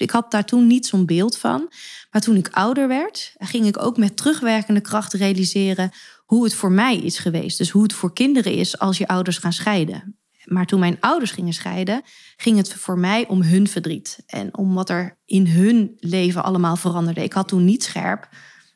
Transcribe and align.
Ik 0.00 0.10
had 0.10 0.30
daar 0.30 0.44
toen 0.44 0.66
niet 0.66 0.86
zo'n 0.86 1.06
beeld 1.06 1.38
van. 1.38 1.72
Maar 2.10 2.20
toen 2.20 2.36
ik 2.36 2.48
ouder 2.50 2.88
werd, 2.88 3.34
ging 3.38 3.66
ik 3.66 3.82
ook 3.82 3.96
met 3.96 4.16
terugwerkende 4.16 4.80
kracht 4.80 5.12
realiseren 5.12 5.90
hoe 6.24 6.44
het 6.44 6.54
voor 6.54 6.72
mij 6.72 6.96
is 6.96 7.18
geweest. 7.18 7.58
Dus 7.58 7.70
hoe 7.70 7.82
het 7.82 7.92
voor 7.92 8.12
kinderen 8.12 8.52
is 8.52 8.78
als 8.78 8.98
je 8.98 9.08
ouders 9.08 9.38
gaan 9.38 9.52
scheiden. 9.52 10.18
Maar 10.44 10.66
toen 10.66 10.80
mijn 10.80 10.96
ouders 11.00 11.30
gingen 11.30 11.52
scheiden, 11.52 12.02
ging 12.36 12.56
het 12.56 12.74
voor 12.74 12.98
mij 12.98 13.26
om 13.26 13.42
hun 13.42 13.68
verdriet. 13.68 14.22
En 14.26 14.56
om 14.56 14.74
wat 14.74 14.90
er 14.90 15.18
in 15.24 15.46
hun 15.46 15.96
leven 15.98 16.44
allemaal 16.44 16.76
veranderde. 16.76 17.22
Ik 17.22 17.32
had 17.32 17.48
toen 17.48 17.64
niet 17.64 17.84
scherp 17.84 18.28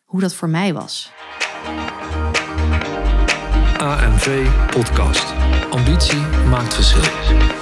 hoe 0.05 0.21
dat 0.21 0.35
voor 0.35 0.49
mij 0.49 0.75
was. 0.75 1.11
AMV 3.79 4.49
Podcast. 4.71 5.33
Ambitie 5.71 6.21
maakt 6.49 6.75
verschil. 6.75 7.62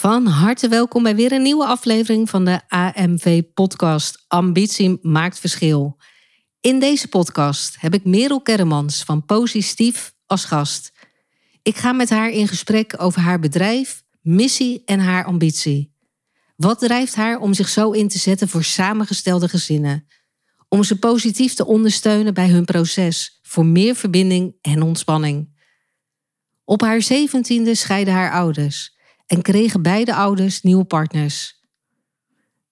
Van 0.00 0.26
harte 0.26 0.68
welkom 0.68 1.02
bij 1.02 1.14
weer 1.14 1.32
een 1.32 1.42
nieuwe 1.42 1.66
aflevering 1.66 2.30
van 2.30 2.44
de 2.44 2.60
AMV-podcast 2.68 4.24
Ambitie 4.28 4.98
maakt 5.02 5.38
verschil. 5.38 5.96
In 6.60 6.78
deze 6.78 7.08
podcast 7.08 7.80
heb 7.80 7.94
ik 7.94 8.04
Merel 8.04 8.40
Kerremans 8.40 9.02
van 9.02 9.24
Positief 9.24 10.14
als 10.26 10.44
gast. 10.44 10.92
Ik 11.62 11.76
ga 11.76 11.92
met 11.92 12.10
haar 12.10 12.30
in 12.30 12.48
gesprek 12.48 12.94
over 12.98 13.20
haar 13.20 13.38
bedrijf, 13.38 14.02
missie 14.20 14.82
en 14.84 15.00
haar 15.00 15.24
ambitie. 15.24 15.94
Wat 16.56 16.78
drijft 16.78 17.14
haar 17.14 17.38
om 17.38 17.54
zich 17.54 17.68
zo 17.68 17.90
in 17.90 18.08
te 18.08 18.18
zetten 18.18 18.48
voor 18.48 18.64
samengestelde 18.64 19.48
gezinnen? 19.48 20.06
Om 20.68 20.84
ze 20.84 20.98
positief 20.98 21.54
te 21.54 21.66
ondersteunen 21.66 22.34
bij 22.34 22.48
hun 22.48 22.64
proces 22.64 23.38
voor 23.42 23.66
meer 23.66 23.94
verbinding 23.94 24.54
en 24.60 24.82
ontspanning. 24.82 25.58
Op 26.64 26.80
haar 26.80 27.02
zeventiende 27.02 27.74
scheiden 27.74 28.14
haar 28.14 28.32
ouders 28.32 28.98
en 29.30 29.42
kregen 29.42 29.82
beide 29.82 30.14
ouders 30.14 30.62
nieuwe 30.62 30.84
partners. 30.84 31.60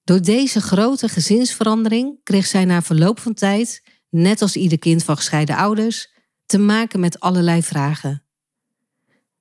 Door 0.05 0.23
deze 0.23 0.61
grote 0.61 1.09
gezinsverandering 1.09 2.21
kreeg 2.23 2.47
zij 2.47 2.65
na 2.65 2.83
verloop 2.83 3.21
van 3.21 3.35
tijd, 3.35 3.83
net 4.11 4.43
als 4.43 4.57
ieder 4.57 4.79
kind 4.79 5.05
van 5.05 5.17
gescheiden 5.17 5.57
ouders, 5.57 6.15
te 6.47 6.59
maken 6.59 7.01
met 7.01 7.21
allerlei 7.21 7.63
vragen. 7.63 8.23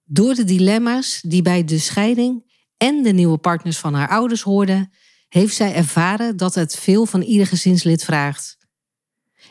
Door 0.03 0.33
de 0.33 0.43
dilemma's 0.43 1.21
die 1.21 1.41
bij 1.41 1.63
de 1.63 1.79
scheiding 1.79 2.53
en 2.77 3.03
de 3.03 3.11
nieuwe 3.11 3.37
partners 3.37 3.77
van 3.77 3.93
haar 3.93 4.09
ouders 4.09 4.41
hoorden, 4.41 4.91
heeft 5.29 5.55
zij 5.55 5.73
ervaren 5.73 6.37
dat 6.37 6.55
het 6.55 6.75
veel 6.75 7.05
van 7.05 7.21
ieder 7.21 7.47
gezinslid 7.47 8.03
vraagt. 8.03 8.57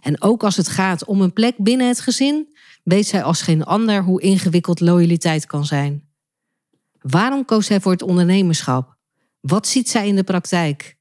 En 0.00 0.22
ook 0.22 0.44
als 0.44 0.56
het 0.56 0.68
gaat 0.68 1.04
om 1.04 1.20
een 1.20 1.32
plek 1.32 1.56
binnen 1.58 1.88
het 1.88 2.00
gezin, 2.00 2.56
weet 2.84 3.06
zij 3.06 3.22
als 3.22 3.42
geen 3.42 3.64
ander 3.64 4.02
hoe 4.02 4.22
ingewikkeld 4.22 4.80
loyaliteit 4.80 5.46
kan 5.46 5.64
zijn. 5.64 6.05
Waarom 7.10 7.44
koos 7.44 7.66
zij 7.66 7.80
voor 7.80 7.92
het 7.92 8.02
ondernemerschap? 8.02 8.96
Wat 9.40 9.66
ziet 9.66 9.88
zij 9.88 10.08
in 10.08 10.16
de 10.16 10.24
praktijk? 10.24 10.96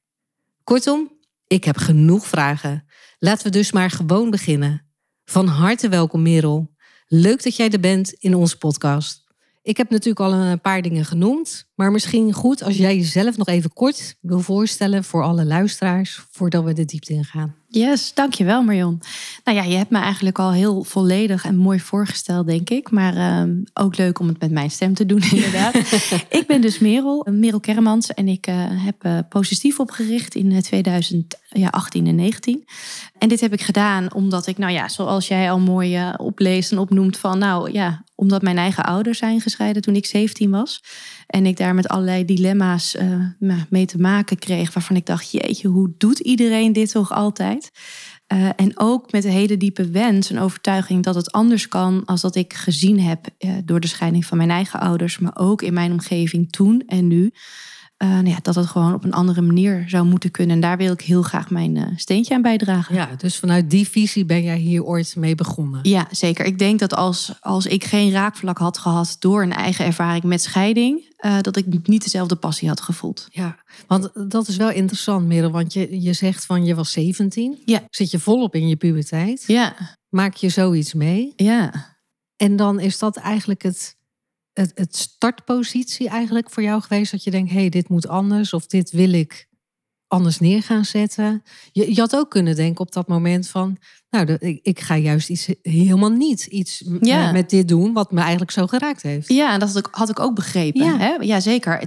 Kortom, 0.64 1.12
ik 1.46 1.64
heb 1.64 1.76
genoeg 1.76 2.26
vragen. 2.26 2.84
Laten 3.18 3.44
we 3.44 3.50
dus 3.50 3.72
maar 3.72 3.90
gewoon 3.90 4.30
beginnen. 4.30 4.86
Van 5.24 5.46
harte 5.46 5.88
welkom, 5.88 6.22
Merel. 6.22 6.74
Leuk 7.06 7.42
dat 7.42 7.56
jij 7.56 7.70
er 7.70 7.80
bent 7.80 8.12
in 8.12 8.34
onze 8.34 8.58
podcast. 8.58 9.24
Ik 9.62 9.76
heb 9.76 9.90
natuurlijk 9.90 10.20
al 10.20 10.32
een 10.32 10.60
paar 10.60 10.82
dingen 10.82 11.04
genoemd, 11.04 11.70
maar 11.76 11.90
misschien 11.90 12.32
goed 12.32 12.62
als 12.62 12.76
jij 12.76 12.96
jezelf 12.96 13.36
nog 13.36 13.48
even 13.48 13.72
kort 13.72 14.16
wil 14.20 14.40
voorstellen 14.40 15.04
voor 15.04 15.22
alle 15.22 15.44
luisteraars 15.44 16.26
voordat 16.30 16.64
we 16.64 16.72
de 16.72 16.84
diepte 16.84 17.12
ingaan. 17.12 17.54
Yes, 17.68 18.14
dankjewel 18.14 18.62
Marion. 18.62 19.02
Nou 19.44 19.58
ja, 19.58 19.64
je 19.64 19.76
hebt 19.76 19.90
me 19.90 19.98
eigenlijk 19.98 20.38
al 20.38 20.52
heel 20.52 20.84
volledig 20.84 21.44
en 21.44 21.56
mooi 21.56 21.80
voorgesteld, 21.80 22.46
denk 22.46 22.70
ik. 22.70 22.90
Maar 22.90 23.16
ehm, 23.16 23.62
ook 23.74 23.96
leuk 23.96 24.18
om 24.18 24.28
het 24.28 24.40
met 24.40 24.50
mijn 24.50 24.70
stem 24.70 24.94
te 24.94 25.06
doen, 25.06 25.22
inderdaad. 25.32 25.74
ik 26.28 26.44
ben 26.46 26.60
dus 26.60 26.78
Merel, 26.78 27.26
Merel 27.30 27.60
Kermans. 27.60 28.14
En 28.14 28.28
ik 28.28 28.46
uh, 28.46 28.54
heb 28.84 29.04
uh, 29.04 29.18
positief 29.28 29.80
opgericht 29.80 30.34
in 30.34 30.62
2018 30.62 32.04
eh, 32.04 32.10
en 32.10 32.14
19. 32.14 32.64
En 33.18 33.28
dit 33.28 33.40
heb 33.40 33.52
ik 33.52 33.62
gedaan 33.62 34.14
omdat 34.14 34.46
ik, 34.46 34.58
nou 34.58 34.72
ja, 34.72 34.88
zoals 34.88 35.28
jij 35.28 35.50
al 35.50 35.58
mooi 35.58 36.12
opleest 36.16 36.72
en 36.72 36.78
opnoemt 36.78 37.16
van, 37.16 37.38
nou 37.38 37.72
ja, 37.72 38.04
omdat 38.14 38.42
mijn 38.42 38.58
eigen 38.58 38.84
ouders 38.84 39.18
zijn 39.18 39.40
gescheiden 39.40 39.82
toen 39.82 39.96
ik 39.96 40.06
17 40.06 40.50
was. 40.50 40.82
En 41.26 41.46
ik 41.46 41.56
daar 41.56 41.74
met 41.74 41.88
allerlei 41.88 42.24
dilemma's 42.24 42.94
uh, 42.94 43.60
mee 43.68 43.86
te 43.86 43.98
maken 43.98 44.38
kreeg. 44.38 44.74
Waarvan 44.74 44.96
ik 44.96 45.06
dacht, 45.06 45.30
jeetje, 45.30 45.68
hoe 45.68 45.94
doet 45.98 46.18
iedereen 46.18 46.72
dit 46.72 46.90
toch 46.90 47.12
altijd? 47.12 47.70
Uh, 48.32 48.48
en 48.56 48.72
ook 48.74 49.12
met 49.12 49.24
een 49.24 49.30
hele 49.30 49.56
diepe 49.56 49.90
wens 49.90 50.30
en 50.30 50.38
overtuiging 50.38 51.04
dat 51.04 51.14
het 51.14 51.32
anders 51.32 51.68
kan 51.68 52.04
als 52.04 52.20
dat 52.20 52.34
ik 52.34 52.52
gezien 52.52 53.00
heb 53.00 53.26
uh, 53.38 53.52
door 53.64 53.80
de 53.80 53.86
scheiding 53.86 54.26
van 54.26 54.36
mijn 54.36 54.50
eigen 54.50 54.80
ouders, 54.80 55.18
maar 55.18 55.36
ook 55.36 55.62
in 55.62 55.74
mijn 55.74 55.92
omgeving 55.92 56.52
toen 56.52 56.82
en 56.86 57.06
nu. 57.06 57.32
Uh, 58.02 58.08
nou 58.08 58.28
ja, 58.28 58.38
dat 58.42 58.54
het 58.54 58.66
gewoon 58.66 58.94
op 58.94 59.04
een 59.04 59.12
andere 59.12 59.40
manier 59.40 59.84
zou 59.86 60.06
moeten 60.06 60.30
kunnen. 60.30 60.54
En 60.54 60.62
daar 60.62 60.76
wil 60.76 60.92
ik 60.92 61.00
heel 61.00 61.22
graag 61.22 61.50
mijn 61.50 61.76
uh, 61.76 61.84
steentje 61.96 62.34
aan 62.34 62.42
bijdragen. 62.42 62.94
Ja, 62.94 63.08
dus 63.16 63.36
vanuit 63.36 63.70
die 63.70 63.88
visie 63.88 64.24
ben 64.24 64.42
jij 64.42 64.58
hier 64.58 64.84
ooit 64.84 65.16
mee 65.16 65.34
begonnen. 65.34 65.80
Ja, 65.82 66.06
zeker. 66.10 66.44
Ik 66.44 66.58
denk 66.58 66.78
dat 66.78 66.94
als, 66.94 67.32
als 67.40 67.66
ik 67.66 67.84
geen 67.84 68.10
raakvlak 68.10 68.58
had 68.58 68.78
gehad 68.78 69.16
door 69.18 69.42
een 69.42 69.52
eigen 69.52 69.84
ervaring 69.84 70.24
met 70.24 70.42
scheiding, 70.42 71.14
uh, 71.20 71.40
dat 71.40 71.56
ik 71.56 71.88
niet 71.88 72.02
dezelfde 72.02 72.36
passie 72.36 72.68
had 72.68 72.80
gevoeld. 72.80 73.26
Ja, 73.30 73.56
want 73.86 74.10
dat 74.30 74.48
is 74.48 74.56
wel 74.56 74.70
interessant, 74.70 75.26
Merel. 75.26 75.50
Want 75.50 75.72
je, 75.72 76.02
je 76.02 76.12
zegt 76.12 76.46
van 76.46 76.64
je 76.64 76.74
was 76.74 76.92
17. 76.92 77.62
Ja. 77.64 77.82
Zit 77.90 78.10
je 78.10 78.18
volop 78.18 78.54
in 78.54 78.68
je 78.68 78.76
puberteit. 78.76 79.44
Ja. 79.46 79.74
Maak 80.08 80.34
je 80.34 80.48
zoiets 80.48 80.94
mee. 80.94 81.32
Ja. 81.36 81.72
En 82.36 82.56
dan 82.56 82.80
is 82.80 82.98
dat 82.98 83.16
eigenlijk 83.16 83.62
het 83.62 83.95
het, 84.60 84.96
startpositie 84.96 86.08
eigenlijk 86.08 86.50
voor 86.50 86.62
jou 86.62 86.82
geweest? 86.82 87.10
Dat 87.10 87.24
je 87.24 87.30
denkt, 87.30 87.50
hé, 87.50 87.60
hey, 87.60 87.68
dit 87.68 87.88
moet 87.88 88.08
anders 88.08 88.52
of 88.52 88.66
dit 88.66 88.90
wil 88.90 89.12
ik 89.12 89.48
anders 90.06 90.38
neer 90.38 90.62
gaan 90.62 90.84
zetten. 90.84 91.42
Je 91.72 92.00
had 92.00 92.16
ook 92.16 92.30
kunnen 92.30 92.56
denken 92.56 92.80
op 92.80 92.92
dat 92.92 93.08
moment 93.08 93.48
van, 93.48 93.78
nou, 94.24 94.36
ik, 94.40 94.60
ik, 94.62 94.80
ga 94.80 94.96
juist 94.96 95.28
iets 95.28 95.48
helemaal 95.62 96.10
niet 96.10 96.44
iets 96.44 96.84
ja. 97.00 97.32
met 97.32 97.50
dit 97.50 97.68
doen 97.68 97.92
wat 97.92 98.12
me 98.12 98.20
eigenlijk 98.20 98.50
zo 98.50 98.66
geraakt 98.66 99.02
heeft. 99.02 99.28
Ja, 99.28 99.52
en 99.52 99.60
dat 99.60 99.68
had 99.68 99.86
ik, 99.86 99.88
had 99.90 100.08
ik 100.08 100.20
ook 100.20 100.34
begrepen. 100.34 100.84
Ja, 100.84 100.98
hè? 100.98 101.14
ja 101.20 101.40
zeker. 101.40 101.82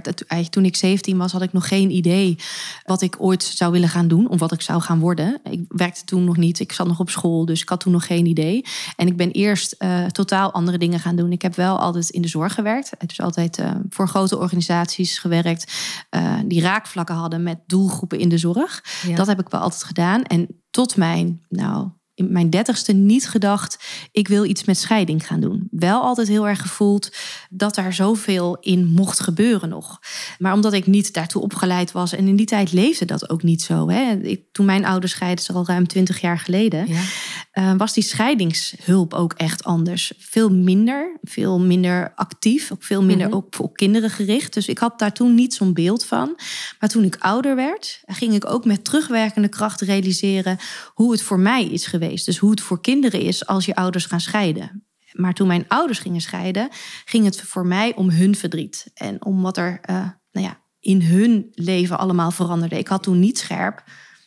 Toen 0.50 0.64
ik 0.64 0.76
17 0.76 1.18
was, 1.18 1.32
had 1.32 1.42
ik 1.42 1.52
nog 1.52 1.68
geen 1.68 1.90
idee 1.90 2.36
wat 2.84 3.02
ik 3.02 3.16
ooit 3.18 3.42
zou 3.42 3.72
willen 3.72 3.88
gaan 3.88 4.08
doen 4.08 4.28
of 4.28 4.38
wat 4.38 4.52
ik 4.52 4.60
zou 4.60 4.80
gaan 4.80 4.98
worden. 4.98 5.40
Ik 5.50 5.64
werkte 5.68 6.04
toen 6.04 6.24
nog 6.24 6.36
niet. 6.36 6.60
Ik 6.60 6.72
zat 6.72 6.86
nog 6.86 7.00
op 7.00 7.10
school, 7.10 7.44
dus 7.44 7.62
ik 7.62 7.68
had 7.68 7.80
toen 7.80 7.92
nog 7.92 8.06
geen 8.06 8.26
idee. 8.26 8.64
En 8.96 9.06
ik 9.06 9.16
ben 9.16 9.30
eerst 9.30 9.74
uh, 9.78 10.06
totaal 10.06 10.52
andere 10.52 10.78
dingen 10.78 11.00
gaan 11.00 11.16
doen. 11.16 11.32
Ik 11.32 11.42
heb 11.42 11.54
wel 11.54 11.78
altijd 11.78 12.08
in 12.08 12.22
de 12.22 12.28
zorg 12.28 12.54
gewerkt. 12.54 12.90
Dus 13.06 13.20
altijd 13.20 13.58
uh, 13.58 13.70
voor 13.88 14.08
grote 14.08 14.38
organisaties 14.38 15.18
gewerkt 15.18 15.72
uh, 16.10 16.34
die 16.46 16.60
raakvlakken 16.60 17.14
hadden 17.14 17.42
met 17.42 17.58
doelgroepen 17.66 18.18
in 18.18 18.28
de 18.28 18.38
zorg. 18.38 18.84
Ja. 19.06 19.16
Dat 19.16 19.26
heb 19.26 19.40
ik 19.40 19.48
wel 19.48 19.60
altijd 19.60 19.84
gedaan. 19.84 20.22
En 20.22 20.46
tot 20.70 20.96
mijn, 20.96 21.40
nou, 21.48 21.88
in 22.20 22.32
mijn 22.32 22.50
dertigste 22.50 22.92
niet 22.92 23.28
gedacht, 23.28 23.78
ik 24.12 24.28
wil 24.28 24.44
iets 24.44 24.64
met 24.64 24.78
scheiding 24.78 25.26
gaan 25.26 25.40
doen. 25.40 25.68
Wel 25.70 26.00
altijd 26.00 26.28
heel 26.28 26.48
erg 26.48 26.60
gevoeld 26.60 27.12
dat 27.50 27.74
daar 27.74 27.92
zoveel 27.92 28.56
in 28.60 28.86
mocht 28.86 29.20
gebeuren 29.20 29.68
nog. 29.68 29.98
Maar 30.38 30.52
omdat 30.52 30.72
ik 30.72 30.86
niet 30.86 31.14
daartoe 31.14 31.42
opgeleid 31.42 31.92
was 31.92 32.12
en 32.12 32.28
in 32.28 32.36
die 32.36 32.46
tijd 32.46 32.72
leefde 32.72 33.04
dat 33.04 33.30
ook 33.30 33.42
niet 33.42 33.62
zo. 33.62 33.88
Hè. 33.88 34.12
Ik, 34.22 34.42
toen 34.52 34.66
mijn 34.66 34.84
ouders 34.84 35.12
scheiden, 35.12 35.44
is 35.44 35.54
al 35.54 35.66
ruim 35.66 35.86
twintig 35.86 36.20
jaar 36.20 36.38
geleden, 36.38 36.86
ja. 36.88 37.02
uh, 37.54 37.76
was 37.76 37.92
die 37.92 38.02
scheidingshulp 38.02 39.14
ook 39.14 39.32
echt 39.32 39.64
anders. 39.64 40.12
Veel 40.18 40.50
minder, 40.50 41.18
veel 41.22 41.60
minder 41.60 42.12
actief, 42.14 42.72
ook 42.72 42.82
veel 42.82 43.02
minder 43.02 43.26
mm 43.26 43.32
-hmm. 43.32 43.42
ook 43.42 43.58
op 43.58 43.76
kinderen 43.76 44.10
gericht. 44.10 44.54
Dus 44.54 44.68
ik 44.68 44.78
had 44.78 44.98
daar 44.98 45.12
toen 45.12 45.34
niet 45.34 45.54
zo'n 45.54 45.72
beeld 45.72 46.04
van. 46.04 46.38
Maar 46.78 46.88
toen 46.88 47.04
ik 47.04 47.16
ouder 47.18 47.56
werd, 47.56 48.02
ging 48.06 48.34
ik 48.34 48.46
ook 48.46 48.64
met 48.64 48.84
terugwerkende 48.84 49.48
kracht 49.48 49.80
realiseren 49.80 50.58
hoe 50.94 51.12
het 51.12 51.22
voor 51.22 51.38
mij 51.38 51.64
is 51.64 51.86
geweest. 51.86 52.09
Dus 52.14 52.38
hoe 52.38 52.50
het 52.50 52.60
voor 52.60 52.80
kinderen 52.80 53.20
is 53.20 53.46
als 53.46 53.64
je 53.64 53.74
ouders 53.74 54.06
gaan 54.06 54.20
scheiden. 54.20 54.84
Maar 55.12 55.34
toen 55.34 55.46
mijn 55.46 55.64
ouders 55.68 55.98
gingen 55.98 56.20
scheiden, 56.20 56.68
ging 57.04 57.24
het 57.24 57.40
voor 57.40 57.66
mij 57.66 57.94
om 57.94 58.10
hun 58.10 58.34
verdriet. 58.34 58.90
En 58.94 59.24
om 59.24 59.42
wat 59.42 59.56
er 59.56 59.80
uh, 59.90 59.96
nou 60.30 60.46
ja, 60.46 60.60
in 60.80 61.02
hun 61.02 61.48
leven 61.54 61.98
allemaal 61.98 62.30
veranderde. 62.30 62.78
Ik 62.78 62.88
had 62.88 63.02
toen 63.02 63.18
niet 63.20 63.38
scherp 63.38 63.84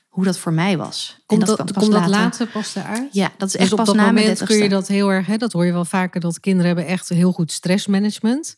hoe 0.07 0.24
dat 0.24 0.38
voor 0.38 0.53
mij 0.53 0.77
was. 0.77 1.18
Komt 1.25 1.41
en 1.41 1.47
dat, 1.47 1.57
dat, 1.57 1.74
komt 1.74 1.91
dat 1.91 2.07
later 2.07 2.47
pas 2.47 2.75
eruit? 2.75 3.13
Ja, 3.13 3.31
dat 3.38 3.47
is 3.47 3.53
dus 3.53 3.62
echt 3.62 3.71
op 3.71 3.77
pas 3.77 3.88
dat 3.88 3.95
na 3.95 4.06
moment 4.06 4.44
kun 4.44 4.57
je 4.57 4.69
dat 4.69 4.88
heel 4.88 5.09
erg... 5.12 5.25
Hè, 5.25 5.38
dat 5.38 5.51
hoor 5.51 5.65
je 5.65 5.71
wel 5.71 5.86
vaker, 5.86 6.21
dat 6.21 6.39
kinderen 6.39 6.68
hebben 6.68 6.86
echt 6.86 7.09
heel 7.09 7.31
goed 7.31 7.51
stressmanagement. 7.51 8.56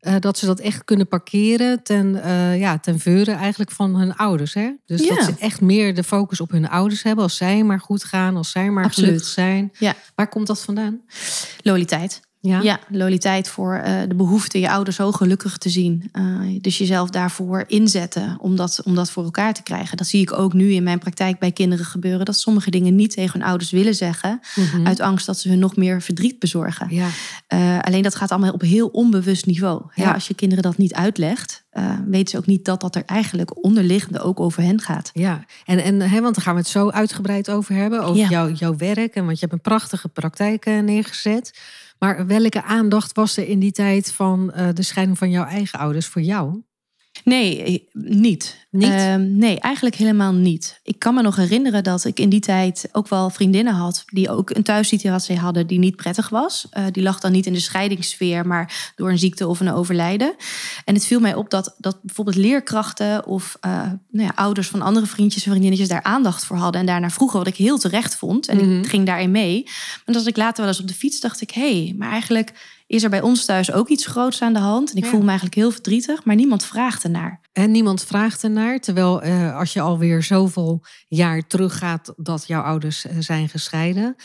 Eh, 0.00 0.14
dat 0.20 0.38
ze 0.38 0.46
dat 0.46 0.60
echt 0.60 0.84
kunnen 0.84 1.08
parkeren 1.08 1.82
ten, 1.82 2.06
uh, 2.14 2.58
ja, 2.58 2.78
ten 2.78 2.98
veuren 2.98 3.36
eigenlijk 3.36 3.70
van 3.70 3.96
hun 3.96 4.16
ouders. 4.16 4.54
Hè? 4.54 4.70
Dus 4.84 5.02
Ja. 5.02 5.14
dat 5.14 5.24
ze 5.24 5.34
echt 5.38 5.60
meer 5.60 5.94
de 5.94 6.04
focus 6.04 6.40
op 6.40 6.50
hun 6.50 6.68
ouders 6.68 7.02
hebben. 7.02 7.24
Als 7.24 7.36
zij 7.36 7.62
maar 7.64 7.80
goed 7.80 8.04
gaan, 8.04 8.36
als 8.36 8.50
zij 8.50 8.70
maar 8.70 8.84
Absoluut. 8.84 9.08
gelukkig 9.08 9.32
zijn. 9.32 9.72
Ja. 9.78 9.94
Waar 10.14 10.28
komt 10.28 10.46
dat 10.46 10.62
vandaan? 10.64 11.00
Loyaliteit. 11.62 12.20
Ja. 12.46 12.60
Ja, 12.62 12.78
loyaliteit 12.88 13.48
voor 13.48 13.74
eh, 13.74 14.00
de 14.08 14.14
behoefte 14.14 14.60
je 14.60 14.70
ouders 14.70 14.96
zo 14.96 15.12
gelukkig 15.12 15.58
te 15.58 15.68
zien. 15.68 16.08
Eh, 16.12 16.24
dus 16.60 16.78
jezelf 16.78 17.10
daarvoor 17.10 17.64
inzetten 17.66 18.36
om 18.40 18.56
dat, 18.56 18.80
om 18.84 18.94
dat 18.94 19.10
voor 19.10 19.24
elkaar 19.24 19.54
te 19.54 19.62
krijgen. 19.62 19.96
Dat 19.96 20.06
zie 20.06 20.20
ik 20.20 20.32
ook 20.32 20.52
nu 20.52 20.72
in 20.72 20.82
mijn 20.82 20.98
praktijk 20.98 21.38
bij 21.38 21.52
kinderen 21.52 21.84
gebeuren. 21.84 22.24
Dat 22.24 22.38
sommige 22.38 22.70
dingen 22.70 22.94
niet 22.94 23.10
tegen 23.12 23.40
hun 23.40 23.48
ouders 23.48 23.70
willen 23.70 23.94
zeggen. 23.94 24.40
Mhm. 24.54 24.86
Uit 24.86 25.00
angst 25.00 25.26
dat 25.26 25.38
ze 25.38 25.48
hun 25.48 25.58
nog 25.58 25.76
meer 25.76 26.02
verdriet 26.02 26.38
bezorgen. 26.38 26.86
ja. 26.90 27.08
Eh, 27.46 27.78
alleen 27.80 28.02
dat 28.02 28.14
gaat 28.14 28.30
allemaal 28.30 28.52
op 28.52 28.60
heel 28.60 28.86
onbewust 28.86 29.46
niveau. 29.46 29.82
Ja. 29.94 30.04
Ja. 30.04 30.12
als 30.12 30.28
je 30.28 30.34
kinderen 30.34 30.64
dat 30.64 30.76
niet 30.76 30.94
uitlegt, 30.94 31.64
weten 32.06 32.28
ze 32.28 32.36
ook 32.36 32.46
niet 32.46 32.64
dat 32.64 32.80
dat 32.80 32.94
er 32.94 33.02
eigenlijk 33.06 33.64
onderliggende 33.64 34.20
ook 34.20 34.40
over 34.40 34.62
hen 34.62 34.80
gaat. 34.80 35.10
Ja, 35.12 35.44
en, 35.64 35.78
en 35.78 36.00
hè, 36.00 36.20
want 36.20 36.34
daar 36.34 36.44
gaan 36.44 36.54
we 36.54 36.60
het 36.60 36.68
zo 36.68 36.90
uitgebreid 36.90 37.50
over 37.50 37.74
hebben. 37.74 38.02
Over 38.02 38.28
jouw, 38.28 38.50
jouw 38.50 38.76
werk. 38.76 39.14
En 39.14 39.24
want 39.24 39.38
je 39.40 39.40
hebt 39.40 39.52
een 39.52 39.70
prachtige 39.70 40.08
praktijk 40.08 40.64
neergezet. 40.64 41.52
Maar 41.98 42.26
welke 42.26 42.62
aandacht 42.62 43.12
was 43.12 43.36
er 43.36 43.48
in 43.48 43.58
die 43.58 43.72
tijd 43.72 44.12
van 44.12 44.52
eh, 44.52 44.68
de 44.72 44.82
scheiding 44.82 45.18
van 45.18 45.30
jouw 45.30 45.44
eigen 45.44 45.78
ouders 45.78 46.06
voor 46.06 46.22
jou? 46.22 46.62
Nee, 47.26 47.62
eh, 47.62 47.78
niet. 47.92 48.66
Niet? 48.70 48.88
Ehm, 48.88 49.38
nee, 49.38 49.60
eigenlijk 49.60 49.94
helemaal 49.94 50.32
niet. 50.32 50.80
Ik 50.82 50.98
kan 50.98 51.14
me 51.14 51.22
nog 51.22 51.36
herinneren 51.36 51.84
dat 51.84 52.04
ik 52.04 52.20
in 52.20 52.28
die 52.28 52.40
tijd 52.40 52.88
ook 52.92 53.08
wel 53.08 53.30
vriendinnen 53.30 53.74
had... 53.74 54.02
die 54.06 54.30
ook 54.30 54.50
een 54.50 54.62
thuissituatie 54.62 55.36
hadden 55.38 55.66
die 55.66 55.78
niet 55.78 55.96
prettig 55.96 56.28
was. 56.28 56.66
Eh, 56.70 56.84
die 56.92 57.02
lag 57.02 57.20
dan 57.20 57.32
niet 57.32 57.46
in 57.46 57.52
de 57.52 57.60
scheidingssfeer, 57.60 58.46
maar 58.46 58.92
door 58.96 59.10
een 59.10 59.18
ziekte 59.18 59.46
of 59.46 59.60
een 59.60 59.72
overlijden. 59.72 60.34
En 60.84 60.94
het 60.94 61.06
viel 61.06 61.20
mij 61.20 61.34
op 61.34 61.50
dat, 61.50 61.74
dat 61.78 62.02
bijvoorbeeld 62.02 62.36
leerkrachten... 62.36 63.26
of 63.26 63.56
eh, 63.60 63.70
nou 64.10 64.26
ja, 64.26 64.32
ouders 64.34 64.68
van 64.68 64.82
andere 64.82 65.06
vriendjes 65.06 65.44
en 65.44 65.50
vriendinnetjes 65.50 65.88
daar 65.88 66.02
aandacht 66.02 66.44
voor 66.44 66.56
hadden... 66.56 66.80
en 66.80 66.86
daarnaar 66.86 67.12
vroegen, 67.12 67.38
wat 67.38 67.46
ik 67.46 67.56
heel 67.56 67.78
terecht 67.78 68.16
vond. 68.16 68.48
En 68.48 68.56
Mhm. 68.56 68.78
ik 68.78 68.86
ging 68.86 69.06
daarin 69.06 69.30
mee. 69.30 69.62
Maar 70.04 70.14
als 70.14 70.26
ik 70.26 70.36
later 70.36 70.60
wel 70.60 70.72
eens 70.72 70.80
op 70.80 70.88
de 70.88 70.94
fiets 70.94 71.20
dacht 71.20 71.40
ik... 71.40 71.50
hé, 71.50 71.84
hey, 71.84 71.94
maar 71.98 72.10
eigenlijk 72.10 72.52
is 72.86 73.02
er 73.02 73.10
bij 73.10 73.20
ons 73.20 73.44
thuis 73.44 73.72
ook 73.72 73.88
iets 73.88 74.06
groots 74.06 74.42
aan 74.42 74.52
de 74.52 74.58
hand. 74.58 74.90
En 74.90 74.96
ik 74.96 75.04
Ja. 75.04 75.10
voel 75.10 75.20
me 75.20 75.26
eigenlijk 75.26 75.56
heel 75.56 75.70
verdrietig, 75.70 76.24
maar 76.24 76.34
niemand 76.34 76.64
vraagt 76.64 77.04
ernaar. 77.04 77.40
En 77.52 77.70
niemand 77.70 78.04
vraagt 78.04 78.42
ernaar. 78.42 78.78
Terwijl 78.80 79.22
eh, 79.22 79.56
als 79.56 79.72
je 79.72 79.80
alweer 79.80 80.22
zoveel 80.22 80.82
jaar 81.08 81.46
teruggaat 81.46 82.12
dat 82.16 82.46
jouw 82.46 82.62
ouders 82.62 83.06
eh, 83.06 83.16
zijn 83.18 83.48
gescheiden. 83.48 84.16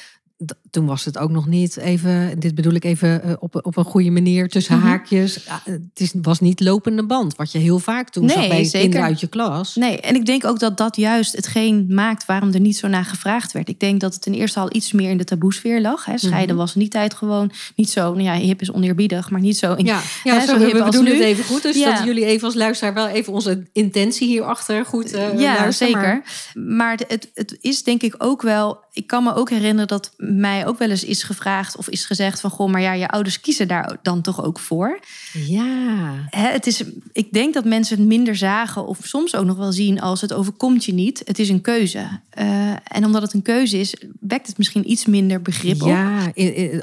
Toen 0.70 0.86
was 0.86 1.06
het 1.06 1.18
ook 1.18 1.30
nog 1.30 1.48
niet 1.48 1.78
even, 1.78 2.40
dit 2.40 2.56
bedoel 2.56 2.74
ik 2.74 2.84
even 2.84 3.24
eh, 3.24 3.34
op, 3.40 3.66
op 3.66 3.78
een 3.78 3.84
goede 3.84 4.10
manier 4.12 4.50
tussen 4.50 4.78
Mhm. 4.78 4.88
haakjes. 4.88 5.40
Het 5.64 5.82
is, 6.00 6.14
was 6.22 6.40
niet 6.40 6.60
lopende 6.60 7.06
band, 7.06 7.36
wat 7.36 7.52
je 7.52 7.58
heel 7.58 7.80
vaak 7.80 8.10
toen 8.10 8.30
zag 8.30 8.38
Nee, 8.40 8.50
bij 8.50 8.64
zeker. 8.64 8.80
kinderen 8.80 9.06
uit 9.06 9.20
je 9.20 9.28
klas. 9.28 9.76
Nee, 9.76 10.00
en 10.02 10.16
ik 10.16 10.26
denk 10.26 10.46
ook 10.46 10.60
dat 10.60 10.78
dat 10.78 10.96
juist 10.96 11.36
hetgeen 11.36 11.86
maakt 11.90 12.26
waarom 12.26 12.52
er 12.54 12.60
niet 12.60 12.78
zo 12.78 12.88
naar 12.88 13.06
gevraagd 13.06 13.52
werd. 13.52 13.70
Ik 13.70 13.80
denk 13.80 14.00
dat 14.00 14.14
het 14.14 14.22
ten 14.22 14.34
eerste 14.34 14.60
al 14.60 14.76
iets 14.76 14.92
meer 14.92 15.10
in 15.10 15.18
de 15.18 15.24
taboesfeer 15.24 15.82
lag. 15.82 16.06
Hè. 16.06 16.18
Scheiden 16.18 16.56
Mhm. 16.56 16.64
was 16.64 16.74
in 16.74 16.80
die 16.80 16.90
tijd 16.90 17.14
gewoon 17.14 17.52
niet 17.76 17.90
zo, 17.90 18.02
nou 18.14 18.24
ja, 18.24 18.34
hip 18.36 18.62
is 18.62 18.72
oneerbiedig, 18.72 19.30
maar 19.30 19.42
niet 19.42 19.58
zo. 19.58 19.74
In, 19.74 19.86
Ja, 19.86 20.02
ja 20.24 20.34
Hè, 20.34 20.46
zo, 20.46 20.54
zo 20.54 20.58
we, 20.60 20.66
hip 20.66 20.74
we 20.74 20.84
als 20.84 20.96
doen 20.96 21.06
het 21.06 21.20
even 21.20 21.44
goed. 21.44 21.62
Dus 21.62 21.78
Ja. 21.78 21.96
dat 21.96 22.04
jullie 22.06 22.26
even 22.26 22.46
als 22.46 22.56
luisteraar 22.56 22.94
wel 22.94 23.08
even 23.08 23.34
onze 23.34 23.64
intentie 23.74 24.28
hierachter 24.28 24.86
goed 24.86 25.12
eh 25.14 25.40
ja, 25.40 25.72
zeker. 25.72 26.02
Maar- 26.02 26.76
Maar, 26.82 27.00
het, 27.08 27.30
het 27.34 27.58
is 27.60 27.84
denk 27.84 28.02
ik 28.02 28.16
ook 28.18 28.42
wel. 28.42 28.80
Ik 28.94 29.08
kan 29.08 29.24
me 29.24 29.34
ook 29.36 29.50
herinneren 29.50 29.88
dat 29.88 30.12
mij 30.18 30.68
ook 30.68 30.78
wel 30.80 30.90
eens 30.90 31.04
is 31.04 31.24
gevraagd 31.24 31.78
of 31.78 31.90
is 31.90 32.06
gezegd 32.06 32.40
van 32.40 32.50
goh, 32.50 32.72
maar 32.72 32.82
ja, 32.82 32.94
je 32.94 33.08
ouders 33.08 33.40
kiezen 33.42 33.68
daar 33.68 33.98
dan 34.02 34.22
toch 34.22 34.44
ook 34.44 34.60
voor. 34.60 35.00
Ja, 35.34 36.14
Hè, 36.30 36.48
het 36.48 36.68
is, 36.68 36.84
ik 37.12 37.34
denk 37.34 37.54
dat 37.54 37.66
mensen 37.66 37.98
het 37.98 38.08
minder 38.08 38.36
zagen 38.36 38.88
of 38.88 38.98
soms 39.04 39.36
ook 39.36 39.46
nog 39.46 39.58
wel 39.58 39.72
zien 39.72 40.02
als 40.02 40.22
het 40.22 40.34
overkomt 40.34 40.86
je 40.86 40.94
niet. 40.94 41.22
Het 41.26 41.40
is 41.40 41.50
een 41.50 41.62
keuze. 41.62 42.20
Eh, 42.30 42.70
en 42.84 43.06
omdat 43.06 43.22
het 43.22 43.34
een 43.34 43.42
keuze 43.42 43.78
is, 43.80 43.96
wekt 44.20 44.48
het 44.48 44.58
misschien 44.58 44.92
iets 44.92 45.06
minder 45.06 45.42
begrip 45.42 45.82
op. 45.82 45.88
ja 45.88 46.32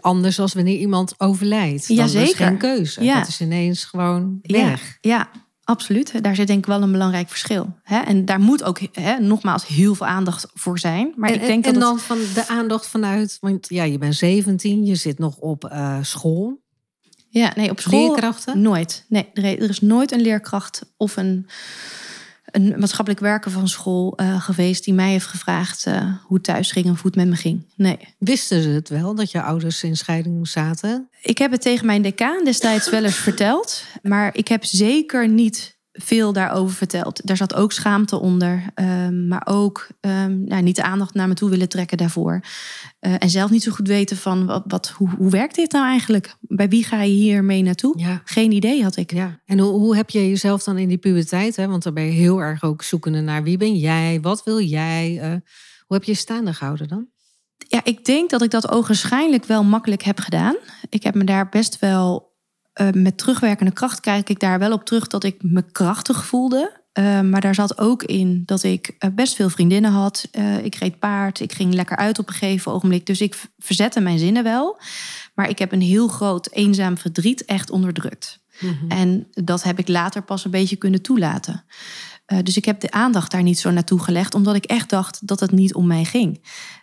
anders 0.00 0.40
als 0.40 0.54
wanneer 0.54 0.78
iemand 0.78 1.14
overlijdt. 1.18 1.88
Dan 1.88 1.96
Ja, 1.96 2.04
is 2.04 2.10
zeker. 2.12 2.46
geen 2.46 2.56
keuze. 2.58 3.04
Ja. 3.04 3.18
Dat 3.18 3.28
is 3.28 3.40
ineens 3.40 3.84
gewoon 3.84 4.38
Ja, 4.42 4.64
weg. 4.68 4.98
ja, 5.00 5.28
absoluut. 5.68 6.22
Daar 6.22 6.34
zit 6.34 6.46
denk 6.46 6.58
ik 6.58 6.66
wel 6.66 6.82
een 6.82 6.92
belangrijk 6.92 7.28
verschil. 7.28 7.74
Hè? 7.82 7.98
En 7.98 8.24
daar 8.24 8.40
moet 8.40 8.62
ook 8.62 8.80
hè, 8.92 9.18
nogmaals 9.18 9.66
heel 9.66 9.94
veel 9.94 10.06
aandacht 10.06 10.46
voor 10.54 10.78
zijn. 10.78 11.12
Maar 11.16 11.28
en, 11.28 11.34
ik 11.34 11.40
denk 11.46 11.64
en, 11.64 11.72
dat 11.72 11.82
en 11.82 11.88
het- 11.88 11.88
dan 11.88 11.98
van 11.98 12.18
de 12.34 12.48
aandacht 12.48 12.86
vanuit, 12.86 13.38
want 13.40 13.68
ja, 13.68 13.84
je 13.84 13.98
bent 13.98 14.14
17, 14.14 14.84
je 14.84 14.94
zit 14.94 15.18
nog 15.18 15.36
op 15.36 15.64
eh, 15.64 15.98
school. 16.02 16.60
Ja, 17.30 17.52
nee, 17.56 17.70
op 17.70 17.80
school 17.80 18.06
Leerkrachten? 18.08 18.60
nooit. 18.60 19.04
Nee, 19.08 19.28
er 19.34 19.68
is 19.68 19.80
nooit 19.80 20.12
een 20.12 20.20
leerkracht 20.20 20.92
of 20.96 21.16
een, 21.16 21.46
een 22.50 22.74
maatschappelijk 22.78 23.22
werker 23.22 23.50
van 23.50 23.68
school 23.68 24.16
eh, 24.16 24.40
geweest 24.42 24.84
die 24.84 24.94
mij 24.94 25.10
heeft 25.10 25.26
gevraagd 25.26 25.86
eh, 25.86 25.94
hoe 26.22 26.36
het 26.36 26.44
thuis 26.44 26.72
ging 26.72 26.86
of 26.90 27.02
hoe 27.02 27.10
het 27.10 27.16
met 27.16 27.28
me 27.28 27.36
ging. 27.36 27.66
Nee. 27.76 27.98
Wisten 28.18 28.62
ze 28.62 28.68
het 28.68 28.88
wel 28.88 29.14
dat 29.14 29.30
je 29.30 29.42
ouders 29.42 29.82
in 29.82 29.96
scheiding 29.96 30.48
zaten? 30.48 31.08
Ik 31.22 31.38
heb 31.38 31.50
het 31.50 31.60
tegen 31.60 31.86
mijn 31.86 32.02
decaan 32.02 32.44
destijds 32.44 32.90
wel 32.90 33.04
eens 33.04 33.16
verteld, 33.16 33.84
maar 34.02 34.36
ik 34.36 34.48
heb 34.48 34.64
zeker 34.64 35.28
niet 35.28 35.77
veel 36.02 36.32
daarover 36.32 36.76
verteld. 36.76 37.26
Daar 37.26 37.36
zat 37.36 37.54
ook 37.54 37.72
schaamte 37.72 38.20
onder, 38.20 38.62
ehm, 38.74 39.28
maar 39.28 39.42
ook 39.44 39.86
ehm, 40.00 40.44
nou, 40.44 40.62
niet 40.62 40.76
de 40.76 40.82
aandacht 40.82 41.14
naar 41.14 41.28
me 41.28 41.34
toe 41.34 41.50
willen 41.50 41.68
trekken 41.68 41.96
daarvoor. 41.96 42.40
Eh, 42.98 43.14
en 43.18 43.30
zelf 43.30 43.50
niet 43.50 43.62
zo 43.62 43.72
goed 43.72 43.88
weten 43.88 44.16
van 44.16 44.46
wat, 44.46 44.62
wat, 44.66 44.88
hoe, 44.88 45.08
hoe 45.16 45.30
werkt 45.30 45.54
dit 45.54 45.72
nou 45.72 45.86
eigenlijk? 45.86 46.36
Bij 46.40 46.68
wie 46.68 46.84
ga 46.84 47.02
je 47.02 47.12
hiermee 47.12 47.62
naartoe? 47.62 47.98
Ja. 47.98 48.22
Geen 48.24 48.52
idee 48.52 48.82
had 48.82 48.96
ik. 48.96 49.12
Ja, 49.12 49.40
en 49.44 49.58
hoe, 49.58 49.72
hoe 49.72 49.96
heb 49.96 50.10
je 50.10 50.28
jezelf 50.28 50.62
dan 50.62 50.78
in 50.78 50.88
die 50.88 50.98
puberteit? 50.98 51.56
Hè? 51.56 51.66
Want 51.66 51.82
dan 51.82 51.94
ben 51.94 52.04
je 52.04 52.10
heel 52.10 52.38
erg 52.38 52.62
ook 52.62 52.82
zoekende 52.82 53.20
naar 53.20 53.42
wie 53.42 53.56
ben 53.56 53.76
jij, 53.76 54.18
wat 54.20 54.44
wil 54.44 54.60
jij? 54.60 55.18
eh, 55.20 55.30
hoe 55.86 55.96
heb 55.96 56.04
je 56.04 56.12
je 56.12 56.18
staande 56.18 56.54
gehouden 56.54 56.88
dan? 56.88 57.06
Ja, 57.56 57.80
ik 57.84 58.04
denk 58.04 58.30
dat 58.30 58.42
ik 58.42 58.50
dat 58.50 58.70
ogenschijnlijk 58.70 59.44
wel 59.44 59.64
makkelijk 59.64 60.02
heb 60.02 60.18
gedaan. 60.18 60.56
Ik 60.88 61.02
heb 61.02 61.14
me 61.14 61.24
daar 61.24 61.48
best 61.48 61.78
wel 61.78 62.27
eh, 62.78 62.90
met 62.92 63.18
terugwerkende 63.18 63.72
kracht 63.72 64.00
kijk 64.00 64.28
ik 64.28 64.40
daar 64.40 64.58
wel 64.58 64.72
op 64.72 64.84
terug 64.84 65.06
dat 65.06 65.24
ik 65.24 65.42
me 65.42 65.62
krachtig 65.72 66.26
voelde. 66.26 66.78
Eh, 66.92 67.20
maar 67.20 67.40
daar 67.40 67.54
zat 67.54 67.78
ook 67.78 68.02
in 68.02 68.42
dat 68.46 68.62
ik 68.62 68.94
eh, 68.98 69.10
best 69.10 69.34
veel 69.34 69.48
vriendinnen 69.48 69.90
had. 69.90 70.28
Eh, 70.30 70.64
ik 70.64 70.74
reed 70.74 70.98
paard, 70.98 71.40
ik 71.40 71.52
ging 71.52 71.74
lekker 71.74 71.96
uit 71.96 72.18
op 72.18 72.28
een 72.28 72.34
gegeven 72.34 72.72
ogenblik. 72.72 73.06
Dus 73.06 73.20
ik 73.20 73.42
verzette 73.58 74.00
mijn 74.00 74.18
zinnen 74.18 74.42
wel. 74.42 74.80
Maar 75.34 75.48
ik 75.48 75.58
heb 75.58 75.72
een 75.72 75.80
heel 75.80 76.08
groot 76.08 76.48
eenzaam 76.52 76.98
verdriet 76.98 77.44
echt 77.44 77.70
onderdrukt. 77.70 78.40
En 78.88 79.26
dat 79.30 79.62
heb 79.62 79.78
ik 79.78 79.88
later 79.88 80.22
pas 80.22 80.44
een 80.44 80.50
beetje 80.50 80.76
kunnen 80.76 81.02
toelaten. 81.02 81.64
Eh, 82.26 82.38
dus 82.42 82.56
ik 82.56 82.64
heb 82.64 82.80
de 82.80 82.90
aandacht 82.90 83.30
daar 83.30 83.42
niet 83.42 83.58
zo 83.58 83.70
naartoe 83.70 84.00
gelegd, 84.00 84.34
omdat 84.34 84.54
ik 84.54 84.64
echt 84.64 84.90
dacht 84.90 85.26
dat 85.26 85.40
het 85.40 85.50
niet 85.50 85.74
om 85.74 85.86
mij 85.86 86.04
ging. 86.04 86.42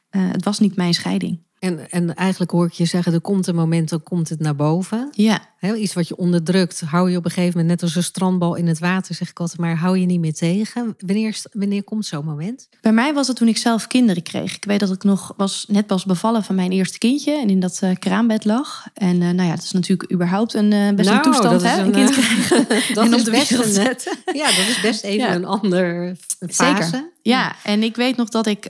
Het 0.09 0.43
was 0.43 0.59
niet 0.59 0.75
mijn 0.75 0.93
scheiding. 0.93 1.39
En, 1.59 1.91
en 1.91 2.15
eigenlijk 2.15 2.51
hoor 2.51 2.65
ik 2.65 2.71
je 2.71 2.85
zeggen, 2.85 3.13
er 3.13 3.21
komt 3.21 3.47
een 3.47 3.55
moment, 3.55 3.89
dan 3.89 4.03
komt 4.03 4.29
het 4.29 4.39
naar 4.39 4.55
boven. 4.55 5.09
Ja, 5.11 5.39
Iets 5.73 5.93
wat 5.93 6.07
je 6.07 6.15
onderdrukt, 6.17 6.81
hou 6.81 7.11
je 7.11 7.17
op 7.17 7.25
een 7.25 7.31
gegeven 7.31 7.51
moment 7.59 7.67
net 7.67 7.83
als 7.83 7.95
een 7.95 8.03
strandbal 8.03 8.55
in 8.55 8.67
het 8.67 8.79
water, 8.79 9.15
zeg 9.15 9.29
ik 9.29 9.39
altijd, 9.39 9.59
maar 9.59 9.75
hou 9.77 9.97
je 9.97 10.05
niet 10.05 10.19
meer 10.19 10.33
tegen. 10.33 10.95
Wanneer, 10.99 11.41
wanneer 11.51 11.83
komt 11.83 12.05
zo'n 12.05 12.25
moment? 12.25 12.67
bij 12.81 12.93
mij 12.93 13.13
was 13.13 13.27
het 13.27 13.35
toen 13.35 13.47
ik 13.47 13.57
zelf 13.57 13.87
kinderen 13.87 14.23
kreeg. 14.23 14.55
Ik 14.55 14.65
weet 14.65 14.79
dat 14.79 14.91
ik 14.91 15.03
nog 15.03 15.33
was 15.37 15.65
net 15.67 15.87
pas 15.87 16.05
bevallen 16.05 16.43
van 16.43 16.55
mijn 16.55 16.71
eerste 16.71 16.97
kindje 16.97 17.39
en 17.39 17.49
in 17.49 17.59
dat 17.59 17.79
eh, 17.81 17.89
kraambed 17.99 18.45
lag. 18.45 18.87
En 18.93 19.21
eh, 19.21 19.29
nou 19.29 19.47
ja, 19.47 19.53
het 19.53 19.63
is 19.63 19.71
natuurlijk 19.71 20.11
überhaupt 20.11 20.53
een 20.53 20.73
eh, 20.73 20.93
best 20.93 21.09
Nou, 21.09 21.17
een 21.17 21.23
toestand, 21.23 21.51
dat 21.51 21.63
is 21.63 21.69
hè? 21.69 21.79
een, 21.79 21.85
Een 21.85 21.91
kind 21.91 22.09
krijgen 22.11 22.65
dat 22.95 23.05
en 23.05 23.13
is 23.13 23.19
op 23.19 23.25
de 23.25 23.63
een, 23.65 23.73
zetten. 23.73 24.17
Ja, 24.33 24.45
dat 24.45 24.67
is 24.67 24.79
best 24.81 25.03
even 25.03 25.27
Ja. 25.27 25.35
een 25.35 25.45
ander 25.45 26.15
fase. 26.49 26.83
Zeker. 26.83 27.13
Ja, 27.21 27.55
en 27.63 27.83
ik 27.83 27.95
weet 27.95 28.15
nog 28.17 28.29
dat 28.29 28.45
ik 28.45 28.67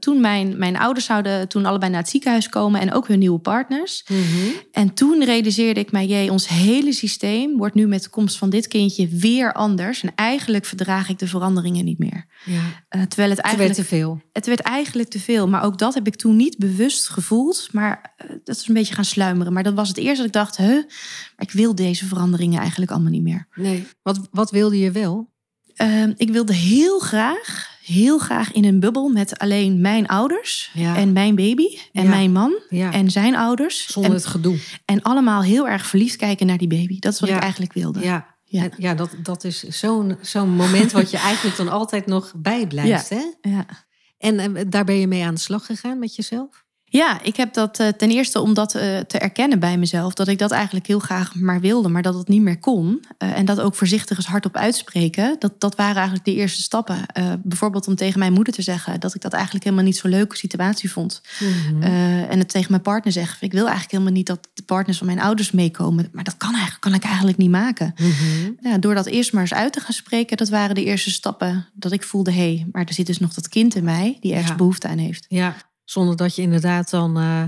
toen 0.00 0.20
mijn, 0.20 0.58
mijn 0.58 0.76
ouders 0.76 1.06
zouden 1.06 1.48
toen 1.48 1.66
allebei 1.66 1.90
naar 1.90 2.00
het 2.00 2.10
ziekenhuis 2.10 2.48
komen 2.48 2.80
en 2.80 2.92
ook 2.92 3.08
hun 3.08 3.18
nieuwe 3.18 3.38
partners. 3.38 4.04
Mhm. 4.08 4.20
En 4.72 4.94
toen 4.94 5.24
realiseerde 5.24 5.80
ik 5.80 5.92
mij, 5.92 6.06
jee, 6.06 6.23
ons 6.30 6.48
hele 6.48 6.92
systeem 6.92 7.56
wordt 7.56 7.74
nu 7.74 7.86
met 7.86 8.02
de 8.02 8.08
komst 8.08 8.38
van 8.38 8.50
dit 8.50 8.68
kindje 8.68 9.08
weer 9.08 9.52
anders. 9.52 10.02
En 10.02 10.12
eigenlijk 10.14 10.64
verdraag 10.64 11.08
ik 11.08 11.18
de 11.18 11.26
veranderingen 11.26 11.84
niet 11.84 11.98
meer. 11.98 12.26
Ja, 12.44 12.60
Eh, 12.88 13.02
terwijl 13.02 13.30
het 13.30 13.38
eigenlijk, 13.38 13.74
te 13.74 13.84
veel. 13.84 14.20
het 14.32 14.46
werd 14.46 14.60
eigenlijk 14.60 15.08
te 15.08 15.20
veel. 15.20 15.48
Maar 15.48 15.62
ook 15.64 15.78
dat 15.78 15.94
heb 15.94 16.06
ik 16.06 16.16
toen 16.16 16.36
niet 16.36 16.58
bewust 16.58 17.08
gevoeld. 17.08 17.68
Maar 17.72 18.14
eh, 18.16 18.28
dat 18.44 18.56
is 18.56 18.68
een 18.68 18.74
beetje 18.74 18.94
gaan 18.94 19.04
sluimeren. 19.04 19.52
Maar 19.52 19.62
dat 19.62 19.74
was 19.74 19.88
het 19.88 19.96
eerste 19.96 20.16
dat 20.16 20.26
ik 20.26 20.32
dacht, 20.32 20.56
huh, 20.56 20.66
maar 21.36 21.46
ik 21.46 21.50
wil 21.50 21.74
deze 21.74 22.06
veranderingen 22.06 22.60
eigenlijk 22.60 22.90
allemaal 22.90 23.10
niet 23.10 23.22
meer. 23.22 23.46
Nee. 23.54 23.86
Wat, 24.02 24.28
wat 24.30 24.50
wilde 24.50 24.78
je 24.78 24.90
wel? 24.90 25.32
Ehm, 25.74 26.12
ik 26.16 26.30
wilde 26.30 26.54
heel 26.54 26.98
graag, 26.98 27.73
heel 27.84 28.18
graag 28.18 28.52
in 28.52 28.64
een 28.64 28.80
bubbel 28.80 29.08
met 29.08 29.38
alleen 29.38 29.80
mijn 29.80 30.06
ouders 30.06 30.70
Ja. 30.74 30.96
en 30.96 31.12
mijn 31.12 31.34
baby 31.34 31.78
en 31.92 32.02
Ja. 32.02 32.08
mijn 32.08 32.32
man 32.32 32.60
Ja. 32.68 32.92
en 32.92 33.10
zijn 33.10 33.36
ouders. 33.36 33.86
Zonder 33.92 34.10
en, 34.10 34.16
het 34.16 34.26
gedoe. 34.26 34.58
en 34.84 35.02
allemaal 35.02 35.42
heel 35.42 35.68
erg 35.68 35.86
verliefd 35.86 36.16
kijken 36.16 36.46
naar 36.46 36.58
die 36.58 36.68
baby. 36.68 36.98
Dat 36.98 37.12
is 37.12 37.20
wat 37.20 37.28
ik 37.28 37.38
eigenlijk 37.38 37.72
wilde. 37.72 38.00
Ja. 38.00 38.32
Ja, 38.78 38.94
dat, 38.94 39.10
dat 39.22 39.44
is 39.44 39.62
zo'n 39.62 40.16
zo'n 40.20 40.50
moment 40.50 40.92
wat 40.92 41.10
je 41.10 41.16
eigenlijk 41.18 41.56
dan 41.56 41.68
altijd 41.68 42.06
nog 42.06 42.32
bijblijft. 42.36 43.08
Hè? 43.08 43.22
Ja. 43.40 43.66
En 44.18 44.56
eh, 44.56 44.64
daar 44.68 44.84
ben 44.84 44.94
je 44.94 45.06
mee 45.06 45.24
aan 45.24 45.34
de 45.34 45.40
slag 45.40 45.66
gegaan 45.66 45.98
met 45.98 46.14
jezelf? 46.16 46.63
Ja, 46.96 47.22
ik 47.22 47.36
heb 47.36 47.54
dat 47.54 47.80
uh, 47.80 47.88
ten 47.88 48.10
eerste 48.10 48.40
om 48.40 48.54
dat 48.54 48.74
uh, 48.74 48.98
te 48.98 49.18
erkennen 49.18 49.58
bij 49.58 49.78
mezelf. 49.78 50.14
Dat 50.14 50.28
ik 50.28 50.38
dat 50.38 50.50
eigenlijk 50.50 50.86
heel 50.86 50.98
graag 50.98 51.34
maar 51.34 51.60
wilde, 51.60 51.88
maar 51.88 52.02
dat 52.02 52.14
het 52.14 52.28
niet 52.28 52.42
meer 52.42 52.58
kon. 52.58 53.04
Uh, 53.18 53.38
en 53.38 53.44
dat 53.44 53.60
ook 53.60 53.74
voorzichtig 53.74 54.16
eens 54.16 54.26
hardop 54.26 54.56
uitspreken. 54.56 55.36
Dat, 55.38 55.60
dat 55.60 55.74
waren 55.74 55.94
eigenlijk 55.94 56.24
de 56.24 56.34
eerste 56.34 56.62
stappen. 56.62 57.06
bijvoorbeeld 57.42 57.86
om 57.86 57.94
tegen 57.94 58.18
mijn 58.18 58.32
moeder 58.32 58.52
te 58.52 58.62
zeggen 58.62 59.00
dat 59.00 59.14
ik 59.14 59.20
dat 59.20 59.32
eigenlijk 59.32 59.64
helemaal 59.64 59.84
niet 59.84 59.96
zo'n 59.96 60.10
leuke 60.10 60.36
situatie 60.36 60.92
vond. 60.92 61.22
Mm-hmm. 61.38 61.82
en 62.28 62.38
het 62.38 62.48
tegen 62.48 62.70
mijn 62.70 62.82
partner 62.82 63.12
zeggen. 63.12 63.36
Ik 63.40 63.52
wil 63.52 63.62
eigenlijk 63.62 63.90
helemaal 63.90 64.12
niet 64.12 64.26
dat 64.26 64.48
de 64.54 64.62
partners 64.62 64.98
van 64.98 65.06
mijn 65.06 65.20
ouders 65.20 65.50
meekomen. 65.50 66.08
Maar 66.12 66.24
dat 66.24 66.36
kan, 66.36 66.52
eigenlijk, 66.52 66.80
kan 66.80 66.94
ik 66.94 67.04
eigenlijk 67.04 67.36
niet 67.36 67.50
maken. 67.50 67.94
Mm-hmm. 67.96 68.56
Ja, 68.60 68.78
door 68.78 68.94
dat 68.94 69.06
eerst 69.06 69.32
maar 69.32 69.42
eens 69.42 69.54
uit 69.54 69.72
te 69.72 69.80
gaan 69.80 69.92
spreken, 69.92 70.36
dat 70.36 70.48
waren 70.48 70.74
de 70.74 70.84
eerste 70.84 71.10
stappen. 71.10 71.68
Dat 71.72 71.92
ik 71.92 72.02
voelde, 72.02 72.32
hé, 72.32 72.54
hey, 72.54 72.66
maar 72.72 72.84
er 72.84 72.94
zit 72.94 73.06
dus 73.06 73.18
nog 73.18 73.34
dat 73.34 73.48
kind 73.48 73.74
in 73.74 73.84
mij 73.84 74.16
die 74.20 74.32
ergens 74.32 74.50
ja. 74.50 74.56
behoefte 74.56 74.88
aan 74.88 74.98
heeft. 74.98 75.24
Ja, 75.28 75.56
zonder 75.84 76.16
dat 76.16 76.36
je 76.36 76.42
inderdaad 76.42 76.90
dan 76.90 77.18
uh, 77.18 77.42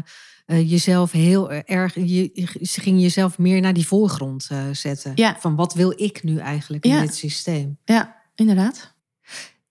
uh, 0.47 0.71
jezelf 0.71 1.13
heel 1.13 1.53
erg. 1.53 1.95
Je, 1.95 2.49
ze 2.63 2.81
ging 2.81 3.01
jezelf 3.01 3.39
meer 3.39 3.61
naar 3.61 3.73
die 3.73 3.87
voorgrond 3.87 4.49
uh, 4.53 4.59
zetten. 4.73 5.13
Ja. 5.15 5.37
Van 5.39 5.57
wat 5.57 5.75
wil 5.75 5.93
ik 5.97 6.23
nu 6.23 6.39
eigenlijk 6.39 6.85
in 6.85 7.01
dit 7.01 7.15
systeem? 7.15 7.79
Ja, 7.85 8.17
inderdaad. 8.35 8.95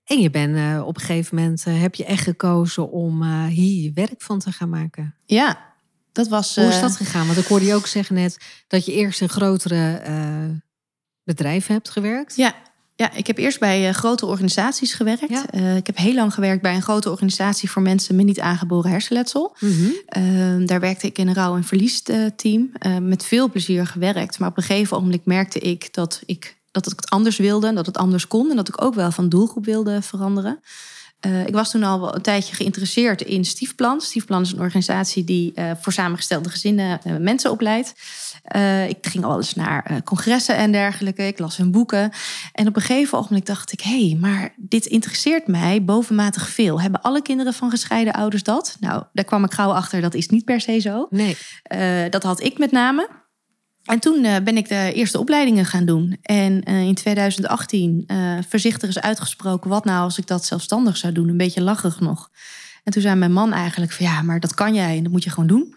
En 0.03 0.19
je 0.19 0.29
bent 0.29 0.83
op 0.83 0.95
een 0.95 1.01
gegeven 1.01 1.35
moment 1.35 1.63
heb 1.63 1.95
je 1.95 2.05
echt 2.05 2.23
gekozen 2.23 2.91
om 2.91 3.23
hier 3.47 3.83
je 3.83 3.91
werk 3.93 4.21
van 4.21 4.39
te 4.39 4.51
gaan 4.51 4.69
maken. 4.69 5.15
Ja, 5.25 5.73
dat 6.11 6.27
was. 6.27 6.55
Hoe 6.55 6.65
is 6.65 6.79
dat 6.79 6.95
gegaan? 6.95 7.25
Want 7.25 7.37
ik 7.37 7.45
hoorde 7.45 7.65
je 7.65 7.73
ook 7.73 7.87
zeggen 7.87 8.15
net 8.15 8.63
dat 8.67 8.85
je 8.85 8.93
eerst 8.93 9.21
een 9.21 9.29
grotere 9.29 10.01
bedrijf 11.23 11.67
hebt 11.67 11.89
gewerkt. 11.89 12.35
Ja, 12.35 12.55
ja, 12.95 13.11
ik 13.13 13.27
heb 13.27 13.37
eerst 13.37 13.59
bij 13.59 13.87
uh, 13.87 13.93
grote 13.93 14.25
organisaties 14.25 14.93
gewerkt. 14.93 15.29
Ja. 15.29 15.45
Uh, 15.53 15.75
ik 15.75 15.87
heb 15.87 15.97
heel 15.97 16.13
lang 16.13 16.33
gewerkt 16.33 16.61
bij 16.61 16.75
een 16.75 16.81
grote 16.81 17.09
organisatie 17.09 17.69
voor 17.69 17.81
mensen 17.81 18.15
met 18.15 18.25
niet 18.25 18.39
aangeboren 18.39 18.91
hersenletsel. 18.91 19.55
Mm 19.59 19.71
-hmm. 19.71 20.23
uh, 20.23 20.67
daar 20.67 20.79
werkte 20.79 21.07
ik 21.07 21.17
in 21.17 21.27
een 21.27 21.33
rouw- 21.33 21.55
en 21.55 21.63
verliesteam. 21.63 22.71
met 23.01 23.25
veel 23.25 23.49
plezier 23.49 23.87
gewerkt. 23.87 24.39
Maar 24.39 24.49
op 24.49 24.57
een 24.57 24.63
gegeven 24.63 24.97
ogenblik 24.97 25.25
merkte 25.25 25.59
ik 25.59 25.93
dat 25.93 26.21
ik 26.25 26.55
dat 26.71 26.91
ik 26.91 26.99
het 26.99 27.09
anders 27.09 27.37
wilde, 27.37 27.73
dat 27.73 27.85
het 27.85 27.97
anders 27.97 28.27
kon 28.27 28.49
en 28.49 28.55
dat 28.55 28.67
ik 28.67 28.81
ook 28.81 28.95
wel 28.95 29.11
van 29.11 29.29
doelgroep 29.29 29.65
wilde 29.65 30.01
veranderen. 30.01 30.59
Uh, 31.25 31.47
ik 31.47 31.53
was 31.53 31.71
toen 31.71 31.83
al 31.83 31.99
wel 31.99 32.15
een 32.15 32.21
tijdje 32.21 32.55
geïnteresseerd 32.55 33.21
in 33.21 33.45
Stiefplan. 33.45 34.01
Stiefplan 34.01 34.41
is 34.41 34.51
een 34.51 34.59
organisatie 34.59 35.23
die 35.23 35.51
uh, 35.55 35.71
voor 35.81 35.93
samengestelde 35.93 36.49
gezinnen 36.49 36.99
uh, 37.03 37.17
mensen 37.17 37.51
opleidt. 37.51 37.93
ik 38.87 38.97
ging 39.01 39.23
al 39.23 39.37
eens 39.37 39.55
naar 39.55 40.01
congressen 40.03 40.55
en 40.55 40.71
dergelijke. 40.71 41.27
Ik 41.27 41.39
las 41.39 41.57
hun 41.57 41.71
boeken. 41.71 42.11
En 42.51 42.67
op 42.67 42.75
een 42.75 42.81
gegeven 42.81 43.17
ogenblik 43.17 43.45
dacht 43.45 43.71
ik... 43.71 43.81
hé, 43.81 44.07
hey, 44.07 44.17
maar 44.19 44.53
dit 44.57 44.85
interesseert 44.85 45.47
mij 45.47 45.83
bovenmatig 45.83 46.49
veel. 46.49 46.81
Hebben 46.81 47.01
alle 47.01 47.21
kinderen 47.21 47.53
van 47.53 47.69
gescheiden 47.69 48.13
ouders 48.13 48.43
dat? 48.43 48.77
Nou, 48.79 49.03
daar 49.13 49.25
kwam 49.25 49.43
ik 49.43 49.53
gauw 49.53 49.71
achter, 49.71 50.01
dat 50.01 50.13
is 50.13 50.29
niet 50.29 50.45
per 50.45 50.61
se 50.61 50.79
zo. 50.79 51.07
Nee. 51.09 51.37
dat 52.09 52.23
had 52.23 52.41
ik 52.43 52.57
met 52.57 52.71
name. 52.71 53.24
En 53.85 53.99
toen 53.99 54.23
uh, 54.23 54.35
ben 54.43 54.57
ik 54.57 54.67
de 54.67 54.91
eerste 54.93 55.19
opleidingen 55.19 55.65
gaan 55.65 55.85
doen. 55.85 56.17
En 56.21 56.69
uh, 56.69 56.81
in 56.81 56.95
2018 56.95 58.03
uh, 58.07 58.37
voorzichtig 58.49 58.89
is 58.89 58.99
uitgesproken... 58.99 59.69
wat 59.69 59.85
nou 59.85 60.03
als 60.03 60.17
ik 60.17 60.27
dat 60.27 60.45
zelfstandig 60.45 60.97
zou 60.97 61.13
doen? 61.13 61.29
Een 61.29 61.37
beetje 61.37 61.61
lachig 61.61 61.99
nog. 61.99 62.29
En 62.83 62.91
toen 62.91 63.01
zei 63.01 63.15
mijn 63.15 63.33
man 63.33 63.53
eigenlijk 63.53 63.91
van... 63.91 64.05
ja, 64.05 64.21
maar 64.21 64.39
dat 64.39 64.53
kan 64.53 64.73
jij 64.73 64.97
en 64.97 65.03
dat 65.03 65.11
moet 65.11 65.23
je 65.23 65.29
gewoon 65.29 65.47
doen. 65.47 65.75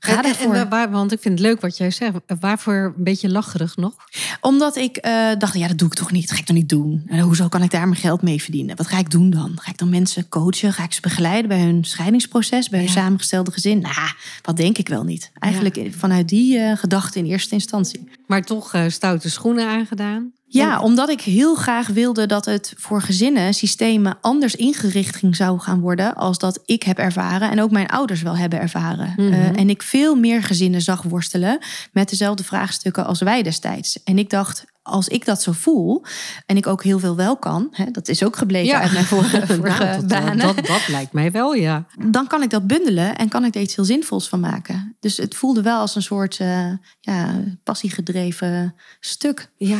Ga 0.00 0.18
en, 0.18 0.24
ervoor. 0.30 0.54
En 0.54 0.68
waar, 0.68 0.90
want 0.90 1.12
ik 1.12 1.20
vind 1.20 1.38
het 1.38 1.48
leuk 1.48 1.60
wat 1.60 1.76
jij 1.76 1.90
zegt. 1.90 2.12
Waarvoor 2.40 2.74
een 2.96 3.04
beetje 3.04 3.28
lacherig 3.28 3.76
nog? 3.76 3.94
Omdat 4.40 4.76
ik 4.76 5.06
uh, 5.06 5.28
dacht, 5.38 5.54
ja, 5.58 5.68
dat 5.68 5.78
doe 5.78 5.88
ik 5.88 5.94
toch 5.94 6.10
niet. 6.10 6.22
Dat 6.22 6.32
ga 6.32 6.38
ik 6.38 6.46
toch 6.46 6.56
niet 6.56 6.68
doen. 6.68 7.02
En 7.06 7.20
hoezo 7.20 7.48
kan 7.48 7.62
ik 7.62 7.70
daar 7.70 7.88
mijn 7.88 8.00
geld 8.00 8.22
mee 8.22 8.42
verdienen? 8.42 8.76
Wat 8.76 8.86
ga 8.86 8.98
ik 8.98 9.10
doen 9.10 9.30
dan? 9.30 9.52
Ga 9.60 9.70
ik 9.70 9.78
dan 9.78 9.88
mensen 9.88 10.28
coachen? 10.28 10.72
Ga 10.72 10.82
ik 10.84 10.92
ze 10.92 11.00
begeleiden 11.00 11.48
bij 11.48 11.60
hun 11.60 11.84
scheidingsproces? 11.84 12.68
Bij 12.68 12.78
hun 12.78 12.88
Ja. 12.88 12.94
samengestelde 12.94 13.52
gezin? 13.52 13.80
Nou, 13.80 13.94
wat 14.42 14.56
denk 14.56 14.78
ik 14.78 14.88
wel 14.88 15.04
niet. 15.04 15.30
Eigenlijk 15.38 15.88
vanuit 15.90 16.28
die 16.28 16.58
uh, 16.58 16.76
gedachte 16.76 17.18
in 17.18 17.24
eerste 17.24 17.54
instantie. 17.54 18.08
Maar 18.26 18.42
toch 18.42 18.74
uh, 18.74 18.82
stoute 18.88 19.30
schoenen 19.30 19.68
aangedaan. 19.68 20.32
Ja, 20.50 20.80
omdat 20.80 21.08
ik 21.08 21.20
heel 21.20 21.54
graag 21.54 21.86
wilde 21.86 22.26
dat 22.26 22.44
het 22.44 22.72
voor 22.76 23.02
gezinnen, 23.02 23.54
systemen 23.54 24.18
anders 24.20 24.54
ingericht 24.54 25.16
ging 25.16 25.36
zou 25.36 25.58
gaan 25.58 25.80
worden 25.80 26.14
als 26.14 26.38
dat 26.38 26.60
ik 26.64 26.82
heb 26.82 26.98
ervaren 26.98 27.50
en 27.50 27.60
ook 27.60 27.70
mijn 27.70 27.86
ouders 27.88 28.22
wel 28.22 28.36
hebben 28.36 28.60
ervaren. 28.60 29.12
Mhm. 29.16 29.32
Uh, 29.32 29.58
en 29.58 29.70
ik 29.70 29.82
veel 29.82 30.14
meer 30.14 30.42
gezinnen 30.42 30.80
zag 30.80 31.02
worstelen 31.02 31.58
met 31.92 32.08
dezelfde 32.08 32.44
vraagstukken 32.44 33.06
als 33.06 33.20
wij 33.20 33.42
destijds. 33.42 34.02
En 34.02 34.18
ik 34.18 34.30
dacht, 34.30 34.64
als 34.82 35.08
ik 35.08 35.24
dat 35.24 35.42
zo 35.42 35.52
voel 35.52 36.04
en 36.46 36.56
ik 36.56 36.66
ook 36.66 36.82
heel 36.82 36.98
veel 36.98 37.16
wel 37.16 37.36
kan, 37.36 37.68
hè, 37.70 37.90
dat 37.90 38.08
is 38.08 38.22
ook 38.24 38.36
gebleken 38.36 38.68
Ja. 38.68 38.80
uit 38.80 38.92
mijn 38.92 39.04
vorige, 39.04 39.46
vorige 39.56 39.84
Nou, 39.84 39.96
dat, 39.96 40.06
banen, 40.06 40.38
dat, 40.38 40.66
dat 40.66 40.88
lijkt 40.88 41.12
mij 41.12 41.30
wel, 41.30 41.54
ja. 41.54 41.86
dan 42.06 42.26
kan 42.26 42.42
ik 42.42 42.50
dat 42.50 42.66
bundelen 42.66 43.16
en 43.16 43.28
kan 43.28 43.44
ik 43.44 43.54
er 43.54 43.60
iets 43.60 43.76
heel 43.76 43.84
zinvols 43.84 44.28
van 44.28 44.40
maken. 44.40 44.96
Dus 45.00 45.16
het 45.16 45.34
voelde 45.34 45.62
wel 45.62 45.78
als 45.78 45.94
een 45.94 46.02
soort 46.02 46.38
uh, 46.38 46.72
ja, 47.00 47.44
passiegedreven 47.64 48.74
stuk. 49.00 49.50
Ja, 49.56 49.78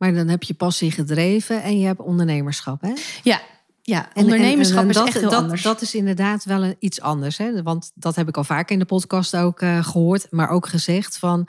maar 0.00 0.14
dan 0.14 0.28
heb 0.28 0.42
je 0.42 0.54
passie 0.54 0.90
gedreven 0.90 1.62
en 1.62 1.78
je 1.78 1.86
hebt 1.86 2.00
ondernemerschap, 2.00 2.80
hè? 2.80 2.92
Ja, 3.22 3.40
ja 3.82 4.08
ondernemerschap 4.14 4.78
en- 4.78 4.82
en 4.84 4.88
is 4.90 4.94
dat, 4.96 5.06
echt 5.06 5.20
heel 5.20 5.30
dat, 5.30 5.40
anders. 5.40 5.62
Dat 5.62 5.80
is 5.82 5.94
inderdaad 5.94 6.44
wel 6.44 6.64
een, 6.64 6.76
iets 6.78 7.00
anders. 7.00 7.38
Hè? 7.38 7.62
Want 7.62 7.90
dat 7.94 8.16
heb 8.16 8.28
ik 8.28 8.36
al 8.36 8.44
vaker 8.44 8.72
in 8.72 8.78
de 8.78 8.84
podcast 8.84 9.36
ook 9.36 9.60
eh, 9.60 9.84
gehoord. 9.84 10.26
Maar 10.30 10.48
ook 10.50 10.66
gezegd 10.66 11.18
van... 11.18 11.48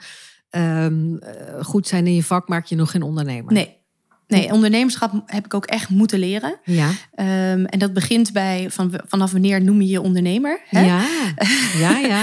ehm, 0.50 1.16
eh, 1.16 1.64
goed 1.64 1.86
zijn 1.88 2.06
in 2.06 2.14
je 2.14 2.24
vak 2.24 2.48
maak 2.48 2.64
je 2.66 2.76
nog 2.76 2.90
geen 2.90 3.02
ondernemer. 3.02 3.52
Nee. 3.52 3.80
Nee, 4.32 4.52
ondernemerschap 4.52 5.22
heb 5.26 5.44
ik 5.44 5.54
ook 5.54 5.66
echt 5.66 5.88
moeten 5.88 6.18
leren. 6.18 6.56
Ja. 6.64 6.88
Um, 6.88 7.64
en 7.66 7.78
dat 7.78 7.92
begint 7.92 8.32
bij 8.32 8.66
van, 8.70 9.00
vanaf 9.06 9.32
wanneer 9.32 9.62
noem 9.62 9.80
je 9.80 9.88
je 9.88 10.00
ondernemer? 10.00 10.60
Hè? 10.68 10.80
Ja. 10.80 11.02
Ja, 11.78 11.98
ja. 12.14 12.22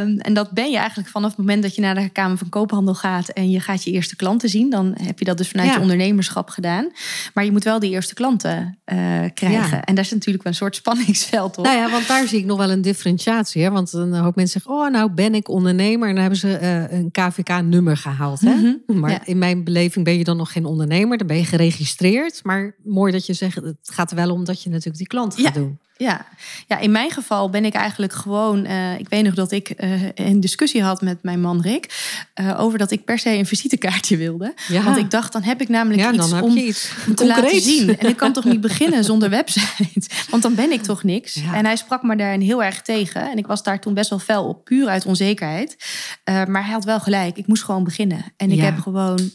Um, 0.00 0.18
en 0.18 0.34
dat 0.34 0.50
ben 0.50 0.70
je 0.70 0.76
eigenlijk 0.76 1.08
vanaf 1.08 1.28
het 1.28 1.38
moment 1.38 1.62
dat 1.62 1.74
je 1.74 1.80
naar 1.80 1.94
de 1.94 2.08
Kamer 2.08 2.38
van 2.38 2.48
Koophandel 2.48 2.94
gaat 2.94 3.28
en 3.28 3.50
je 3.50 3.60
gaat 3.60 3.84
je 3.84 3.90
eerste 3.90 4.16
klanten 4.16 4.48
zien. 4.48 4.70
Dan 4.70 4.94
heb 5.02 5.18
je 5.18 5.24
dat 5.24 5.38
dus 5.38 5.48
vanuit 5.48 5.68
Ja. 5.68 5.74
je 5.74 5.80
ondernemerschap 5.80 6.48
gedaan. 6.48 6.90
Maar 7.34 7.44
je 7.44 7.52
moet 7.52 7.64
wel 7.64 7.78
die 7.78 7.90
eerste 7.90 8.14
klanten 8.14 8.78
uh, 8.86 8.96
krijgen. 9.34 9.76
Ja. 9.76 9.84
En 9.84 9.94
daar 9.94 10.04
is 10.04 10.10
natuurlijk 10.10 10.44
wel 10.44 10.52
een 10.52 10.58
soort 10.58 10.76
spanningsveld 10.76 11.58
op. 11.58 11.64
Nou 11.64 11.76
ja, 11.76 11.90
want 11.90 12.08
daar 12.08 12.26
zie 12.28 12.38
ik 12.38 12.44
nog 12.44 12.58
wel 12.58 12.70
een 12.70 12.82
differentiatie. 12.82 13.62
Hè? 13.62 13.70
Want 13.70 13.92
een 13.92 14.14
hoop 14.14 14.36
mensen 14.36 14.60
zeggen, 14.60 14.82
oh 14.84 14.90
nou 14.90 15.10
ben 15.10 15.34
ik 15.34 15.48
ondernemer. 15.48 16.08
En 16.08 16.14
dan 16.14 16.22
hebben 16.22 16.40
ze 16.40 16.58
uh, 16.62 16.98
een 16.98 17.10
KVK-nummer 17.10 17.96
gehaald. 17.96 18.40
Hè? 18.40 18.54
Mhm, 18.54 19.00
Maar 19.00 19.10
ja. 19.10 19.20
in 19.24 19.38
mijn 19.38 19.64
beleving 19.64 20.04
ben 20.04 20.18
je 20.18 20.24
dan 20.24 20.36
nog 20.36 20.52
geen 20.52 20.64
ondernemer. 20.64 21.15
Dan 21.18 21.26
ben 21.26 21.36
je 21.36 21.44
geregistreerd. 21.44 22.44
Maar 22.44 22.76
mooi 22.84 23.12
dat 23.12 23.26
je 23.26 23.32
zegt, 23.32 23.54
het 23.54 23.76
gaat 23.82 24.10
er 24.10 24.16
wel 24.16 24.30
om 24.30 24.44
dat 24.44 24.62
je 24.62 24.68
natuurlijk 24.70 24.96
die 24.98 25.06
klant 25.06 25.34
gaat 25.34 25.42
Ja. 25.44 25.50
doen. 25.50 25.78
Ja. 25.98 26.26
ja, 26.66 26.78
in 26.78 26.90
mijn 26.90 27.10
geval 27.10 27.50
ben 27.50 27.64
ik 27.64 27.74
eigenlijk 27.74 28.12
gewoon. 28.12 28.66
Uh, 28.66 28.98
ik 28.98 29.08
weet 29.08 29.24
nog 29.24 29.34
dat 29.34 29.52
ik 29.52 29.72
uh, 29.76 30.02
een 30.14 30.40
discussie 30.40 30.82
had 30.82 31.00
met 31.00 31.22
mijn 31.22 31.40
man 31.40 31.60
Rick. 31.60 32.14
Uh, 32.40 32.60
over 32.60 32.78
dat 32.78 32.90
ik 32.90 33.04
per 33.04 33.18
se 33.18 33.30
een 33.30 33.46
visitekaartje 33.46 34.16
wilde. 34.16 34.54
Ja. 34.68 34.82
Want 34.82 34.96
ik 34.96 35.10
dacht, 35.10 35.32
dan 35.32 35.42
heb 35.42 35.60
ik 35.60 35.68
namelijk 35.68 36.02
Ja, 36.02 36.12
iets 36.12 36.32
om 36.32 36.56
je 36.56 36.64
iets 36.64 36.90
om 37.06 37.14
te 37.14 37.26
laten 37.26 37.60
zien. 37.60 37.98
En 37.98 38.08
ik 38.08 38.16
kan 38.16 38.32
toch 38.32 38.44
niet 38.44 38.60
beginnen 38.60 39.04
zonder 39.04 39.30
website? 39.30 40.08
Want 40.30 40.42
dan 40.42 40.54
ben 40.54 40.72
ik 40.72 40.82
toch 40.82 41.02
niks. 41.02 41.34
Ja. 41.34 41.54
En 41.54 41.64
hij 41.64 41.76
sprak 41.76 42.02
me 42.02 42.16
daarin 42.16 42.40
heel 42.40 42.62
erg 42.62 42.82
tegen. 42.82 43.30
En 43.30 43.36
ik 43.38 43.46
was 43.46 43.62
daar 43.62 43.80
toen 43.80 43.94
best 43.94 44.10
wel 44.10 44.18
fel 44.18 44.44
op, 44.44 44.64
puur 44.64 44.88
uit 44.88 45.06
onzekerheid. 45.06 45.76
Maar 46.24 46.64
hij 46.64 46.72
had 46.72 46.84
wel 46.84 47.00
gelijk. 47.00 47.36
Ik 47.36 47.46
moest 47.46 47.64
gewoon 47.64 47.84
beginnen. 47.84 48.24
En 48.36 48.50
ik 48.50 48.60
heb 48.60 48.78
gewoon 48.78 49.30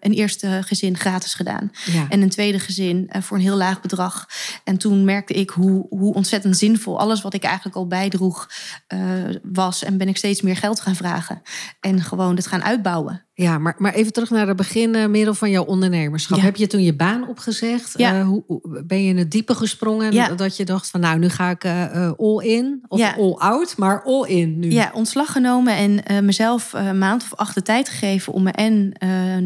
een 0.00 0.12
eerste 0.12 0.60
gezin 0.64 0.98
gratis 0.98 1.34
gedaan. 1.34 1.72
En 2.08 2.22
een 2.22 2.30
tweede 2.30 2.58
gezin 2.58 3.10
voor 3.20 3.36
een 3.36 3.42
heel 3.42 3.56
laag 3.56 3.80
bedrag. 3.80 4.28
En 4.64 4.76
toen 4.76 5.04
merkte 5.04 5.34
ik 5.34 5.50
hoe, 5.50 5.86
hoe 6.00 6.14
ontzettend 6.14 6.56
zinvol 6.56 6.98
alles 6.98 7.22
wat 7.22 7.34
ik 7.34 7.42
eigenlijk 7.42 7.76
al 7.76 7.86
bijdroeg 7.86 8.48
uh, 8.94 9.00
was. 9.42 9.84
En 9.84 9.98
ben 9.98 10.08
ik 10.08 10.16
steeds 10.16 10.42
meer 10.42 10.56
geld 10.56 10.80
gaan 10.80 10.94
vragen. 10.94 11.42
En 11.80 12.00
gewoon 12.00 12.36
het 12.36 12.46
gaan 12.46 12.62
uitbouwen. 12.62 13.24
Ja, 13.34 13.58
maar, 13.58 13.74
maar 13.78 13.92
even 13.92 14.12
terug 14.12 14.30
naar 14.30 14.46
het 14.46 14.56
begin, 14.56 14.94
uh, 14.94 15.06
middel 15.06 15.34
van 15.34 15.50
jouw 15.50 15.64
ondernemerschap. 15.64 16.38
Ja. 16.38 16.44
Heb 16.44 16.56
je 16.56 16.66
toen 16.66 16.82
je 16.82 16.94
baan 16.94 17.28
opgezegd? 17.28 17.94
Ja. 17.96 18.18
Uh, 18.18 18.26
hoe, 18.26 18.82
ben 18.86 19.02
je 19.02 19.08
in 19.08 19.18
het 19.18 19.30
diepe 19.30 19.54
gesprongen? 19.54 20.12
Ja. 20.12 20.28
Dat 20.28 20.56
je 20.56 20.64
dacht 20.64 20.90
van 20.90 21.00
nou, 21.00 21.18
nu 21.18 21.28
ga 21.28 21.50
ik 21.50 21.64
uh, 21.64 22.10
all 22.16 22.44
in. 22.44 22.84
Of 22.88 23.16
all 23.16 23.32
out, 23.32 23.76
maar 23.76 24.02
all 24.02 24.28
in 24.28 24.58
nu. 24.58 24.70
Ja, 24.70 24.90
ontslag 24.94 25.32
genomen 25.32 26.02
en 26.04 26.24
mezelf 26.24 26.72
een 26.72 26.98
maand 26.98 27.22
of 27.22 27.34
acht 27.34 27.54
de 27.54 27.62
tijd 27.62 27.88
gegeven 27.88 28.32
om 28.32 28.42
me 28.42 28.50
en 28.50 28.92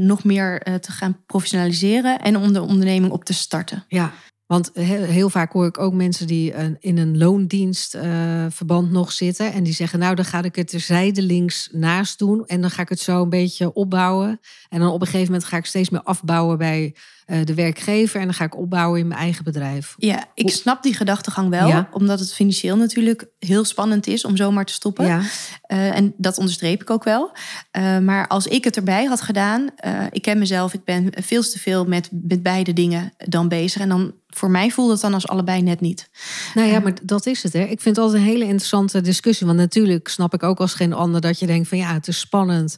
nog 0.07 0.25
meer 0.25 0.63
te 0.81 0.93
gaan 0.93 1.17
professionaliseren 1.27 2.21
en 2.21 2.37
om 2.37 2.53
de 2.53 2.63
onderneming 2.63 3.13
op 3.13 3.25
te 3.25 3.35
starten. 3.35 3.85
Ja, 3.89 4.13
want 4.47 4.71
heel, 4.73 5.31
vaak 5.31 5.53
hoor 5.53 5.67
ik 5.67 5.79
ook 5.79 5.93
mensen 5.93 6.27
die 6.27 6.53
uh, 6.53 6.59
in 6.79 6.99
een 6.99 7.19
loondienstverband 7.19 8.91
nog 8.91 9.13
zitten. 9.13 9.53
En 9.53 9.63
die 9.63 9.73
zeggen, 9.73 9.99
nou 9.99 10.15
dan 10.15 10.25
ga 10.25 10.43
ik 10.43 10.57
het 10.57 10.73
er 10.73 10.81
zijdelings 10.81 11.69
naast 11.73 12.19
doen. 12.19 12.47
En 12.47 12.61
dan 12.61 12.71
ga 12.71 12.83
ik 12.83 12.89
het 12.89 13.01
zo 13.01 13.23
een 13.23 13.29
beetje 13.29 13.73
opbouwen. 13.73 14.41
En 14.69 14.81
dan 14.81 14.89
op 14.89 15.01
een 15.01 15.07
gegeven 15.07 15.33
moment 15.33 15.45
ga 15.45 15.57
ik 15.57 15.67
steeds 15.67 15.91
meer 15.91 16.03
afbouwen 16.03 16.59
bij 16.59 16.95
uh, 17.27 17.45
de 17.45 17.55
werkgever. 17.55 18.21
En 18.21 18.25
dan 18.25 18.35
ga 18.35 18.45
ik 18.45 18.57
opbouwen 18.57 19.01
in 19.01 19.09
mijn 19.09 19.21
eigen 19.21 19.45
bedrijf. 19.45 19.95
Ja, 19.97 20.25
ik 20.35 20.51
snap 20.51 20.83
die 20.83 20.95
gedachtegang 20.95 21.49
wel. 21.49 21.69
Ja. 21.69 21.89
Omdat 21.93 22.19
het 22.21 22.35
financieel 22.35 22.77
natuurlijk 22.77 23.27
heel 23.39 23.65
spannend 23.65 24.07
is 24.07 24.25
om 24.25 24.37
zomaar 24.37 24.65
te 24.65 24.73
stoppen. 24.73 25.07
Ja. 25.07 25.21
Uh, 25.21 25.97
en 25.97 26.15
dat 26.17 26.39
onderstreep 26.39 26.81
ik 26.81 26.91
ook 26.91 27.05
wel. 27.05 27.37
Uh, 27.77 27.99
maar 27.99 28.29
als 28.29 28.47
ik 28.47 28.65
het 28.65 28.77
erbij 28.77 29.05
had 29.05 29.21
gedaan, 29.21 29.69
uh, 29.87 30.05
ik 30.11 30.23
ken 30.23 30.39
mezelf, 30.39 30.75
ik 30.75 30.85
ben 30.85 31.13
veel 31.13 31.43
te 31.43 31.59
veel 31.59 31.85
met, 31.85 32.09
met 32.13 32.43
beide 32.43 32.73
dingen 32.73 33.13
dan 33.17 33.49
bezig. 33.49 33.81
En 33.81 33.89
dan 33.89 34.15
voor 34.35 34.51
mij 34.51 34.71
voelde 34.71 34.93
het 34.93 35.01
dan 35.01 35.15
als 35.15 35.29
allebei 35.29 35.63
net 35.63 35.81
niet. 35.81 36.09
Nou 36.55 36.69
ja, 36.69 36.81
maar 36.81 36.95
dat 37.03 37.27
is 37.27 37.43
het. 37.43 37.53
Hè. 37.53 37.61
Ik 37.61 37.81
vind 37.81 37.97
het 37.97 37.99
altijd 37.99 38.23
een 38.23 38.29
hele 38.29 38.45
interessante 38.45 39.01
discussie. 39.01 39.47
Want 39.47 39.59
natuurlijk 39.59 40.09
snap 40.09 40.35
ik 40.35 40.43
ook 40.43 40.61
als 40.61 40.75
geen 40.75 40.93
ander 40.93 41.21
dat 41.21 41.39
je 41.39 41.47
denkt 41.47 41.69
van 41.69 41.79
ja, 41.79 41.93
het 41.93 42.09
is 42.09 42.19
spannend. 42.19 42.77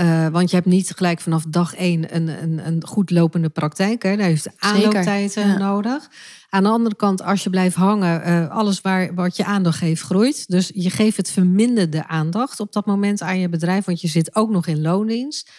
Uh, 0.00 0.28
want 0.28 0.50
je 0.50 0.56
hebt 0.56 0.68
niet 0.68 0.92
gelijk 0.96 1.20
vanaf 1.20 1.44
dag 1.48 1.74
één 1.74 2.14
een, 2.14 2.28
een, 2.42 2.66
een 2.66 2.86
goed 2.86 3.10
lopende 3.10 3.48
praktijk. 3.48 4.02
Hè. 4.02 4.16
Daar 4.16 4.26
heeft 4.26 4.48
aanlooptijd 4.58 5.34
ja. 5.34 5.58
nodig. 5.58 6.08
Aan 6.48 6.62
de 6.62 6.68
andere 6.68 6.96
kant, 6.96 7.22
als 7.22 7.42
je 7.42 7.50
blijft 7.50 7.76
hangen, 7.76 8.28
uh, 8.28 8.50
alles 8.50 8.80
waar, 8.80 9.14
wat 9.14 9.36
je 9.36 9.44
aandacht 9.44 9.78
geeft, 9.78 10.02
groeit. 10.02 10.48
Dus 10.48 10.70
je 10.74 10.90
geeft 10.90 11.16
het 11.16 11.30
verminderde 11.30 12.06
aandacht 12.06 12.60
op 12.60 12.72
dat 12.72 12.86
moment 12.86 13.22
aan 13.22 13.38
je 13.38 13.48
bedrijf, 13.48 13.84
want 13.84 14.00
je 14.00 14.08
zit 14.08 14.34
ook 14.34 14.50
nog 14.50 14.66
in 14.66 14.80
loondienst. 14.80 15.50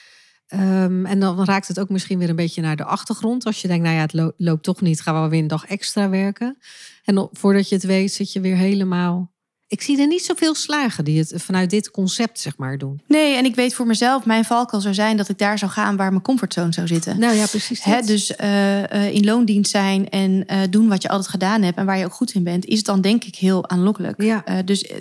Um, 0.53 1.05
en 1.05 1.19
dan 1.19 1.45
raakt 1.45 1.67
het 1.67 1.79
ook 1.79 1.89
misschien 1.89 2.19
weer 2.19 2.29
een 2.29 2.35
beetje 2.35 2.61
naar 2.61 2.75
de 2.75 2.83
achtergrond. 2.83 3.45
Als 3.45 3.61
je 3.61 3.67
denkt, 3.67 3.83
nou 3.83 3.95
ja, 3.95 4.01
het 4.01 4.13
lo 4.13 4.31
loopt 4.37 4.63
toch 4.63 4.81
niet, 4.81 5.01
gaan 5.01 5.23
we 5.23 5.29
weer 5.29 5.41
een 5.41 5.47
dag 5.47 5.65
extra 5.65 6.09
werken. 6.09 6.57
En 7.03 7.29
voordat 7.31 7.69
je 7.69 7.75
het 7.75 7.83
weet, 7.83 8.13
zit 8.13 8.33
je 8.33 8.39
weer 8.39 8.55
helemaal 8.55 9.33
ik 9.73 9.81
zie 9.81 9.99
er 9.99 10.07
niet 10.07 10.25
zoveel 10.25 10.55
slagen 10.55 11.05
die 11.05 11.19
het 11.19 11.33
vanuit 11.35 11.69
dit 11.69 11.91
concept 11.91 12.39
zeg 12.39 12.57
maar 12.57 12.77
doen. 12.77 13.01
Nee, 13.07 13.35
en 13.35 13.45
ik 13.45 13.55
weet 13.55 13.73
voor 13.73 13.87
mezelf, 13.87 14.25
mijn 14.25 14.45
valkuil 14.45 14.81
zou 14.81 14.93
zijn 14.93 15.17
dat 15.17 15.29
ik 15.29 15.37
daar 15.37 15.57
zou 15.57 15.71
gaan 15.71 15.95
waar 15.95 16.09
mijn 16.09 16.21
comfortzone 16.21 16.73
zou 16.73 16.87
zitten. 16.87 17.19
Nou 17.19 17.35
ja, 17.35 17.45
precies. 17.45 17.83
Hè, 17.83 18.01
dus 18.01 18.33
uh, 18.41 19.13
in 19.13 19.25
loondienst 19.25 19.71
zijn 19.71 20.09
en 20.09 20.31
uh, 20.31 20.61
doen 20.69 20.87
wat 20.87 21.01
je 21.01 21.09
altijd 21.09 21.29
gedaan 21.29 21.61
hebt 21.61 21.77
en 21.77 21.85
waar 21.85 21.97
je 21.97 22.05
ook 22.05 22.13
goed 22.13 22.33
in 22.33 22.43
bent, 22.43 22.65
is 22.65 22.83
dan 22.83 23.01
denk 23.01 23.23
ik 23.23 23.35
heel 23.35 23.69
aanlokkelijk. 23.69 24.21
Ja. 24.21 24.43
Dus 24.65 24.91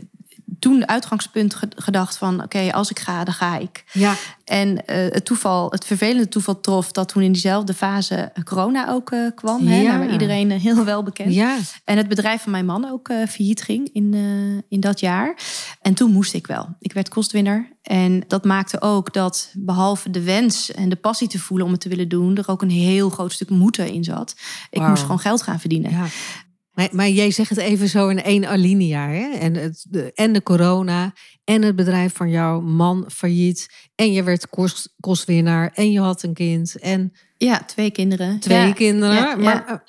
toen 0.63 0.79
de 0.79 0.87
uitgangspunt 0.87 1.57
gedacht 1.77 2.17
van 2.17 2.43
oké, 2.43 2.73
als 2.73 2.91
ik 2.91 2.99
ga, 2.99 3.25
dan 3.25 3.35
ga 3.35 3.59
ik. 3.59 3.85
Ja. 3.93 4.15
En 4.45 4.69
uh, 4.69 4.83
het 4.87 5.25
toeval, 5.25 5.71
het 5.71 5.85
vervelende 5.85 6.29
toeval 6.29 6.61
trof 6.61 6.93
dat 6.93 7.09
toen 7.09 7.23
in 7.23 7.33
diezelfde 7.33 7.75
fase 7.75 8.33
corona 8.45 8.91
ook 8.91 9.11
uh, 9.11 9.31
kwam. 9.35 9.69
Ja. 9.69 9.71
Hè, 9.71 9.99
waar 9.99 10.13
iedereen 10.13 10.51
uh, 10.51 10.61
heel 10.61 10.85
wel 10.85 11.03
bekend. 11.03 11.35
Ja. 11.35 11.59
En 11.85 11.97
het 11.97 12.09
bedrijf 12.09 12.43
van 12.43 12.53
mijn 12.53 12.67
man 12.67 12.91
ook 12.91 13.13
failliet 13.29 13.63
ging 13.63 13.91
in, 13.93 14.15
in 14.69 14.81
dat 14.81 15.01
jaar. 15.01 15.37
En 15.81 15.95
toen 15.95 16.13
moest 16.13 16.35
ik 16.35 16.47
wel. 16.47 16.69
Ik 16.79 16.93
werd 16.93 17.09
kostwinner. 17.09 17.69
En 17.83 18.25
dat 18.27 18.45
maakte 18.45 18.81
ook 18.81 19.13
dat 19.13 19.51
behalve 19.55 20.11
de 20.11 20.23
wens 20.23 20.73
en 20.73 20.89
de 20.89 20.97
passie 20.97 21.29
te 21.29 21.39
voelen 21.39 21.67
om 21.67 21.73
het 21.73 21.81
te 21.81 21.89
willen 21.89 22.09
doen, 22.09 22.37
er 22.37 22.49
ook 22.49 22.63
een 22.63 22.71
heel 22.71 23.11
groot 23.11 23.33
stuk 23.33 23.51
moeten 23.51 23.93
in 23.93 24.05
zat. 24.05 24.37
Ik 24.71 24.79
wow. 24.79 24.89
moest 24.89 25.03
gewoon 25.03 25.19
geld 25.19 25.43
gaan 25.43 25.61
verdienen. 25.61 25.91
Ja. 25.91 26.07
Maar, 26.83 26.97
maar, 26.97 27.09
jij 27.09 27.31
zegt 27.31 27.51
het 27.51 27.59
even 27.59 27.89
zo 27.89 28.09
in 28.09 28.23
één 28.23 28.49
alinea. 28.49 29.09
Hè? 29.09 29.31
En, 29.31 29.55
het, 29.55 29.87
de, 29.89 30.13
en 30.15 30.33
de 30.33 30.43
corona. 30.43 31.13
En 31.45 31.63
het 31.63 31.77
bedrijf 31.77 32.17
van 32.17 32.31
jouw 32.31 32.61
man 32.61 33.05
failliet. 33.09 33.69
En 33.95 34.13
je 34.13 34.23
werd 34.23 34.49
kost, 34.49 34.95
kostwinnaar. 35.01 35.71
En 35.75 35.93
je 35.93 36.01
had 36.01 36.23
een 36.23 36.35
kind. 36.35 36.79
En 36.79 37.13
ja, 37.37 37.65
twee 37.67 37.91
kinderen. 37.91 38.39
Twee 38.41 38.67
ja. 38.67 38.73
kinderen. 38.73 39.15
Ja, 39.15 39.37
maar 39.37 39.65
ja. 39.67 39.83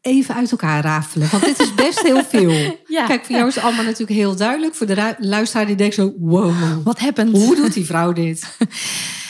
even 0.00 0.34
uit 0.34 0.50
elkaar 0.50 0.82
rafelen. 0.82 1.30
Want 1.30 1.44
dit 1.44 1.60
is 1.60 1.74
best 1.74 2.02
heel 2.02 2.24
veel. 2.24 2.78
Kijk, 3.06 3.24
voor 3.24 3.36
jou 3.36 3.48
is 3.48 3.54
het 3.54 3.64
allemaal 3.64 3.84
natuurlijk 3.84 4.18
heel 4.18 4.36
duidelijk. 4.36 4.74
Voor 4.74 4.86
de 4.86 5.14
luisteraar 5.18 5.66
die 5.66 5.76
denkt 5.76 5.94
zo... 5.94 6.14
Wow, 6.18 6.84
wat 6.84 6.98
happened? 6.98 7.36
Hoe 7.36 7.56
doet 7.56 7.74
die 7.74 7.86
vrouw 7.86 8.12
dit? 8.12 8.42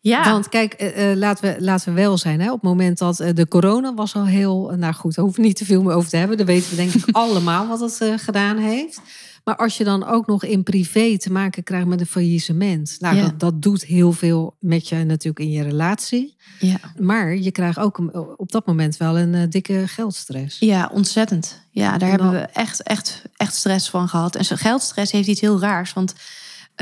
Ja. 0.00 0.30
Want 0.30 0.48
kijk, 0.48 0.94
uh, 0.96 1.14
laten, 1.14 1.54
we, 1.54 1.64
laten 1.64 1.94
we 1.94 2.00
wel 2.00 2.18
zijn. 2.18 2.40
Hè? 2.40 2.46
Op 2.46 2.60
het 2.60 2.62
moment 2.62 2.98
dat 2.98 3.20
uh, 3.20 3.28
de 3.34 3.48
corona 3.48 3.94
was 3.94 4.14
al 4.14 4.26
heel... 4.26 4.72
Nou 4.76 4.94
goed, 4.94 5.14
daar 5.14 5.24
hoeven 5.24 5.42
we 5.42 5.48
niet 5.48 5.56
te 5.56 5.64
veel 5.64 5.82
meer 5.82 5.94
over 5.94 6.10
te 6.10 6.16
hebben. 6.16 6.36
Dan 6.36 6.46
weten 6.46 6.70
we 6.70 6.76
denk 6.76 6.94
ik 6.94 7.04
allemaal 7.16 7.66
wat 7.66 7.80
het 7.80 7.98
uh, 8.02 8.18
gedaan 8.18 8.56
heeft. 8.56 9.00
Maar 9.44 9.56
als 9.56 9.76
je 9.76 9.84
dan 9.84 10.06
ook 10.06 10.26
nog 10.26 10.44
in 10.44 10.62
privé 10.62 11.18
te 11.18 11.32
maken 11.32 11.62
krijgt 11.62 11.86
met 11.86 12.00
een 12.00 12.06
faillissement. 12.06 12.96
Nou, 12.98 13.16
ja. 13.16 13.22
dat, 13.22 13.40
dat 13.40 13.62
doet 13.62 13.84
heel 13.84 14.12
veel 14.12 14.56
met 14.60 14.88
je 14.88 14.96
natuurlijk 14.96 15.38
in 15.38 15.50
je 15.50 15.62
relatie. 15.62 16.36
Ja. 16.58 16.76
Maar 16.98 17.36
je 17.36 17.50
krijgt 17.50 17.78
ook 17.78 17.98
op 18.36 18.52
dat 18.52 18.66
moment 18.66 18.96
wel 18.96 19.18
een 19.18 19.50
dikke 19.50 19.88
geldstress. 19.88 20.58
Ja, 20.58 20.90
ontzettend. 20.92 21.66
Ja, 21.70 21.90
daar 21.90 21.98
dan... 21.98 22.08
hebben 22.08 22.30
we 22.30 22.46
echt, 22.46 22.82
echt, 22.82 23.22
echt 23.36 23.54
stress 23.54 23.90
van 23.90 24.08
gehad. 24.08 24.36
En 24.36 24.44
geldstress 24.44 25.12
heeft 25.12 25.28
iets 25.28 25.40
heel 25.40 25.60
raars. 25.60 25.92
Want 25.92 26.14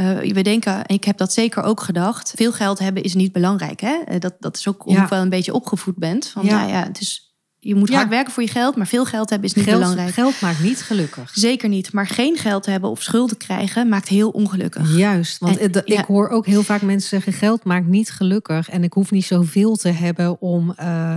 uh, 0.00 0.32
we 0.32 0.42
denken, 0.42 0.82
ik 0.86 1.04
heb 1.04 1.16
dat 1.16 1.32
zeker 1.32 1.62
ook 1.62 1.80
gedacht, 1.80 2.32
veel 2.36 2.52
geld 2.52 2.78
hebben 2.78 3.02
is 3.02 3.14
niet 3.14 3.32
belangrijk. 3.32 3.80
Hè? 3.80 4.18
Dat, 4.18 4.34
dat 4.38 4.56
is 4.56 4.68
ook 4.68 4.82
hoe 4.82 4.92
je 4.92 5.06
wel 5.08 5.22
een 5.22 5.28
beetje 5.28 5.54
opgevoed 5.54 5.96
bent. 5.96 6.28
Van, 6.28 6.44
ja. 6.44 6.56
Nou 6.56 6.70
ja, 6.70 6.82
het 6.82 7.00
is, 7.00 7.36
je 7.58 7.74
moet 7.74 7.94
hard 7.94 8.08
werken 8.08 8.32
voor 8.32 8.42
je 8.42 8.48
geld, 8.48 8.76
maar 8.76 8.86
veel 8.86 9.04
geld 9.04 9.30
hebben 9.30 9.48
is 9.48 9.54
niet 9.54 9.64
geld, 9.64 9.80
belangrijk. 9.80 10.14
Geld 10.14 10.40
maakt 10.40 10.62
niet 10.62 10.82
gelukkig. 10.82 11.30
Zeker 11.34 11.68
niet. 11.68 11.92
Maar 11.92 12.06
geen 12.06 12.36
geld 12.36 12.66
hebben 12.66 12.90
of 12.90 13.02
schulden 13.02 13.37
krijgen 13.37 13.88
maakt 13.88 14.08
heel 14.08 14.30
ongelukkig. 14.30 14.96
Juist, 14.96 15.38
want 15.38 15.56
en, 15.58 15.82
ik 15.84 16.04
hoor 16.04 16.28
ook 16.28 16.46
heel 16.46 16.62
vaak 16.62 16.82
mensen 16.82 17.08
zeggen: 17.08 17.32
geld 17.32 17.64
maakt 17.64 17.87
niet 17.87 18.11
gelukkig. 18.11 18.68
En 18.68 18.84
ik 18.84 18.92
hoef 18.92 19.11
niet 19.11 19.24
zoveel 19.24 19.76
te 19.76 19.88
hebben 19.88 20.40
om. 20.40 20.74
Uh, 20.80 21.14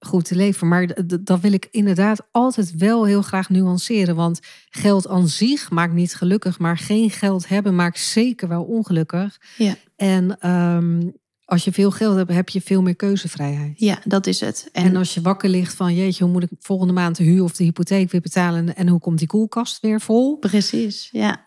goed 0.00 0.24
te 0.24 0.34
leven. 0.34 0.68
Maar 0.68 0.96
dat 1.20 1.40
wil 1.40 1.52
ik 1.52 1.68
inderdaad 1.70 2.26
altijd 2.30 2.76
wel 2.76 3.04
heel 3.04 3.22
graag 3.22 3.48
nuanceren. 3.48 4.16
Want 4.16 4.40
geld 4.70 5.08
aan 5.08 5.28
zich 5.28 5.70
maakt 5.70 5.92
niet 5.92 6.14
gelukkig, 6.14 6.58
maar 6.58 6.78
geen 6.78 7.10
geld 7.10 7.48
hebben 7.48 7.74
maakt 7.74 7.98
zeker 7.98 8.48
wel 8.48 8.62
ongelukkig. 8.62 9.40
Ja. 9.56 9.74
En 9.96 10.50
um, 10.50 11.12
als 11.50 11.64
je 11.64 11.72
veel 11.72 11.90
geld 11.90 12.16
hebt, 12.16 12.32
heb 12.32 12.48
je 12.48 12.60
veel 12.60 12.82
meer 12.82 12.96
keuzevrijheid. 12.96 13.72
Ja, 13.76 13.98
dat 14.04 14.26
is 14.26 14.40
het. 14.40 14.68
En, 14.72 14.84
en, 14.84 14.96
als 14.96 15.14
je 15.14 15.20
wakker 15.20 15.48
ligt 15.48 15.74
van, 15.74 15.94
jeetje, 15.94 16.24
hoe 16.24 16.32
moet 16.32 16.42
ik 16.42 16.50
volgende 16.58 16.92
maand 16.92 17.16
de 17.16 17.24
huur 17.24 17.42
of 17.42 17.52
de 17.52 17.64
hypotheek 17.64 18.10
weer 18.10 18.20
betalen 18.20 18.76
en 18.76 18.88
hoe 18.88 19.00
komt 19.00 19.18
die 19.18 19.28
koelkast 19.28 19.80
weer 19.80 20.00
vol? 20.00 20.36
Precies, 20.36 21.08
ja. 21.12 21.46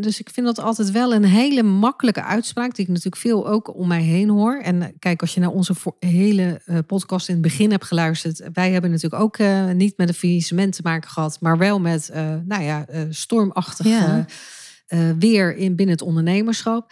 Dus 0.00 0.20
ik 0.20 0.30
vind 0.30 0.46
dat 0.46 0.60
altijd 0.60 0.90
wel 0.90 1.14
een 1.14 1.24
hele 1.24 1.62
makkelijke 1.62 2.22
uitspraak, 2.22 2.74
die 2.74 2.84
ik 2.84 2.90
natuurlijk 2.90 3.22
veel 3.22 3.48
ook 3.48 3.76
om 3.76 3.88
mij 3.88 4.02
heen 4.02 4.28
hoor. 4.28 4.60
En 4.62 4.94
kijk, 4.98 5.20
als 5.20 5.34
je 5.34 5.40
naar 5.40 5.50
onze 5.50 5.74
hele 5.98 6.60
podcast 6.86 7.28
in 7.28 7.34
het 7.34 7.42
begin 7.42 7.70
hebt 7.70 7.84
geluisterd, 7.84 8.42
wij 8.52 8.72
hebben 8.72 8.90
natuurlijk 8.90 9.22
ook 9.22 9.38
uh, 9.38 9.70
niet 9.70 9.96
met 9.96 10.08
een 10.08 10.14
faillissement 10.14 10.76
te 10.76 10.82
maken 10.82 11.10
gehad, 11.10 11.36
maar 11.40 11.58
wel 11.58 11.80
met, 11.80 12.10
uh, 12.14 12.34
nou 12.44 12.62
ja, 12.62 12.86
uh, 12.90 13.00
stormachtig 13.10 13.86
ja. 13.86 14.26
weer 15.18 15.56
in 15.56 15.76
binnen 15.76 15.94
het 15.94 16.04
ondernemerschap. 16.04 16.90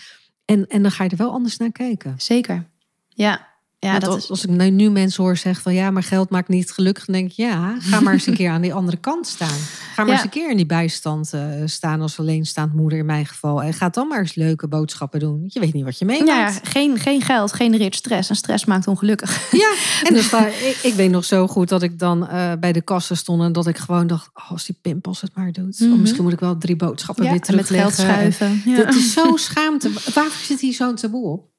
En, 0.50 0.66
en 0.68 0.82
dan 0.82 0.90
ga 0.90 1.04
je 1.04 1.10
er 1.10 1.16
wel 1.16 1.32
anders 1.32 1.56
naar 1.56 1.72
kijken. 1.72 2.14
Zeker. 2.16 2.66
Ja. 3.08 3.48
Ja, 3.82 3.98
dat 3.98 4.10
als, 4.10 4.22
is... 4.22 4.30
als 4.30 4.44
ik 4.44 4.70
nu, 4.72 4.90
mensen 4.90 5.22
hoor 5.22 5.36
zeggen 5.36 5.62
van 5.62 5.74
ja, 5.74 5.90
maar 5.90 6.02
geld 6.02 6.30
maakt 6.30 6.48
niet 6.48 6.70
gelukkig, 6.70 7.04
dan 7.04 7.14
denk 7.14 7.30
ik 7.30 7.36
ja, 7.36 7.76
ga 7.78 8.00
maar 8.00 8.12
eens 8.12 8.26
een 8.26 8.34
keer 8.34 8.50
aan 8.50 8.60
die 8.60 8.74
andere 8.74 8.96
kant 8.96 9.26
staan. 9.26 9.48
Ga 9.48 10.02
maar 10.02 10.06
ja. 10.06 10.12
eens 10.12 10.22
een 10.22 10.30
keer 10.30 10.50
in 10.50 10.56
die 10.56 10.66
bijstand 10.66 11.32
uh, 11.34 11.42
staan 11.64 12.00
als 12.00 12.18
alleenstaand 12.18 12.74
moeder 12.74 12.98
in 12.98 13.06
mijn 13.06 13.26
geval. 13.26 13.62
En 13.62 13.72
ga 13.72 13.88
dan 13.88 14.08
maar 14.08 14.18
eens 14.18 14.34
leuke 14.34 14.68
boodschappen 14.68 15.20
doen. 15.20 15.44
Je 15.46 15.60
weet 15.60 15.72
niet 15.72 15.84
wat 15.84 15.98
je 15.98 16.04
meemaakt. 16.04 16.54
Ja, 16.54 16.70
geen, 16.70 16.98
geen 16.98 17.22
geld, 17.22 17.52
geen 17.52 17.76
rich 17.76 17.94
stress. 17.94 18.28
En 18.28 18.36
stress 18.36 18.64
maakt 18.64 18.86
ongelukkig. 18.86 19.52
Ja, 19.52 19.74
en 20.08 20.14
dus 20.14 20.32
ik, 20.32 20.78
ik, 20.82 20.94
weet 20.94 21.10
nog 21.10 21.24
zo 21.24 21.46
goed 21.46 21.68
dat 21.68 21.82
ik 21.82 21.98
dan 21.98 22.22
uh, 22.22 22.52
bij 22.60 22.72
de 22.72 22.82
kassen 22.82 23.16
stond 23.16 23.42
en 23.42 23.52
dat 23.52 23.66
ik 23.66 23.78
gewoon 23.78 24.06
dacht, 24.06 24.30
oh, 24.34 24.50
als 24.50 24.66
die 24.66 24.78
pinpas 24.82 25.20
het 25.20 25.30
maar 25.34 25.52
doet. 25.52 25.80
Mm 25.80 25.90
-hmm. 25.90 26.00
misschien 26.00 26.22
moet 26.22 26.32
ik 26.32 26.40
wel 26.40 26.58
drie 26.58 26.76
boodschappen 26.76 27.24
ja, 27.24 27.30
weer 27.30 27.40
terugleggen. 27.40 27.86
Met 27.86 27.94
geld 27.94 28.08
schuiven. 28.08 28.62
Ja. 28.64 28.76
Dat 28.84 28.94
is 28.94 29.12
zo 29.12 29.36
schaamte. 29.36 29.90
Waarom 30.14 30.32
zit 30.42 30.60
hier 30.60 30.74
zo'n 30.74 30.94
taboe 30.94 31.24
op? 31.24 31.49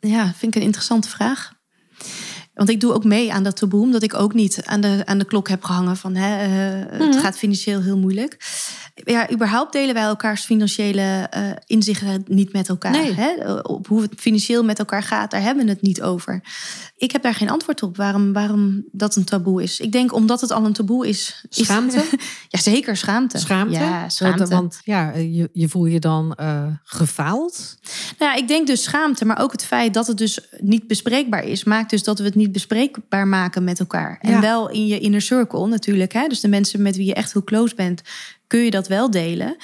Ja, 0.00 0.24
vind 0.24 0.54
ik 0.54 0.60
een 0.60 0.66
interessante 0.66 1.08
vraag. 1.08 1.52
Want 2.54 2.68
ik 2.68 2.80
doe 2.80 2.92
ook 2.92 3.04
mee 3.04 3.32
aan 3.32 3.42
dat 3.42 3.56
taboe, 3.56 3.80
omdat 3.80 4.02
ik 4.02 4.14
ook 4.14 4.34
niet 4.34 4.62
aan 4.64 4.80
de, 4.80 5.02
aan 5.04 5.18
de 5.18 5.24
klok 5.24 5.48
heb 5.48 5.64
gehangen 5.64 5.96
van 5.96 6.14
hè, 6.14 6.46
uh, 6.46 6.84
mm-hmm. 6.84 7.06
het 7.06 7.20
gaat 7.20 7.36
financieel 7.36 7.82
heel 7.82 7.98
moeilijk. 7.98 8.36
Ja, 9.04 9.32
überhaupt 9.32 9.72
delen 9.72 9.94
wij 9.94 10.02
elkaars 10.02 10.44
financiële 10.44 11.30
uh, 11.36 11.50
inzichten 11.66 12.24
niet 12.26 12.52
met 12.52 12.68
elkaar. 12.68 12.92
Nee. 12.92 13.12
Hè? 13.12 13.54
Op 13.60 13.86
hoe 13.86 14.02
het 14.02 14.14
financieel 14.16 14.64
met 14.64 14.78
elkaar 14.78 15.02
gaat, 15.02 15.30
daar 15.30 15.42
hebben 15.42 15.64
we 15.64 15.70
het 15.70 15.82
niet 15.82 16.02
over. 16.02 16.42
Ik 16.96 17.12
heb 17.12 17.22
daar 17.22 17.34
geen 17.34 17.50
antwoord 17.50 17.82
op 17.82 17.96
waarom, 17.96 18.32
waarom 18.32 18.84
dat 18.92 19.16
een 19.16 19.24
taboe 19.24 19.62
is. 19.62 19.80
Ik 19.80 19.92
denk 19.92 20.12
omdat 20.12 20.40
het 20.40 20.50
al 20.50 20.64
een 20.64 20.72
taboe 20.72 21.08
is. 21.08 21.44
Schaamte? 21.48 22.02
Ja, 22.48 22.58
zeker 22.58 22.96
schaamte. 22.96 23.38
Schaamte? 23.38 23.78
Ja, 23.78 24.08
schaamte. 24.08 24.46
Want 24.46 24.80
ja, 24.84 25.12
je, 25.14 25.50
je 25.52 25.68
voel 25.68 25.86
je 25.86 26.00
dan 26.00 26.36
uh, 26.40 26.62
gefaald? 26.84 27.78
Nou, 28.18 28.32
ja, 28.32 28.38
ik 28.38 28.48
denk 28.48 28.66
dus 28.66 28.82
schaamte, 28.82 29.24
maar 29.24 29.38
ook 29.38 29.52
het 29.52 29.64
feit 29.64 29.94
dat 29.94 30.06
het 30.06 30.18
dus 30.18 30.40
niet 30.58 30.86
bespreekbaar 30.86 31.44
is, 31.44 31.64
maakt 31.64 31.90
dus 31.90 32.02
dat 32.02 32.18
we 32.18 32.24
het 32.24 32.34
niet 32.34 32.52
bespreekbaar 32.52 33.28
maken 33.28 33.64
met 33.64 33.80
elkaar. 33.80 34.18
En 34.20 34.40
wel 34.40 34.70
in 34.70 34.86
je 34.86 34.98
inner 34.98 35.22
circle 35.22 35.66
natuurlijk. 35.66 36.12
Hè? 36.12 36.26
Dus 36.26 36.40
de 36.40 36.48
mensen 36.48 36.82
met 36.82 36.96
wie 36.96 37.06
je 37.06 37.14
echt 37.14 37.32
heel 37.32 37.44
close 37.44 37.74
bent, 37.74 38.02
kun 38.50 38.60
je 38.60 38.70
dat 38.70 38.88
wel 38.88 39.10
delen. 39.10 39.56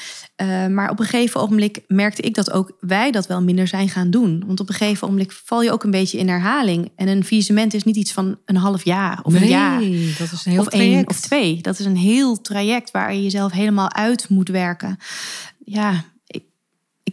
Uh, 0.42 0.66
maar 0.66 0.90
op 0.90 0.98
een 0.98 1.04
gegeven 1.04 1.40
ogenblik 1.40 1.80
merkte 1.86 2.22
ik 2.22 2.34
dat 2.34 2.50
ook 2.50 2.76
wij 2.80 3.10
dat 3.10 3.26
wel 3.26 3.42
minder 3.42 3.68
zijn 3.68 3.88
gaan 3.88 4.10
doen. 4.10 4.42
Want 4.46 4.60
op 4.60 4.68
een 4.68 4.74
gegeven 4.74 5.02
ogenblik 5.02 5.32
val 5.32 5.62
je 5.62 5.72
ook 5.72 5.84
een 5.84 5.90
beetje 5.90 6.18
in 6.18 6.28
herhaling. 6.28 6.92
En 6.96 7.08
een 7.08 7.24
faillissement 7.24 7.74
is 7.74 7.84
niet 7.84 7.96
iets 7.96 8.12
van 8.12 8.38
een 8.44 8.56
half 8.56 8.84
jaar 8.84 9.20
of 9.22 9.32
nee, 9.32 9.42
een 9.42 9.48
jaar. 9.48 9.80
dat 10.18 10.32
is 10.32 10.44
een 10.44 10.52
heel 10.52 10.60
of 10.60 10.68
traject. 10.68 10.94
één 10.94 11.08
of 11.08 11.20
twee. 11.20 11.60
Dat 11.62 11.78
is 11.78 11.84
een 11.86 11.96
heel 11.96 12.40
traject 12.40 12.90
waar 12.90 13.14
je 13.14 13.22
jezelf 13.22 13.52
helemaal 13.52 13.92
uit 13.92 14.28
moet 14.28 14.48
werken. 14.48 14.98
Ja, 15.64 16.04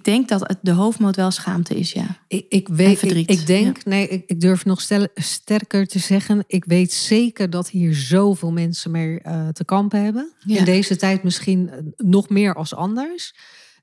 ik, 0.05 0.13
denk 0.13 0.29
dat 0.29 0.47
het 0.47 0.57
de 0.61 0.71
hoofdmoot 0.71 1.15
wel 1.15 1.31
schaamte 1.31 1.75
is, 1.75 1.91
ja. 1.91 2.17
Ik, 2.27 2.45
ik 2.49 2.67
weet, 2.67 3.01
ik, 3.01 3.29
ik, 3.29 3.47
denk, 3.47 3.77
ja. 3.77 3.83
nee, 3.85 4.07
ik, 4.07 4.23
ik, 4.27 4.39
durf 4.39 4.65
nog 4.65 4.81
stel, 4.81 5.07
sterker 5.15 5.87
te 5.87 5.99
zeggen. 5.99 6.43
Ik 6.47 6.65
weet 6.65 6.93
zeker 6.93 7.49
dat 7.49 7.69
hier 7.69 7.95
zoveel 7.95 8.51
mensen 8.51 8.91
mee 8.91 9.19
uh, 9.25 9.47
te 9.47 9.65
kampen 9.65 10.03
hebben. 10.03 10.33
Ja. 10.39 10.57
In 10.57 10.65
deze 10.65 10.95
tijd 10.95 11.23
misschien 11.23 11.93
nog 11.97 12.29
meer 12.29 12.55
als 12.55 12.75
anders. 12.75 13.33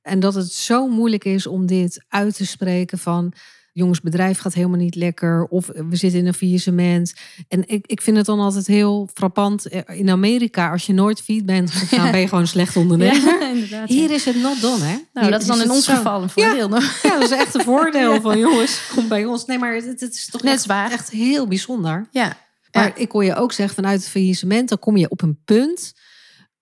En 0.03 0.21
dat 0.21 0.35
het 0.35 0.53
zo 0.53 0.89
moeilijk 0.89 1.25
is 1.25 1.47
om 1.47 1.67
dit 1.67 2.05
uit 2.09 2.37
te 2.37 2.47
spreken 2.47 2.99
van 2.99 3.33
jongensbedrijf 3.73 4.39
gaat 4.39 4.55
helemaal 4.55 4.79
niet 4.79 4.95
lekker. 4.95 5.45
Of 5.45 5.67
we 5.67 5.97
zitten 5.97 6.21
in 6.21 6.27
een 6.27 6.35
faillissement. 6.35 7.15
En 7.49 7.69
ik, 7.69 7.87
ik 7.87 8.01
vind 8.01 8.17
het 8.17 8.27
dan 8.27 8.41
altijd 8.41 8.67
heel 8.67 9.09
frappant. 9.15 9.67
eh, 9.69 9.99
In 9.99 10.11
Amerika, 10.11 10.71
als 10.71 10.87
je 10.87 10.93
nooit 10.93 11.21
feed 11.21 11.47
bent 11.47 11.71
gegaan, 11.71 12.11
ben 12.13 12.21
je 12.21 12.27
gewoon 12.29 12.41
een 12.41 12.49
slecht 12.49 12.77
ondernemer. 12.77 13.39
Hier 13.87 14.11
is 14.11 14.25
het 14.25 14.37
not 14.37 14.61
done, 14.61 14.85
hè? 14.85 14.93
Nou, 14.93 15.03
Hier 15.13 15.31
dat 15.31 15.41
is 15.41 15.47
dan 15.47 15.61
in 15.63 15.71
ons 15.71 15.85
zo. 15.85 15.95
geval 15.95 16.23
een 16.23 16.31
voordeel. 16.31 16.69
nog. 16.69 16.99
Ja, 17.03 17.19
dat 17.19 17.31
is 17.31 17.37
echt 17.37 17.55
een 17.55 17.61
voordeel 17.65 18.21
van 18.31 18.39
jongens, 18.39 18.81
kom 18.95 19.09
bij 19.09 19.25
ons. 19.25 19.45
Nee, 19.45 19.59
maar 19.59 19.75
het, 19.75 19.85
het 20.01 20.03
is 20.15 20.27
toch 20.31 20.43
Net 20.43 20.53
echt, 20.55 20.67
waar. 20.67 20.91
echt 20.91 21.11
heel 21.11 21.47
bijzonder. 21.47 22.09
Ja. 22.11 22.37
Maar 22.73 22.87
Ja. 22.87 22.95
ik 22.95 23.11
hoor 23.13 23.25
je 23.25 23.35
ook 23.35 23.53
zeggen, 23.53 23.75
vanuit 23.75 24.01
het 24.01 24.09
faillissement, 24.11 24.69
dan 24.69 24.79
kom 24.79 24.97
je 24.97 25.09
op 25.11 25.23
een 25.23 25.39
punt. 25.45 25.93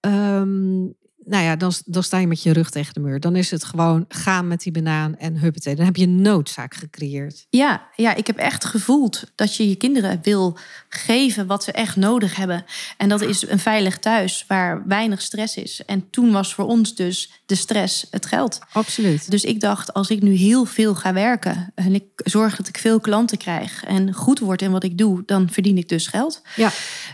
ehm, 0.00 0.84
nou 1.28 1.44
ja, 1.44 1.56
dan, 1.56 1.72
dan 1.84 2.02
sta 2.02 2.18
je 2.18 2.26
met 2.26 2.42
je 2.42 2.52
rug 2.52 2.70
tegen 2.70 2.94
de 2.94 3.00
muur. 3.00 3.20
Dan 3.20 3.36
is 3.36 3.50
het 3.50 3.64
gewoon 3.64 4.04
gaan 4.08 4.48
met 4.48 4.60
die 4.60 4.72
banaan 4.72 5.16
en 5.16 5.38
huppatee. 5.38 5.74
Dan 5.74 5.84
heb 5.84 5.96
je 5.96 6.04
een 6.04 6.22
noodzaak 6.22 6.74
gecreëerd. 6.74 7.46
Ja, 7.50 7.88
ja, 7.96 8.14
ik 8.14 8.26
heb 8.26 8.36
echt 8.36 8.64
gevoeld 8.64 9.24
dat 9.34 9.56
je 9.56 9.68
je 9.68 9.76
kinderen 9.76 10.18
wil 10.22 10.58
geven 10.88 11.46
wat 11.46 11.64
ze 11.64 11.72
echt 11.72 11.96
nodig 11.96 12.36
hebben. 12.36 12.64
En 12.96 13.08
dat 13.08 13.20
is 13.20 13.48
een 13.48 13.58
veilig 13.58 13.98
thuis 13.98 14.44
waar 14.48 14.86
weinig 14.86 15.22
stress 15.22 15.56
is. 15.56 15.84
En 15.84 16.10
toen 16.10 16.32
was 16.32 16.54
voor 16.54 16.66
ons 16.66 16.94
dus 16.94 17.30
de 17.46 17.54
stress 17.54 18.06
het 18.10 18.26
geld. 18.26 18.58
Absoluut. 18.72 19.30
Dus 19.30 19.44
ik 19.44 19.60
dacht, 19.60 19.94
als 19.94 20.10
ik 20.10 20.22
nu 20.22 20.32
heel 20.32 20.64
veel 20.64 20.94
ga 20.94 21.12
werken 21.12 21.72
en 21.74 21.94
ik 21.94 22.04
zorg 22.14 22.56
dat 22.56 22.68
ik 22.68 22.78
veel 22.78 23.00
klanten 23.00 23.38
krijg 23.38 23.84
en 23.84 24.14
goed 24.14 24.38
word 24.38 24.62
in 24.62 24.70
wat 24.70 24.84
ik 24.84 24.98
doe, 24.98 25.22
dan 25.26 25.50
verdien 25.50 25.78
ik 25.78 25.88
dus 25.88 26.06
geld. 26.06 26.42
Ja. 26.56 26.70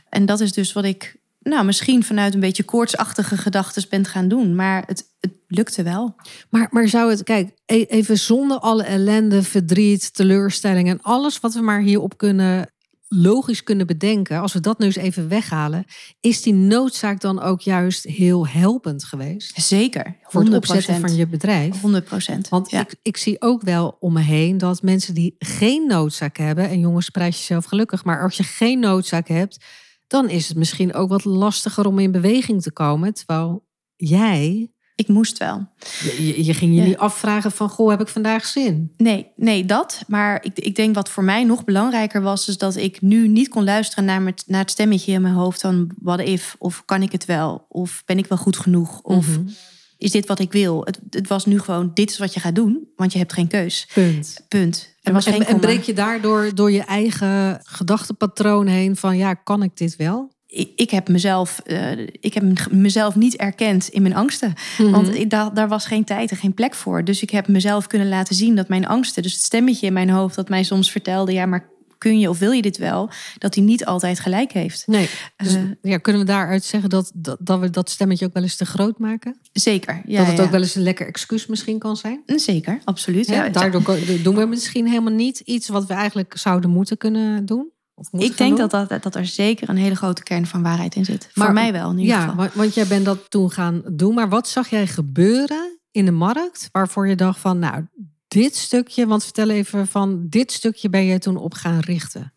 En 0.08 0.26
dat 0.26 0.40
is 0.40 0.52
dus 0.52 0.72
wat 0.72 0.84
ik, 0.84 1.16
nou, 1.44 1.64
misschien 1.64 2.04
vanuit 2.04 2.34
een 2.34 2.40
beetje 2.40 2.62
koortsachtige 2.62 3.36
gedachten 3.36 3.84
ben 3.88 4.04
gaan 4.04 4.28
doen. 4.28 4.54
Maar 4.54 4.82
het, 4.86 5.04
het 5.20 5.32
lukte 5.48 5.82
wel. 5.82 6.14
Maar, 6.50 6.68
maar 6.70 6.88
zou 6.88 7.10
het, 7.10 7.22
kijk, 7.22 7.50
e- 7.66 7.82
even 7.82 8.18
zonder 8.18 8.58
alle 8.58 8.82
ellende, 8.82 9.42
verdriet, 9.42 10.14
teleurstelling 10.14 10.88
en 10.88 11.02
alles 11.02 11.40
wat 11.40 11.54
we 11.54 11.60
maar 11.60 11.80
hierop 11.80 12.16
kunnen, 12.16 12.72
logisch 13.08 13.62
kunnen 13.62 13.86
bedenken, 13.86 14.40
als 14.40 14.52
we 14.52 14.60
dat 14.60 14.78
nu 14.78 14.86
eens 14.86 14.96
even 14.96 15.28
weghalen, 15.28 15.84
is 16.20 16.42
die 16.42 16.54
noodzaak 16.54 17.20
dan 17.20 17.40
ook 17.40 17.60
juist 17.60 18.04
heel 18.04 18.46
helpend 18.46 19.04
geweest? 19.04 19.60
Zeker. 19.60 20.16
Voor 20.22 20.40
het 20.40 20.52
100%. 20.52 20.56
opzetten 20.56 21.00
van 21.00 21.14
je 21.14 21.26
bedrijf? 21.26 21.80
100 21.80 22.04
procent. 22.04 22.48
Want 22.48 22.70
ja. 22.70 22.80
ik, 22.80 22.94
ik 23.02 23.16
zie 23.16 23.40
ook 23.40 23.62
wel 23.62 23.96
om 24.00 24.12
me 24.12 24.20
heen 24.20 24.58
dat 24.58 24.82
mensen 24.82 25.14
die 25.14 25.34
geen 25.38 25.86
noodzaak 25.86 26.36
hebben, 26.36 26.68
en 26.68 26.78
jongens, 26.80 27.10
prijs 27.10 27.38
jezelf 27.38 27.64
gelukkig, 27.64 28.04
maar 28.04 28.22
als 28.22 28.36
je 28.36 28.42
geen 28.42 28.78
noodzaak 28.78 29.28
hebt, 29.28 29.64
dan 30.06 30.28
is 30.28 30.48
het 30.48 30.56
misschien 30.56 30.94
ook 30.94 31.08
wat 31.08 31.24
lastiger 31.24 31.86
om 31.86 31.98
in 31.98 32.12
beweging 32.12 32.62
te 32.62 32.72
komen. 32.72 33.14
Terwijl 33.14 33.66
jij, 33.96 34.72
ik 34.94 35.08
moest 35.08 35.38
wel. 35.38 35.68
je, 36.02 36.26
je- 36.26 36.44
je 36.44 36.54
ging 36.54 36.74
je 36.74 36.80
Ja. 36.80 36.86
niet 36.86 36.96
afvragen 36.96 37.52
van, 37.52 37.68
goh, 37.68 37.90
heb 37.90 38.00
ik 38.00 38.08
vandaag 38.08 38.44
zin? 38.46 38.92
Nee, 38.96 39.26
nee, 39.36 39.64
dat. 39.64 40.04
Maar 40.06 40.44
ik, 40.44 40.58
ik 40.58 40.76
denk 40.76 40.94
wat 40.94 41.08
voor 41.08 41.24
mij 41.24 41.44
nog 41.44 41.64
belangrijker 41.64 42.22
was, 42.22 42.48
is 42.48 42.58
dat 42.58 42.76
ik 42.76 43.00
nu 43.00 43.28
niet 43.28 43.48
kon 43.48 43.64
luisteren 43.64 44.04
naar, 44.04 44.22
met, 44.22 44.44
naar 44.46 44.60
het 44.60 44.70
stemmetje 44.70 45.12
in 45.12 45.22
mijn 45.22 45.34
hoofd 45.34 45.60
van 45.60 45.90
what 46.00 46.20
if, 46.20 46.56
of 46.58 46.82
kan 46.84 47.02
ik 47.02 47.12
het 47.12 47.24
wel, 47.24 47.66
of 47.68 48.02
ben 48.04 48.18
ik 48.18 48.26
wel 48.26 48.38
goed 48.38 48.56
genoeg, 48.56 49.00
of 49.00 49.28
Mhm. 49.38 49.48
is 49.98 50.10
dit 50.10 50.26
wat 50.26 50.38
ik 50.38 50.52
wil. 50.52 50.80
Het, 50.84 51.00
het 51.10 51.28
was 51.28 51.46
nu 51.46 51.58
gewoon, 51.60 51.90
dit 51.94 52.10
is 52.10 52.18
wat 52.18 52.34
je 52.34 52.40
gaat 52.40 52.54
doen, 52.54 52.88
want 52.96 53.12
je 53.12 53.18
hebt 53.18 53.32
geen 53.32 53.48
keus. 53.48 53.88
Punt. 53.94 54.44
Punt. 54.48 54.93
En, 55.04 55.12
was 55.12 55.24
geen 55.24 55.44
en, 55.44 55.46
en 55.46 55.60
breek 55.60 55.82
je 55.82 55.92
daardoor 55.92 56.50
door 56.54 56.70
je 56.70 56.82
eigen 56.82 57.60
gedachtepatroon 57.62 58.66
heen 58.66 58.96
van, 58.96 59.16
ja, 59.16 59.34
kan 59.34 59.62
ik 59.62 59.76
dit 59.76 59.96
wel? 59.96 60.32
ik, 60.76 60.90
heb 60.90 61.08
mezelf, 61.08 61.58
eh, 61.64 61.98
ik 62.20 62.34
heb 62.34 62.70
mezelf 62.70 63.14
niet 63.14 63.36
erkend 63.36 63.88
in 63.88 64.02
mijn 64.02 64.14
angsten. 64.14 64.54
Want 64.78 65.14
ik, 65.14 65.30
daar, 65.30 65.54
daar 65.54 65.68
was 65.68 65.86
geen 65.86 66.04
tijd 66.04 66.30
en 66.30 66.36
geen 66.36 66.54
plek 66.54 66.74
voor. 66.74 67.04
Dus 67.04 67.22
ik 67.22 67.30
heb 67.30 67.48
mezelf 67.48 67.86
kunnen 67.86 68.08
laten 68.08 68.34
zien 68.34 68.54
dat 68.54 68.68
mijn 68.68 68.86
angsten, 68.86 69.22
dus 69.22 69.32
het 69.32 69.42
stemmetje 69.42 69.86
in 69.86 69.92
mijn 69.92 70.10
hoofd 70.10 70.34
dat 70.34 70.48
mij 70.48 70.62
soms 70.62 70.90
vertelde, 70.90 71.32
ja, 71.32 71.46
maar 71.46 71.68
kun 72.04 72.18
je 72.18 72.28
of 72.28 72.38
wil 72.38 72.50
je 72.50 72.62
dit 72.62 72.76
wel, 72.76 73.10
dat 73.38 73.52
die 73.52 73.62
niet 73.62 73.84
altijd 73.84 74.20
gelijk 74.20 74.52
heeft. 74.52 74.86
Nee. 74.86 75.08
Dus 75.36 75.54
Eh. 75.54 75.62
ja, 75.82 75.98
kunnen 75.98 76.22
we 76.22 76.28
daaruit 76.28 76.64
zeggen 76.64 76.90
dat, 76.90 77.10
dat, 77.14 77.38
dat 77.40 77.60
we 77.60 77.70
dat 77.70 77.90
stemmetje 77.90 78.26
ook 78.26 78.32
wel 78.32 78.42
eens 78.42 78.56
te 78.56 78.66
groot 78.66 78.98
maken? 78.98 79.38
Zeker. 79.52 80.02
Ja, 80.06 80.18
dat 80.18 80.26
het 80.26 80.36
ja. 80.36 80.42
ook 80.42 80.50
wel 80.50 80.60
eens 80.60 80.74
een 80.74 80.82
lekker 80.82 81.06
excuus 81.06 81.46
misschien 81.46 81.78
kan 81.78 81.96
zijn? 81.96 82.22
Zeker, 82.26 82.78
absoluut. 82.84 83.26
Ja, 83.26 83.48
daardoor 83.48 83.98
doen 84.22 84.34
we 84.36 84.46
misschien 84.46 84.86
helemaal 84.86 85.12
niet 85.12 85.38
iets 85.38 85.68
wat 85.68 85.86
we 85.86 85.94
eigenlijk 85.94 86.36
zouden 86.36 86.70
moeten 86.70 86.96
kunnen 86.96 87.46
doen. 87.46 87.72
Ik 88.12 88.36
denk 88.36 88.56
dat, 88.56 88.70
dat, 88.70 89.02
dat 89.02 89.14
er 89.14 89.26
zeker 89.26 89.68
een 89.68 89.76
hele 89.76 89.94
grote 89.94 90.22
kern 90.22 90.46
van 90.46 90.62
waarheid 90.62 90.94
in 90.94 91.04
zit. 91.04 91.28
Voor 91.32 91.52
mij 91.52 91.72
wel, 91.72 91.90
in 91.90 91.98
ieder 91.98 92.14
ja, 92.14 92.28
geval. 92.28 92.48
want 92.54 92.74
jij 92.74 92.86
bent 92.86 93.04
dat 93.04 93.30
toen 93.30 93.50
gaan 93.50 93.82
doen. 93.92 94.14
Maar 94.14 94.28
wat 94.28 94.48
zag 94.48 94.68
jij 94.68 94.86
gebeuren 94.86 95.78
in 95.90 96.04
de 96.04 96.10
markt 96.10 96.68
waarvoor 96.72 97.08
je 97.08 97.16
dacht 97.16 97.40
van, 97.40 97.58
nou, 97.58 97.86
dit 98.34 98.56
stukje, 98.56 99.06
want 99.06 99.24
vertel 99.24 99.48
even 99.48 99.86
van 99.86 100.26
dit 100.28 100.52
stukje 100.52 100.90
ben 100.90 101.04
je 101.04 101.18
toen 101.18 101.36
op 101.36 101.54
gaan 101.54 101.80
richten. 101.80 102.32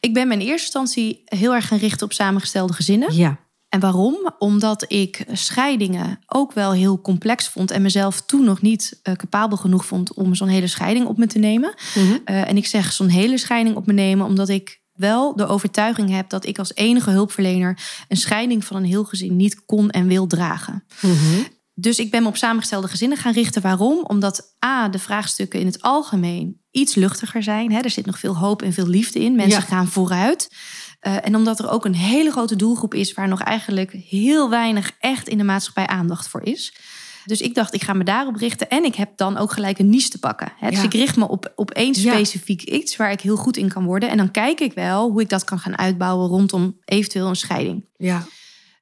Ik 0.00 0.14
ben 0.14 0.28
me 0.28 0.34
in 0.34 0.40
eerste 0.40 0.52
instantie 0.62 1.22
heel 1.24 1.54
erg 1.54 1.66
gaan 1.66 1.78
richten 1.78 2.06
op 2.06 2.12
samengestelde 2.12 2.72
gezinnen. 2.72 3.14
Ja, 3.14 3.38
En 3.68 3.80
waarom? 3.80 4.34
Omdat 4.38 4.84
ik 4.92 5.24
scheidingen 5.32 6.18
ook 6.26 6.52
wel 6.52 6.72
heel 6.72 7.00
complex 7.00 7.48
vond 7.48 7.70
en 7.70 7.82
mezelf 7.82 8.20
toen 8.20 8.44
nog 8.44 8.62
niet 8.62 9.00
eh, 9.02 9.14
capabel 9.14 9.56
genoeg 9.56 9.86
vond 9.86 10.14
om 10.14 10.34
zo'n 10.34 10.48
hele 10.48 10.66
scheiding 10.66 11.06
op 11.06 11.18
me 11.18 11.26
te 11.26 11.38
nemen. 11.38 11.74
Mhm. 11.94 12.18
Eh, 12.24 12.48
en 12.48 12.56
ik 12.56 12.66
zeg 12.66 12.92
zo'n 12.92 13.08
hele 13.08 13.38
scheiding 13.38 13.76
op 13.76 13.86
me 13.86 13.92
nemen 13.92 14.26
omdat 14.26 14.48
ik 14.48 14.80
wel 14.92 15.36
de 15.36 15.46
overtuiging 15.46 16.10
heb 16.10 16.28
dat 16.28 16.46
ik 16.46 16.58
als 16.58 16.74
enige 16.74 17.10
hulpverlener 17.10 17.78
een 18.08 18.16
scheiding 18.16 18.64
van 18.64 18.76
een 18.76 18.84
heel 18.84 19.04
gezin 19.04 19.36
niet 19.36 19.64
kon 19.64 19.90
en 19.90 20.06
wil 20.06 20.26
dragen. 20.26 20.84
Mhm. 21.00 21.40
Dus 21.80 21.98
ik 21.98 22.10
ben 22.10 22.22
me 22.22 22.28
op 22.28 22.36
samengestelde 22.36 22.88
gezinnen 22.88 23.18
gaan 23.18 23.32
richten. 23.32 23.62
Waarom? 23.62 24.04
Omdat 24.06 24.54
A, 24.64 24.88
de 24.88 24.98
vraagstukken 24.98 25.60
in 25.60 25.66
het 25.66 25.82
algemeen 25.82 26.60
iets 26.70 26.94
luchtiger 26.94 27.42
zijn. 27.42 27.72
Hè? 27.72 27.80
Er 27.80 27.90
zit 27.90 28.06
nog 28.06 28.18
veel 28.18 28.36
hoop 28.36 28.62
en 28.62 28.72
veel 28.72 28.86
liefde 28.86 29.20
in. 29.20 29.36
Mensen 29.36 29.60
Ja. 29.60 29.66
gaan 29.66 29.86
vooruit. 29.88 30.48
Eh, 31.00 31.26
en 31.26 31.36
omdat 31.36 31.58
er 31.58 31.70
ook 31.70 31.84
een 31.84 31.94
hele 31.94 32.30
grote 32.30 32.56
doelgroep 32.56 32.94
is 32.94 33.14
waar 33.14 33.28
nog 33.28 33.40
eigenlijk 33.42 33.92
heel 33.92 34.50
weinig 34.50 34.92
echt 34.98 35.28
in 35.28 35.38
de 35.38 35.44
maatschappij 35.44 35.86
aandacht 35.86 36.28
voor 36.28 36.42
is. 36.42 36.74
Dus 37.24 37.40
ik 37.40 37.54
dacht, 37.54 37.74
ik 37.74 37.82
ga 37.82 37.92
me 37.92 38.04
daarop 38.04 38.36
richten. 38.36 38.68
En 38.68 38.84
ik 38.84 38.94
heb 38.94 39.16
dan 39.16 39.36
ook 39.36 39.52
gelijk 39.52 39.78
een 39.78 39.88
niche 39.88 40.08
te 40.08 40.18
pakken. 40.18 40.52
Hè? 40.56 40.68
Dus 40.70 40.78
Ja. 40.78 40.84
ik 40.84 40.92
richt 40.92 41.16
me 41.16 41.28
op, 41.28 41.52
op 41.56 41.70
één 41.70 41.94
Ja. 42.00 42.12
specifiek 42.12 42.62
iets 42.62 42.96
waar 42.96 43.10
ik 43.10 43.20
heel 43.20 43.36
goed 43.36 43.56
in 43.56 43.68
kan 43.68 43.84
worden. 43.84 44.08
En 44.10 44.16
dan 44.16 44.30
kijk 44.30 44.60
ik 44.60 44.72
wel 44.72 45.10
hoe 45.10 45.20
ik 45.20 45.28
dat 45.28 45.44
kan 45.44 45.58
gaan 45.58 45.78
uitbouwen 45.78 46.28
rondom 46.28 46.76
eventueel 46.84 47.28
een 47.28 47.36
scheiding. 47.36 47.84
ja. 47.96 48.26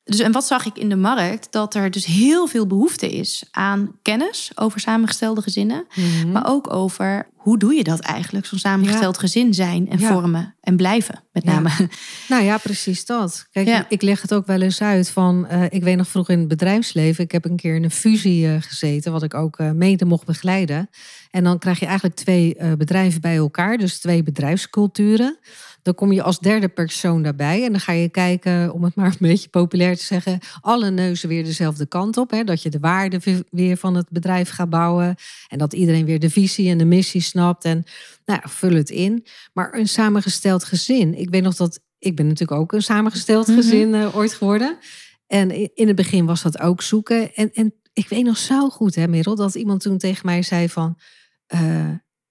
Dus 0.07 0.19
en 0.19 0.33
wat 0.33 0.47
zag 0.47 0.67
ik 0.67 0.79
in 0.79 0.89
de 0.89 0.97
markt? 0.97 1.49
Dat 1.51 1.75
er 1.75 1.91
dus 1.91 2.05
heel 2.05 2.47
veel 2.47 2.67
behoefte 2.67 3.11
is 3.11 3.45
aan 3.51 3.97
kennis 4.03 4.51
over 4.55 4.81
samengestelde 4.81 5.43
gezinnen. 5.43 5.87
Mhm. 5.95 6.33
Maar 6.33 6.49
ook 6.49 6.73
over 6.73 7.27
hoe 7.47 7.59
doe 7.59 7.75
je 7.75 7.85
dat 7.85 8.01
eigenlijk? 8.01 8.47
Zo'n 8.47 8.59
samengesteld 8.59 9.19
gezin 9.19 9.55
zijn 9.55 9.89
en 9.91 9.99
Ja. 9.99 10.09
vormen 10.13 10.55
en 10.61 10.77
blijven 10.77 11.23
met 11.33 11.45
Ja. 11.45 11.53
name. 11.53 11.71
Nou 12.29 12.43
ja, 12.45 12.59
precies 12.59 13.05
dat. 13.05 13.47
Kijk, 13.53 13.85
ik 13.89 14.03
leg 14.03 14.23
het 14.23 14.35
ook 14.35 14.47
wel 14.47 14.61
eens 14.61 14.83
uit 14.83 15.11
van, 15.11 15.47
eh, 15.47 15.63
ik 15.69 15.83
weet 15.83 15.97
nog 15.97 16.09
vroeger 16.09 16.33
in 16.35 16.39
het 16.41 16.49
bedrijfsleven, 16.49 17.25
ik 17.25 17.33
heb 17.33 17.45
een 17.45 17.57
keer 17.57 17.75
in 17.75 17.85
een 17.85 17.91
fusie 17.91 18.47
eh, 18.49 18.55
gezeten, 18.63 19.13
wat 19.13 19.23
ik 19.23 19.35
ook 19.35 19.59
eh, 19.59 19.71
mede 19.71 20.05
mocht 20.05 20.25
begeleiden. 20.27 20.91
En 21.31 21.45
dan 21.45 21.59
krijg 21.59 21.79
je 21.79 21.87
eigenlijk 21.87 22.17
twee 22.17 22.57
bedrijven 22.77 23.21
bij 23.21 23.37
elkaar, 23.37 23.77
dus 23.79 23.99
twee 23.99 24.23
bedrijfsculturen. 24.23 25.39
Dan 25.83 25.95
kom 25.95 26.13
je 26.13 26.23
als 26.23 26.39
derde 26.39 26.69
persoon 26.69 27.23
daarbij 27.23 27.65
en 27.65 27.71
dan 27.71 27.81
ga 27.81 27.93
je 27.93 28.09
kijken, 28.09 28.73
om 28.73 28.85
het 28.85 28.95
maar 28.95 29.07
een 29.07 29.17
beetje 29.19 29.49
populair 29.49 29.97
te 29.97 30.05
zeggen, 30.05 30.39
alle 30.61 30.91
neuzen 30.91 31.29
weer 31.29 31.45
dezelfde 31.45 31.87
kant 31.87 32.17
op. 32.17 32.31
Hè? 32.31 32.45
Dat 32.45 32.63
je 32.63 32.71
de 32.71 32.79
waarde 32.79 33.19
we- 33.25 33.45
weer 33.51 33.77
van 33.77 33.95
het 33.95 34.07
bedrijf 34.11 34.51
gaat 34.51 34.71
bouwen 34.71 35.15
en 35.49 35.59
dat 35.59 35.73
iedereen 35.73 36.05
weer 36.05 36.21
de 36.21 36.31
visie 36.31 36.71
en 36.71 36.79
de 36.79 36.85
missie 36.85 37.21
snapt 37.37 37.65
en 37.65 37.85
nou, 38.25 38.41
ja, 38.43 38.49
vul 38.49 38.73
het 38.75 38.91
in. 38.91 39.27
Maar 39.53 39.75
een 39.75 39.89
samengesteld 39.89 40.65
gezin. 40.65 41.15
Ik 41.19 41.31
weet 41.31 41.43
nog 41.43 41.55
dat 41.57 41.81
ik 41.99 42.17
ben 42.17 42.27
natuurlijk 42.27 42.61
ook 42.61 42.73
een 42.73 42.83
samengesteld 42.83 43.47
Mhm. 43.47 43.57
gezin 43.57 43.95
eh, 43.95 44.17
ooit 44.17 44.33
geworden. 44.35 44.79
En 45.27 45.75
in 45.75 45.87
het 45.87 45.97
begin 45.97 46.27
was 46.27 46.43
dat 46.43 46.59
ook 46.61 46.83
zoeken. 46.83 47.35
En, 47.35 47.51
en 47.53 47.75
ik 47.93 48.09
weet 48.09 48.25
nog 48.25 48.37
zo 48.37 48.69
goed, 48.69 48.95
hè, 48.95 49.09
Merel, 49.09 49.35
dat 49.37 49.55
iemand 49.55 49.81
toen 49.81 49.99
tegen 49.99 50.27
mij 50.27 50.43
zei 50.43 50.69
van. 50.69 50.99
eh, 51.47 51.89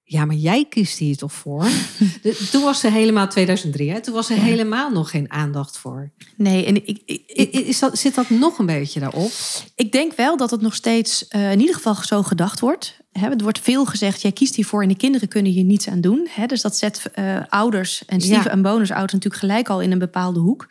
ja, 0.07 0.25
maar 0.25 0.35
jij 0.35 0.65
kiest 0.69 0.97
hier 0.97 1.17
toch 1.17 1.33
voor? 1.33 1.63
De- 2.21 2.47
toen 2.51 2.63
was 2.63 2.83
er 2.83 2.91
helemaal 2.91 3.27
2003, 3.27 3.91
hè? 3.91 4.01
Toen 4.01 4.13
was 4.13 4.29
er 4.29 4.37
helemaal 4.37 4.91
nog 4.91 5.09
geen 5.09 5.31
aandacht 5.31 5.77
voor. 5.77 6.11
Nee, 6.37 6.65
en 6.65 6.75
ik, 6.87 7.01
ik, 7.05 7.51
Is 7.51 7.79
dat, 7.79 7.97
zit 7.97 8.15
dat 8.15 8.29
nog 8.29 8.59
een 8.59 8.65
beetje 8.65 8.99
daarop? 8.99 9.31
ik 9.75 9.91
denk 9.91 10.15
wel 10.15 10.37
dat 10.37 10.51
het 10.51 10.61
nog 10.61 10.75
steeds 10.75 11.27
eh, 11.27 11.51
in 11.51 11.59
ieder 11.59 11.75
geval 11.75 11.95
zo 11.95 12.23
gedacht 12.23 12.59
wordt. 12.59 12.97
Hè, 13.19 13.29
er 13.29 13.43
wordt 13.43 13.59
veel 13.59 13.85
gezegd, 13.85 14.21
jij 14.21 14.31
kiest 14.31 14.55
hiervoor 14.55 14.81
en 14.81 14.87
de 14.87 14.95
kinderen 14.97 15.27
kunnen 15.27 15.51
hier 15.51 15.63
niets 15.63 15.87
aan 15.89 16.01
doen. 16.01 16.27
Dus 16.47 16.61
dat 16.61 16.77
zet 16.77 17.09
eh, 17.13 17.37
ouders 17.49 18.05
en 18.05 18.21
stief- 18.21 18.43
Ja. 18.43 18.49
en 18.49 18.61
bonusouders 18.61 19.13
natuurlijk 19.13 19.41
gelijk 19.41 19.69
al 19.69 19.81
in 19.81 19.91
een 19.91 19.99
bepaalde 19.99 20.39
hoek. 20.39 20.67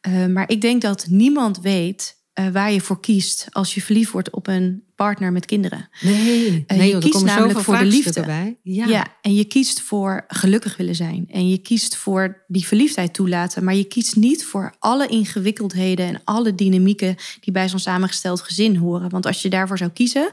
Eh, 0.00 0.26
maar 0.26 0.50
ik 0.50 0.60
denk 0.60 0.82
dat 0.82 1.06
niemand 1.08 1.60
weet 1.60 2.13
eh, 2.34 2.48
waar 2.48 2.72
je 2.72 2.80
voor 2.80 3.00
kiest 3.00 3.46
als 3.50 3.74
je 3.74 3.82
verliefd 3.82 4.10
wordt 4.12 4.30
op 4.30 4.46
een 4.46 4.82
partner 4.94 5.32
met 5.32 5.46
kinderen. 5.46 5.88
Nee, 6.00 6.64
Eh, 6.66 6.76
nee 6.76 6.86
je 6.86 6.92
joh, 6.92 7.00
kiest 7.02 7.24
namelijk 7.24 7.58
voor 7.60 7.78
de 7.78 7.84
liefde. 7.84 8.20
bij. 8.22 8.56
Ja. 8.62 8.86
Ja. 8.86 9.06
en 9.22 9.34
je 9.34 9.44
kiest 9.44 9.80
voor 9.80 10.24
gelukkig 10.28 10.76
willen 10.76 10.94
zijn. 10.94 11.26
En 11.30 11.48
je 11.48 11.58
kiest 11.58 11.96
voor 11.96 12.44
die 12.46 12.66
verliefdheid 12.66 13.14
toelaten. 13.14 13.64
Maar 13.64 13.74
je 13.74 13.84
kiest 13.84 14.16
niet 14.16 14.44
voor 14.44 14.74
alle 14.78 15.06
ingewikkeldheden 15.06 16.06
en 16.06 16.20
alle 16.24 16.54
dynamieken 16.54 17.16
die 17.40 17.52
bij 17.52 17.68
zo'n 17.68 17.78
samengesteld 17.78 18.40
gezin 18.40 18.76
horen. 18.76 19.10
Want 19.10 19.26
als 19.26 19.42
je 19.42 19.48
daarvoor 19.48 19.78
zou 19.78 19.90
kiezen, 19.90 20.30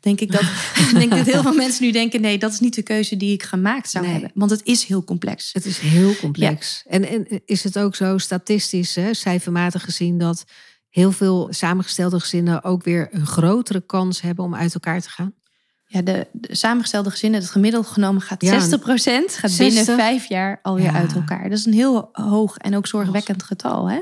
denk 0.00 0.20
ik 0.20 0.32
dat, 0.32 0.42
denk 0.92 1.10
dat 1.10 1.26
heel 1.26 1.42
veel 1.42 1.54
mensen 1.54 1.84
nu 1.84 1.90
denken: 1.90 2.20
nee, 2.20 2.38
dat 2.38 2.52
is 2.52 2.60
niet 2.60 2.74
de 2.74 2.82
keuze 2.82 3.16
die 3.16 3.32
ik 3.32 3.42
gemaakt 3.42 3.90
zou 3.90 4.04
Nee. 4.04 4.12
hebben. 4.12 4.30
Want 4.34 4.50
het 4.50 4.60
is 4.64 4.84
heel 4.84 5.04
complex. 5.04 5.50
Het 5.52 5.66
is 5.66 5.78
heel 5.78 6.16
complex. 6.16 6.82
En, 6.88 7.08
en 7.08 7.26
is 7.46 7.64
het 7.64 7.78
ook 7.78 7.94
zo 7.96 8.18
statistisch, 8.18 8.94
hè, 8.94 9.14
cijfermatig 9.14 9.84
gezien, 9.84 10.18
dat 10.18 10.44
heel 10.96 11.12
veel 11.12 11.46
samengestelde 11.50 12.20
gezinnen 12.20 12.64
ook 12.64 12.84
weer 12.84 13.08
een 13.10 13.26
grotere 13.26 13.80
kans 13.80 14.20
hebben 14.20 14.44
om 14.44 14.54
uit 14.54 14.74
elkaar 14.74 15.00
te 15.00 15.10
gaan? 15.10 15.34
Ja, 15.86 16.02
de, 16.02 16.26
de 16.32 16.54
samengestelde 16.56 17.10
gezinnen, 17.10 17.40
het 17.40 17.50
gemiddeld 17.50 17.86
genomen 17.86 18.22
gaat 18.22 18.42
Ja, 18.42 18.60
60% 18.60 18.60
gaat 18.62 19.56
binnen 19.56 19.72
60? 19.84 19.94
vijf 19.96 20.28
jaar 20.28 20.58
alweer 20.62 20.84
Ja. 20.84 20.92
uit 20.92 21.14
elkaar. 21.14 21.42
Dat 21.48 21.58
is 21.58 21.66
een 21.66 21.72
heel 21.72 22.08
hoog 22.12 22.56
en 22.56 22.76
ook 22.76 22.86
zorgwekkend 22.86 23.42
getal. 23.42 23.90
Hè? 23.90 24.00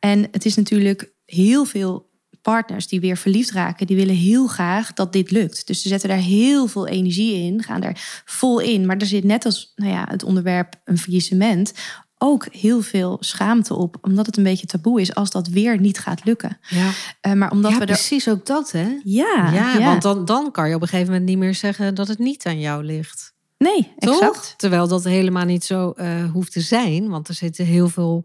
En 0.00 0.28
het 0.30 0.44
is 0.44 0.54
natuurlijk 0.56 1.12
heel 1.24 1.64
veel 1.64 2.10
partners 2.42 2.88
die 2.88 3.00
weer 3.00 3.16
verliefd 3.16 3.50
raken, 3.50 3.86
die 3.86 3.96
willen 3.96 4.14
heel 4.14 4.46
graag 4.46 4.92
dat 4.92 5.12
dit 5.12 5.30
lukt. 5.30 5.66
Dus 5.66 5.82
ze 5.82 5.88
zetten 5.88 6.08
daar 6.08 6.18
heel 6.18 6.66
veel 6.66 6.86
energie 6.86 7.34
in, 7.34 7.62
gaan 7.62 7.82
er 7.82 8.22
vol 8.24 8.58
in. 8.60 8.86
Maar 8.86 8.96
er 8.96 9.06
zit 9.06 9.24
net 9.24 9.44
als 9.44 9.72
nou 9.76 9.90
ja, 9.90 10.06
het 10.08 10.22
onderwerp 10.22 10.74
een 10.84 10.98
faillissement 10.98 11.72
ook 12.18 12.46
heel 12.50 12.80
veel 12.82 13.16
schaamte 13.20 13.74
op, 13.74 13.96
omdat 14.00 14.26
het 14.26 14.36
een 14.36 14.42
beetje 14.42 14.66
taboe 14.66 15.00
is 15.00 15.14
als 15.14 15.30
dat 15.30 15.48
weer 15.48 15.80
niet 15.80 15.98
gaat 15.98 16.24
lukken. 16.24 16.58
Ja, 16.68 16.90
Eh, 17.20 17.32
maar 17.32 17.50
omdat 17.50 17.70
ja 17.70 17.76
we 17.78 17.84
er. 17.84 17.92
precies 17.92 18.28
ook 18.28 18.46
dat, 18.46 18.70
hè? 18.72 18.86
Ja, 19.04 19.50
Ja, 19.52 19.74
ja. 19.78 19.78
want 19.78 20.02
dan, 20.02 20.24
dan 20.24 20.50
kan 20.50 20.68
je 20.68 20.74
op 20.74 20.82
een 20.82 20.88
gegeven 20.88 21.10
moment 21.12 21.28
niet 21.28 21.38
meer 21.38 21.54
zeggen 21.54 21.94
dat 21.94 22.08
het 22.08 22.18
niet 22.18 22.46
aan 22.46 22.60
jou 22.60 22.84
ligt. 22.84 23.34
nee, 23.58 23.92
Toch? 23.98 24.20
exact. 24.20 24.54
Terwijl 24.56 24.88
dat 24.88 25.04
helemaal 25.04 25.44
niet 25.44 25.64
zo 25.64 25.90
eh, 25.90 26.30
hoeft 26.32 26.52
te 26.52 26.60
zijn. 26.60 27.08
Want 27.08 27.28
er 27.28 27.34
zitten 27.34 27.64
heel 27.64 27.88
veel 27.88 28.24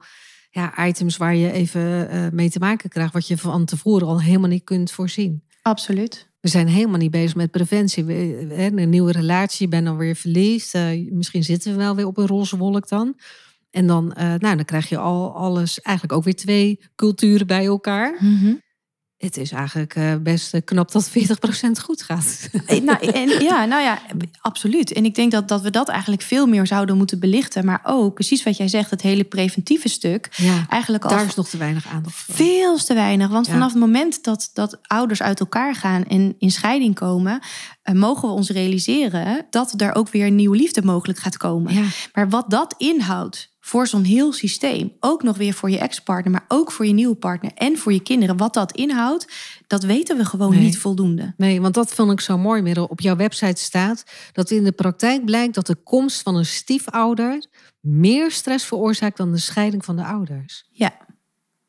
ja, 0.49 0.88
items 0.88 1.17
waar 1.17 1.36
je 1.36 1.51
even 1.51 2.10
eh, 2.10 2.27
mee 2.32 2.49
te 2.49 2.60
maken 2.60 2.89
krijgt... 2.89 3.13
wat 3.13 3.27
je 3.27 3.38
van 3.38 3.65
tevoren 3.65 4.08
al 4.08 4.21
helemaal 4.21 4.49
niet 4.49 4.63
kunt 4.63 4.91
voorzien. 4.91 5.43
Absoluut. 5.62 6.30
We 6.39 6.49
zijn 6.49 6.67
helemaal 6.67 6.97
niet 6.97 7.12
bezig 7.12 7.36
met 7.36 7.51
preventie. 7.51 8.04
We, 8.04 8.47
een 8.75 8.89
nieuwe 8.89 9.12
relatie, 9.12 9.65
je 9.65 9.71
bent 9.71 9.86
dan 9.86 9.97
weer 9.97 10.15
verliefd. 10.15 10.73
misschien 11.10 11.43
zitten 11.43 11.71
we 11.71 11.77
wel 11.77 11.95
weer 11.95 12.06
op 12.08 12.17
een 12.17 12.27
roze 12.27 12.58
wolk 12.58 12.88
dan. 12.88 13.15
En 13.71 13.88
dan, 13.88 14.13
eh, 14.13 14.25
nou, 14.25 14.55
dan 14.55 14.65
krijg 14.65 14.89
je 14.89 14.97
al 14.97 15.36
alles, 15.36 15.81
eigenlijk 15.81 16.17
ook 16.17 16.23
weer 16.23 16.36
twee 16.36 16.79
culturen 16.95 17.47
bij 17.47 17.65
elkaar. 17.65 18.15
Mhm. 18.19 18.53
Het 19.17 19.38
is 19.38 19.51
eigenlijk 19.51 19.95
eh, 19.95 20.15
best 20.15 20.53
eh, 20.53 20.62
knap 20.65 20.91
dat 20.91 21.10
40% 21.10 21.13
goed 21.84 22.01
gaat. 22.03 22.49
Nou, 22.84 23.07
en, 23.21 23.29
ja, 23.29 23.65
nou 23.65 23.81
ja, 23.81 24.01
absoluut. 24.41 24.91
En 24.93 25.05
ik 25.05 25.15
denk 25.15 25.31
dat, 25.31 25.47
dat 25.47 25.62
we 25.62 25.69
dat 25.69 25.89
eigenlijk 25.89 26.21
veel 26.21 26.47
meer 26.47 26.67
zouden 26.67 26.97
moeten 26.97 27.19
belichten. 27.19 27.65
Maar 27.65 27.81
ook, 27.84 28.13
precies 28.13 28.43
wat 28.43 28.57
jij 28.57 28.67
zegt, 28.67 28.89
het 28.89 29.01
hele 29.01 29.23
preventieve 29.23 29.89
stuk. 29.89 30.29
Ja, 30.36 30.65
Eigenlijk 30.69 31.03
al 31.03 31.10
daar 31.10 31.25
is 31.25 31.36
nog 31.36 31.49
te 31.49 31.57
weinig 31.57 31.88
aandacht 31.88 32.15
voor. 32.15 32.36
veel 32.36 32.77
te 32.77 32.93
weinig. 32.93 33.29
Want 33.29 33.45
Ja. 33.45 33.51
vanaf 33.51 33.71
het 33.71 33.79
moment 33.81 34.23
dat, 34.23 34.49
dat 34.53 34.79
ouders 34.81 35.21
uit 35.21 35.39
elkaar 35.39 35.75
gaan 35.75 36.03
en 36.05 36.36
in 36.39 36.51
scheiding 36.51 36.95
komen... 36.95 37.39
mogen 37.93 38.27
we 38.27 38.34
ons 38.36 38.49
realiseren 38.49 39.45
dat 39.49 39.81
er 39.81 39.95
ook 39.95 40.10
weer 40.10 40.31
nieuwe 40.31 40.57
liefde 40.57 40.81
mogelijk 40.81 41.19
gaat 41.19 41.38
komen. 41.38 41.73
Ja. 41.73 41.84
Maar 42.13 42.29
wat 42.29 42.49
dat 42.49 42.75
inhoudt 42.77 43.50
voor 43.63 43.88
zo'n 43.88 44.04
heel 44.04 44.34
systeem, 44.34 44.93
ook 45.00 45.24
nog 45.24 45.38
weer 45.38 45.54
voor 45.54 45.69
je 45.69 45.78
ex-partner... 45.78 46.32
maar 46.32 46.45
ook 46.47 46.71
voor 46.71 46.86
je 46.86 46.93
nieuwe 46.93 47.15
partner 47.15 47.52
en 47.56 47.78
voor 47.78 47.93
je 47.93 48.02
kinderen... 48.02 48.38
wat 48.38 48.54
dat 48.54 48.71
inhoudt, 48.71 49.28
dat 49.67 49.84
weten 49.84 50.17
we 50.17 50.26
gewoon 50.26 50.52
Nee. 50.52 50.63
niet 50.63 50.78
voldoende. 50.78 51.34
Nee, 51.38 51.62
want 51.62 51.74
dat 51.74 51.93
vond 51.93 52.12
ik 52.12 52.21
zo 52.21 52.38
mooi. 52.38 52.62
Merel. 52.62 52.86
Op 52.86 53.02
jouw 53.02 53.15
website 53.15 53.62
staat 53.62 54.04
dat 54.34 54.52
in 54.52 54.63
de 54.63 54.71
praktijk 54.71 55.26
blijkt 55.26 55.56
dat 55.56 55.67
de 55.67 55.76
komst 55.76 56.21
van 56.21 56.36
een 56.36 56.45
stiefouder 56.45 57.45
meer 57.80 58.32
stress 58.32 58.65
veroorzaakt 58.65 59.17
dan 59.17 59.32
de 59.32 59.38
scheiding 59.38 59.86
van 59.86 59.95
de 59.95 60.04
ouders. 60.04 60.65
Ja. 60.71 60.93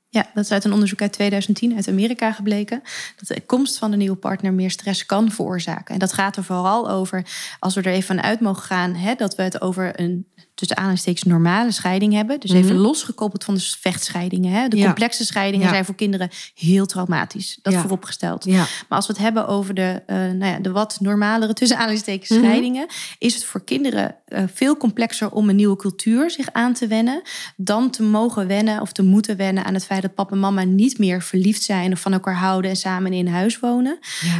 Ja, 0.08 0.30
dat 0.34 0.44
is 0.44 0.50
uit 0.50 0.64
een 0.64 0.72
onderzoek 0.72 1.00
uit 1.00 1.12
2010 1.12 1.74
uit 1.76 1.88
Amerika 1.88 2.32
gebleken. 2.32 2.82
Dat 3.16 3.28
de 3.28 3.40
komst 3.40 3.78
van 3.78 3.92
een 3.92 3.98
nieuwe 3.98 4.16
partner 4.16 4.52
meer 4.52 4.70
stress 4.70 5.06
kan 5.06 5.30
veroorzaken. 5.30 5.94
En 5.94 5.98
dat 5.98 6.12
gaat 6.12 6.36
er 6.36 6.44
vooral 6.44 6.90
over, 6.90 7.26
als 7.58 7.74
we 7.74 7.82
er 7.82 7.92
even 7.92 8.06
van 8.16 8.22
uit 8.24 8.40
mogen 8.40 8.62
gaan, 8.62 8.94
hè, 8.94 9.14
dat 9.14 9.34
we 9.34 9.42
het 9.42 9.60
over 9.60 10.00
een 10.00 10.26
tussen 10.66 10.76
aanhalingstekens 10.76 11.22
normale 11.24 11.70
scheiding 11.72 12.12
hebben. 12.12 12.40
Dus 12.40 12.50
even 12.50 12.74
Mhm. 12.74 12.82
losgekoppeld 12.82 13.44
van 13.44 13.54
de 13.54 13.60
vechtscheidingen. 13.80 14.52
Hè. 14.52 14.68
De 14.68 14.76
Ja. 14.76 14.84
complexe 14.84 15.24
scheidingen 15.24 15.66
Ja. 15.66 15.72
zijn 15.72 15.84
voor 15.84 15.94
kinderen 15.94 16.28
heel 16.54 16.86
traumatisch. 16.86 17.58
Dat 17.62 17.72
Ja. 17.72 17.80
vooropgesteld. 17.80 18.46
Maar 18.46 18.66
als 18.88 19.06
we 19.06 19.12
het 19.12 19.22
hebben 19.22 19.46
over 19.48 19.74
de, 19.74 20.02
eh, 20.06 20.16
nou 20.16 20.44
ja, 20.44 20.58
de 20.58 20.70
wat 20.70 20.96
normalere 21.00 21.52
tussen 21.52 21.76
aanhalingstekens 21.76 22.28
Mhm. 22.30 22.40
scheidingen, 22.40 22.86
is 23.18 23.34
het 23.34 23.44
voor 23.44 23.64
kinderen 23.64 24.16
eh, 24.26 24.42
veel 24.54 24.76
complexer 24.76 25.30
om 25.30 25.48
een 25.48 25.56
nieuwe 25.56 25.76
cultuur 25.76 26.30
zich 26.30 26.52
aan 26.52 26.72
te 26.72 26.86
wennen, 26.86 27.22
dan 27.56 27.90
te 27.90 28.02
mogen 28.02 28.46
wennen 28.46 28.80
of 28.80 28.92
te 28.92 29.02
moeten 29.02 29.36
wennen 29.36 29.64
aan 29.64 29.74
het 29.74 29.84
feit 29.84 30.02
dat 30.02 30.14
papa 30.14 30.32
en 30.32 30.40
mama 30.40 30.62
niet 30.64 30.98
meer 30.98 31.22
verliefd 31.22 31.62
zijn 31.62 31.92
of 31.92 32.00
van 32.00 32.12
elkaar 32.12 32.36
houden 32.36 32.70
en 32.70 32.76
samen 32.76 33.12
in 33.12 33.26
huis 33.26 33.60
wonen. 33.60 33.98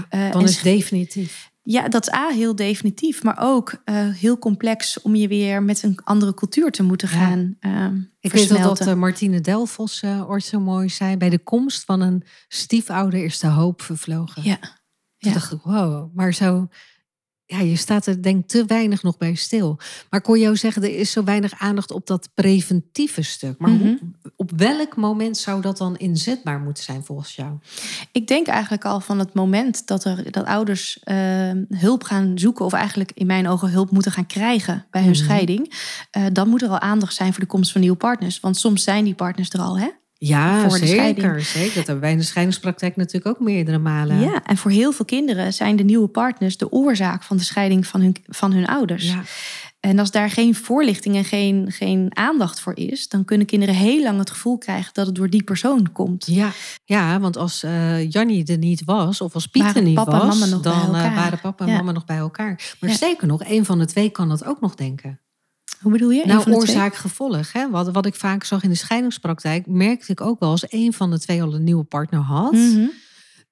Eh, 0.08 0.30
dan 0.30 0.42
is 0.44 0.61
definitief. 0.62 1.50
Ja, 1.64 1.88
dat 1.88 2.07
is 2.07 2.14
A, 2.14 2.29
heel 2.29 2.57
definitief, 2.57 3.22
maar 3.22 3.37
ook 3.40 3.81
eh, 3.85 3.94
heel 4.09 4.38
complex 4.38 5.01
om 5.03 5.14
je 5.14 5.29
weer 5.29 5.62
met 5.62 5.83
een 5.83 5.98
andere 6.05 6.35
cultuur 6.35 6.70
te 6.70 6.83
moeten 6.83 7.09
Ja. 7.09 7.14
gaan 7.14 7.57
ehm 7.61 7.96
Ik 8.20 8.33
weet 8.33 8.48
wel 8.48 8.59
dat 8.59 8.66
versmelten. 8.66 8.87
eh, 8.87 8.94
Martine 8.94 9.40
Delfos 9.40 10.03
eh, 10.03 10.31
ooit 10.31 10.44
zo 10.44 10.61
mooi 10.61 10.88
zei... 10.88 11.16
bij 11.16 11.29
de 11.31 11.38
komst 11.38 11.85
van 11.85 12.01
een 12.01 12.22
stiefouder 12.48 13.25
is 13.25 13.38
de 13.38 13.46
hoop 13.46 13.83
vervlogen. 13.83 14.42
Ja. 14.42 14.57
Toen 14.61 14.70
Ja. 15.18 15.33
dacht 15.33 15.53
ik, 15.53 15.61
wow, 15.62 16.14
maar 16.14 16.35
zo... 16.35 16.68
Ja, 17.53 17.61
je 17.61 17.77
staat 17.77 18.07
er 18.07 18.23
denk 18.23 18.41
ik 18.43 18.49
te 18.49 18.65
weinig 18.65 19.03
nog 19.03 19.17
bij 19.17 19.35
stil. 19.35 19.77
Maar 20.11 20.21
ik 20.21 20.27
hoor 20.27 20.38
jou 20.38 20.57
zeggen, 20.57 20.83
er 20.83 20.97
is 20.99 21.11
zo 21.12 21.25
weinig 21.25 21.53
aandacht 21.59 21.91
op 21.91 22.07
dat 22.07 22.29
preventieve 22.35 23.23
stuk. 23.23 23.59
Maar 23.59 23.71
hoe- 23.71 23.99
op 24.37 24.51
welk 24.57 24.97
moment 24.97 25.37
zou 25.37 25.61
dat 25.62 25.77
dan 25.79 25.97
inzetbaar 25.97 26.61
moeten 26.61 26.85
zijn 26.85 27.05
volgens 27.05 27.35
jou? 27.37 27.51
Ik 28.12 28.27
denk 28.27 28.47
eigenlijk 28.47 28.85
al 28.85 29.01
van 29.01 29.19
het 29.19 29.35
moment 29.35 29.87
dat, 29.87 30.05
er, 30.05 30.31
dat 30.33 30.45
ouders 30.45 30.99
eh, 31.03 31.17
hulp 31.69 32.03
gaan 32.03 32.38
zoeken, 32.38 32.65
of 32.65 32.73
eigenlijk 32.73 33.11
in 33.15 33.27
mijn 33.27 33.49
ogen 33.49 33.71
hulp 33.71 33.91
moeten 33.91 34.12
gaan 34.12 34.27
krijgen 34.27 34.85
bij 34.91 35.03
hun 35.03 35.11
Mhm. 35.11 35.21
scheiding, 35.23 35.73
eh, 36.11 36.25
dan 36.33 36.49
moet 36.49 36.62
er 36.62 36.69
al 36.69 36.79
aandacht 36.81 37.15
zijn 37.15 37.33
voor 37.33 37.41
de 37.43 37.49
komst 37.49 37.73
van 37.73 37.81
nieuwe 37.81 37.97
partners. 37.97 38.41
Want 38.41 38.57
soms 38.57 38.83
zijn 38.83 39.05
die 39.05 39.15
partners 39.15 39.51
er 39.51 39.61
al, 39.61 39.79
hè? 39.79 39.88
Ja, 40.26 40.68
Voor 40.68 40.78
zeker, 40.78 41.40
zeker. 41.40 41.74
Dat 41.74 41.87
hebben 41.87 42.00
wij 42.00 42.12
in 42.12 42.18
de 42.18 42.24
scheidingspraktijk 42.24 42.96
natuurlijk 42.96 43.26
ook 43.26 43.46
meerdere 43.46 43.78
malen. 43.78 44.20
Ja, 44.20 44.42
en 44.44 44.56
voor 44.56 44.70
heel 44.70 44.92
veel 44.92 45.04
kinderen 45.04 45.52
zijn 45.52 45.76
de 45.76 45.82
nieuwe 45.82 46.08
partners 46.08 46.56
de 46.56 46.72
oorzaak 46.72 47.22
van 47.22 47.37
de 47.37 47.42
scheiding 47.42 47.87
van 47.87 48.00
hun, 48.00 48.16
van 48.26 48.52
hun 48.52 48.66
ouders. 48.66 49.04
Ja. 49.04 49.22
En 49.80 49.98
als 49.98 50.11
daar 50.11 50.30
geen 50.30 50.54
voorlichting 50.54 51.16
en 51.16 51.24
geen, 51.24 51.72
geen 51.72 52.16
aandacht 52.16 52.61
voor 52.61 52.76
is, 52.76 53.08
dan 53.08 53.24
kunnen 53.24 53.46
kinderen 53.46 53.74
heel 53.74 54.02
lang 54.02 54.18
het 54.18 54.30
gevoel 54.30 54.58
krijgen 54.58 54.90
dat 54.94 55.06
het 55.06 55.14
door 55.14 55.30
die 55.30 55.42
persoon 55.44 55.92
komt. 55.92 56.26
Ja, 56.26 56.50
ja 56.85 57.20
want 57.20 57.37
als 57.37 57.62
eh 57.62 58.11
Jannie 58.11 58.44
er 58.46 58.58
niet 58.58 58.85
was, 58.85 59.20
of 59.20 59.35
als 59.35 59.46
Piet 59.46 59.76
er 59.76 59.82
niet 59.82 59.96
was, 59.96 60.50
dan 60.62 60.94
eh, 60.94 61.14
waren 61.14 61.38
papa 61.40 61.64
en 61.64 61.70
Ja. 61.70 61.76
mama 61.76 61.92
nog 61.92 62.04
bij 62.04 62.16
elkaar. 62.16 62.74
Maar 62.80 62.90
Ja. 62.90 62.96
zeker 62.96 63.26
nog, 63.26 63.44
een 63.44 63.64
van 63.64 63.78
de 63.78 63.87
twee 63.87 64.11
kan 64.11 64.28
dat 64.28 64.44
ook 64.44 64.61
nog 64.61 64.74
denken. 64.74 65.20
Hoe 65.83 65.92
bedoel 65.92 66.11
je? 66.11 66.27
Nou, 66.27 66.53
oorzaak-gevolg. 66.53 67.53
hè? 67.53 67.71
Wat, 67.71 67.90
wat 67.90 68.07
ik 68.07 68.14
vaak 68.14 68.45
zag 68.45 68.62
in 68.62 68.68
de 68.71 68.75
scheidingspraktijk, 68.77 69.66
merkte 69.66 70.12
ik 70.12 70.21
ook 70.21 70.40
wel 70.40 70.51
als 70.51 70.64
een 70.68 70.92
van 70.92 71.11
de 71.11 71.18
twee 71.21 71.42
al 71.42 71.55
een 71.55 71.64
nieuwe 71.64 71.85
partner 71.85 72.21
had. 72.21 72.53
Mhm. 72.53 72.87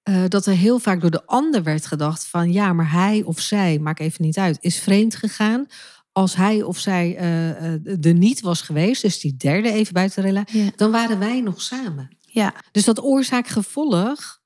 eh, 0.03 0.23
dat 0.29 0.47
er 0.47 0.55
heel 0.55 0.79
vaak 0.79 1.01
door 1.01 1.11
de 1.11 1.27
ander 1.27 1.63
werd 1.63 1.87
gedacht 1.87 2.27
van 2.27 2.53
ja, 2.53 2.73
maar 2.73 2.91
hij 2.93 3.23
of 3.23 3.41
zij, 3.41 3.79
maakt 3.79 4.01
even 4.01 4.25
niet 4.25 4.39
uit, 4.39 4.59
is 4.61 4.79
vreemd 4.79 5.15
gegaan. 5.17 5.67
Als 6.13 6.37
hij 6.37 6.63
of 6.63 6.79
zij 6.79 7.17
eh, 7.17 8.05
er 8.07 8.15
niet 8.15 8.41
was 8.41 8.61
geweest, 8.63 9.03
dus 9.03 9.21
die 9.21 9.37
derde 9.37 9.73
even 9.73 9.93
buiten 9.95 10.23
de 10.23 10.29
relatie, 10.29 10.65
Ja. 10.65 10.71
dan 10.77 10.91
waren 10.91 11.19
wij 11.19 11.41
nog 11.41 11.63
samen. 11.63 12.09
Ja, 12.27 12.55
Dus 12.73 12.85
dat 12.85 13.03
oorzaak-gevolg, 13.03 14.39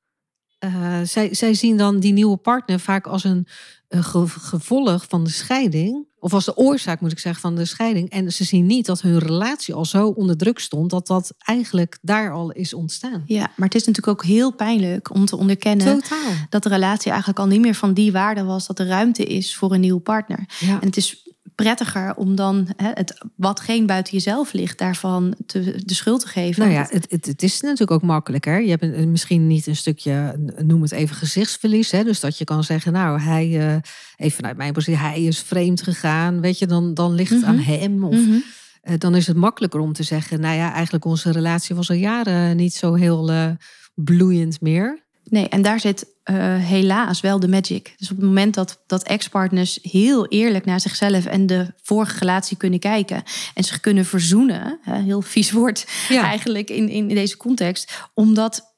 zij, 1.05 1.35
zij 1.35 1.55
zien 1.55 1.77
dan 1.77 2.01
die 2.01 2.13
nieuwe 2.13 2.37
partner 2.37 2.81
vaak 2.81 3.07
als 3.07 3.25
een, 3.25 3.47
een 3.89 4.05
ge- 4.05 4.29
gevolg 4.29 5.05
van 5.09 5.25
de 5.25 5.31
scheiding. 5.31 6.07
Of 6.25 6.35
als 6.35 6.45
de 6.45 6.57
oorzaak, 6.57 7.01
moet 7.01 7.13
ik 7.13 7.19
zeggen, 7.19 7.43
van 7.43 7.55
de 7.55 7.65
scheiding. 7.65 8.11
En 8.11 8.33
ze 8.33 8.45
zien 8.45 8.67
niet 8.67 8.87
dat 8.87 9.01
hun 9.01 9.19
relatie 9.19 9.75
al 9.75 9.85
zo 9.85 10.07
onder 10.07 10.37
druk 10.37 10.59
stond, 10.59 10.91
dat 10.91 11.07
dat 11.07 11.35
eigenlijk 11.39 11.99
daar 12.03 12.33
al 12.33 12.53
is 12.53 12.75
ontstaan. 12.75 13.23
ja, 13.27 13.51
maar 13.57 13.69
het 13.69 13.75
is 13.75 13.87
natuurlijk 13.87 14.19
ook 14.19 14.25
heel 14.25 14.53
pijnlijk 14.53 15.15
om 15.15 15.25
te 15.25 15.37
onderkennen 15.37 16.01
Totaal. 16.01 16.33
dat 16.49 16.63
de 16.63 16.69
relatie 16.69 17.11
eigenlijk 17.11 17.39
al 17.41 17.47
niet 17.47 17.61
meer 17.61 17.75
van 17.75 17.95
die 17.95 18.13
waarde 18.13 18.45
was 18.45 18.67
dat 18.67 18.79
er 18.79 18.87
ruimte 18.87 19.25
is 19.25 19.57
voor 19.57 19.73
een 19.73 19.81
nieuwe 19.81 20.01
partner. 20.01 20.45
Ja. 20.61 20.81
En 20.81 20.87
het 20.87 20.97
is 20.97 21.29
prettiger 21.55 22.15
om 22.17 22.35
dan 22.35 22.69
hè, 22.77 22.91
het, 22.95 23.25
wat 23.37 23.61
geen 23.61 23.87
buiten 23.87 24.13
jezelf 24.13 24.53
ligt, 24.53 24.79
daarvan 24.79 25.35
te, 25.47 25.83
de 25.85 25.95
schuld 25.95 26.21
te 26.21 26.27
geven. 26.27 26.63
Nou 26.63 26.73
ja, 26.75 26.87
het, 26.91 27.07
het, 27.11 27.27
het 27.27 27.43
is 27.43 27.61
natuurlijk 27.61 27.91
ook 27.91 28.03
makkelijker. 28.03 28.63
Je 28.63 28.71
hebt 28.71 28.83
een- 28.83 29.11
misschien 29.11 29.47
niet 29.47 29.67
een 29.67 29.77
stukje, 29.77 30.35
noem 30.57 30.83
het 30.83 30.93
even 30.93 31.17
gezichtsverlies. 31.17 31.91
Hè? 31.91 32.05
Dus 32.05 32.21
dat 32.21 32.39
je 32.39 32.45
kan 32.45 32.65
zeggen, 32.65 32.93
nou, 32.93 33.21
hij, 33.21 33.45
eh, 33.69 33.77
even 34.17 34.37
vanuit 34.37 34.57
mijn 34.57 34.73
positie, 34.73 35.01
hij 35.01 35.23
is 35.23 35.41
vreemd 35.41 35.83
gegaan. 35.83 36.41
Weet 36.41 36.59
je, 36.59 36.67
dan, 36.67 36.95
dan 36.95 37.15
ligt 37.15 37.31
het 37.31 37.45
aan 37.45 37.57
Mhm. 37.57 37.71
hem. 37.71 38.05
Of, 38.05 38.15
Mhm. 38.27 38.37
eh, 38.83 38.95
dan 38.99 39.15
is 39.15 39.27
het 39.27 39.37
makkelijker 39.37 39.81
om 39.81 39.93
te 39.93 40.03
zeggen, 40.03 40.41
nou 40.41 40.57
ja, 40.57 40.73
eigenlijk 40.73 41.05
onze 41.05 41.33
relatie 41.33 41.75
was 41.77 41.91
al 41.91 41.97
jaren 41.97 42.57
niet 42.57 42.75
zo 42.75 42.95
heel 42.95 43.31
uh, 43.31 43.47
bloeiend 43.95 44.61
meer. 44.61 45.04
Nee, 45.25 45.49
en 45.49 45.63
daar 45.63 45.81
zit 45.81 46.07
uh, 46.31 46.37
helaas 46.57 47.21
wel 47.21 47.41
de 47.41 47.49
magic. 47.49 47.95
Dus 47.97 48.11
op 48.11 48.17
het 48.17 48.27
moment 48.27 48.55
dat, 48.55 48.83
dat 48.87 49.03
ex-partners 49.03 49.79
heel 49.83 50.27
eerlijk 50.27 50.65
naar 50.65 50.81
zichzelf 50.81 51.27
en 51.27 51.47
de 51.47 51.67
vorige 51.83 52.19
relatie 52.19 52.57
kunnen 52.57 52.79
kijken 52.79 53.23
en 53.55 53.65
zich 53.65 53.81
kunnen 53.81 54.05
verzoenen, 54.05 54.79
heel 54.83 55.23
vies 55.23 55.51
woord 55.51 55.87
eigenlijk 56.09 56.71
in, 56.71 56.89
in 56.89 57.09
deze 57.09 57.37
context, 57.37 58.09
omdat 58.15 58.75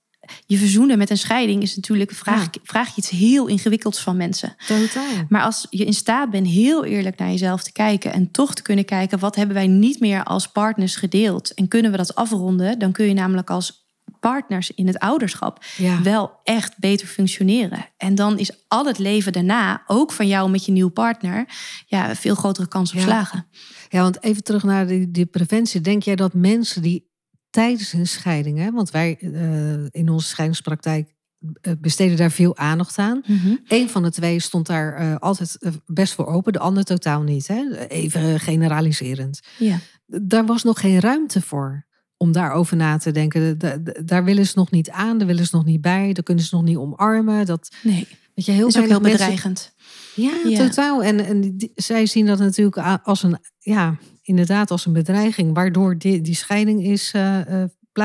je 0.47 0.57
verzoenen 0.57 0.99
met 0.99 1.11
een 1.11 1.19
scheiding 1.19 1.63
is 1.63 1.77
natuurlijk 1.77 2.11
vraag, 2.11 2.49
vraag 2.63 2.89
je 2.89 2.95
iets 2.97 3.11
heel 3.11 3.47
ingewikkelds 3.47 4.01
van 4.01 4.17
mensen. 4.17 4.57
Totaal. 4.67 5.05
Maar 5.29 5.43
als 5.43 5.67
je 5.71 5.85
in 5.85 5.95
staat 5.95 6.31
bent 6.31 6.47
heel 6.47 6.85
eerlijk 6.85 7.19
naar 7.19 7.31
jezelf 7.31 7.63
te 7.63 7.73
kijken 7.73 8.13
en 8.13 8.31
toch 8.31 8.55
te 8.55 8.63
kunnen 8.63 8.85
kijken 8.85 9.19
wat 9.19 9.37
hebben 9.37 9.55
wij 9.55 9.67
niet 9.67 10.01
meer 10.01 10.25
als 10.25 10.49
partners 10.49 10.97
gedeeld 10.97 11.55
en 11.55 11.69
kunnen 11.69 11.91
we 11.91 11.97
dat 11.97 12.15
afronden, 12.15 12.79
dan 12.79 12.93
kun 12.93 13.07
je 13.07 13.15
namelijk 13.15 13.51
als 13.51 13.86
partners 14.31 14.71
in 14.71 14.87
het 14.87 14.99
ouderschap 14.99 15.65
wel 16.03 16.41
echt 16.43 16.79
beter 16.79 17.07
functioneren. 17.07 17.87
En 17.97 18.15
dan 18.15 18.39
is 18.39 18.65
al 18.69 18.87
het 18.87 18.99
leven 18.99 19.33
daarna, 19.33 19.83
ook 19.87 20.13
van 20.13 20.27
jou 20.27 20.51
met 20.51 20.65
je 20.65 20.73
nieuwe 20.73 20.91
partner, 20.91 21.49
ja, 21.87 22.15
veel 22.15 22.35
grotere 22.35 22.69
kans 22.69 22.93
op 22.93 23.01
slagen. 23.01 23.47
Ja, 23.89 24.03
want 24.03 24.23
even 24.23 24.43
terug 24.43 24.63
naar 24.63 24.87
die, 24.87 25.11
die 25.11 25.27
preventie. 25.27 25.81
Denk 25.81 26.03
jij 26.03 26.17
dat 26.17 26.35
mensen 26.35 26.83
die 26.83 27.11
tijdens 27.51 27.93
een 27.93 28.07
scheiding, 28.07 28.59
hè, 28.59 28.71
want 28.71 28.91
wij 28.91 29.17
uh, 29.21 29.87
in 29.91 30.09
onze 30.09 30.29
scheidingspraktijk 30.29 31.15
eh, 31.61 31.73
besteden 31.81 32.17
daar 32.17 32.31
veel 32.31 32.57
aandacht 32.57 32.99
aan. 32.99 33.23
Mm 33.27 33.61
Eén 33.67 33.89
van 33.89 34.03
de 34.03 34.11
twee 34.11 34.41
stond 34.41 34.67
daar 34.67 35.03
uh, 35.03 35.17
altijd 35.17 35.59
best 35.87 36.15
voor 36.15 36.27
open, 36.27 36.53
de 36.53 36.59
ander 36.59 36.85
totaal 36.85 37.23
niet. 37.23 37.47
Hè? 37.47 37.87
Even 37.89 38.41
generaliserend. 38.41 39.41
Ja. 39.59 39.79
Daar 40.07 40.47
was 40.47 40.63
nog 40.63 40.81
geen 40.81 41.01
ruimte 41.01 41.41
voor 41.41 41.87
om 42.17 42.33
daarover 42.33 42.77
na 42.77 42.99
te 42.99 43.11
denken. 43.11 43.59
Daar 44.05 44.25
willen 44.25 44.47
ze 44.47 44.53
nog 44.57 44.71
niet 44.71 44.91
aan, 44.91 45.19
daar 45.19 45.27
willen 45.27 45.47
ze 45.47 45.57
nog 45.57 45.65
niet 45.65 45.81
bij, 45.81 46.13
daar 46.13 46.23
kunnen 46.23 46.45
ze 46.45 46.55
nog 46.55 46.65
niet 46.65 46.77
omarmen. 46.77 47.47
Dat, 47.47 47.71
nee, 47.83 48.09
weet 48.35 48.45
je, 48.45 48.53
heel, 48.53 48.67
is 48.67 48.75
heel 48.75 49.01
bedreigend. 49.01 49.75
Ja, 50.15 50.57
totaal. 50.57 51.03
En, 51.03 51.25
en 51.25 51.57
zij 51.75 52.07
zien 52.07 52.27
dat 52.27 52.39
natuurlijk 52.39 53.01
als 53.03 53.23
een, 53.23 53.39
ja, 53.59 53.97
inderdaad 54.23 54.71
als 54.71 54.87
een 54.87 54.93
bedreiging, 54.93 55.55
waardoor 55.55 55.99
die, 55.99 56.21
die 56.21 56.35
scheiding 56.35 56.85
is, 56.85 57.13
uh, 57.17 57.65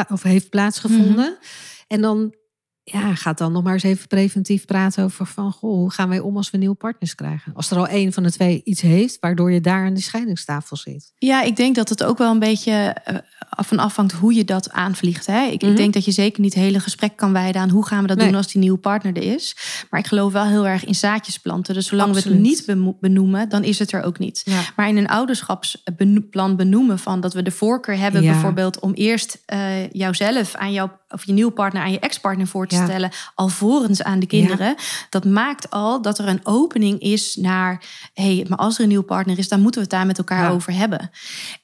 of 0.09 0.23
heeft 0.23 0.49
plaatsgevonden. 0.49 1.15
Mhm. 1.15 1.45
En 1.87 2.01
dan 2.01 2.35
ja, 2.83 3.15
gaat 3.15 3.37
dan 3.37 3.51
nog 3.51 3.63
maar 3.63 3.73
eens 3.73 3.83
even 3.83 4.07
preventief 4.07 4.65
praten 4.65 5.03
over 5.03 5.25
van 5.25 5.51
goh, 5.51 5.75
hoe 5.75 5.91
gaan 5.91 6.09
wij 6.09 6.19
om 6.19 6.37
als 6.37 6.49
we 6.49 6.57
nieuwe 6.57 6.75
partners 6.75 7.15
krijgen? 7.15 7.53
Als 7.53 7.71
er 7.71 7.77
al 7.77 7.87
één 7.87 8.13
van 8.13 8.23
de 8.23 8.31
twee 8.31 8.61
iets 8.63 8.81
heeft, 8.81 9.17
waardoor 9.19 9.51
je 9.51 9.61
daar 9.61 9.85
aan 9.85 9.93
de 9.93 10.01
scheidingstafel 10.01 10.77
zit. 10.77 11.11
Ja, 11.17 11.41
ik 11.41 11.55
denk 11.55 11.75
dat 11.75 11.89
het 11.89 12.03
ook 12.03 12.17
wel 12.17 12.31
een 12.31 12.39
beetje 12.39 12.95
uh, 13.11 13.17
van 13.47 13.79
afhangt 13.79 14.11
hoe 14.11 14.33
je 14.33 14.45
dat 14.45 14.71
aanvliegt. 14.71 15.25
Hè? 15.25 15.45
Ik, 15.45 15.53
ik, 15.53 15.61
mhm. 15.61 15.75
denk 15.75 15.93
dat 15.93 16.05
je 16.05 16.11
zeker 16.11 16.41
niet 16.41 16.53
het 16.53 16.63
hele 16.63 16.79
gesprek 16.79 17.15
kan 17.15 17.33
wijden 17.33 17.61
aan 17.61 17.69
hoe 17.69 17.85
gaan 17.85 18.01
we 18.01 18.07
dat 18.07 18.19
doen 18.19 18.35
als 18.35 18.51
die 18.51 18.61
nieuwe 18.61 18.77
partner 18.77 19.15
er 19.15 19.33
is. 19.33 19.55
Maar 19.89 19.99
ik 19.99 20.07
geloof 20.07 20.31
wel 20.31 20.45
heel 20.45 20.67
erg 20.67 20.85
in 20.85 20.95
zaadjes 20.95 21.37
planten. 21.37 21.73
Dus 21.73 21.87
zolang 21.87 22.13
we 22.13 22.29
het 22.29 22.39
niet 22.39 22.65
benoemen, 22.99 23.49
dan 23.49 23.63
is 23.63 23.79
het 23.79 23.91
er 23.91 24.03
ook 24.03 24.19
niet. 24.19 24.45
Maar 24.75 24.87
in 24.87 24.97
een 24.97 25.07
ouderschapsplan 25.07 26.55
benoemen 26.55 26.99
van 26.99 27.21
dat 27.21 27.33
we 27.33 27.41
de 27.41 27.51
voorkeur 27.51 27.97
hebben, 27.97 28.21
bijvoorbeeld 28.21 28.79
om 28.79 28.93
eerst 28.93 29.43
uh, 29.53 29.89
jouzelf 29.89 30.55
aan 30.55 30.73
jouw 30.73 30.99
of 31.11 31.25
je 31.25 31.33
nieuwe 31.33 31.51
partner 31.51 31.81
aan 31.81 31.91
je 31.91 31.99
ex-partner 31.99 32.47
voor 32.47 32.67
te 32.67 32.75
stellen, 32.75 33.11
alvorens 33.35 34.03
aan 34.03 34.19
de 34.19 34.25
kinderen. 34.25 34.75
Dat 35.09 35.25
maakt 35.25 35.69
al 35.69 36.01
dat 36.01 36.19
er 36.19 36.27
een 36.27 36.39
opening 36.43 36.99
is 36.99 37.35
naar, 37.35 37.83
hé, 38.13 38.35
hey, 38.35 38.45
maar 38.49 38.57
als 38.57 38.75
er 38.75 38.81
een 38.81 38.87
nieuwe 38.87 39.03
partner 39.03 39.37
is, 39.37 39.47
dan 39.47 39.61
moeten 39.61 39.81
we 39.81 39.87
het 39.87 39.95
daar 39.95 40.05
met 40.05 40.17
elkaar 40.17 40.51
over 40.51 40.73
hebben. 40.73 41.09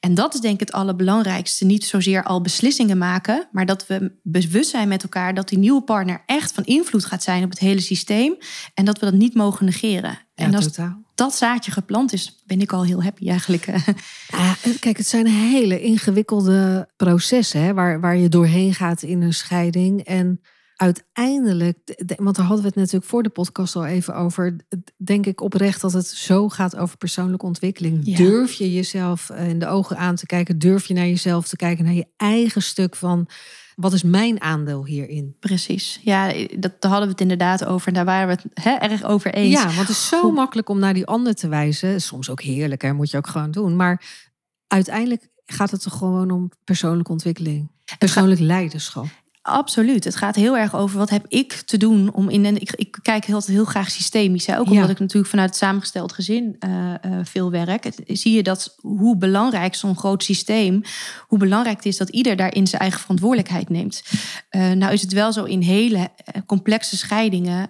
En 0.00 0.14
dat 0.14 0.34
is 0.34 0.40
denk 0.40 0.54
ik 0.54 0.60
het 0.60 0.72
allerbelangrijkste. 0.72 1.64
Niet 1.64 1.84
zozeer 1.84 2.24
al 2.24 2.40
beslissingen 2.40 2.98
maken, 2.98 3.48
maar 3.52 3.66
dat 3.66 3.86
we 3.86 4.12
bewust 4.22 4.70
zijn 4.70 4.88
met 4.88 5.02
elkaar 5.02 5.34
dat 5.34 5.48
die 5.48 5.58
nieuwe 5.58 5.82
partner 5.82 6.22
echt 6.26 6.52
van 6.52 6.64
invloed 6.64 7.04
gaat 7.04 7.22
zijn 7.22 7.44
op 7.44 7.50
het 7.50 7.58
hele 7.58 7.80
systeem 7.80 8.36
en 8.74 8.84
dat 8.84 8.98
we 8.98 9.04
dat 9.04 9.14
niet 9.14 9.34
mogen 9.34 9.64
negeren. 9.64 10.18
en 10.34 10.54
als 10.54 10.70
dat 11.18 11.34
zaadje 11.34 11.70
geplant 11.70 12.12
is, 12.12 12.42
ben 12.46 12.60
ik 12.60 12.72
al 12.72 12.84
heel 12.84 13.02
happy 13.02 13.28
eigenlijk. 13.28 13.66
Ja, 14.28 14.56
kijk, 14.80 14.96
het 14.96 15.06
zijn 15.06 15.26
hele 15.26 15.80
ingewikkelde 15.80 16.88
processen 16.96 17.62
hè, 17.62 17.74
waar, 17.74 18.00
waar 18.00 18.16
je 18.16 18.28
doorheen 18.28 18.74
gaat 18.74 19.02
in 19.02 19.22
een 19.22 19.34
scheiding. 19.34 20.04
En 20.04 20.40
uiteindelijk, 20.76 21.78
want 22.16 22.36
daar 22.36 22.44
hadden 22.44 22.62
we 22.62 22.70
het 22.70 22.78
natuurlijk 22.78 23.10
voor 23.10 23.22
de 23.22 23.28
podcast 23.28 23.76
al 23.76 23.86
even 23.86 24.14
over, 24.14 24.56
denk 24.96 25.26
ik 25.26 25.40
oprecht 25.40 25.80
dat 25.80 25.92
het 25.92 26.06
zo 26.06 26.48
gaat 26.48 26.76
over 26.76 26.96
persoonlijke 26.96 27.46
ontwikkeling. 27.46 28.16
Durf 28.16 28.52
je 28.52 28.72
jezelf 28.72 29.30
eh, 29.30 29.48
in 29.48 29.58
de 29.58 29.66
ogen 29.66 29.96
aan 29.98 30.14
te 30.14 30.26
kijken? 30.26 30.58
Durf 30.58 30.86
je 30.86 30.94
naar 30.94 31.06
jezelf 31.06 31.48
te 31.48 31.56
kijken, 31.56 31.84
naar 31.84 31.94
je 31.94 32.08
eigen 32.16 32.62
stuk 32.62 32.96
van 32.96 33.28
wat 33.78 33.92
is 33.92 34.02
mijn 34.02 34.40
aandeel 34.40 34.84
hierin? 34.84 35.36
Precies. 35.40 36.00
Ja, 36.02 36.32
dat, 36.58 36.80
daar 36.80 36.90
hadden 36.90 37.02
we 37.02 37.12
het 37.12 37.20
inderdaad 37.20 37.64
over. 37.64 37.88
En 37.88 37.94
daar 37.94 38.04
waren 38.04 38.26
we 38.26 38.32
het 38.32 38.64
hè, 38.64 38.74
erg 38.74 39.04
over 39.04 39.34
eens. 39.34 39.52
Ja, 39.52 39.64
want 39.64 39.76
het 39.76 39.88
is 39.88 40.08
zo 40.08 40.30
makkelijk 40.30 40.68
om 40.68 40.78
naar 40.78 40.94
die 40.94 41.06
ander 41.06 41.34
te 41.34 41.48
wijzen. 41.48 42.00
Soms 42.00 42.30
ook 42.30 42.42
heerlijk, 42.42 42.82
hè, 42.82 42.92
moet 42.92 43.10
je 43.10 43.16
ook 43.16 43.26
gewoon 43.26 43.50
doen. 43.50 43.76
Maar 43.76 44.02
uiteindelijk 44.66 45.28
gaat 45.46 45.70
het 45.70 45.84
er 45.84 45.90
gewoon 45.90 46.30
om 46.30 46.50
persoonlijke 46.64 47.12
ontwikkeling. 47.12 47.70
Persoonlijk 47.98 48.40
leiderschap. 48.40 49.06
Absoluut. 49.48 50.04
Het 50.04 50.16
gaat 50.16 50.34
heel 50.34 50.56
erg 50.56 50.74
over 50.74 50.98
wat 50.98 51.10
heb 51.10 51.24
ik 51.28 51.52
te 51.52 51.76
doen 51.76 52.12
om 52.12 52.28
in. 52.28 52.44
En 52.44 52.60
ik, 52.60 52.72
ik 52.72 52.98
kijk 53.02 53.24
heel, 53.24 53.42
heel 53.46 53.64
graag 53.64 53.90
systemisch. 53.90 54.46
Hè? 54.46 54.58
Ook 54.58 54.70
omdat 54.70 54.90
ik 54.90 54.98
natuurlijk 54.98 55.30
vanuit 55.30 55.48
het 55.48 55.58
samengesteld 55.58 56.12
gezin 56.12 56.56
uh, 56.66 56.70
uh, 56.70 57.18
veel 57.22 57.50
werk. 57.50 57.88
zie 58.06 58.32
je 58.32 58.42
dat 58.42 58.74
hoe 58.80 59.16
belangrijk 59.16 59.74
zo'n 59.74 59.96
groot 59.96 60.24
systeem, 60.24 60.82
hoe 61.26 61.38
belangrijk 61.38 61.76
het 61.76 61.86
is 61.86 61.96
dat 61.96 62.08
ieder 62.08 62.36
daarin 62.36 62.66
zijn 62.66 62.80
eigen 62.80 63.00
verantwoordelijkheid 63.00 63.68
neemt. 63.68 64.02
Uh, 64.50 64.70
nou 64.70 64.92
is 64.92 65.02
het 65.02 65.12
wel 65.12 65.32
zo 65.32 65.44
in 65.44 65.60
hele 65.60 66.08
complexe 66.46 66.96
scheidingen 66.96 67.68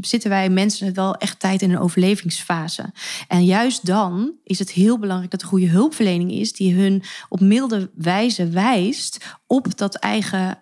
zitten 0.00 0.30
wij 0.30 0.48
mensen 0.48 0.94
wel 0.94 1.14
echt 1.14 1.40
tijd 1.40 1.62
in 1.62 1.70
een 1.70 1.78
overlevingsfase. 1.78 2.92
En 3.28 3.44
juist 3.44 3.86
dan 3.86 4.32
is 4.44 4.58
het 4.58 4.70
heel 4.70 4.98
belangrijk 4.98 5.30
dat 5.30 5.42
er 5.42 5.48
goede 5.48 5.68
hulpverlening 5.68 6.32
is 6.32 6.52
die 6.52 6.74
hun 6.74 7.02
op 7.28 7.40
milde 7.40 7.90
wijze 7.94 8.48
wijst 8.48 9.36
op 9.46 9.78
dat 9.78 9.94
eigen 9.94 10.58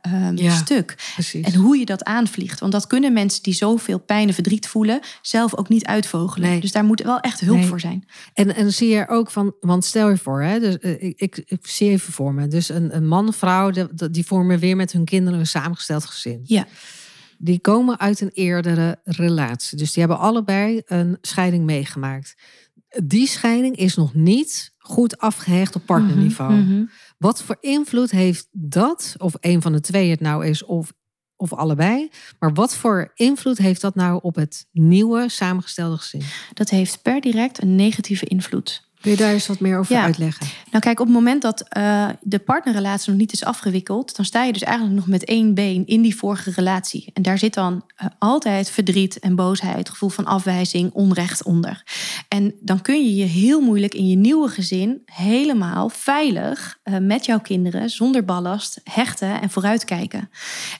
stuk. 0.50 0.94
Precies. 1.14 1.46
En 1.46 1.54
hoe 1.54 1.78
je 1.78 1.84
dat 1.84 2.04
aanvliegt. 2.04 2.60
Want 2.60 2.72
dat 2.72 2.86
kunnen 2.86 3.12
mensen 3.12 3.42
die 3.42 3.54
zoveel 3.54 3.98
pijn 3.98 4.28
en 4.28 4.34
verdriet 4.34 4.66
voelen, 4.66 5.00
zelf 5.22 5.56
ook 5.56 5.68
niet 5.68 5.84
uitvogelen. 5.84 6.60
Dus 6.60 6.72
daar 6.72 6.84
moet 6.84 7.02
wel 7.02 7.20
echt 7.20 7.40
hulp 7.40 7.64
voor 7.64 7.80
zijn. 7.80 8.04
En, 8.34 8.54
en 8.54 8.72
zie 8.72 8.88
je 8.88 9.08
ook 9.08 9.30
van, 9.30 9.54
want 9.60 9.84
stel 9.84 10.08
je 10.08 10.16
voor, 10.16 10.42
hè, 10.42 10.60
dus, 10.60 10.76
uh, 10.80 11.02
ik, 11.02 11.20
ik, 11.20 11.42
ik, 11.46 11.66
zie 11.66 11.90
even 11.90 12.12
voor 12.12 12.34
me. 12.34 12.48
Dus 12.48 12.68
een, 12.68 12.96
een 12.96 13.06
man, 13.06 13.32
vrouw, 13.32 13.70
die, 13.70 14.10
die 14.10 14.26
vormen 14.26 14.58
weer 14.58 14.76
met 14.76 14.92
hun 14.92 15.04
kinderen 15.04 15.38
een 15.38 15.46
samengesteld 15.46 16.04
gezin. 16.04 16.40
Ja. 16.44 16.66
Die 17.38 17.58
komen 17.58 17.98
uit 18.00 18.20
een 18.20 18.30
eerdere 18.32 19.00
relatie. 19.04 19.78
Dus 19.78 19.92
die 19.92 20.02
hebben 20.02 20.20
allebei 20.24 20.82
een 20.86 21.18
scheiding 21.20 21.64
meegemaakt. 21.64 22.34
Die 23.04 23.26
scheiding 23.26 23.76
is 23.76 23.96
nog 23.96 24.14
niet 24.14 24.72
goed 24.78 25.18
afgehecht 25.18 25.74
op 25.74 25.86
partnerniveau. 25.86 26.52
Mhm, 26.52 26.72
mhm. 26.72 26.84
Wat 27.20 27.42
voor 27.42 27.56
invloed 27.60 28.10
heeft 28.10 28.48
dat, 28.52 29.14
of 29.18 29.34
een 29.40 29.62
van 29.62 29.72
de 29.72 29.80
twee 29.80 30.10
het 30.10 30.20
nou 30.20 30.46
is, 30.46 30.64
of, 30.64 30.92
of 31.36 31.52
allebei, 31.52 32.10
maar 32.38 32.52
wat 32.52 32.76
voor 32.76 33.10
invloed 33.14 33.58
heeft 33.58 33.80
dat 33.80 33.94
nou 33.94 34.18
op 34.22 34.34
het 34.34 34.66
nieuwe 34.72 35.28
samengestelde 35.28 35.96
gezin? 35.96 36.22
Dat 36.52 36.68
heeft 36.68 37.02
per 37.02 37.20
direct 37.20 37.62
een 37.62 37.74
negatieve 37.74 38.26
invloed. 38.26 38.89
Kun 39.00 39.10
je 39.10 39.16
daar 39.16 39.32
eens 39.32 39.46
wat 39.46 39.60
meer 39.60 39.78
over 39.78 39.96
uitleggen? 39.96 40.46
Nou 40.70 40.82
kijk, 40.82 41.00
op 41.00 41.06
het 41.06 41.14
moment 41.14 41.42
dat 41.42 41.64
uh, 41.76 42.08
de 42.20 42.38
partnerrelatie 42.38 43.10
nog 43.10 43.20
niet 43.20 43.32
is 43.32 43.44
afgewikkeld, 43.44 44.16
dan 44.16 44.24
sta 44.24 44.44
je 44.44 44.52
dus 44.52 44.62
eigenlijk 44.62 44.96
nog 44.96 45.06
met 45.06 45.24
één 45.24 45.54
been 45.54 45.86
in 45.86 46.02
die 46.02 46.16
vorige 46.16 46.50
relatie. 46.50 47.10
En 47.12 47.22
daar 47.22 47.38
zit 47.38 47.54
dan 47.54 47.84
uh, 48.02 48.08
altijd 48.18 48.70
verdriet 48.70 49.18
en 49.18 49.34
boosheid, 49.34 49.88
gevoel 49.88 50.08
van 50.08 50.24
afwijzing, 50.24 50.92
onrecht 50.92 51.42
onder. 51.42 51.82
En 52.28 52.54
dan 52.60 52.82
kun 52.82 53.04
je 53.04 53.14
je 53.14 53.24
heel 53.24 53.60
moeilijk 53.60 53.94
in 53.94 54.08
je 54.08 54.16
nieuwe 54.16 54.48
gezin 54.48 55.02
helemaal 55.04 55.88
veilig 55.88 56.78
uh, 56.84 56.98
met 56.98 57.24
jouw 57.24 57.40
kinderen, 57.40 57.90
zonder 57.90 58.24
ballast, 58.24 58.80
hechten 58.84 59.40
en 59.40 59.50
vooruitkijken. 59.50 60.30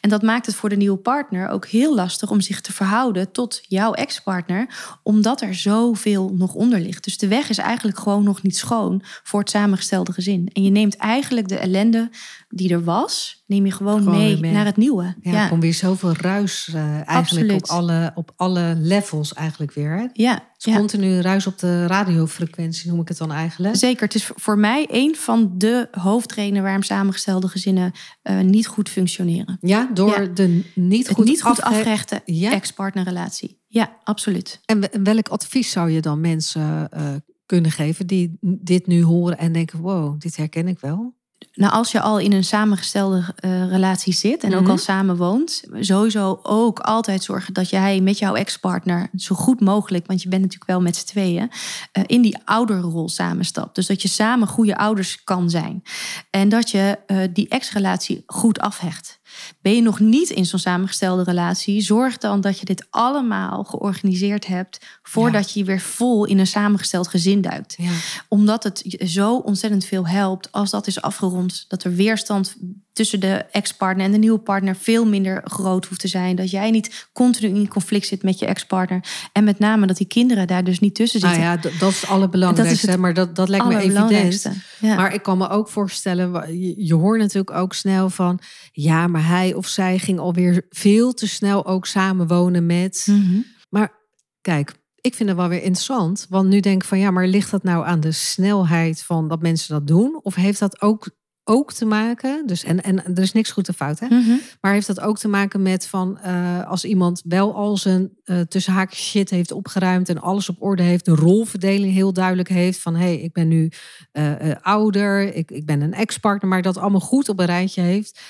En 0.01 0.11
dat 0.11 0.23
maakt 0.23 0.47
het 0.47 0.55
voor 0.55 0.69
de 0.69 0.77
nieuwe 0.77 0.99
partner 0.99 1.49
ook 1.49 1.67
heel 1.67 1.95
lastig 1.95 2.31
om 2.31 2.41
zich 2.41 2.61
te 2.61 2.73
verhouden 2.73 3.33
tot 3.33 3.61
jouw 3.69 3.93
ex-partner, 3.93 4.67
omdat 5.03 5.41
er 5.41 5.55
zoveel 5.55 6.35
nog 6.35 6.55
onder 6.55 6.81
ligt. 6.81 7.05
Dus 7.05 7.19
de 7.19 7.29
weg 7.29 7.49
is 7.49 7.59
eigenlijk 7.59 7.99
gewoon 7.99 8.09
gewoon 8.11 8.25
nog 8.25 8.43
niet 8.43 8.57
schoon 8.57 9.03
voor 9.23 9.41
het 9.41 9.51
samengestelde 9.51 10.13
gezin. 10.13 10.51
En 10.53 10.63
je 10.63 10.71
neemt 10.71 10.97
eigenlijk 10.97 11.49
de 11.49 11.57
ellende 11.57 12.11
die 12.49 12.73
er 12.73 12.85
was, 12.85 13.43
neem 13.47 13.67
je 13.67 13.73
gewoon, 13.73 14.11
mee, 14.11 14.41
naar 14.41 14.65
het 14.65 14.77
nieuwe. 14.77 15.15
Ja, 15.21 15.33
ja. 15.33 15.49
komt 15.49 15.63
weer 15.63 15.75
zoveel 15.75 16.13
ruis 16.13 16.71
uh, 16.75 17.09
eigenlijk 17.09 17.53
op 17.53 17.65
alle, 17.65 18.13
op 18.15 18.33
alle 18.37 18.75
levels 18.79 19.35
eigenlijk 19.35 19.73
weer. 19.73 19.97
Hè? 19.97 20.07
Ja. 20.13 20.49
Dus 20.57 20.75
continu 20.75 21.21
ruis 21.21 21.47
op 21.47 21.59
de 21.59 21.87
radiofrequentie 21.87 22.91
noem 22.91 23.01
ik 23.01 23.09
het 23.09 23.19
dan 23.19 23.33
eigenlijk. 23.33 23.77
Zeker, 23.77 24.05
het 24.05 24.15
is 24.15 24.31
voor 24.35 24.59
mij 24.59 24.87
een 24.91 25.17
van 25.17 25.53
de 25.57 25.89
hoofdredenen 25.91 26.63
waarom 26.63 26.83
samengestelde 26.83 27.49
gezinnen 27.49 27.93
uh, 28.23 28.41
niet 28.41 28.67
goed 28.67 28.89
functioneren. 28.89 29.59
Ja, 29.61 29.91
door 29.95 30.35
de 30.35 30.65
niet 30.75 31.09
goed, 31.09 31.25
niet 31.25 31.43
goed 31.43 31.63
afgehechte 31.63 32.23
ex-partnerrelatie. 32.25 33.59
Ja, 33.67 33.97
absoluut. 34.03 34.61
En 34.65 35.03
welk 35.03 35.29
advies 35.29 35.71
zou 35.71 35.91
je 35.91 36.01
dan 36.01 36.21
mensen 36.21 36.89
uh, 36.97 37.15
kunnen 37.51 37.71
geven 37.71 38.07
die 38.07 38.39
dit 38.41 38.87
nu 38.87 39.03
horen 39.05 39.39
en 39.39 39.53
denken: 39.53 39.81
wow, 39.81 40.21
dit 40.21 40.37
herken 40.37 40.69
ik 40.69 40.81
wel? 40.81 41.19
Nou, 41.53 41.73
als 41.73 41.93
je 41.93 42.01
al 42.01 42.19
in 42.19 42.33
een 42.33 42.45
samengestelde 42.45 43.35
uh, 43.45 43.69
relatie 43.69 44.13
zit 44.13 44.43
en 44.43 44.55
ook 44.55 44.61
Mhm. 44.61 44.71
al 44.71 44.79
samen 44.79 45.17
woont, 45.17 45.63
sowieso 45.79 46.41
ook 46.43 46.79
altijd 46.79 47.23
zorgen 47.23 47.55
dat 47.55 47.71
jij 47.71 48.01
met 48.01 48.19
jouw 48.19 48.35
ex-partner 48.35 49.09
zo 49.17 49.35
goed 49.35 49.61
mogelijk, 49.61 50.07
want 50.07 50.23
je 50.23 50.29
bent 50.29 50.43
natuurlijk 50.43 50.71
wel 50.71 50.81
met 50.81 50.97
z'n 50.97 51.07
tweeën, 51.07 51.51
eh, 51.93 52.03
in 52.07 52.23
die 52.23 52.39
ouderrol 52.45 53.09
samenstapt. 53.09 53.75
Dus 53.75 53.87
dat 53.87 54.03
je 54.03 54.09
samen 54.09 54.49
goede 54.49 54.77
ouders 54.77 55.25
kan 55.25 55.51
zijn. 55.51 55.83
En 56.31 56.49
dat 56.49 56.71
je 56.71 56.99
eh, 57.07 57.19
die 57.33 57.49
ex-relatie 57.49 58.23
goed 58.27 58.59
afhecht. 58.61 59.20
Ben 59.61 59.75
je 59.75 59.83
nog 59.83 60.01
niet 60.01 60.31
in 60.31 60.47
zo'n 60.47 60.59
samengestelde 60.59 61.23
relatie, 61.23 61.81
zorg 61.81 62.19
dan 62.19 62.41
dat 62.41 62.59
je 62.59 62.65
dit 62.65 62.87
allemaal 62.91 63.65
georganiseerd 63.65 64.47
hebt 64.47 64.79
voordat 65.03 65.53
je 65.53 65.65
weer 65.65 65.81
vol 65.81 66.25
in 66.25 66.39
een 66.39 66.47
samengesteld 66.47 67.09
gezin 67.09 67.41
duikt 67.41 67.75
Ja. 67.79 67.91
omdat 68.29 68.63
het 68.63 68.97
zo 69.07 69.37
ontzettend 69.37 69.85
veel 69.85 70.07
helpt 70.07 70.53
als 70.53 70.71
dat 70.71 70.87
is 70.87 71.03
afgerond. 71.03 71.65
Dat 71.69 71.85
er 71.85 71.95
weerstand 71.95 72.57
tussen 73.01 73.21
de 73.21 73.45
ex-partner 73.51 74.07
en 74.07 74.13
de 74.13 74.19
nieuwe 74.19 74.39
partner 74.39 74.77
veel 74.77 75.07
minder 75.07 75.41
groot 75.45 75.87
hoeft 75.87 76.01
te 76.01 76.09
zijn. 76.09 76.37
Dat 76.37 76.51
jij 76.51 76.71
niet 76.71 77.09
continu 77.13 77.49
in 77.49 77.69
conflict 77.69 78.07
zit 78.07 78.23
met 78.23 78.39
je 78.39 78.47
ex-partner. 78.47 79.05
En 79.33 79.45
met 79.45 79.59
name 79.59 79.87
dat 79.87 79.97
die 79.97 80.07
kinderen 80.07 80.47
daar 80.47 80.65
dus 80.65 80.81
niet 80.81 80.95
tussen 80.95 81.21
Nou 81.21 81.35
zitten. 81.35 81.51
ja, 81.53 81.59
d- 81.77 81.81
dat 81.81 81.91
is 81.91 82.01
het 82.01 82.11
allerbelangrijkste. 82.11 82.75
Dat 82.75 82.85
is 82.85 82.91
het 82.91 83.01
maar 83.01 83.15
dat, 83.15 83.37
dat 83.37 83.49
lijkt 83.49 83.67
me 83.67 83.77
evident. 83.79 84.49
Ja. 84.81 84.95
Maar 84.95 85.15
ik 85.15 85.23
kan 85.23 85.39
me 85.39 85.49
ook 85.49 85.69
voorstellen, 85.69 86.59
je, 86.85 86.95
hoort 86.95 87.21
natuurlijk 87.21 87.57
ook 87.57 87.75
snel 87.75 88.11
van, 88.11 88.39
ja, 88.73 89.07
maar 89.07 89.27
hij 89.27 89.55
of 89.55 89.67
zij 89.67 89.99
ging 89.99 90.19
alweer 90.19 90.67
veel 90.71 91.13
te 91.15 91.29
snel 91.29 91.67
ook 91.67 91.87
samenwonen 91.87 92.67
met. 92.67 93.07
Mhm. 93.11 93.39
Maar 93.69 93.93
kijk, 94.41 94.73
ik 95.01 95.15
vind 95.15 95.29
het 95.29 95.39
wel 95.39 95.49
weer 95.49 95.63
interessant, 95.63 96.27
want 96.29 96.49
nu 96.49 96.61
denk 96.61 96.83
ik 96.83 96.89
van, 96.89 96.99
ja, 96.99 97.11
maar 97.11 97.27
ligt 97.27 97.51
dat 97.51 97.63
nou 97.63 97.87
aan 97.87 98.01
de 98.01 98.13
snelheid 98.13 99.03
van 99.03 99.29
dat 99.29 99.43
mensen 99.43 99.75
dat 99.75 99.87
doen? 99.87 100.21
Of 100.23 100.35
heeft 100.35 100.59
dat 100.59 100.81
ook, 100.83 101.11
ook 101.45 101.73
te 101.73 101.85
maken, 101.85 102.47
dus 102.47 102.65
en, 102.65 102.83
en 102.83 103.05
er 103.05 103.23
is 103.23 103.33
niks 103.33 103.51
goed 103.51 103.69
of 103.69 103.77
fout, 103.77 103.99
hè? 103.99 104.07
Mhm. 104.07 104.37
Maar 104.61 104.73
heeft 104.73 104.87
dat 104.87 105.01
ook 105.01 105.19
te 105.19 105.29
maken 105.29 105.63
met 105.63 105.87
van 105.87 106.19
eh, 106.19 106.67
als 106.67 106.85
iemand 106.85 107.23
wel 107.25 107.55
al 107.55 107.77
zijn 107.77 108.11
uh, 108.25 108.41
tussen 108.41 108.73
haakjes 108.73 109.09
shit 109.09 109.31
heeft 109.31 109.53
opgeruimd 109.53 110.09
en 110.09 110.21
alles 110.21 110.49
op 110.49 110.63
orde 110.63 110.83
heeft, 110.83 111.05
de 111.05 111.15
rolverdeling 111.15 111.93
heel 111.93 112.13
duidelijk 112.13 112.49
heeft 112.49 112.81
van 112.81 112.95
hé, 112.95 113.05
hey, 113.05 113.21
ik 113.21 113.33
ben 113.33 113.49
nu 113.49 113.71
uh, 114.13 114.47
uh, 114.47 114.55
ouder, 114.61 115.35
ik, 115.35 115.51
ik 115.51 115.67
ben 115.67 115.81
een 115.81 115.95
ex-partner, 115.95 116.51
maar 116.51 116.63
dat 116.63 116.77
allemaal 116.77 117.01
goed 117.01 117.29
op 117.29 117.39
een 117.39 117.47
rijtje 117.47 117.83
heeft, 117.83 118.21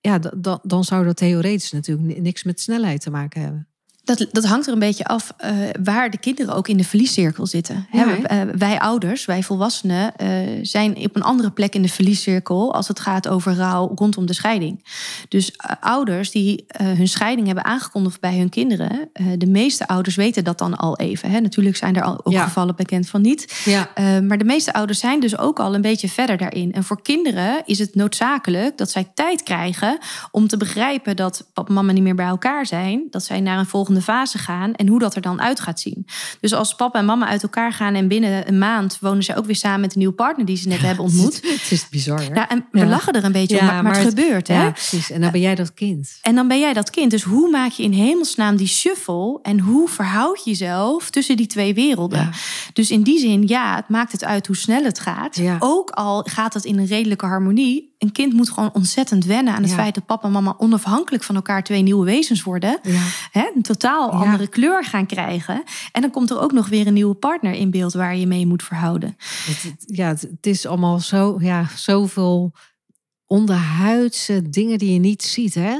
ja, 0.00 0.18
dan, 0.18 0.58
dan 0.62 0.84
zou 0.84 1.04
dat 1.04 1.16
theoretisch 1.16 1.72
natuurlijk 1.72 2.20
niks 2.20 2.42
met 2.42 2.60
snelheid 2.60 3.00
te 3.00 3.10
maken 3.10 3.40
hebben. 3.40 3.69
Dat, 4.16 4.26
dat 4.32 4.44
hangt 4.44 4.66
er 4.66 4.72
een 4.72 4.78
beetje 4.78 5.04
af 5.04 5.34
uh, 5.44 5.50
waar 5.82 6.10
de 6.10 6.18
kinderen 6.18 6.54
ook 6.54 6.68
in 6.68 6.76
de 6.76 6.84
verliescirkel 6.84 7.46
zitten. 7.46 7.86
Ja, 7.92 8.06
uh, 8.06 8.54
wij 8.58 8.78
ouders, 8.78 9.24
wij 9.24 9.42
volwassenen, 9.42 10.12
uh, 10.22 10.28
zijn 10.62 10.96
op 10.96 11.16
een 11.16 11.22
andere 11.22 11.50
plek 11.50 11.74
in 11.74 11.82
de 11.82 11.88
verliescirkel 11.88 12.74
als 12.74 12.88
het 12.88 13.00
gaat 13.00 13.28
over 13.28 13.54
rouw 13.54 13.92
rondom 13.94 14.26
de 14.26 14.32
scheiding. 14.32 14.84
Dus 15.28 15.52
ouders 15.80 16.30
die 16.30 16.64
hun 16.82 17.08
scheiding 17.08 17.46
hebben 17.46 17.64
aangekondigd 17.64 18.20
bij 18.20 18.36
hun 18.38 18.48
kinderen, 18.48 19.10
de 19.38 19.46
meeste 19.46 19.88
ouders 19.88 20.16
weten 20.16 20.44
dat 20.44 20.58
dan 20.58 20.76
al 20.76 20.98
even. 20.98 21.30
Hè. 21.30 21.40
Natuurlijk 21.40 21.76
zijn 21.76 21.96
er 21.96 22.02
al 22.02 22.20
ook 22.24 22.32
Ja. 22.32 22.44
gevallen 22.44 22.76
bekend 22.76 23.08
van 23.08 23.20
niet. 23.20 23.62
Ja. 23.64 23.90
Maar 24.20 24.38
de 24.38 24.44
meeste 24.44 24.72
ouders 24.72 24.98
zijn 24.98 25.20
dus 25.20 25.38
ook 25.38 25.60
al 25.60 25.74
een 25.74 25.80
beetje 25.80 26.08
verder 26.08 26.36
daarin. 26.36 26.72
En 26.72 26.84
voor 26.84 27.02
kinderen 27.02 27.62
is 27.64 27.78
het 27.78 27.94
noodzakelijk 27.94 28.78
dat 28.78 28.90
zij 28.90 29.10
tijd 29.14 29.42
krijgen 29.42 29.98
om 30.30 30.48
te 30.48 30.56
begrijpen 30.56 31.16
dat 31.16 31.46
papa 31.52 31.68
en 31.68 31.74
mama 31.74 31.92
niet 31.92 32.02
meer 32.02 32.14
bij 32.14 32.26
elkaar 32.26 32.66
zijn. 32.66 33.02
Dat 33.10 33.24
zij 33.24 33.40
naar 33.40 33.58
een 33.58 33.66
volgende 33.66 33.99
fase 34.02 34.38
gaan 34.38 34.74
en 34.74 34.88
hoe 34.88 34.98
dat 34.98 35.14
er 35.14 35.22
dan 35.22 35.40
uit 35.40 35.60
gaat 35.60 35.80
zien. 35.80 36.06
Dus 36.40 36.54
als 36.54 36.74
papa 36.74 36.98
en 36.98 37.04
mama 37.04 37.26
uit 37.26 37.42
elkaar 37.42 37.72
gaan 37.72 37.94
en 37.94 38.08
binnen 38.08 38.48
een 38.48 38.58
maand 38.58 38.98
wonen 39.00 39.22
ze 39.22 39.36
ook 39.36 39.46
weer 39.46 39.56
samen 39.56 39.80
met 39.80 39.92
een 39.92 39.98
nieuwe 39.98 40.14
partner 40.14 40.46
die 40.46 40.56
ze 40.56 40.68
net 40.68 40.80
hebben 40.80 41.04
ontmoet. 41.04 41.34
Het 41.34 41.44
is, 41.44 41.50
het 41.50 41.70
is 41.70 41.88
bizar. 41.88 42.20
Hè? 42.20 42.34
Ja, 42.34 42.48
en 42.48 42.66
we 42.70 42.78
ja. 42.78 42.86
lachen 42.86 43.12
er 43.12 43.24
een 43.24 43.32
beetje 43.32 43.56
ja, 43.56 43.60
om, 43.60 43.66
maar, 43.66 43.82
maar, 43.82 43.96
het, 43.96 44.04
het 44.04 44.18
gebeurt. 44.18 44.48
Ja, 44.48 44.54
hè? 44.54 44.70
precies. 44.70 45.10
En 45.10 45.20
dan 45.20 45.30
ben 45.30 45.40
jij 45.40 45.54
dat 45.54 45.74
kind. 45.74 46.18
En 46.22 46.34
dan 46.34 46.48
ben 46.48 46.58
jij 46.58 46.72
dat 46.72 46.90
kind. 46.90 47.10
Dus 47.10 47.22
hoe 47.22 47.50
maak 47.50 47.70
je 47.70 47.82
in 47.82 47.92
hemelsnaam 47.92 48.56
die 48.56 48.66
shuffle 48.66 49.38
en 49.42 49.60
hoe 49.60 49.88
verhoud 49.88 50.44
je 50.44 50.50
jezelf 50.50 51.10
tussen 51.10 51.36
die 51.36 51.46
twee 51.46 51.74
werelden? 51.74 52.30
Dus 52.72 52.90
in 52.90 53.02
die 53.02 53.18
zin, 53.18 53.46
ja, 53.46 53.76
het 53.76 53.88
maakt 53.88 54.12
het 54.12 54.24
uit 54.24 54.46
hoe 54.46 54.56
snel 54.56 54.84
het 54.84 54.98
gaat. 54.98 55.40
Ook 55.58 55.90
al 55.90 56.26
gaat 56.30 56.54
het 56.54 56.64
in 56.64 56.78
een 56.78 56.86
redelijke 56.86 57.26
harmonie. 57.26 57.89
Een 58.00 58.12
kind 58.12 58.32
moet 58.32 58.50
gewoon 58.50 58.72
ontzettend 58.72 59.24
wennen 59.24 59.54
aan 59.54 59.62
het 59.62 59.72
feit 59.72 59.94
dat 59.94 60.06
papa 60.06 60.26
en 60.26 60.32
mama 60.32 60.54
onafhankelijk 60.58 61.22
van 61.24 61.34
elkaar 61.34 61.62
twee 61.62 61.82
nieuwe 61.82 62.04
wezens 62.04 62.42
worden. 62.42 62.80
Hè, 63.30 63.50
een 63.54 63.62
totaal 63.62 64.10
andere 64.10 64.48
kleur 64.48 64.84
gaan 64.84 65.06
krijgen. 65.06 65.62
En 65.92 66.00
dan 66.00 66.10
komt 66.10 66.30
er 66.30 66.40
ook 66.40 66.52
nog 66.52 66.68
weer 66.68 66.86
een 66.86 66.92
nieuwe 66.92 67.14
partner 67.14 67.52
in 67.52 67.70
beeld 67.70 67.92
waar 67.92 68.16
je 68.16 68.26
mee 68.26 68.46
moet 68.46 68.62
verhouden. 68.62 69.16
Het, 69.46 69.74
ja, 69.86 70.08
het, 70.08 70.20
het 70.20 70.46
is 70.46 70.66
allemaal 70.66 70.98
zo, 70.98 71.36
ja, 71.40 71.66
zoveel 71.76 72.52
onderhuidse 73.26 74.50
dingen 74.50 74.78
die 74.78 74.92
je 74.92 74.98
niet 74.98 75.22
ziet, 75.22 75.54
hè? 75.54 75.78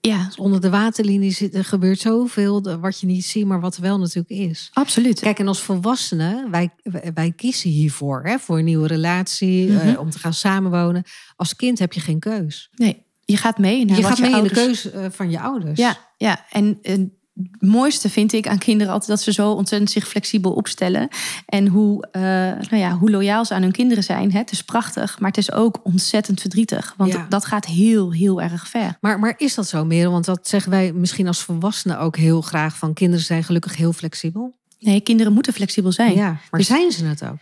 Ja. 0.00 0.30
Onder 0.36 0.60
de 0.60 0.70
waterlinie 0.70 1.30
zit, 1.30 1.54
er 1.54 1.64
gebeurt 1.64 1.98
zoveel 1.98 2.78
wat 2.80 3.00
je 3.00 3.06
niet 3.06 3.24
ziet, 3.24 3.46
maar 3.46 3.60
wat 3.60 3.76
wel 3.76 3.98
natuurlijk 3.98 4.28
is. 4.28 4.70
Absoluut. 4.72 5.20
Kijk, 5.20 5.38
en 5.38 5.48
als 5.48 5.60
volwassenen, 5.60 6.50
wij, 6.50 6.70
wij 7.14 7.32
kiezen 7.36 7.70
hiervoor, 7.70 8.22
hè, 8.24 8.38
voor 8.38 8.58
een 8.58 8.64
nieuwe 8.64 8.86
relatie, 8.86 9.70
mm 9.70 9.78
-hmm. 9.78 9.88
uh, 9.88 10.00
om 10.00 10.10
te 10.10 10.18
gaan 10.18 10.34
samenwonen. 10.34 11.02
Als 11.36 11.56
kind 11.56 11.78
heb 11.78 11.92
je 11.92 12.00
geen 12.00 12.18
keus. 12.18 12.70
Nee, 12.76 13.06
je 13.24 13.36
gaat 13.36 13.58
mee. 13.58 13.84
Naar 13.84 13.96
je 13.96 14.02
gaat 14.02 14.16
je 14.16 14.22
mee 14.22 14.34
ouders... 14.34 14.58
in 14.58 14.62
de 14.62 14.66
keus 14.66 14.94
uh, 14.94 15.06
van 15.10 15.30
je 15.30 15.40
ouders. 15.40 15.78
Ja, 15.78 15.98
ja. 16.16 16.44
en. 16.50 16.78
en 16.82 17.17
het 17.42 17.70
mooiste 17.70 18.10
vind 18.10 18.32
ik 18.32 18.48
aan 18.48 18.58
kinderen 18.58 18.92
altijd 18.92 19.10
dat 19.10 19.20
ze 19.20 19.32
zo 19.32 19.50
ontzettend 19.50 19.90
zich 19.90 20.08
flexibel 20.08 20.52
opstellen. 20.52 21.08
En 21.46 21.66
hoe, 21.66 22.08
uh, 22.12 22.22
nou 22.70 22.76
ja, 22.76 22.96
hoe 22.96 23.10
loyaal 23.10 23.44
ze 23.44 23.54
aan 23.54 23.62
hun 23.62 23.72
kinderen 23.72 24.04
zijn. 24.04 24.32
Hè? 24.32 24.38
Het 24.38 24.50
is 24.50 24.62
prachtig, 24.62 25.18
maar 25.18 25.28
het 25.28 25.38
is 25.38 25.52
ook 25.52 25.80
ontzettend 25.82 26.40
verdrietig. 26.40 26.94
Want 26.96 27.12
ja. 27.12 27.26
dat 27.28 27.44
gaat 27.44 27.66
heel, 27.66 28.12
heel 28.12 28.42
erg 28.42 28.68
ver. 28.68 28.96
Maar, 29.00 29.18
maar 29.18 29.34
is 29.36 29.54
dat 29.54 29.68
zo, 29.68 29.84
Merel? 29.84 30.12
Want 30.12 30.24
dat 30.24 30.48
zeggen 30.48 30.70
wij 30.70 30.92
misschien 30.92 31.26
als 31.26 31.42
volwassenen 31.42 31.98
ook 31.98 32.16
heel 32.16 32.40
graag. 32.40 32.76
Van 32.76 32.94
kinderen 32.94 33.24
zijn 33.24 33.44
gelukkig 33.44 33.76
heel 33.76 33.92
flexibel. 33.92 34.56
Nee, 34.78 35.00
kinderen 35.00 35.32
moeten 35.32 35.52
flexibel 35.52 35.92
zijn. 35.92 36.14
Ja, 36.14 36.40
maar 36.50 36.60
dus, 36.60 36.66
zijn 36.66 36.92
ze 36.92 37.04
het 37.04 37.24
ook? 37.24 37.38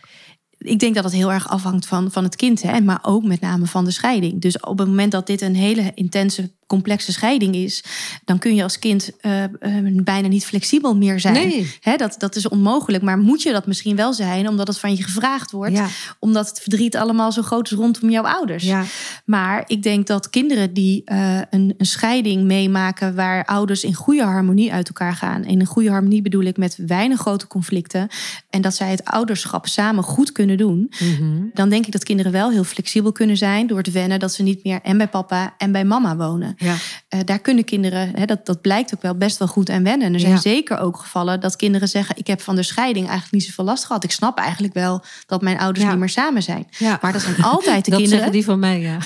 ik 0.57 0.79
denk 0.79 0.95
dat 0.95 1.03
het 1.03 1.13
heel 1.13 1.31
erg 1.31 1.49
afhangt 1.49 1.85
van, 1.85 2.11
van 2.11 2.23
het 2.23 2.35
kind, 2.35 2.61
hè, 2.61 2.81
maar 2.81 2.99
ook 3.01 3.23
met 3.23 3.41
name 3.41 3.65
van 3.65 3.85
de 3.85 3.91
scheiding. 3.91 4.41
Dus 4.41 4.59
op 4.59 4.77
het 4.77 4.87
moment 4.87 5.11
dat 5.11 5.27
dit 5.27 5.41
een 5.41 5.55
hele 5.55 5.91
intense, 5.93 6.51
complexe 6.67 7.11
scheiding 7.11 7.55
is, 7.55 7.83
dan 8.25 8.39
kun 8.39 8.55
je 8.55 8.63
als 8.63 8.79
kind 8.79 9.11
uh, 9.21 9.43
uh, 9.43 10.01
bijna 10.03 10.27
niet 10.27 10.45
flexibel 10.45 10.95
meer 10.95 11.19
zijn. 11.19 11.33
Nee. 11.33 11.75
Hè, 11.81 11.95
dat, 11.95 12.15
dat 12.17 12.35
is 12.35 12.47
onmogelijk. 12.47 13.03
Maar 13.03 13.17
moet 13.17 13.41
je 13.41 13.51
dat 13.51 13.67
misschien 13.67 13.95
wel 13.95 14.13
zijn, 14.13 14.47
omdat 14.47 14.67
het 14.67 14.79
van 14.79 14.95
je 14.95 15.03
gevraagd 15.03 15.51
wordt, 15.51 15.73
ja. 15.73 15.87
omdat 16.19 16.49
het 16.49 16.59
verdriet 16.59 16.95
allemaal 16.95 17.31
zo 17.31 17.41
groot 17.41 17.71
is 17.71 17.77
rondom 17.77 18.09
jouw 18.09 18.23
ouders. 18.23 18.63
Ja. 18.63 18.83
Maar 19.25 19.63
ik 19.67 19.83
denk 19.83 20.07
dat 20.07 20.29
kinderen 20.29 20.73
die 20.73 21.01
uh, 21.05 21.37
een, 21.49 21.73
een 21.77 21.85
scheiding 21.85 22.43
meemaken, 22.43 23.15
waar 23.15 23.45
ouders 23.45 23.83
in 23.83 23.93
goede 23.93 24.23
harmonie 24.23 24.73
uit 24.73 24.87
elkaar 24.87 25.13
gaan. 25.13 25.43
In 25.43 25.59
een 25.59 25.65
goede 25.65 25.89
harmonie 25.89 26.21
bedoel 26.21 26.43
ik 26.43 26.57
met 26.57 26.77
weinig 26.87 27.19
grote 27.19 27.47
conflicten. 27.47 28.07
En 28.49 28.61
dat 28.61 28.75
zij 28.75 28.89
het 28.89 29.05
ouderschap 29.05 29.67
samen 29.67 30.03
goed 30.03 30.31
kunnen 30.31 30.57
doen. 30.57 30.91
Mm 30.99 31.15
-hmm. 31.17 31.49
Dan 31.53 31.69
denk 31.69 31.85
ik 31.85 31.91
dat 31.91 32.03
kinderen 32.03 32.31
wel 32.31 32.51
heel 32.51 32.63
flexibel 32.63 33.11
kunnen 33.11 33.37
zijn 33.37 33.67
door 33.67 33.81
te 33.81 33.91
wennen 33.91 34.19
dat 34.19 34.33
ze 34.33 34.43
niet 34.43 34.63
meer 34.63 34.79
en 34.81 34.97
bij 34.97 35.07
papa 35.07 35.55
en 35.57 35.71
bij 35.71 35.85
mama 35.85 36.15
wonen. 36.15 36.55
Ja. 36.57 36.75
Uh, 37.15 37.19
daar 37.25 37.39
kunnen 37.39 37.63
kinderen, 37.63 38.11
hè, 38.15 38.25
dat, 38.25 38.45
dat 38.45 38.61
blijkt 38.61 38.93
ook 38.95 39.01
wel 39.01 39.15
best 39.17 39.37
wel 39.37 39.47
goed 39.47 39.69
aan 39.69 39.83
wennen. 39.83 40.13
Er 40.13 40.19
zijn 40.19 40.31
Ja. 40.31 40.39
zeker 40.39 40.79
ook 40.79 40.97
gevallen 40.97 41.39
dat 41.39 41.55
kinderen 41.55 41.87
zeggen: 41.87 42.17
Ik 42.17 42.27
heb 42.27 42.41
van 42.41 42.55
de 42.55 42.63
scheiding 42.63 43.05
eigenlijk 43.05 43.33
niet 43.35 43.43
zoveel 43.45 43.65
last 43.65 43.85
gehad. 43.85 44.03
Ik 44.03 44.11
snap 44.11 44.37
eigenlijk 44.37 44.73
wel 44.73 45.03
dat 45.25 45.41
mijn 45.41 45.59
ouders 45.59 45.85
Ja. 45.85 45.89
niet 45.91 45.99
meer 45.99 46.09
samen 46.09 46.43
zijn. 46.43 46.67
Maar 47.01 47.11
dat 47.13 47.21
zijn 47.21 47.43
altijd 47.43 47.85
de 47.85 47.91
dat 47.91 47.99
kinderen. 47.99 48.09
zeggen 48.09 48.31
die 48.31 48.45
van 48.45 48.59
mij, 48.59 48.79
ja. 48.79 48.97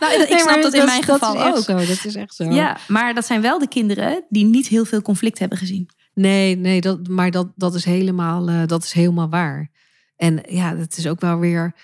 Nou, 0.00 0.22
ik 0.22 0.28
Nee, 0.28 0.38
snap 0.38 0.62
dat 0.62 0.74
in 0.74 0.84
mijn 0.84 1.00
dat 1.06 1.10
geval 1.22 1.46
ook. 1.46 1.58
Zo, 1.64 1.76
dat 1.76 2.04
is 2.04 2.14
echt 2.14 2.34
zo. 2.34 2.44
Ja, 2.44 2.76
maar 2.88 3.14
dat 3.14 3.26
zijn 3.26 3.40
wel 3.40 3.58
de 3.58 3.68
kinderen 3.68 4.24
die 4.28 4.44
niet 4.44 4.66
heel 4.68 4.84
veel 4.84 5.02
conflict 5.02 5.38
hebben 5.38 5.58
gezien. 5.58 5.88
Nee, 6.14 6.56
nee 6.56 6.80
dat, 6.80 7.08
maar 7.08 7.30
dat, 7.30 7.48
dat, 7.54 7.74
is 7.74 7.84
helemaal, 7.84 8.48
uh, 8.50 8.62
dat 8.66 8.84
is 8.84 8.92
helemaal 8.92 9.28
waar. 9.28 9.70
En 10.16 10.40
ja, 10.48 10.76
het 10.76 10.96
is 10.96 11.06
ook 11.06 11.20
wel 11.20 11.38
weer 11.38 11.74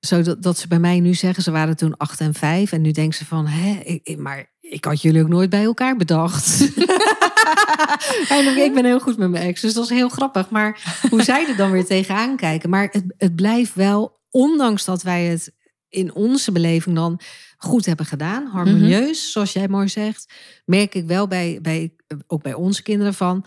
zo 0.00 0.22
dat, 0.38 0.58
ze 0.58 0.68
bij 0.68 0.78
mij 0.78 1.00
nu 1.00 1.14
zeggen, 1.14 1.42
ze 1.42 1.50
waren 1.50 1.76
toen 1.76 1.96
acht 1.96 2.20
en 2.20 2.34
vijf. 2.34 2.72
En 2.72 2.80
nu 2.80 2.90
denken 2.90 3.18
ze 3.18 3.24
van, 3.24 3.46
hè, 3.46 3.80
ik, 3.84 4.18
maar 4.18 4.52
ik 4.60 4.84
had 4.84 5.02
jullie 5.02 5.22
ook 5.22 5.28
nooit 5.28 5.50
bij 5.50 5.64
elkaar 5.64 5.96
bedacht. 5.96 6.60
en 8.36 8.56
ik 8.56 8.74
ben 8.74 8.84
heel 8.84 9.00
goed 9.00 9.16
met 9.16 9.30
mijn 9.30 9.44
ex, 9.44 9.60
dus 9.60 9.74
dat 9.74 9.84
is 9.84 9.90
heel 9.90 10.08
grappig. 10.08 10.50
Maar 10.50 11.00
hoe 11.10 11.22
zij 11.22 11.48
er 11.48 11.56
dan 11.56 11.70
weer 11.70 11.84
tegenaan 11.84 12.36
kijken. 12.36 12.70
Maar 12.70 12.88
het, 12.90 13.04
het 13.16 13.36
blijft 13.36 13.74
wel, 13.74 14.20
ondanks 14.30 14.84
dat 14.84 15.02
wij 15.02 15.24
het 15.24 15.54
in 15.88 16.14
onze 16.14 16.52
beleving 16.52 16.96
dan 16.96 17.20
goed 17.56 17.86
hebben 17.86 18.06
gedaan, 18.06 18.46
harmonieus, 18.46 19.32
zoals 19.32 19.52
jij 19.52 19.68
mooi 19.68 19.88
zegt, 19.88 20.32
merk 20.64 20.94
ik 20.94 21.06
wel 21.06 21.28
bij, 21.28 21.58
bij, 21.62 21.94
ook 22.26 22.42
bij 22.42 22.54
onze 22.54 22.82
kinderen 22.82 23.14
van, 23.14 23.44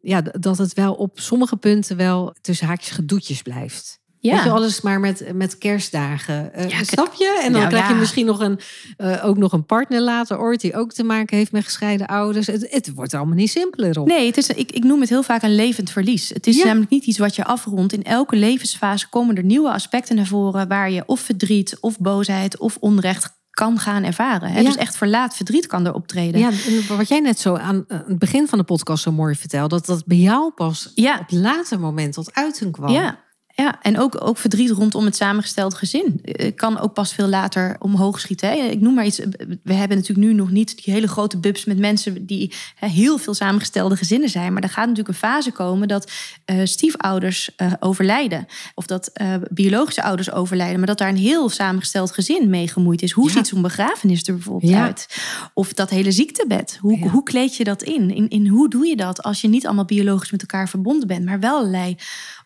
ja, 0.00 0.20
dat 0.20 0.58
het 0.58 0.74
wel 0.74 0.94
op 0.94 1.20
sommige 1.20 1.56
punten 1.56 1.96
wel 1.96 2.34
tussen 2.40 2.66
haakjes 2.66 2.90
gedoetjes 2.90 3.42
blijft. 3.42 3.99
Ja. 4.22 4.34
Weet 4.34 4.44
je, 4.44 4.50
alles 4.50 4.80
maar 4.80 5.00
met, 5.00 5.24
met 5.34 5.58
kerstdagen. 5.58 6.50
Ja, 6.68 6.84
snap 6.84 7.14
je? 7.14 7.40
En 7.44 7.52
dan 7.52 7.60
Nou, 7.60 7.72
krijg 7.72 7.86
je 7.88 7.92
ja. 7.94 7.98
misschien 7.98 8.26
nog 8.26 8.40
een, 8.40 8.60
eh, 8.96 9.24
ook 9.24 9.36
nog 9.36 9.52
een 9.52 9.66
partner 9.66 10.00
later 10.00 10.38
ooit... 10.38 10.60
die 10.60 10.74
ook 10.76 10.92
te 10.92 11.02
maken 11.04 11.36
heeft 11.36 11.52
met 11.52 11.64
gescheiden 11.64 12.06
ouders. 12.06 12.46
Het, 12.46 12.66
het 12.70 12.92
wordt 12.94 13.14
allemaal 13.14 13.34
niet 13.34 13.50
simpeler 13.50 14.00
op. 14.00 14.06
Nee, 14.06 14.26
het 14.26 14.36
is, 14.36 14.48
ik, 14.48 14.72
ik 14.72 14.84
noem 14.84 15.00
het 15.00 15.08
heel 15.08 15.22
vaak 15.22 15.42
een 15.42 15.54
levend 15.54 15.90
verlies. 15.90 16.28
Het 16.28 16.46
is 16.46 16.56
Ja. 16.56 16.64
namelijk 16.64 16.90
niet 16.90 17.04
iets 17.06 17.18
wat 17.18 17.34
je 17.36 17.44
afrondt. 17.44 17.92
In 17.92 18.02
elke 18.04 18.36
levensfase 18.36 19.08
komen 19.08 19.36
er 19.36 19.44
nieuwe 19.44 19.72
aspecten 19.72 20.16
naar 20.16 20.26
voren... 20.26 20.68
waar 20.68 20.90
je 20.90 21.02
of 21.06 21.20
verdriet, 21.20 21.76
of 21.80 21.98
boosheid, 21.98 22.58
of 22.58 22.76
onrecht 22.80 23.38
kan 23.50 23.78
gaan 23.78 24.04
ervaren. 24.04 24.50
Hè? 24.50 24.58
Ja. 24.60 24.66
Dus 24.66 24.76
echt 24.76 24.96
verlaat 24.96 25.36
verdriet 25.36 25.66
kan 25.66 25.86
er 25.86 25.94
optreden. 25.94 26.40
Ja, 26.40 26.50
wat 26.96 27.08
jij 27.08 27.20
net 27.20 27.38
zo 27.40 27.54
aan 27.56 27.84
eh, 27.88 27.98
het 28.06 28.18
begin 28.18 28.48
van 28.48 28.58
de 28.58 28.64
podcast 28.64 29.02
zo 29.02 29.12
mooi 29.12 29.34
vertelde... 29.34 29.68
dat 29.76 29.86
dat 29.86 30.06
bij 30.06 30.16
jou 30.16 30.50
pas 30.52 30.90
Ja. 30.94 31.18
op 31.18 31.30
later 31.30 31.80
moment 31.80 32.12
tot 32.12 32.34
uiting 32.34 32.72
kwam. 32.72 32.90
Ja, 32.92 33.18
ja. 33.62 33.78
en 33.82 33.98
ook, 33.98 34.24
ook 34.24 34.36
verdriet 34.38 34.70
rondom 34.70 35.04
het 35.04 35.16
samengesteld 35.16 35.74
gezin. 35.74 36.18
Eh, 36.22 36.54
Kan 36.54 36.78
ook 36.78 36.92
pas 36.94 37.12
veel 37.14 37.28
later 37.28 37.76
omhoog 37.78 38.20
schieten. 38.20 38.48
Hè. 38.48 38.54
Ik 38.56 38.80
noem 38.80 38.94
maar 38.94 39.04
iets. 39.06 39.18
We 39.62 39.72
hebben 39.72 39.96
natuurlijk 39.96 40.28
nu 40.28 40.34
nog 40.34 40.50
niet 40.50 40.84
die 40.84 40.94
hele 40.94 41.08
grote 41.08 41.38
bubs 41.38 41.64
met 41.64 41.78
mensen 41.78 42.26
die 42.26 42.52
hè, 42.74 42.86
heel 42.88 43.18
veel 43.18 43.34
samengestelde 43.34 43.96
gezinnen 43.96 44.28
zijn. 44.28 44.52
Maar 44.52 44.62
er 44.62 44.68
gaat 44.68 44.88
natuurlijk 44.88 45.08
een 45.08 45.14
fase 45.14 45.50
komen 45.50 45.88
dat 45.88 46.10
eh, 46.44 46.56
stiefouders 46.64 47.54
eh, 47.56 47.72
overlijden. 47.80 48.46
Of 48.74 48.86
dat 48.86 49.06
eh, 49.12 49.34
biologische 49.50 50.02
ouders 50.02 50.32
overlijden. 50.32 50.78
Maar 50.78 50.86
dat 50.86 50.98
daar 50.98 51.08
een 51.08 51.16
heel 51.16 51.48
samengesteld 51.48 52.12
gezin 52.12 52.50
mee 52.50 52.68
gemoeid 52.68 53.02
is. 53.02 53.12
Hoe 53.12 53.26
Ja. 53.28 53.32
ziet 53.34 53.46
zo'n 53.46 53.62
begrafenis 53.62 54.26
er 54.26 54.34
bijvoorbeeld 54.34 54.72
Ja. 54.72 54.82
uit? 54.84 55.06
Of 55.54 55.72
dat 55.72 55.90
hele 55.90 56.12
ziektebed. 56.12 56.78
Hoe, 56.80 56.98
Ja. 56.98 57.06
hoe 57.08 57.22
kleed 57.22 57.56
je 57.56 57.64
dat 57.64 57.82
in? 57.82 58.10
in? 58.14 58.28
In 58.28 58.46
hoe 58.46 58.68
doe 58.68 58.86
je 58.86 58.96
dat 58.96 59.22
als 59.22 59.40
je 59.40 59.48
niet 59.48 59.66
allemaal 59.66 59.84
biologisch 59.84 60.30
met 60.30 60.40
elkaar 60.40 60.68
verbonden 60.68 61.08
bent, 61.08 61.24
maar 61.24 61.40
wel 61.40 61.58
allerlei 61.58 61.96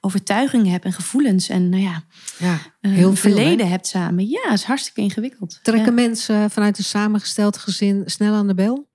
overtuigingen 0.04 0.70
hebt 0.72 0.84
en 0.84 0.92
gevoelens 0.92 1.48
en 1.48 1.68
nou 1.68 1.82
ja, 1.82 2.02
Ja, 2.38 2.58
eh, 2.80 2.90
heel 2.90 3.14
veel, 3.14 3.30
hè? 3.30 3.36
verleden 3.36 3.68
hebt 3.68 3.86
samen. 3.86 4.28
Ja, 4.28 4.52
is 4.52 4.62
hartstikke 4.64 5.00
ingewikkeld. 5.00 5.58
Trekken 5.62 5.94
Ja. 5.94 6.02
mensen 6.02 6.50
vanuit 6.50 6.78
een 6.78 6.84
samengesteld 6.84 7.56
gezin 7.56 8.02
snel 8.06 8.34
aan 8.34 8.46
de 8.46 8.54
bel? 8.54 8.88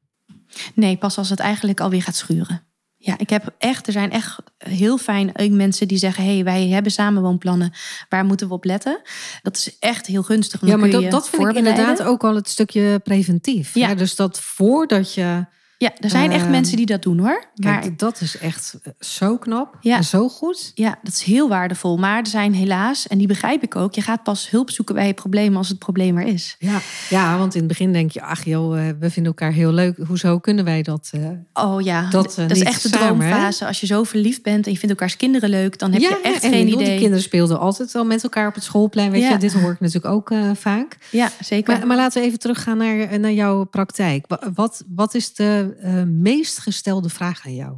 Nee, 0.74 0.98
pas 0.98 1.18
als 1.18 1.30
het 1.30 1.40
eigenlijk 1.40 1.80
alweer 1.80 2.02
gaat 2.04 2.16
schuren. 2.16 2.64
Ja, 3.02 3.18
ik 3.18 3.30
heb 3.30 3.56
echt, 3.58 3.88
er 3.88 3.94
zijn 3.94 4.12
echt 4.12 4.38
heel 4.58 4.98
fijn 4.98 5.38
ook 5.38 5.50
mensen 5.50 5.88
die 5.88 5.98
zeggen: 5.98 6.24
hé, 6.24 6.34
hey, 6.34 6.44
wij 6.44 6.68
hebben 6.68 6.92
samenwoonplannen, 6.92 7.72
waar 8.10 8.26
moeten 8.26 8.48
we 8.48 8.54
op 8.54 8.64
letten? 8.64 9.02
Dat 9.42 9.58
is 9.58 9.78
echt 9.80 10.06
heel 10.06 10.24
gunstig. 10.24 10.66
Ja, 10.66 10.78
maar 10.78 10.90
dat, 10.90 11.12
dat 11.12 11.30
vind 11.30 11.48
ik 11.48 11.56
inderdaad 11.56 12.04
ook 12.04 12.24
al 12.24 12.36
het 12.36 12.50
stukje 12.50 13.00
preventief. 13.04 13.74
Ja. 13.74 13.88
Ja. 13.88 13.96
dus 13.96 14.16
dat 14.16 14.42
voordat 14.42 15.14
je... 15.14 15.46
Ja, 15.82 15.92
er 16.00 16.10
zijn 16.10 16.32
echt 16.32 16.42
Ehm, 16.42 16.52
mensen 16.52 16.78
die 16.78 16.86
dat 16.86 17.02
doen 17.02 17.20
hoor. 17.20 17.44
Kijk, 17.56 17.84
Maar 17.84 17.98
dat 17.98 18.22
is 18.22 18.38
echt 18.38 18.80
eh, 18.84 18.92
zo 19.00 19.38
knap 19.38 19.78
Ja. 19.82 19.98
en 19.98 20.04
zo 20.04 20.30
goed. 20.30 20.72
Ja, 20.76 21.00
dat 21.04 21.14
is 21.14 21.24
heel 21.24 21.50
waardevol. 21.50 21.98
Maar 21.98 22.18
er 22.20 22.28
zijn 22.28 22.54
helaas, 22.54 23.08
en 23.08 23.18
die 23.18 23.28
begrijp 23.28 23.64
ik 23.64 23.76
ook, 23.76 23.94
je 23.94 24.02
gaat 24.02 24.24
pas 24.24 24.50
hulp 24.50 24.70
zoeken 24.70 24.96
bij 24.96 25.08
je 25.08 25.14
probleem 25.14 25.58
als 25.58 25.70
het 25.70 25.80
probleem 25.80 26.18
er 26.18 26.26
is. 26.28 26.56
Ja. 26.60 26.80
ja, 27.10 27.38
want 27.38 27.54
in 27.54 27.60
het 27.60 27.68
begin 27.68 27.94
denk 27.94 28.12
je, 28.12 28.22
ach 28.22 28.46
joh, 28.46 28.80
eh, 28.88 28.94
we 29.00 29.10
vinden 29.10 29.32
elkaar 29.32 29.52
heel 29.52 29.72
leuk. 29.72 29.98
Hoezo 30.08 30.40
kunnen 30.40 30.66
wij 30.66 30.82
dat? 30.82 31.10
eh? 31.12 31.66
Oh 31.66 31.82
ja, 31.82 32.10
Dat, 32.10 32.34
dat, 32.38 32.52
is 32.52 32.64
echt 32.64 32.92
de 32.92 32.98
hè? 32.98 33.06
droomfase. 33.06 33.66
Als 33.68 33.80
je 33.80 33.86
zo 33.86 34.04
verliefd 34.04 34.44
bent 34.44 34.66
en 34.66 34.72
je 34.72 34.78
vindt 34.78 34.94
elkaars 34.96 35.18
kinderen 35.18 35.50
leuk, 35.50 35.80
dan 35.80 35.92
heb 35.92 36.02
ja, 36.02 36.10
je 36.10 36.20
echt 36.22 36.44
en 36.44 36.50
geen 36.52 36.68
idee. 36.68 36.86
Die 36.90 36.98
kinderen 36.98 37.22
speelden 37.22 37.60
altijd 37.60 37.96
al 37.96 38.06
met 38.06 38.24
elkaar 38.24 38.48
op 38.48 38.56
het 38.56 38.64
schoolplein. 38.64 39.12
Weet 39.12 39.22
Ja. 39.22 39.30
je, 39.30 39.38
dit 39.38 39.54
hoor 39.54 39.72
ik 39.72 39.80
natuurlijk 39.80 40.14
ook 40.14 40.32
vaak. 40.54 40.98
Ja, 41.12 41.30
zeker. 41.42 41.78
Maar, 41.78 41.88
maar 41.88 41.98
laten 41.98 42.22
we 42.22 42.28
even 42.28 42.40
teruggaan 42.40 42.78
naar, 42.78 43.20
naar 43.20 43.32
jouw 43.34 43.64
praktijk. 43.64 44.26
Wa- 44.28 44.52
Wat, 44.54 44.84
wat 44.96 45.16
is 45.16 45.34
de 45.34 45.69
eh, 45.78 46.04
meest 46.04 46.58
gestelde 46.58 47.10
vraag 47.10 47.46
aan 47.46 47.56
jou? 47.56 47.78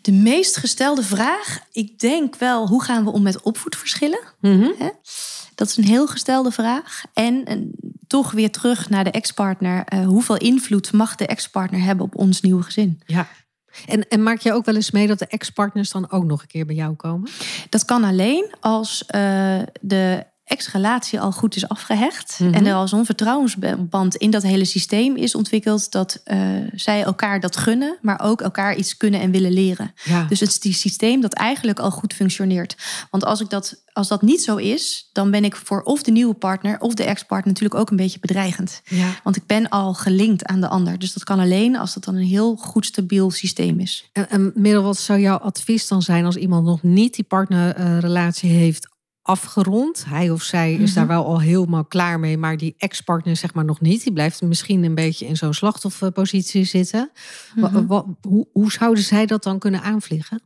De 0.00 0.12
meest 0.12 0.56
gestelde 0.56 1.02
vraag, 1.02 1.58
ik 1.72 1.98
denk 1.98 2.36
wel, 2.36 2.68
hoe 2.68 2.82
gaan 2.82 3.04
we 3.04 3.10
om 3.10 3.22
met 3.22 3.42
opvoedverschillen? 3.42 4.20
Dat 5.54 5.68
is 5.68 5.76
een 5.76 5.84
heel 5.84 6.06
gestelde 6.06 6.50
vraag. 6.50 7.02
En, 7.12 7.44
en 7.44 7.70
toch 8.06 8.30
weer 8.30 8.50
terug 8.50 8.90
naar 8.90 9.04
de 9.04 9.10
ex-partner. 9.10 9.84
Eh, 9.84 10.06
hoeveel 10.06 10.36
invloed 10.36 10.92
mag 10.92 11.14
de 11.14 11.26
ex-partner 11.26 11.80
hebben 11.82 12.04
op 12.04 12.16
ons 12.16 12.40
nieuwe 12.40 12.62
gezin? 12.62 13.00
Ja. 13.06 13.28
En, 13.86 14.08
en 14.08 14.22
maak 14.22 14.40
je 14.40 14.52
ook 14.52 14.64
wel 14.64 14.74
eens 14.74 14.90
mee 14.90 15.06
dat 15.06 15.18
de 15.18 15.26
ex-partners 15.26 15.90
dan 15.90 16.10
ook 16.10 16.24
nog 16.24 16.42
een 16.42 16.48
keer 16.48 16.66
bij 16.66 16.74
jou 16.74 16.94
komen? 16.94 17.30
Dat 17.68 17.84
kan 17.84 18.04
alleen 18.04 18.54
als 18.60 19.06
eh, 19.06 19.62
de 19.80 20.26
ex-relatie 20.44 21.20
al 21.20 21.32
goed 21.32 21.56
is 21.56 21.68
afgehecht. 21.68 22.38
Mhm. 22.38 22.54
En 22.54 22.66
er 22.66 22.74
al 22.74 22.88
zo'n 22.88 23.04
vertrouwensband 23.04 24.16
in 24.16 24.30
dat 24.30 24.42
hele 24.42 24.64
systeem 24.64 25.16
is 25.16 25.34
ontwikkeld... 25.34 25.90
dat 25.90 26.20
eh, 26.24 26.38
zij 26.74 27.02
elkaar 27.02 27.40
dat 27.40 27.56
gunnen, 27.56 27.98
maar 28.02 28.20
ook 28.20 28.40
elkaar 28.40 28.76
iets 28.76 28.96
kunnen 28.96 29.20
en 29.20 29.30
willen 29.30 29.52
leren. 29.52 29.94
Ja. 30.04 30.24
Dus 30.28 30.40
het 30.40 30.48
is 30.48 30.60
die 30.60 30.72
systeem 30.72 31.20
dat 31.20 31.32
eigenlijk 31.32 31.78
al 31.78 31.90
goed 31.90 32.14
functioneert. 32.14 32.76
Want 33.10 33.24
als, 33.24 33.40
ik 33.40 33.50
dat, 33.50 33.82
als 33.92 34.08
dat 34.08 34.22
niet 34.22 34.42
zo 34.42 34.56
is, 34.56 35.08
dan 35.12 35.30
ben 35.30 35.44
ik 35.44 35.56
voor 35.56 35.82
of 35.82 36.02
de 36.02 36.10
nieuwe 36.10 36.34
partner... 36.34 36.80
of 36.80 36.94
de 36.94 37.04
ex-partner 37.04 37.48
natuurlijk 37.48 37.80
ook 37.80 37.90
een 37.90 37.96
beetje 37.96 38.20
bedreigend. 38.20 38.80
ja. 38.84 39.08
Want 39.22 39.36
ik 39.36 39.46
ben 39.46 39.68
al 39.68 39.94
gelinkt 39.94 40.44
aan 40.44 40.60
de 40.60 40.68
ander. 40.68 40.98
Dus 40.98 41.12
dat 41.12 41.24
kan 41.24 41.40
alleen 41.40 41.76
als 41.76 41.94
dat 41.94 42.04
dan 42.04 42.14
een 42.14 42.26
heel 42.26 42.56
goed 42.56 42.86
stabiel 42.86 43.30
systeem 43.30 43.80
is. 43.80 44.08
En, 44.12 44.30
en 44.30 44.52
Merel, 44.54 44.82
wat 44.82 44.98
zou 44.98 45.20
jouw 45.20 45.36
advies 45.36 45.88
dan 45.88 46.02
zijn 46.02 46.24
als 46.24 46.36
iemand 46.36 46.64
nog 46.64 46.82
niet 46.82 47.14
die 47.14 47.24
partnerrelatie 47.24 48.50
heeft 48.50 48.92
afgerond? 49.24 50.04
Hij 50.08 50.30
of 50.30 50.42
zij 50.42 50.72
is 50.72 50.78
Mhm. 50.90 50.94
daar 50.94 51.06
wel 51.06 51.24
al 51.26 51.40
helemaal 51.40 51.84
klaar 51.84 52.20
mee, 52.20 52.38
maar 52.38 52.56
die 52.56 52.74
ex-partner 52.78 53.36
zeg 53.36 53.54
maar 53.54 53.64
nog 53.64 53.80
niet. 53.80 54.02
Die 54.02 54.12
blijft 54.12 54.42
misschien 54.42 54.84
een 54.84 54.94
beetje 54.94 55.26
in 55.26 55.36
zo'n 55.36 55.54
slachtofferpositie 55.54 56.64
zitten. 56.64 57.10
Mhm. 57.54 58.02
hoe, 58.20 58.46
hoe 58.52 58.72
zouden 58.72 59.04
zij 59.04 59.26
dat 59.26 59.42
dan 59.42 59.58
kunnen 59.58 59.82
aanvliegen? 59.82 60.42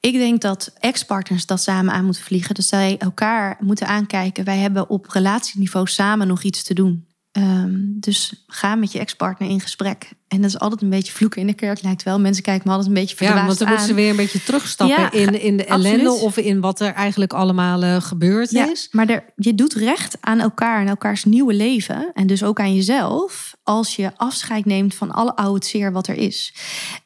Ik 0.00 0.12
denk 0.12 0.40
dat 0.40 0.72
ex-partners 0.78 1.46
dat 1.46 1.62
samen 1.62 1.94
aan 1.94 2.04
moeten 2.04 2.22
vliegen. 2.22 2.54
Dat 2.54 2.64
zij 2.64 2.98
elkaar 2.98 3.56
moeten 3.60 3.86
aankijken. 3.86 4.44
Wij 4.44 4.58
hebben 4.58 4.88
op 4.88 5.06
relatieniveau 5.08 5.86
samen 5.86 6.26
nog 6.26 6.42
iets 6.42 6.62
te 6.62 6.74
doen. 6.74 7.06
Ehm, 7.32 7.72
dus 7.76 8.44
ga 8.46 8.74
met 8.74 8.92
je 8.92 8.98
ex-partner 8.98 9.48
in 9.48 9.60
gesprek. 9.60 10.10
En 10.28 10.40
dat 10.40 10.50
is 10.50 10.58
altijd 10.58 10.82
een 10.82 10.88
beetje 10.90 11.12
vloeken 11.12 11.40
in 11.40 11.46
de 11.46 11.54
kerk, 11.54 11.82
lijkt 11.82 12.02
wel. 12.02 12.20
Mensen 12.20 12.42
kijken 12.42 12.62
me 12.64 12.70
altijd 12.70 12.88
een 12.88 13.00
beetje 13.00 13.16
Ja, 13.18 13.24
verdwaasd 13.24 13.46
want 13.46 13.58
dan 13.58 13.68
moeten 13.68 13.86
ze 13.86 13.94
weer 13.94 14.10
een 14.10 14.16
beetje 14.16 14.42
terugstappen 14.42 14.96
Ja, 14.96 15.12
in, 15.12 15.40
in 15.40 15.56
de 15.56 15.64
ellende 15.64 16.12
of 16.12 16.36
in 16.36 16.60
wat 16.60 16.80
er 16.80 16.92
eigenlijk 16.92 17.32
allemaal 17.32 17.82
eh, 17.82 18.00
gebeurd 18.00 18.50
Ja, 18.50 18.70
is. 18.70 18.88
maar 18.90 19.08
er, 19.08 19.24
je 19.36 19.54
doet 19.54 19.72
recht 19.74 20.16
aan 20.20 20.40
elkaar 20.40 20.80
en 20.80 20.88
elkaars 20.88 21.24
nieuwe 21.24 21.54
leven. 21.54 22.10
En 22.14 22.26
dus 22.26 22.42
ook 22.42 22.60
aan 22.60 22.74
jezelf. 22.74 23.54
Als 23.62 23.96
je 23.96 24.10
afscheid 24.16 24.64
neemt 24.64 24.94
van 24.94 25.10
alle 25.10 25.36
oude 25.36 25.66
zeer 25.66 25.92
wat 25.92 26.06
er 26.06 26.16
is. 26.16 26.54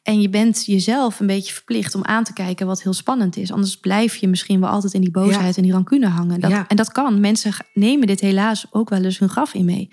En 0.02 0.20
je 0.20 0.28
bent 0.28 0.64
jezelf 0.66 1.20
een 1.20 1.26
beetje 1.26 1.52
verplicht 1.54 1.94
om 1.94 2.04
aan 2.04 2.24
te 2.24 2.32
kijken 2.32 2.66
wat 2.66 2.82
heel 2.82 2.92
spannend 2.92 3.36
is. 3.36 3.52
Anders 3.52 3.76
blijf 3.76 4.16
je 4.16 4.28
misschien 4.28 4.60
wel 4.60 4.68
altijd 4.68 4.92
in 4.94 5.00
die 5.00 5.10
boosheid 5.10 5.56
en 5.56 5.62
die 5.62 5.72
rancune 5.72 6.06
hangen. 6.08 6.40
Dat, 6.40 6.50
Ja. 6.50 6.64
En 6.68 6.76
dat 6.76 6.92
kan. 6.92 7.20
Mensen 7.20 7.52
nemen 7.74 8.06
dit 8.06 8.20
helaas 8.20 8.66
ook 8.70 8.88
wel 8.88 9.04
eens 9.04 9.18
hun 9.18 9.28
graf 9.28 9.54
in 9.54 9.64
mee. 9.64 9.88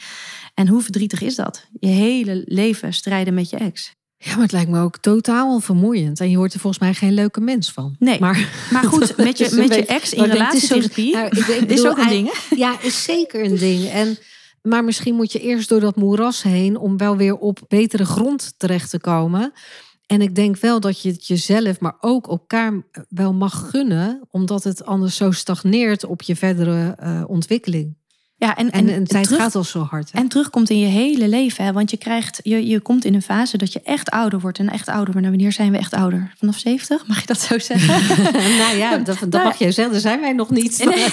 En 0.55 0.67
hoe 0.67 0.81
verdrietig 0.81 1.21
is 1.21 1.35
dat? 1.35 1.67
Je 1.79 1.87
hele 1.87 2.41
leven 2.45 2.93
strijden 2.93 3.33
met 3.33 3.49
je 3.49 3.57
ex. 3.57 3.93
Ja, 4.17 4.31
maar 4.33 4.41
het 4.43 4.51
lijkt 4.51 4.69
me 4.69 4.79
ook 4.79 4.97
totaal 4.97 5.59
vermoeiend. 5.59 6.19
En 6.19 6.29
je 6.29 6.37
hoort 6.37 6.53
er 6.53 6.59
volgens 6.59 6.81
mij 6.81 6.93
geen 6.93 7.13
leuke 7.13 7.41
mens 7.41 7.71
van. 7.71 7.95
Nee. 7.99 8.19
Maar, 8.19 8.67
Maar 8.71 8.83
goed, 8.83 9.17
met 9.25 9.37
je, 9.37 9.49
met 9.55 9.75
je 9.75 9.85
ex 9.85 10.13
in 10.13 10.23
relatietherapie 10.23 11.13
Nou, 11.13 11.27
ik- 11.27 11.47
ik 11.61 11.69
is 11.69 11.85
ook 11.87 11.97
een 11.97 12.07
ding. 12.07 12.29
hè? 12.49 12.55
Ja, 12.55 12.81
is 12.81 13.03
zeker 13.03 13.45
een 13.45 13.55
ding. 13.57 13.85
En, 13.89 14.17
maar 14.61 14.83
misschien 14.83 15.15
moet 15.15 15.31
je 15.31 15.39
eerst 15.39 15.69
door 15.69 15.79
dat 15.79 15.95
moeras 15.95 16.43
heen 16.43 16.77
om 16.77 16.97
wel 16.97 17.17
weer 17.17 17.35
op 17.37 17.59
betere 17.67 18.05
grond 18.05 18.53
terecht 18.57 18.89
te 18.89 18.99
komen. 18.99 19.51
En 20.05 20.21
ik 20.21 20.35
denk 20.35 20.57
wel 20.57 20.79
dat 20.79 21.01
je 21.01 21.09
het 21.11 21.27
jezelf, 21.27 21.79
maar 21.79 21.95
ook 21.99 22.27
elkaar 22.27 22.83
wel 23.09 23.33
mag 23.33 23.69
gunnen, 23.69 24.21
omdat 24.31 24.63
het 24.63 24.85
anders 24.85 25.15
zo 25.15 25.31
stagneert 25.31 26.05
op 26.05 26.21
je 26.21 26.35
verdere 26.35 26.95
eh, 26.99 27.23
ontwikkeling. 27.27 27.95
Ja, 28.37 28.55
en, 28.55 28.71
En, 28.71 28.89
en 28.89 29.03
de 29.03 29.09
tijd 29.09 29.23
terug- 29.23 29.41
gaat 29.41 29.55
al 29.55 29.63
zo 29.63 29.79
hard. 29.79 30.11
Hè? 30.11 30.19
En 30.19 30.27
terugkomt 30.27 30.69
in 30.69 30.79
je 30.79 30.85
hele 30.85 31.27
leven. 31.27 31.63
Hè? 31.65 31.71
Want 31.73 31.91
je 31.91 31.97
krijgt, 31.97 32.39
je, 32.43 32.67
je 32.67 32.79
komt 32.79 33.05
in 33.05 33.13
een 33.13 33.21
fase 33.21 33.57
dat 33.57 33.73
je 33.73 33.81
echt 33.83 34.09
ouder 34.09 34.39
wordt. 34.39 34.59
En 34.59 34.69
echt 34.69 34.87
ouder. 34.87 35.13
Maar 35.13 35.21
nou, 35.23 35.33
wanneer 35.35 35.51
zijn 35.51 35.71
we 35.71 35.77
echt 35.77 35.93
ouder? 35.93 36.33
Vanaf 36.37 36.57
70? 36.57 37.07
Mag 37.07 37.19
je 37.19 37.25
dat 37.25 37.39
zo 37.39 37.59
zeggen? 37.59 38.17
nou 38.61 38.77
ja, 38.77 38.97
dat, 38.97 39.05
dat 39.19 39.29
Nou, 39.29 39.43
mag 39.43 39.57
jij 39.57 39.71
zeggen. 39.71 39.93
Daar 39.93 40.01
zijn 40.01 40.19
wij 40.21 40.33
nog 40.33 40.49
niet. 40.49 40.77
Nee. 40.85 41.09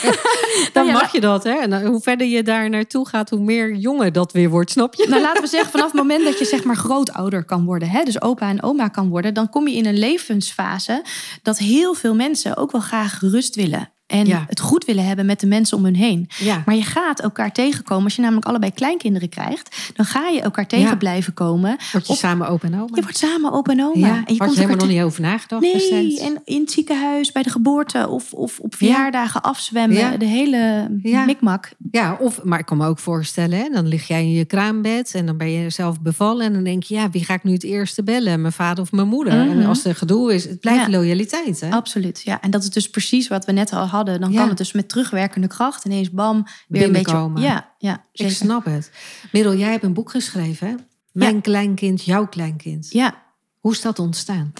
Dan 0.73 0.85
Nou 0.85 0.87
ja, 0.87 0.93
mag 0.93 1.13
je 1.13 1.21
dat. 1.21 1.45
Hè? 1.45 1.51
En 1.53 1.87
hoe 1.87 2.01
verder 2.01 2.27
je 2.27 2.43
daar 2.43 2.71
naartoe 2.71 3.09
gaat, 3.09 3.31
hoe 3.31 3.41
meer 3.41 3.75
jonger 3.75 4.13
dat 4.13 4.33
weer 4.33 4.51
wordt. 4.51 4.71
Snap 4.71 4.95
je? 4.95 5.07
nou, 5.09 5.23
laten 5.23 5.43
we 5.43 5.49
zeggen, 5.49 5.71
vanaf 5.71 5.87
het 5.87 5.95
moment 5.95 6.25
dat 6.25 6.39
je 6.39 6.45
zeg 6.45 6.65
maar 6.65 6.77
grootouder 6.77 7.45
kan 7.45 7.65
worden. 7.65 7.89
Hè? 7.91 8.03
Dus 8.03 8.21
opa 8.23 8.49
en 8.49 8.63
oma 8.63 8.89
kan 8.89 9.09
worden. 9.09 9.35
Dan 9.35 9.49
kom 9.49 9.69
je 9.69 9.77
in 9.77 9.87
een 9.87 9.99
levensfase 9.99 11.05
dat 11.43 11.59
heel 11.59 11.95
veel 11.95 12.15
mensen 12.15 12.57
ook 12.57 12.73
wel 12.73 12.81
graag 12.81 13.21
rust 13.21 13.55
willen. 13.55 13.93
En 14.13 14.27
Ja. 14.27 14.45
het 14.49 14.61
goed 14.61 14.85
willen 14.85 15.05
hebben 15.07 15.27
met 15.27 15.41
de 15.41 15.47
mensen 15.47 15.77
om 15.77 15.85
hun 15.85 15.97
heen. 15.97 16.29
Ja. 16.39 16.63
Maar 16.67 16.75
je 16.75 16.83
gaat 16.83 17.21
elkaar 17.21 17.53
tegenkomen. 17.53 18.05
Als 18.05 18.17
je 18.17 18.23
namelijk 18.23 18.47
allebei 18.47 18.73
kleinkinderen 18.73 19.29
krijgt. 19.29 19.93
Dan 19.97 20.07
ga 20.07 20.29
je 20.29 20.41
elkaar 20.41 20.67
tegen 20.67 20.89
Ja. 20.89 20.97
blijven 20.97 21.35
komen. 21.35 21.77
Word 21.93 22.07
je 22.07 22.13
Op- 22.13 22.19
samen 22.19 22.49
opa 22.49 22.67
en 22.67 22.75
oma? 22.75 22.89
Je 22.95 23.03
wordt 23.03 23.19
samen 23.19 23.53
opa 23.53 23.73
en 23.73 23.81
oma. 23.85 24.09
en 24.25 24.35
je 24.35 24.39
had 24.39 24.51
je 24.51 24.61
helemaal 24.61 24.77
nog 24.77 24.89
niet 24.89 25.01
over 25.03 25.21
nagedacht 25.21 25.63
Nee, 25.63 25.73
destijds? 25.73 26.21
en 26.21 26.41
in 26.45 26.61
het 26.61 26.71
ziekenhuis, 26.73 27.33
bij 27.33 27.43
de 27.43 27.51
geboorte 27.51 28.09
of, 28.09 28.33
of 28.33 28.59
op 28.59 28.75
verjaardagen 28.75 29.43
afzwemmen. 29.43 30.19
De 30.19 30.25
hele 30.25 30.87
mikmak. 31.27 31.71
Ja, 31.91 32.17
of, 32.21 32.43
maar 32.43 32.59
ik 32.59 32.67
kan 32.67 32.77
me 32.77 32.87
ook 32.87 32.99
voorstellen, 32.99 33.59
hè, 33.59 33.69
dan 33.73 33.87
lig 33.87 34.09
jij 34.09 34.23
in 34.23 34.33
je 34.33 34.45
kraambed 34.45 35.15
en 35.15 35.27
dan 35.27 35.37
ben 35.37 35.51
je 35.51 35.71
zelf 35.71 36.01
bevallen. 36.01 36.47
En 36.47 36.53
dan 36.53 36.65
denk 36.65 36.83
je, 36.83 36.95
ja, 36.95 37.11
wie 37.11 37.25
ga 37.25 37.35
ik 37.35 37.45
nu 37.45 37.53
het 37.53 37.65
eerste 37.65 38.03
bellen? 38.03 38.41
Mijn 38.41 38.53
vader 38.53 38.83
of 38.85 38.93
mijn 38.93 39.09
moeder? 39.09 39.33
En 39.33 39.57
Mhm. 39.59 39.69
als 39.69 39.85
er 39.85 39.95
gedoe 39.95 40.35
is, 40.35 40.45
het 40.45 40.61
blijft 40.61 40.89
loyaliteit. 40.89 41.61
Hè? 41.61 41.71
Absoluut, 41.71 42.23
ja. 42.25 42.41
En 42.41 42.51
dat 42.51 42.63
is 42.63 42.71
dus 42.71 42.91
precies 42.91 43.29
wat 43.29 43.45
we 43.45 43.53
net 43.53 43.73
al 43.73 43.85
hadden 43.87 44.01
hadden, 44.07 44.21
dan 44.21 44.33
Ja. 44.33 44.39
kan 44.41 44.49
het 44.49 44.59
dus 44.59 44.73
met 44.73 44.89
terugwerkende 44.89 45.47
kracht 45.47 45.85
ineens 45.85 46.11
bam 46.11 46.47
weer 46.69 46.83
een 46.85 46.93
beetje. 46.93 47.31
Ja, 47.35 47.75
ja, 47.79 48.05
Ik 48.13 48.31
snap 48.31 48.65
het. 48.65 48.91
Merel, 49.33 49.55
jij 49.55 49.71
hebt 49.71 49.85
een 49.85 49.93
boek 49.95 50.11
geschreven, 50.11 50.69
hè? 50.69 50.75
Mijn 51.13 51.41
kleinkind, 51.41 52.05
jouw 52.05 52.27
kleinkind. 52.27 52.87
Ja, 52.91 53.23
Hoe 53.61 53.73
is 53.73 53.81
dat 53.81 53.99
ontstaan? 53.99 54.53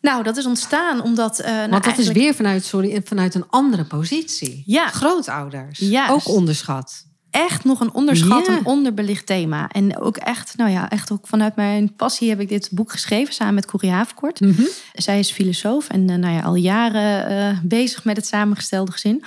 nou, 0.00 0.22
dat 0.22 0.36
is 0.36 0.46
ontstaan 0.46 1.02
omdat. 1.02 1.38
eh, 1.38 1.54
nou, 1.54 1.70
Want 1.70 1.84
dat 1.84 1.98
is 1.98 2.08
weer 2.08 2.34
vanuit, 2.34 2.64
sorry, 2.64 3.00
vanuit 3.04 3.34
een 3.34 3.48
andere 3.50 3.84
positie. 3.84 4.62
Ja. 4.66 4.88
Grootouders. 4.88 5.78
Juist. 5.78 6.12
Ook 6.12 6.28
onderschat. 6.36 7.06
Echt 7.30 7.64
nog 7.64 7.80
een 7.80 7.92
onderschat, 7.94 8.46
Ja. 8.46 8.56
een 8.58 8.66
onderbelicht 8.66 9.26
thema. 9.26 9.68
En 9.68 9.98
ook 9.98 10.16
echt, 10.16 10.56
nou 10.56 10.70
ja, 10.70 10.90
echt 10.90 11.12
ook 11.12 11.26
vanuit 11.26 11.56
mijn 11.56 11.92
passie 11.94 12.28
heb 12.28 12.40
ik 12.40 12.48
dit 12.48 12.68
boek 12.72 12.92
geschreven 12.92 13.34
samen 13.34 13.54
met 13.54 13.66
Corrie 13.66 13.90
Havenkort. 13.90 14.40
Mhm. 14.40 14.62
Zij 14.94 15.18
is 15.18 15.30
filosoof 15.30 15.88
en 15.88 16.10
eh, 16.10 16.16
nou 16.16 16.34
ja, 16.34 16.40
al 16.40 16.54
jaren 16.54 17.26
eh, 17.28 17.58
bezig 17.62 18.04
met 18.04 18.16
het 18.16 18.26
samengestelde 18.26 18.92
gezin. 18.92 19.24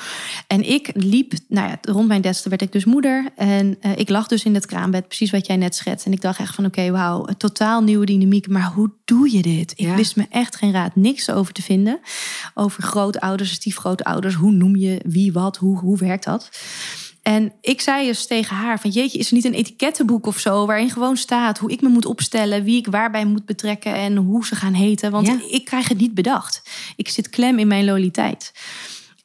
En 0.47 0.69
ik 0.69 0.89
liep, 0.93 1.33
nou 1.47 1.67
ja, 1.67 1.77
rond 1.81 2.07
mijn 2.07 2.21
dertigste 2.21 2.49
werd 2.49 2.61
ik 2.61 2.71
dus 2.71 2.85
moeder. 2.85 3.25
En 3.35 3.77
eh, 3.81 3.91
ik 3.95 4.09
lag 4.09 4.27
dus 4.27 4.43
in 4.43 4.53
het 4.53 4.65
kraambed, 4.65 5.07
precies 5.07 5.31
wat 5.31 5.45
jij 5.47 5.55
net 5.57 5.75
schetst. 5.75 6.05
En 6.05 6.11
ik 6.11 6.21
dacht 6.21 6.39
echt 6.39 6.55
van, 6.55 6.65
oké, 6.65 6.91
wauw, 6.91 7.27
een 7.27 7.37
totaal 7.37 7.83
nieuwe 7.83 8.05
dynamiek. 8.05 8.47
Maar 8.47 8.71
hoe 8.75 8.91
doe 9.05 9.31
je 9.31 9.41
dit? 9.41 9.71
Ik 9.71 9.85
Ja. 9.85 9.95
wist 9.95 10.15
me 10.15 10.25
echt 10.29 10.55
geen 10.55 10.71
raad, 10.71 10.95
niks 10.95 11.29
over 11.29 11.53
te 11.53 11.61
vinden. 11.61 11.99
Over 12.53 12.83
grootouders, 12.83 13.51
stiefgrootouders. 13.51 14.33
Hoe 14.35 14.51
noem 14.51 14.75
je 14.75 14.99
wie 15.07 15.33
wat? 15.33 15.57
Hoe, 15.57 15.77
hoe 15.79 15.97
werkt 15.97 16.23
dat? 16.23 16.49
En 17.21 17.53
ik 17.61 17.81
zei 17.81 18.07
eens 18.07 18.27
tegen 18.27 18.55
haar 18.55 18.79
van 18.79 18.89
jeetje, 18.89 19.17
is 19.19 19.27
er 19.29 19.33
niet 19.35 19.45
een 19.45 19.53
etikettenboek 19.53 20.25
of 20.25 20.39
zo 20.39 20.65
waarin 20.65 20.89
gewoon 20.89 21.17
staat 21.17 21.57
hoe 21.57 21.71
ik 21.71 21.81
me 21.81 21.89
moet 21.89 22.05
opstellen, 22.05 22.63
wie 22.63 22.77
ik 22.77 22.87
waarbij 22.87 23.25
moet 23.25 23.45
betrekken 23.45 23.93
en 23.93 24.15
hoe 24.15 24.45
ze 24.45 24.55
gaan 24.55 24.73
heten? 24.73 25.11
Want 25.11 25.27
Ja. 25.27 25.39
ik 25.49 25.65
krijg 25.65 25.87
het 25.87 25.97
niet 25.97 26.13
bedacht. 26.13 26.61
Ik 26.95 27.09
zit 27.09 27.29
klem 27.29 27.59
in 27.59 27.67
mijn 27.67 27.85
loyaliteit. 27.85 28.51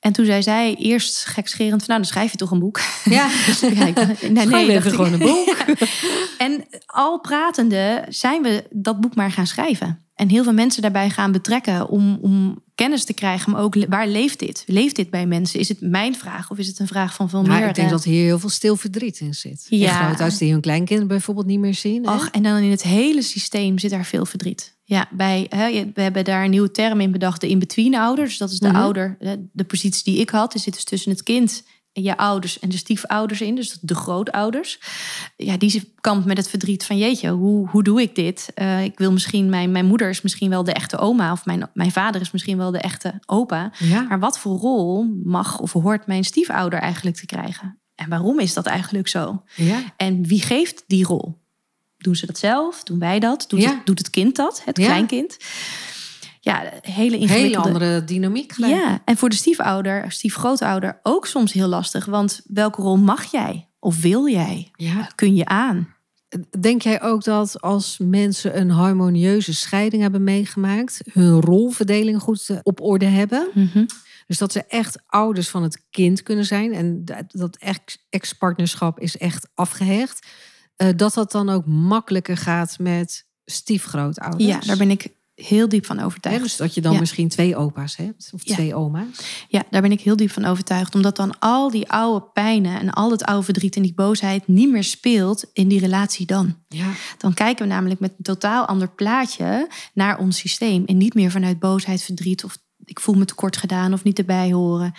En 0.01 0.13
toen 0.13 0.25
zei 0.25 0.43
zij 0.43 0.75
eerst 0.79 1.25
gekscherend 1.27 1.79
van 1.85 1.89
nou, 1.89 2.01
dan 2.01 2.09
schrijf 2.11 2.31
je 2.31 2.37
toch 2.37 2.51
een 2.51 2.59
boek. 2.59 2.81
Ja, 3.05 3.11
Ja, 3.61 3.87
ik- 3.87 3.97
nee, 3.97 4.17
Schrijf 4.17 4.49
nee, 4.49 4.69
even 4.69 4.75
dacht 4.75 4.87
ik. 4.87 4.93
gewoon 4.93 5.13
een 5.13 5.19
boek. 5.19 5.57
En 6.39 6.65
al 6.87 7.21
pratende 7.21 8.05
zijn 8.09 8.43
we 8.43 8.65
dat 8.71 9.01
boek 9.01 9.15
maar 9.15 9.31
gaan 9.31 9.47
schrijven. 9.47 10.06
En 10.17 10.29
heel 10.29 10.43
veel 10.43 10.53
mensen 10.53 10.83
daarbij 10.83 11.11
gaan 11.11 11.33
betrekken 11.33 11.89
om, 11.89 12.19
om 12.21 12.62
kennis 12.75 13.05
te 13.05 13.12
krijgen. 13.12 13.53
Maar 13.53 13.62
ook 13.62 13.87
waar 13.89 14.09
leeft 14.09 14.39
dit? 14.39 14.64
Leeft 14.67 14.97
dit 14.97 15.11
bij 15.11 15.27
mensen? 15.27 15.61
Is 15.61 15.69
het 15.69 15.81
mijn 15.81 16.14
vraag 16.14 16.51
of 16.51 16.59
is 16.59 16.67
het 16.67 16.79
een 16.79 16.87
vraag 16.87 17.14
van 17.14 17.29
veel 17.29 17.43
Maar 17.43 17.59
meer? 17.59 17.69
ik 17.69 17.75
denk 17.75 17.87
eh, 17.87 17.93
dat 17.93 18.05
hier 18.05 18.25
heel 18.25 18.39
veel 18.39 18.49
stil 18.49 18.77
verdriet 18.77 19.21
in 19.21 19.35
zit. 19.35 19.67
Ja. 19.69 19.93
Grootouders 19.93 20.39
die 20.39 20.53
hun 20.53 20.61
kleinkinderen 20.61 21.09
bijvoorbeeld 21.09 21.47
niet 21.47 21.59
meer 21.59 21.75
zien. 21.75 22.09
Och, 22.09 22.29
en 22.31 22.43
dan 22.43 22.57
in 22.57 22.71
het 22.71 22.83
hele 22.83 23.23
systeem 23.23 23.79
zit 23.79 23.91
daar 23.91 24.05
veel 24.05 24.27
verdriet. 24.27 24.75
Ja, 24.85 25.09
bij, 25.11 25.47
hè, 25.49 25.91
we 25.95 26.03
hebben 26.03 26.25
daar 26.25 26.45
een 26.45 26.51
nieuwe 26.51 26.71
term 26.71 27.01
in 27.01 27.11
bedacht, 27.11 27.41
de 27.41 27.49
in-between 27.49 27.95
ouder. 27.95 28.25
Dus 28.25 28.39
dat 28.39 28.51
is 28.51 28.59
de 28.59 28.69
Mhm. 28.69 28.77
ouder, 28.77 29.17
de, 29.53 29.64
positie 29.64 30.12
die 30.12 30.21
ik 30.21 30.31
had. 30.31 30.53
Die 30.53 30.61
zit 30.61 30.75
dus 30.75 30.85
tussen 30.85 31.11
het 31.11 31.23
kind 31.23 31.62
je 32.03 32.17
ouders 32.17 32.59
en 32.59 32.69
de 32.69 32.77
stiefouders 32.77 33.41
in. 33.41 33.55
Dus 33.55 33.79
de 33.81 33.95
grootouders. 33.95 34.79
Ja, 35.37 35.57
die 35.57 35.93
kampt 36.01 36.27
met 36.27 36.37
het 36.37 36.49
verdriet 36.49 36.85
van 36.85 36.99
jeetje, 36.99 37.31
hoe, 37.31 37.69
hoe 37.69 37.83
doe 37.83 38.01
ik 38.01 38.15
dit? 38.15 38.51
Eh, 38.55 38.85
ik 38.85 38.99
wil 38.99 39.13
misschien, 39.13 39.49
mijn, 39.51 39.71
mijn 39.73 39.87
moeder 39.87 40.09
is 40.09 40.23
misschien 40.23 40.51
wel 40.51 40.65
de 40.65 40.73
echte 40.73 40.99
oma. 40.99 41.33
Of 41.33 41.45
mijn, 41.47 41.71
mijn 41.75 41.93
vader 41.93 42.21
is 42.21 42.31
misschien 42.31 42.57
wel 42.57 42.71
de 42.71 42.79
echte 42.81 43.21
opa. 43.27 43.73
Ja. 43.79 44.03
Maar 44.03 44.19
wat 44.21 44.39
voor 44.39 44.59
rol 44.59 45.05
mag 45.25 45.59
of 45.59 45.73
hoort 45.73 46.07
mijn 46.07 46.25
stiefouder 46.25 46.79
eigenlijk 46.79 47.17
te 47.17 47.27
krijgen? 47.27 47.79
En 47.95 48.09
waarom 48.09 48.41
is 48.41 48.55
dat 48.55 48.67
eigenlijk 48.67 49.09
zo? 49.09 49.43
ja. 49.55 49.79
En 49.97 50.27
wie 50.27 50.43
geeft 50.43 50.85
die 50.87 51.05
rol? 51.05 51.39
Doen 51.99 52.17
ze 52.17 52.27
dat 52.27 52.39
zelf? 52.39 52.83
Doen 52.83 52.99
wij 52.99 53.19
dat? 53.19 53.45
Doet, 53.49 53.63
Ja. 53.63 53.69
het, 53.71 53.87
doet 53.87 53.99
het 53.99 54.11
kind 54.11 54.37
dat? 54.37 54.63
Het 54.65 54.77
Ja. 54.79 54.85
kleinkind? 54.87 55.37
Ja, 56.53 56.61
hele 56.61 56.93
Hele 56.93 57.17
ingewikkelde... 57.19 57.69
andere 57.69 58.05
dynamiek 58.05 58.53
gelijk. 58.53 58.73
Ja, 58.75 59.01
en 59.05 59.17
voor 59.17 59.29
de 59.29 59.37
stiefouder, 59.37 60.13
stiefgrootouder 60.13 60.99
ook 61.03 61.27
soms 61.27 61.53
heel 61.53 61.69
lastig. 61.69 62.05
Want 62.05 62.41
welke 62.45 62.83
rol 62.83 62.97
mag 62.97 63.25
jij? 63.31 63.69
Of 63.79 64.01
wil 64.01 64.29
jij? 64.29 64.71
Ja. 64.77 65.09
Kun 65.15 65.35
je 65.35 65.45
aan? 65.45 65.95
Denk 66.61 66.83
jij 66.83 67.03
ook 67.03 67.25
dat 67.25 67.61
als 67.61 67.99
mensen 68.03 68.59
een 68.61 68.71
harmonieuze 68.71 69.55
scheiding 69.55 70.03
hebben 70.03 70.25
meegemaakt, 70.25 71.01
hun 71.13 71.41
rolverdeling 71.41 72.21
goed 72.21 72.49
eh, 72.49 72.57
op 72.63 72.81
orde 72.81 73.07
hebben? 73.07 73.49
Dus 74.27 74.39
dat 74.39 74.53
ze 74.53 74.65
echt 74.65 74.99
ouders 75.07 75.49
van 75.49 75.63
het 75.63 75.85
kind 75.91 76.23
kunnen 76.23 76.45
zijn 76.45 76.73
en 76.75 77.05
dat- 77.05 77.25
dat 77.29 77.57
ex- 77.57 78.07
ex-partnerschap 78.11 79.01
is 79.01 79.17
echt 79.17 79.49
afgehecht. 79.55 80.27
eh, 80.77 80.89
dat 80.97 81.15
dat 81.15 81.33
dan 81.33 81.49
ook 81.49 81.67
makkelijker 81.67 82.37
gaat 82.37 82.79
met 82.79 83.27
stiefgrootouders. 83.45 84.45
Ja, 84.45 84.59
daar 84.61 84.77
ben 84.77 84.91
ik 84.91 85.09
heel 85.37 85.68
diep 85.68 85.87
van 85.87 86.01
overtuigd. 86.01 86.43
dus 86.43 86.57
dat 86.57 86.74
je 86.74 86.80
dan 86.80 86.93
Ja. 86.93 86.99
misschien 86.99 87.28
twee 87.28 87.57
opa's 87.57 87.97
hebt 87.97 88.30
of 88.34 88.41
Ja. 88.45 88.55
twee 88.55 88.74
oma's. 88.74 89.45
Ja, 89.49 89.62
daar 89.70 89.82
ben 89.82 89.93
ik 89.93 90.01
heel 90.01 90.16
diep 90.16 90.30
van 90.30 90.45
overtuigd. 90.45 90.95
Omdat 90.95 91.16
dan 91.16 91.39
al 91.39 91.70
die 91.70 91.91
oude 91.91 92.26
pijnen 92.32 92.80
en 92.80 92.91
al 92.91 93.11
het 93.11 93.24
oude 93.24 93.45
verdriet 93.45 93.76
en 93.76 93.82
die 93.82 93.95
boosheid 93.95 94.49
niet 94.49 94.70
meer 94.70 94.84
speelt 94.84 95.45
in 95.53 95.68
die 95.68 95.80
relatie 95.80 96.26
dan. 96.26 96.57
Ja. 96.68 96.87
Dan 97.18 97.34
kijken 97.34 97.66
we 97.66 97.72
namelijk 97.72 98.01
met 98.01 98.11
een 98.11 98.24
totaal 98.24 98.66
ander 98.66 98.89
plaatje 98.89 99.68
naar 99.95 100.18
ons 100.18 100.39
systeem. 100.39 100.84
En 100.84 100.97
niet 100.97 101.14
meer 101.14 101.30
vanuit 101.30 101.59
boosheid, 101.59 102.03
verdriet 102.03 102.45
of 102.45 102.59
ik 102.84 103.01
voel 103.01 103.14
me 103.14 103.24
tekort 103.24 103.57
gedaan 103.57 103.93
of 103.93 104.03
niet 104.05 104.18
erbij 104.18 104.53
horen. 104.53 104.93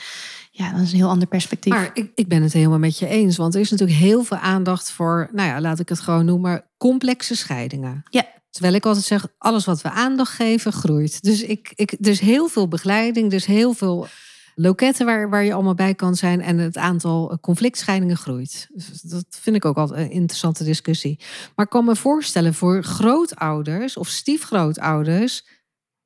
Ja, 0.51 0.71
dat 0.71 0.81
is 0.81 0.91
een 0.91 0.97
heel 0.97 1.09
ander 1.09 1.27
perspectief. 1.27 1.73
Maar 1.73 1.91
ik, 1.93 2.11
ik 2.15 2.27
ben 2.27 2.41
het 2.43 2.53
helemaal 2.53 2.79
met 2.79 2.99
je 2.99 3.07
eens. 3.07 3.38
Want 3.38 3.55
er 3.55 3.61
is 3.61 3.69
natuurlijk 3.71 3.99
heel 3.99 4.23
veel 4.23 4.38
aandacht 4.38 4.91
voor, 4.91 5.29
nou 5.31 5.47
ja, 5.49 5.61
laat 5.61 5.79
ik 5.79 5.89
het 5.89 5.99
gewoon 5.99 6.25
noemen, 6.25 6.63
complexe 6.77 7.35
scheidingen. 7.35 8.03
Ja. 8.09 8.25
Terwijl 8.58 8.78
ik 8.78 8.86
altijd 8.86 9.05
zeg, 9.05 9.28
alles 9.38 9.66
wat 9.66 9.82
we 9.82 9.89
aandacht 9.89 10.32
geven, 10.32 10.74
groeit. 10.74 11.24
Dus 11.24 11.41
ik, 11.41 11.72
ik, 11.76 11.91
er 11.91 12.08
is 12.08 12.20
heel 12.20 12.47
veel 12.47 12.68
begeleiding, 12.68 13.32
is 13.32 13.45
heel 13.45 13.74
veel 13.74 14.08
loketten 14.55 15.05
waar, 15.05 15.30
waar 15.30 15.43
je 15.43 15.53
allemaal 15.53 15.74
bij 15.74 15.93
kan 15.93 16.16
zijn. 16.16 16.41
En 16.41 16.58
het 16.58 16.78
aantal 16.78 17.38
conflictscheidingen 17.41 18.18
groeit. 18.18 18.68
Dus 18.74 19.01
dat 19.01 19.26
vind 19.30 19.55
ik 19.55 19.66
ook 19.66 19.78
altijd 19.78 19.99
een 19.99 20.12
interessante 20.12 20.64
discussie. 20.64 21.20
Maar 21.55 21.66
ik 21.66 21.72
kan 21.72 21.86
me 21.86 21.95
voorstellen 21.95 22.53
voor 22.53 22.84
grootouders 22.84 23.97
of 23.97 24.08
stiefgrootouders, 24.08 25.45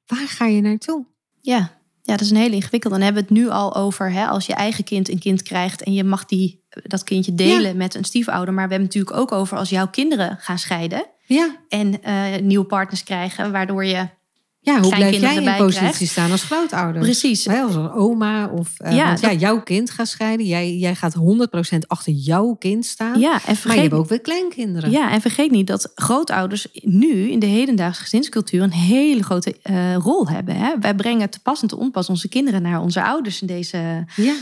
waar 0.05 0.27
ga 0.27 0.45
je 0.45 0.61
naartoe? 0.61 1.05
Ja. 1.41 1.57
ja, 2.01 2.11
dat 2.11 2.21
is 2.21 2.29
een 2.29 2.37
hele 2.37 2.55
ingewikkelde. 2.55 2.95
Dan 2.95 3.05
hebben 3.05 3.23
we 3.23 3.33
het 3.33 3.43
nu 3.43 3.49
al 3.49 3.75
over 3.75 4.11
hè, 4.11 4.25
als 4.25 4.45
je 4.45 4.53
eigen 4.53 4.83
kind 4.83 5.09
een 5.09 5.19
kind 5.19 5.41
krijgt 5.41 5.83
en 5.83 5.93
je 5.93 6.03
mag 6.03 6.25
die, 6.25 6.63
dat 6.83 7.03
kindje 7.03 7.35
delen 7.35 7.77
met 7.77 7.95
een 7.95 8.05
stiefouder. 8.05 8.53
Maar 8.53 8.67
we 8.67 8.73
hebben 8.73 8.87
het 8.87 8.95
natuurlijk 8.95 9.31
ook 9.31 9.39
over 9.39 9.57
als 9.57 9.69
jouw 9.69 9.87
kinderen 9.87 10.37
gaan 10.39 10.59
scheiden 10.59 11.05
Ja, 11.33 11.55
en 11.69 12.03
eh, 12.03 12.41
nieuwe 12.41 12.65
partners 12.65 13.03
krijgen, 13.03 13.51
waardoor 13.51 13.85
je 13.85 14.07
ja 14.63 14.79
hoe 14.79 14.95
blijf 14.95 15.19
jij 15.19 15.35
in 15.35 15.55
positie 15.57 15.79
krijgt. 15.79 16.07
staan 16.07 16.31
als 16.31 16.43
grootouders? 16.43 17.05
precies 17.05 17.45
Hè, 17.45 17.61
als 17.61 17.75
een 17.75 17.91
oma 17.91 18.47
of 18.47 18.79
eh, 18.79 18.95
Ja, 18.95 19.05
want 19.05 19.19
ja, 19.19 19.33
jouw 19.33 19.61
kind 19.61 19.91
gaat 19.91 20.07
scheiden. 20.07 20.45
Jij, 20.45 20.75
jij 20.75 20.95
gaat 20.95 21.15
100% 21.15 21.17
achter 21.87 22.13
jouw 22.13 22.53
kind 22.53 22.85
staan. 22.85 23.19
ja, 23.19 23.33
en 23.33 23.39
maar 23.43 23.49
je 23.49 23.55
vergeet 23.55 23.81
hebt 23.81 23.93
ook 23.93 24.09
weer 24.09 24.21
kleinkinderen. 24.21 24.91
Ja, 24.91 25.11
en 25.11 25.21
vergeet 25.21 25.51
niet 25.51 25.67
dat 25.67 25.91
grootouders 25.95 26.67
nu 26.73 27.29
in 27.29 27.39
de 27.39 27.45
hedendaagse 27.45 28.01
gezinscultuur 28.01 28.61
een 28.61 28.71
hele 28.71 29.23
grote 29.23 29.55
eh, 29.61 29.95
rol 29.95 30.27
hebben. 30.27 30.55
Hè? 30.55 30.79
Wij 30.79 30.95
brengen 30.95 31.29
te 31.29 31.39
pas 31.39 31.61
en 31.61 31.67
te 31.67 31.77
onpas 31.77 32.09
onze 32.09 32.29
kinderen 32.29 32.61
naar 32.61 32.81
onze 32.81 33.03
ouders 33.03 33.41
in 33.41 33.47
deze, 33.47 34.05
ja. 34.15 34.33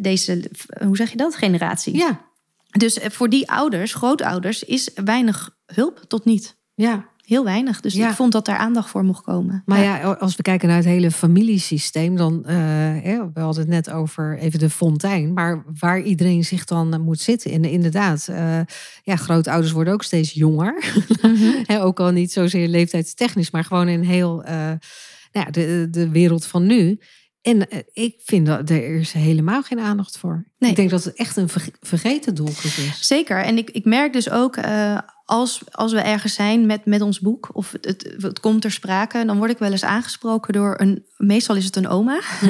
deze 0.00 0.50
hoe 0.84 0.96
zeg 0.96 1.10
je 1.10 1.16
dat, 1.16 1.36
generatie. 1.36 1.96
ja. 1.96 2.24
Dus 2.76 2.98
eh, 2.98 3.10
voor 3.10 3.28
die 3.28 3.50
ouders, 3.50 3.94
grootouders, 3.94 4.62
is 4.64 4.90
weinig 5.04 5.56
hulp 5.66 6.04
tot 6.08 6.24
niet. 6.24 6.56
ja. 6.74 7.14
Heel 7.26 7.44
weinig. 7.44 7.80
Dus 7.80 7.94
Ja. 7.94 8.08
ik 8.08 8.14
vond 8.14 8.32
dat 8.32 8.44
daar 8.44 8.56
aandacht 8.56 8.88
voor 8.90 9.04
mocht 9.04 9.24
komen. 9.24 9.62
Maar 9.64 9.82
ja, 9.82 10.12
als 10.12 10.36
we 10.36 10.42
kijken 10.42 10.68
naar 10.68 10.76
het 10.76 10.86
hele 10.86 11.10
familiesysteem, 11.10 12.16
dan, 12.16 12.44
eh, 12.44 12.56
we 13.34 13.40
hadden 13.40 13.60
het 13.62 13.68
net 13.68 13.90
over 13.90 14.38
even 14.38 14.58
de 14.58 14.70
fontein, 14.70 15.32
maar 15.32 15.64
waar 15.78 16.00
iedereen 16.02 16.44
zich 16.44 16.64
dan 16.64 16.92
eh, 16.94 17.00
moet 17.00 17.20
zitten. 17.20 17.50
En 17.50 17.64
inderdaad, 17.64 18.28
ja, 19.02 19.16
grootouders 19.16 19.72
worden 19.72 19.92
ook 19.92 20.02
steeds 20.02 20.32
jonger. 20.32 20.84
Mhm. 21.22 21.80
Ook 21.86 22.00
al 22.00 22.10
niet 22.10 22.32
zozeer 22.32 22.68
leeftijdstechnisch, 22.68 23.50
maar 23.50 23.64
gewoon 23.64 23.88
in 23.88 24.02
heel 24.02 24.42
nou 24.44 24.78
ja, 25.30 25.44
de, 25.50 25.88
de 25.90 26.08
wereld 26.08 26.46
van 26.46 26.66
nu. 26.66 26.98
En 27.46 27.70
eh, 27.70 27.78
ik 27.92 28.14
vind 28.24 28.46
dat 28.46 28.70
er 28.70 28.98
is 29.00 29.12
helemaal 29.12 29.62
geen 29.62 29.80
aandacht 29.80 30.18
voor. 30.18 30.44
Nee. 30.58 30.70
Ik 30.70 30.76
denk 30.76 30.90
dat 30.90 31.04
het 31.04 31.14
echt 31.14 31.36
een 31.36 31.48
verge- 31.48 31.72
vergeten 31.80 32.34
doelgroep 32.34 32.72
is. 32.72 33.06
Zeker. 33.06 33.42
En 33.42 33.58
ik, 33.58 33.70
ik 33.70 33.84
merk 33.84 34.12
dus 34.12 34.30
ook, 34.30 34.56
eh, 34.56 34.98
als, 35.24 35.62
als 35.70 35.92
we 35.92 36.00
ergens 36.00 36.34
zijn 36.34 36.66
met, 36.66 36.84
met 36.84 37.00
ons 37.00 37.20
boek, 37.20 37.48
of 37.52 37.72
het, 37.72 37.84
het, 37.84 38.14
het 38.22 38.40
komt 38.40 38.60
ter 38.62 38.70
sprake, 38.70 39.24
dan 39.24 39.38
word 39.38 39.50
ik 39.50 39.58
wel 39.58 39.70
eens 39.70 39.84
aangesproken 39.84 40.52
door 40.52 40.74
een, 40.80 41.04
meestal 41.16 41.56
is 41.56 41.64
het 41.64 41.76
een 41.76 41.88
oma. 41.88 42.20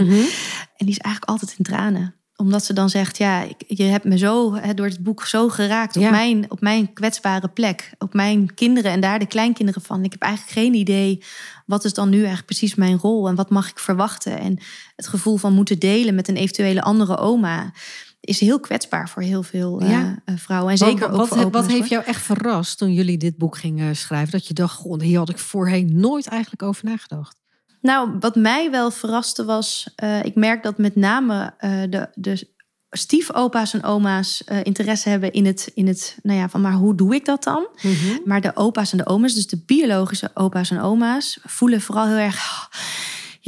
En 0.76 0.86
die 0.86 0.94
is 0.94 1.02
eigenlijk 1.02 1.24
altijd 1.24 1.54
in 1.58 1.64
tranen. 1.64 2.14
Omdat 2.36 2.64
ze 2.64 2.72
dan 2.72 2.90
zegt, 2.90 3.18
ja, 3.18 3.42
ik, 3.42 3.64
je 3.66 3.82
hebt 3.82 4.04
me 4.04 4.18
zo 4.18 4.54
hè, 4.54 4.74
door 4.74 4.86
het 4.86 5.02
boek 5.02 5.24
zo 5.26 5.48
geraakt 5.48 5.96
op, 5.96 6.02
Ja. 6.02 6.10
mijn, 6.10 6.50
op 6.50 6.60
mijn 6.60 6.92
kwetsbare 6.92 7.48
plek. 7.48 7.90
Op 7.98 8.14
mijn 8.14 8.54
kinderen 8.54 8.90
en 8.90 9.00
daar 9.00 9.18
de 9.18 9.26
kleinkinderen 9.26 9.82
van. 9.82 10.04
Ik 10.04 10.12
heb 10.12 10.22
eigenlijk 10.22 10.52
geen 10.52 10.74
idee, 10.74 11.22
wat 11.66 11.84
is 11.84 11.94
dan 11.94 12.08
nu 12.08 12.16
eigenlijk 12.16 12.46
precies 12.46 12.74
mijn 12.74 12.98
rol? 12.98 13.28
En 13.28 13.34
wat 13.34 13.50
mag 13.50 13.68
ik 13.70 13.78
verwachten? 13.78 14.38
En 14.38 14.58
het 14.96 15.06
gevoel 15.08 15.36
van 15.36 15.52
moeten 15.52 15.78
delen 15.78 16.14
met 16.14 16.28
een 16.28 16.36
eventuele 16.36 16.82
andere 16.82 17.16
oma... 17.16 17.72
is 18.20 18.40
heel 18.40 18.60
kwetsbaar 18.60 19.08
voor 19.08 19.22
heel 19.22 19.42
veel 19.42 19.80
eh, 19.80 19.90
Ja. 19.90 20.22
eh, 20.24 20.34
vrouwen. 20.36 20.70
En 20.70 20.78
zeker 20.78 21.00
wat, 21.00 21.10
ook 21.20 21.28
wat, 21.28 21.38
voor 21.40 21.50
wat 21.50 21.66
heeft 21.66 21.88
jou 21.88 22.04
echt 22.04 22.22
verrast 22.22 22.78
toen 22.78 22.92
jullie 22.92 23.18
dit 23.18 23.36
boek 23.36 23.56
gingen 23.56 23.96
schrijven? 23.96 24.30
Dat 24.32 24.46
je 24.46 24.54
dacht, 24.54 24.74
goh, 24.74 25.00
hier 25.00 25.18
had 25.18 25.28
ik 25.28 25.38
voorheen 25.38 26.00
nooit 26.00 26.26
eigenlijk 26.26 26.62
over 26.62 26.84
nagedacht. 26.84 27.36
Nou, 27.86 28.10
wat 28.20 28.34
mij 28.34 28.70
wel 28.70 28.90
verraste 28.90 29.44
was, 29.44 29.88
uh, 30.02 30.24
ik 30.24 30.34
merk 30.34 30.62
dat 30.62 30.78
met 30.78 30.96
name 30.96 31.54
uh, 31.60 31.82
de, 31.90 32.08
de 32.14 32.48
stiefopa's 32.90 33.74
en 33.74 33.84
oma's 33.84 34.42
uh, 34.52 34.58
interesse 34.62 35.08
hebben 35.08 35.32
in 35.32 35.46
het, 35.46 35.70
in 35.74 35.86
het, 35.86 36.18
nou 36.22 36.38
ja, 36.38 36.48
van 36.48 36.60
maar 36.60 36.72
hoe 36.72 36.94
doe 36.94 37.14
ik 37.14 37.24
dat 37.24 37.42
dan? 37.42 37.68
Mm 37.82 37.94
-hmm. 37.94 38.20
Maar 38.24 38.40
de 38.40 38.56
opa's 38.56 38.92
en 38.92 38.98
de 38.98 39.06
oma's, 39.06 39.34
dus 39.34 39.46
de 39.46 39.62
biologische 39.66 40.30
opa's 40.34 40.70
en 40.70 40.80
oma's, 40.80 41.38
voelen 41.44 41.80
vooral 41.80 42.06
heel 42.06 42.16
erg. 42.16 42.68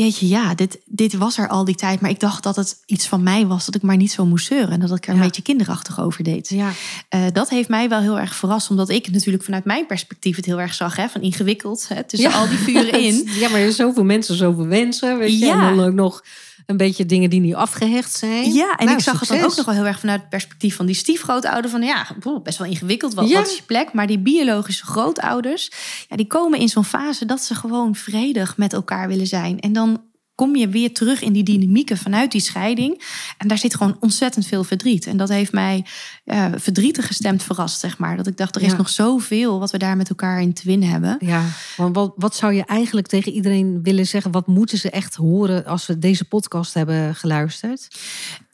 Jeetje, 0.03 0.29
ja, 0.29 0.55
dit, 0.55 0.79
dit 0.85 1.15
was 1.15 1.39
er 1.39 1.49
al 1.49 1.65
die 1.65 1.75
tijd. 1.75 2.01
Maar 2.01 2.11
ik 2.11 2.21
dacht 2.21 2.43
dat 2.43 2.57
het 2.57 2.83
iets 2.87 3.07
van 3.07 3.23
mij 3.23 3.47
was, 3.47 3.65
dat 3.65 3.75
ik 3.75 3.83
maar 3.83 3.97
niet 3.97 4.13
zo 4.13 4.27
moest 4.27 4.47
zeuren. 4.47 4.71
En 4.71 4.81
dat 4.81 4.97
ik 4.97 5.07
er 5.07 5.15
een 5.15 5.21
beetje 5.21 5.43
kinderachtig 5.43 6.01
over 6.01 6.25
deed. 6.25 6.49
Ja. 6.49 6.71
Uh, 7.15 7.25
dat 7.33 7.49
heeft 7.49 7.69
mij 7.69 7.89
wel 7.89 8.01
heel 8.01 8.19
erg 8.19 8.35
verrast. 8.35 8.71
Omdat 8.71 8.89
ik 8.89 9.11
natuurlijk 9.11 9.45
vanuit 9.45 9.65
mijn 9.65 9.87
perspectief 9.87 10.37
het 10.37 10.45
heel 10.45 10.61
erg 10.61 10.75
zag. 10.75 10.97
Hè, 10.97 11.09
van 11.09 11.21
ingewikkeld, 11.21 11.89
hè, 11.89 12.05
tussen 12.05 12.33
al 12.33 12.49
die 12.49 12.59
vuren 12.59 13.01
in. 13.07 13.29
Ja, 13.39 13.49
maar 13.49 13.61
er 13.61 13.73
zijn 13.73 13.89
zoveel 13.89 14.05
mensen, 14.05 14.37
zoveel 14.37 14.67
wensen. 14.67 15.19
Weet 15.19 15.39
je? 15.39 15.51
En 15.51 15.77
dan 15.77 15.87
ook 15.87 15.95
nog 15.95 16.25
een 16.69 16.77
beetje 16.77 17.07
dingen 17.07 17.31
die 17.31 17.41
niet 17.41 17.55
afgehecht 17.55 18.13
zijn. 18.13 18.53
Ja, 18.53 18.77
en 18.77 18.85
Nou, 18.85 18.97
ik 18.97 19.03
zag 19.05 19.15
succes. 19.17 19.29
het 19.29 19.39
dan 19.41 19.51
ook 19.51 19.57
nog 19.57 19.65
wel 19.67 19.75
heel 19.75 19.87
erg 19.87 20.01
vanuit 20.01 20.21
het 20.21 20.29
perspectief 20.29 20.77
van 20.77 20.87
die 20.87 20.95
stiefgrootouder. 20.95 21.71
Van 21.71 21.83
ja, 21.83 22.07
boe, 22.21 22.41
best 22.43 22.59
wel 22.59 22.67
ingewikkeld, 22.69 23.15
wat, 23.15 23.29
Ja. 23.29 23.35
wat 23.39 23.47
is 23.49 23.57
je 23.57 23.63
plek? 23.63 23.93
Maar 23.93 24.07
die 24.07 24.19
biologische 24.19 24.85
grootouders, 24.87 25.71
ja, 26.09 26.17
die 26.17 26.27
komen 26.27 26.59
in 26.59 26.69
zo'n 26.69 26.85
fase 26.85 27.25
dat 27.25 27.41
ze 27.43 27.55
gewoon 27.55 27.95
vredig 27.95 28.57
met 28.57 28.73
elkaar 28.73 29.09
willen 29.09 29.27
zijn. 29.27 29.61
En 29.61 29.73
dan 29.73 30.03
kom 30.39 30.57
je 30.57 30.69
weer 30.69 30.93
terug 30.95 31.23
in 31.23 31.33
die 31.33 31.43
dynamieken 31.43 31.97
vanuit 31.97 32.33
die 32.33 32.41
scheiding. 32.41 33.03
En 33.39 33.49
daar 33.49 33.59
zit 33.59 33.75
gewoon 33.75 33.97
ontzettend 34.01 34.47
veel 34.47 34.65
verdriet. 34.65 35.07
En 35.07 35.17
dat 35.17 35.29
heeft 35.29 35.53
mij 35.53 35.85
eh, 36.25 36.47
verdrietig 36.57 37.07
gestemd 37.07 37.43
verrast, 37.43 37.81
zeg 37.81 37.99
maar. 37.99 38.17
Dat 38.17 38.27
ik 38.27 38.37
dacht, 38.37 38.57
er 38.57 38.63
is 38.63 38.71
Ja. 38.71 38.77
nog 38.77 38.89
zoveel 38.89 39.59
wat 39.59 39.71
we 39.71 39.79
daar 39.79 39.97
met 39.97 40.09
elkaar 40.09 40.41
in 40.43 40.53
te 40.53 40.63
winnen 40.65 40.89
hebben. 40.89 41.17
Ja, 41.21 41.45
want 41.77 41.95
wat, 41.95 42.13
wat 42.17 42.37
zou 42.37 42.53
je 42.53 42.65
eigenlijk 42.65 43.07
tegen 43.07 43.33
iedereen 43.33 43.83
willen 43.83 44.07
zeggen? 44.07 44.31
Wat 44.31 44.47
moeten 44.47 44.79
ze 44.79 44.91
echt 44.91 45.15
horen 45.15 45.65
als 45.65 45.87
we 45.87 45.99
deze 45.99 46.25
podcast 46.25 46.75
hebben 46.75 47.15
geluisterd? 47.15 47.89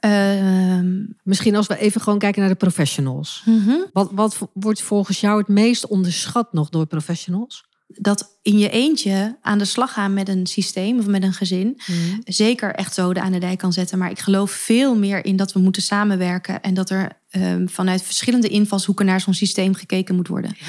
Ehm, 0.01 1.03
Misschien 1.23 1.57
als 1.57 1.67
we 1.67 1.79
even 1.79 2.01
gewoon 2.01 2.19
kijken 2.19 2.41
naar 2.41 2.51
de 2.51 2.57
professionals. 2.57 3.43
mhm. 3.45 3.71
Wat, 3.93 4.09
wat 4.13 4.39
wordt 4.53 4.83
volgens 4.83 5.21
jou 5.21 5.39
het 5.39 5.49
meest 5.49 5.87
onderschat 5.87 6.53
nog 6.53 6.69
door 6.69 6.87
professionals? 6.87 7.65
Dat 7.99 8.39
in 8.43 8.59
je 8.59 8.71
eentje 8.71 9.37
aan 9.41 9.59
de 9.59 9.65
slag 9.65 9.93
gaan 9.93 10.15
met 10.15 10.29
een 10.29 10.47
systeem 10.47 10.99
of 10.99 11.07
met 11.07 11.23
een 11.23 11.33
gezin. 11.33 11.81
Mhm. 11.87 12.21
zeker 12.25 12.75
echt 12.75 12.95
zoden 12.95 13.23
aan 13.23 13.33
de 13.33 13.39
dijk 13.39 13.59
kan 13.59 13.73
zetten. 13.73 13.99
Maar 13.99 14.11
ik 14.11 14.19
geloof 14.19 14.51
veel 14.51 14.97
meer 14.97 15.25
in 15.25 15.37
dat 15.37 15.53
we 15.53 15.59
moeten 15.59 15.83
samenwerken. 15.83 16.63
En 16.63 16.75
dat 16.75 16.91
er 16.91 17.23
ehm, 17.35 17.67
vanuit 17.67 18.03
verschillende 18.03 18.49
invalshoeken 18.49 19.07
naar 19.07 19.21
zo'n 19.21 19.35
systeem 19.35 19.75
gekeken 19.75 20.15
moet 20.15 20.29
worden. 20.29 20.57
Ja. 20.59 20.67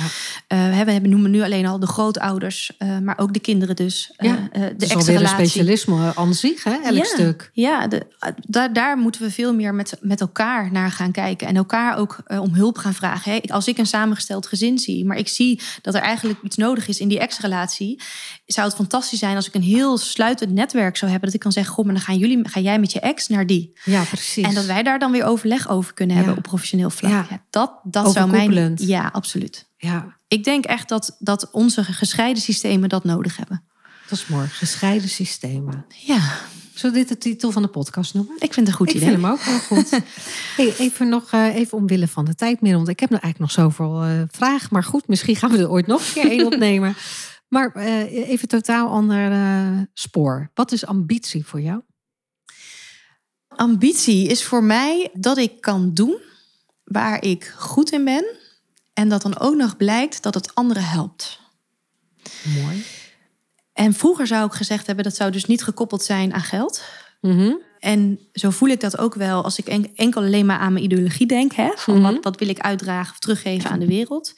Eh, 0.48 0.84
we 0.84 0.92
hebben 0.92 1.10
noemen 1.10 1.32
nu 1.32 1.42
alleen 1.42 1.66
al 1.66 1.80
de 1.80 1.88
grootouders, 1.88 2.72
eh, 2.78 3.00
maar 3.00 3.18
ook 3.18 3.34
de 3.34 3.40
kinderen 3.40 3.76
dus. 3.76 4.14
Eh, 4.18 4.30
Ja, 4.30 4.50
eh, 4.52 4.62
de 4.78 4.88
extra 4.88 5.14
een 5.14 5.28
specialisme 5.28 6.16
aan 6.16 6.34
zich, 6.34 6.64
hè? 6.64 6.72
elk 6.84 6.96
Ja. 6.96 7.04
stuk. 7.04 7.50
Ja, 7.54 7.88
de, 7.88 8.06
daar, 8.48 8.74
daar 8.74 8.98
moeten 8.98 9.22
we 9.22 9.32
veel 9.32 9.54
meer 9.54 9.74
met, 9.76 9.98
met 10.02 10.22
elkaar 10.22 10.72
naar 10.72 10.92
gaan 10.92 11.12
kijken. 11.12 11.48
En 11.48 11.56
elkaar 11.56 11.98
ook 11.98 12.18
om 12.28 12.54
hulp 12.54 12.78
gaan 12.78 12.94
vragen. 12.94 13.32
Hè. 13.32 13.40
Als 13.54 13.68
ik 13.68 13.78
een 13.78 13.86
samengesteld 13.86 14.48
gezin 14.48 14.78
zie, 14.80 15.06
maar 15.06 15.18
ik 15.18 15.28
zie 15.28 15.60
dat 15.82 15.96
er 15.96 16.02
eigenlijk 16.02 16.40
iets 16.44 16.56
nodig 16.58 16.88
is 16.88 17.00
in 17.00 17.08
die 17.08 17.20
ex-relatie. 17.20 18.02
Zou 18.46 18.68
het 18.68 18.76
fantastisch 18.76 19.20
zijn 19.20 19.36
als 19.36 19.48
ik 19.48 19.54
een 19.54 19.62
heel 19.62 19.98
sluitend 19.98 20.52
netwerk 20.52 20.98
zou 20.98 21.12
hebben. 21.12 21.28
Dat 21.30 21.36
ik 21.38 21.44
kan 21.44 21.52
zeggen: 21.52 21.74
Goh, 21.74 21.86
maar 21.86 21.94
dan 21.94 22.04
gaan 22.04 22.18
jullie, 22.18 22.48
ga 22.50 22.60
jij 22.60 22.80
met 22.80 22.92
je 22.92 23.00
ex 23.00 23.28
naar 23.28 23.48
die. 23.48 23.74
Ja, 23.84 24.04
precies. 24.04 24.46
En 24.46 24.54
dat 24.54 24.66
wij 24.66 24.84
daar 24.84 25.00
dan 25.00 25.12
weer 25.12 25.24
overleg 25.26 25.70
over 25.70 25.94
kunnen 25.94 26.16
hebben 26.16 26.38
op 26.38 26.48
professioneel 26.56 26.90
vlak. 26.90 27.12
Ja. 27.12 27.26
Ja. 27.30 27.46
dat 27.50 27.80
dat 27.84 28.12
zou 28.14 28.30
mijn. 28.30 28.74
Ja, 28.76 29.10
absoluut. 29.14 29.70
Ja, 29.78 30.18
Ik 30.28 30.44
denk 30.44 30.66
echt 30.66 30.90
dat, 30.90 31.16
dat 31.20 31.52
onze 31.52 31.84
gescheiden 31.84 32.42
systemen 32.42 32.90
dat 32.90 33.04
nodig 33.04 33.38
hebben. 33.38 33.64
dat 34.10 34.18
is 34.18 34.28
mooi. 34.28 34.48
Gescheiden 34.48 35.10
systemen. 35.10 35.86
Ja, 36.06 36.38
Zullen 36.74 36.96
we 36.96 37.02
dit 37.02 37.10
de 37.10 37.18
titel 37.18 37.52
van 37.52 37.62
de 37.62 37.68
podcast 37.68 38.14
noemen? 38.14 38.36
ik 38.36 38.54
vind 38.54 38.56
het 38.56 38.68
een 38.68 38.74
goed 38.74 38.90
ik 38.90 38.96
idee. 38.96 39.10
vind 39.10 39.22
hem 39.22 39.32
ook 39.32 39.42
heel 39.42 39.60
goed. 39.60 39.90
hey, 40.58 40.74
even 40.78 41.10
nog 41.10 41.32
eh, 41.32 41.56
even 41.56 41.78
omwille 41.78 42.08
van 42.08 42.26
de 42.26 42.36
tijd 42.36 42.62
meer, 42.62 42.76
want 42.76 42.88
ik 42.88 43.00
heb 43.00 43.10
nou 43.10 43.22
eigenlijk 43.22 43.56
nog 43.56 43.66
zoveel 43.66 44.04
eh, 44.04 44.22
vragen. 44.32 44.68
Maar 44.72 44.84
goed, 44.84 45.08
misschien 45.08 45.36
gaan 45.36 45.52
we 45.52 45.58
er 45.58 45.70
ooit 45.70 45.88
nog 45.88 46.08
een 46.08 46.14
keer 46.14 46.32
één 46.32 46.46
opnemen. 46.54 46.96
Maar 47.48 47.72
eh, 47.72 48.30
even 48.30 48.48
totaal 48.48 48.90
ander 48.90 49.32
spoor. 49.94 50.52
Wat 50.54 50.72
is 50.72 50.86
ambitie 50.86 51.46
voor 51.46 51.62
jou? 51.62 51.82
Ambitie 53.48 54.28
is 54.28 54.44
voor 54.44 54.64
mij 54.64 55.10
dat 55.14 55.38
ik 55.38 55.62
kan 55.62 55.94
doen 55.94 56.18
waar 56.86 57.24
ik 57.24 57.54
goed 57.58 57.92
in 57.92 58.04
ben. 58.04 58.26
En 58.94 59.10
dat 59.10 59.22
dan 59.22 59.40
ook 59.40 59.56
nog 59.56 59.78
blijkt 59.78 60.24
dat 60.24 60.34
het 60.34 60.56
anderen 60.56 60.84
helpt. 60.84 61.40
Mooi. 62.64 62.86
En 63.74 63.94
vroeger 63.94 64.28
zou 64.28 64.46
ik 64.46 64.54
gezegd 64.54 64.86
hebben, 64.88 65.04
dat 65.04 65.16
zou 65.16 65.32
dus 65.32 65.46
niet 65.46 65.64
gekoppeld 65.64 66.04
zijn 66.04 66.34
aan 66.34 66.42
geld. 66.42 66.84
Mhm. 67.22 67.54
En 67.80 68.20
zo 68.34 68.50
voel 68.50 68.70
ik 68.70 68.80
dat 68.80 68.98
ook 68.98 69.16
wel 69.16 69.44
als 69.44 69.58
ik 69.58 69.68
en- 69.68 69.96
enkel 69.96 70.22
alleen 70.22 70.46
maar 70.46 70.58
aan 70.60 70.74
mijn 70.74 70.86
ideologie 70.86 71.28
denk. 71.28 71.54
Hè? 71.54 71.72
Van 71.76 71.94
Mhm. 72.02 72.14
wat, 72.14 72.24
wat 72.24 72.40
wil 72.40 72.50
ik 72.50 72.60
uitdragen 72.60 73.12
of 73.12 73.20
teruggeven 73.20 73.70
aan 73.70 73.80
de 73.80 73.88
wereld. 73.88 74.34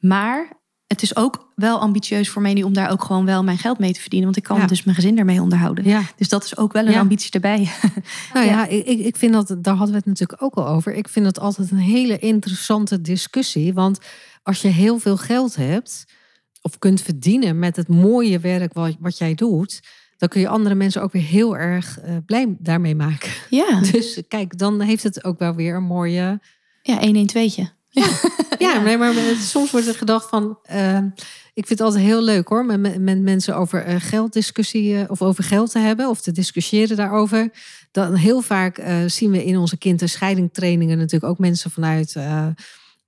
Maar 0.00 0.52
het 0.86 1.02
is 1.02 1.16
ook 1.16 1.52
wel 1.54 1.78
ambitieus 1.80 2.28
voor 2.28 2.42
mij 2.42 2.52
nu 2.54 2.62
om 2.62 2.72
daar 2.72 2.90
ook 2.90 3.04
gewoon 3.04 3.24
wel 3.24 3.44
mijn 3.44 3.58
geld 3.58 3.78
mee 3.78 3.92
te 3.92 4.00
verdienen. 4.00 4.28
Want 4.28 4.38
ik 4.38 4.44
kan 4.48 4.58
Ja. 4.58 4.66
dus 4.66 4.84
mijn 4.84 4.96
gezin 4.96 5.16
daarmee 5.16 5.40
onderhouden. 5.42 5.84
Ja. 5.84 6.02
Dus 6.16 6.28
dat 6.28 6.44
is 6.44 6.56
ook 6.56 6.72
wel 6.72 6.86
een 6.86 6.92
Ja. 6.92 6.98
ambitie 6.98 7.30
erbij. 7.30 7.68
Nou 8.34 8.46
ja, 8.46 8.66
ik, 8.66 8.86
ik- 8.86 9.16
vind 9.16 9.32
dat, 9.32 9.56
daar 9.58 9.74
hadden 9.74 9.90
we 9.90 9.96
het 9.96 10.06
natuurlijk 10.06 10.42
ook 10.42 10.54
al 10.54 10.66
over. 10.68 10.94
Ik 10.94 11.08
vind 11.08 11.26
het 11.26 11.40
altijd 11.40 11.70
een 11.70 11.76
hele 11.78 12.18
interessante 12.18 13.00
discussie. 13.00 13.74
Want 13.74 13.98
als 14.42 14.62
je 14.62 14.68
heel 14.68 14.98
veel 14.98 15.16
geld 15.16 15.56
hebt, 15.56 16.04
of 16.62 16.78
kunt 16.78 17.00
verdienen 17.02 17.58
met 17.58 17.76
het 17.76 17.88
mooie 17.88 18.38
werk 18.38 18.72
wat, 18.72 18.96
wat 19.00 19.18
jij 19.18 19.34
doet, 19.34 19.80
dan 20.16 20.28
kun 20.28 20.40
je 20.40 20.48
andere 20.48 20.74
mensen 20.74 21.02
ook 21.02 21.12
weer 21.12 21.22
heel 21.22 21.56
erg 21.56 22.00
eh, 22.00 22.16
blij 22.26 22.56
daarmee 22.58 22.94
maken. 22.94 23.30
Ja, 23.50 23.80
Dus 23.92 24.22
kijk, 24.28 24.58
dan 24.58 24.80
heeft 24.80 25.02
het 25.02 25.24
ook 25.24 25.38
wel 25.38 25.54
weer 25.54 25.74
een 25.76 25.82
mooie. 25.82 26.40
ja 26.82 27.00
1 27.00 27.14
1 27.16 27.26
2 27.26 27.48
Ja, 28.58 28.80
nee, 28.80 28.98
maar 28.98 29.14
soms 29.40 29.70
wordt 29.70 29.86
er 29.86 29.94
gedacht 29.94 30.28
van. 30.28 30.58
eh, 30.62 30.98
ik 31.54 31.66
vind 31.66 31.78
het 31.78 31.80
altijd 31.88 32.04
heel 32.04 32.22
leuk 32.22 32.48
hoor, 32.48 32.64
met, 32.64 32.98
met- 33.00 33.20
mensen 33.22 33.56
over 33.56 33.84
eh, 33.84 33.94
gelddiscussie 33.98 34.96
eh, 34.98 35.04
of 35.10 35.22
over 35.22 35.44
geld 35.44 35.70
te 35.70 35.78
hebben 35.78 36.08
of 36.08 36.20
te 36.20 36.32
discussiëren 36.32 36.96
daarover. 36.96 37.50
Dan 37.90 38.14
heel 38.14 38.40
vaak 38.40 38.78
eh, 38.78 38.96
zien 39.06 39.30
we 39.30 39.44
in 39.44 39.56
onze 39.56 39.76
kind- 39.76 40.02
en 40.02 40.08
scheidingtrainingen 40.08 40.96
natuurlijk 40.98 41.32
ook 41.32 41.38
mensen 41.38 41.70
vanuit 41.70 42.14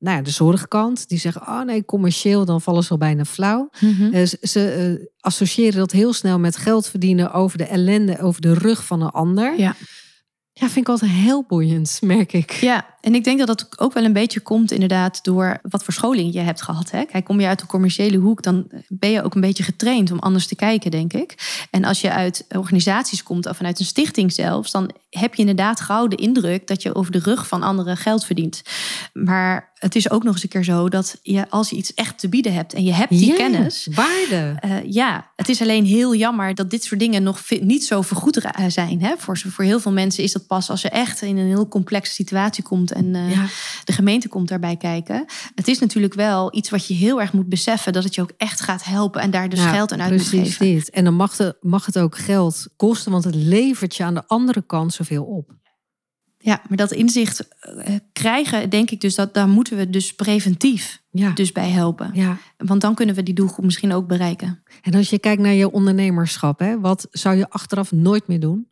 nou 0.01 0.17
ja, 0.17 0.23
de 0.23 0.31
zorgkant. 0.31 1.09
Die 1.09 1.19
zeggen, 1.19 1.43
oh 1.43 1.63
nee, 1.63 1.85
commercieel, 1.85 2.45
dan 2.45 2.61
vallen 2.61 2.83
ze 2.83 2.91
al 2.91 2.99
bijna 2.99 3.25
flauw. 3.25 3.71
Eh, 4.13 4.27
ze 4.27 4.39
ze, 4.43 5.11
associëren 5.21 5.79
dat 5.79 5.93
heel 5.93 6.13
snel 6.13 6.39
met 6.39 6.57
geld 6.57 6.87
verdienen 6.89 7.33
over 7.33 7.59
de 7.59 7.65
ellende, 7.67 8.21
over 8.21 8.41
de 8.41 8.55
rug 8.55 8.85
van 8.85 9.03
een 9.03 9.11
ander. 9.11 9.59
Ja. 9.59 9.75
Ja, 10.61 10.67
vind 10.67 10.77
ik 10.77 10.89
altijd 10.89 11.11
heel 11.11 11.45
boeiend, 11.49 11.99
merk 12.03 12.33
ik. 12.33 12.53
Ja, 12.53 12.87
en 13.01 13.15
ik 13.15 13.25
denk 13.25 13.39
dat 13.39 13.47
dat 13.47 13.81
ook 13.81 13.93
wel 13.93 14.05
een 14.05 14.13
beetje 14.13 14.41
komt 14.41 14.71
inderdaad 14.71 15.25
door 15.25 15.59
wat 15.63 15.85
voor 15.85 15.95
scholing 15.95 16.33
je 16.33 16.41
hebt 16.41 16.63
gehad. 16.63 16.91
Hè? 16.91 17.05
Kijk, 17.05 17.25
kom 17.25 17.41
je 17.41 17.47
uit 17.47 17.59
de 17.59 17.67
commerciële 17.67 18.17
hoek, 18.17 18.43
dan 18.43 18.71
ben 18.89 19.11
je 19.11 19.23
ook 19.23 19.35
een 19.35 19.41
beetje 19.41 19.63
getraind 19.63 20.11
om 20.11 20.19
anders 20.19 20.47
te 20.47 20.55
kijken, 20.55 20.91
denk 20.91 21.13
ik. 21.13 21.35
En 21.71 21.85
als 21.85 22.01
je 22.01 22.13
uit 22.13 22.45
organisaties 22.49 23.23
komt 23.23 23.47
of 23.47 23.57
vanuit 23.57 23.79
een 23.79 23.85
stichting 23.85 24.33
zelfs, 24.33 24.71
dan 24.71 24.91
heb 25.11 25.35
je 25.35 25.41
inderdaad 25.41 25.81
gauw 25.81 26.07
de 26.07 26.17
indruk 26.17 26.67
dat 26.67 26.83
je 26.83 26.95
over 26.95 27.13
de 27.13 27.19
rug 27.19 27.49
van 27.49 27.63
anderen 27.63 27.97
geld 27.97 28.25
verdient. 28.25 28.63
Maar 29.13 29.73
het 29.79 29.97
is 29.97 30.11
ook 30.11 30.23
nog 30.23 30.33
eens 30.35 30.43
een 30.43 30.49
keer 30.49 30.65
zo 30.65 30.89
dat 30.89 31.19
je 31.23 31.51
als 31.51 31.71
je 31.71 31.77
iets 31.77 31.95
echt 31.95 32.19
te 32.19 32.29
bieden 32.29 32.53
hebt 32.55 32.75
en 32.75 32.85
je 32.85 32.93
hebt 32.93 33.11
die 33.11 33.35
kennis, 33.35 33.89
Waarde. 33.91 34.57
eh, 34.61 34.71
ja, 34.93 35.31
het 35.37 35.49
is 35.49 35.61
alleen 35.63 35.85
heel 35.85 36.15
jammer 36.15 36.55
dat 36.55 36.71
dit 36.71 36.85
soort 36.85 37.01
dingen 37.01 37.23
nog 37.23 37.43
niet 37.61 37.85
zo 37.85 38.03
vergoed 38.03 38.37
ra- 38.37 38.69
zijn. 38.71 39.03
Hè? 39.03 39.15
Voor, 39.19 39.39
voor 39.39 39.65
heel 39.65 39.81
veel 39.81 39.93
mensen 39.93 40.23
is 40.23 40.33
dat 40.33 40.47
pas 40.47 40.71
als 40.71 40.83
je 40.83 40.89
echt 40.89 41.23
in 41.23 41.37
een 41.37 41.47
heel 41.47 41.69
complexe 41.69 42.13
situatie 42.13 42.63
komt 42.65 42.93
en 42.93 43.15
eh, 43.15 43.31
Ja. 43.35 43.47
de 43.85 43.93
gemeente 43.93 44.29
komt 44.29 44.49
daarbij 44.49 44.77
kijken. 44.77 45.25
Het 45.55 45.69
is 45.69 45.79
natuurlijk 45.79 46.15
wel 46.15 46.57
iets 46.57 46.71
wat 46.71 46.87
je 46.87 46.95
heel 46.95 47.21
erg 47.21 47.33
moet 47.33 47.49
beseffen, 47.49 47.93
dat 47.93 48.05
het 48.05 48.15
je 48.15 48.21
ook 48.21 48.33
echt 48.37 48.61
gaat 48.61 48.85
helpen 48.85 49.21
en 49.21 49.31
daar 49.31 49.49
dus 49.49 49.61
geld 49.61 49.93
aan 49.93 50.03
uit 50.03 50.11
moet 50.13 50.29
precies 50.29 50.57
geven. 50.57 50.75
dit. 50.77 50.91
En 50.91 51.05
dan 51.05 51.15
mag, 51.15 51.37
de, 51.37 51.57
mag 51.61 51.87
het 51.87 51.99
ook 51.99 52.19
geld 52.19 52.67
kosten, 52.77 53.13
want 53.13 53.25
het 53.25 53.35
levert 53.35 53.97
je 53.97 54.05
aan 54.05 54.15
de 54.15 54.27
andere 54.27 54.63
kant 54.67 54.93
zoveel 54.95 55.25
op. 55.25 55.57
Ja, 56.39 56.63
maar 56.69 56.77
dat 56.77 56.93
inzicht 56.93 57.49
eh, 57.61 57.95
krijgen, 58.13 58.71
denk 58.71 58.91
ik 58.91 59.01
dus, 59.01 59.15
dat 59.15 59.35
daar 59.35 59.49
moeten 59.49 59.77
we 59.77 59.91
dus 59.91 60.15
preventief 60.15 61.03
Ja. 61.11 61.31
dus 61.31 61.53
bij 61.53 61.69
helpen. 61.71 62.11
ja. 62.15 62.37
Want 62.57 62.81
dan 62.81 62.95
kunnen 62.95 63.15
we 63.15 63.23
die 63.23 63.35
doelgroep 63.35 63.65
misschien 63.65 63.93
ook 63.93 64.07
bereiken. 64.07 64.63
En 64.83 64.95
als 64.95 65.11
je 65.11 65.19
kijkt 65.19 65.43
naar 65.43 65.53
je 65.53 65.71
ondernemerschap, 65.71 66.59
hè, 66.59 66.81
wat 66.81 67.07
zou 67.11 67.37
je 67.37 67.51
achteraf 67.51 67.93
nooit 67.93 68.27
meer 68.27 68.41
doen? 68.41 68.67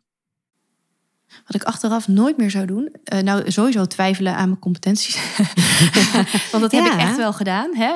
Wat 1.47 1.55
ik 1.55 1.63
achteraf 1.63 2.07
nooit 2.07 2.37
meer 2.37 2.51
zou 2.51 2.65
doen. 2.65 2.89
eh, 3.03 3.19
nou, 3.19 3.51
sowieso 3.51 3.85
twijfelen 3.85 4.35
aan 4.35 4.47
mijn 4.47 4.59
competenties. 4.59 5.15
Want 6.51 6.63
dat 6.63 6.71
heb 6.71 6.85
Ja. 6.85 6.93
ik 6.93 6.99
echt 6.99 7.17
wel 7.17 7.33
gedaan. 7.33 7.75
Hè? 7.75 7.91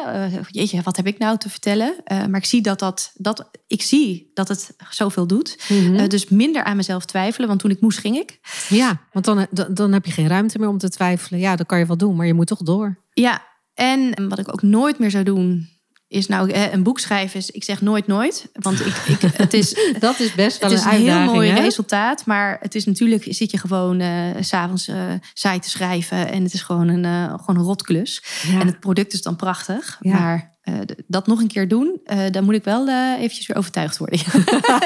Jeetje, 0.47 0.82
wat 0.82 0.95
heb 0.97 1.08
ik 1.08 1.18
nou 1.18 1.38
te 1.38 1.49
vertellen? 1.49 1.95
Eh, 2.04 2.26
maar 2.26 2.39
ik 2.39 2.45
zie 2.45 2.62
dat, 2.62 2.80
dat, 2.80 3.12
dat, 3.16 3.49
ik 3.68 3.82
zie 3.82 4.32
dat 4.34 4.47
het 4.47 4.76
zoveel 4.89 5.28
doet. 5.28 5.64
Mhm. 5.70 6.08
Dus 6.08 6.28
minder 6.30 6.64
aan 6.64 6.76
mezelf 6.76 7.06
twijfelen. 7.06 7.47
Want 7.47 7.60
toen 7.60 7.72
ik 7.72 7.82
moest, 7.82 7.99
ging 7.99 8.16
ik. 8.18 8.39
ja, 8.70 9.02
want 9.12 9.26
dan, 9.26 9.47
dan, 9.52 9.74
dan 9.74 9.91
heb 9.93 10.06
je 10.06 10.12
geen 10.12 10.28
ruimte 10.28 10.60
meer 10.60 10.70
om 10.70 10.78
te 10.78 10.89
twijfelen. 10.89 11.39
Ja, 11.39 11.56
dat 11.56 11.68
kan 11.68 11.80
je 11.80 11.86
wel 11.86 11.97
doen, 11.97 12.16
maar 12.16 12.26
je 12.28 12.34
moet 12.34 12.47
toch 12.47 12.60
door. 12.64 12.97
Ja, 13.14 13.41
en 13.74 14.28
wat 14.30 14.39
ik 14.39 14.47
ook 14.54 14.62
nooit 14.62 14.99
meer 14.99 15.12
zou 15.12 15.24
doen... 15.24 15.70
is 16.12 16.28
nou 16.28 16.53
een 16.53 16.84
boek 16.84 16.99
schrijven. 16.99 17.39
Is, 17.39 17.51
ik 17.51 17.64
zeg 17.64 17.82
nooit 17.82 18.07
nooit, 18.07 18.49
want 18.53 18.80
ik, 18.80 18.95
ik, 19.07 19.22
het 19.45 19.53
is 19.53 19.76
dat 19.99 20.20
is 20.20 20.34
best 20.34 20.59
wel 20.59 20.70
het 20.70 20.80
is 20.80 20.86
een 20.86 20.93
een 20.93 21.01
heel 21.01 21.34
mooi 21.34 21.49
hè? 21.49 21.59
resultaat, 21.59 22.26
maar 22.26 22.57
het 22.62 22.76
is 22.76 22.86
natuurlijk 22.86 23.26
zit 23.30 23.51
je 23.51 23.57
gewoon 23.57 24.01
s 24.39 24.47
s'avonds 24.47 24.88
eh 24.88 24.95
saai 25.34 25.59
te 25.59 25.70
schrijven 25.70 26.32
en 26.32 26.43
het 26.43 26.53
is 26.53 26.62
gewoon 26.62 26.88
een 26.88 27.05
eh, 27.05 27.39
gewoon 27.39 27.57
een 27.57 27.66
rotklus. 27.68 28.24
Ja. 28.47 28.59
En 28.59 28.68
het 28.68 28.80
product 28.80 29.14
is 29.14 29.22
dan 29.22 29.36
prachtig, 29.36 29.97
Ja. 29.99 30.20
maar 30.20 30.51
eh, 30.62 30.74
dat 31.07 31.28
nog 31.28 31.41
een 31.41 31.47
keer 31.47 31.68
doen, 31.68 31.99
eh 32.03 32.30
dan 32.32 32.43
moet 32.43 32.53
ik 32.53 32.64
wel 32.64 32.88
eh, 32.88 33.14
eventjes 33.18 33.47
weer 33.47 33.57
overtuigd 33.57 33.97
worden. 33.97 34.20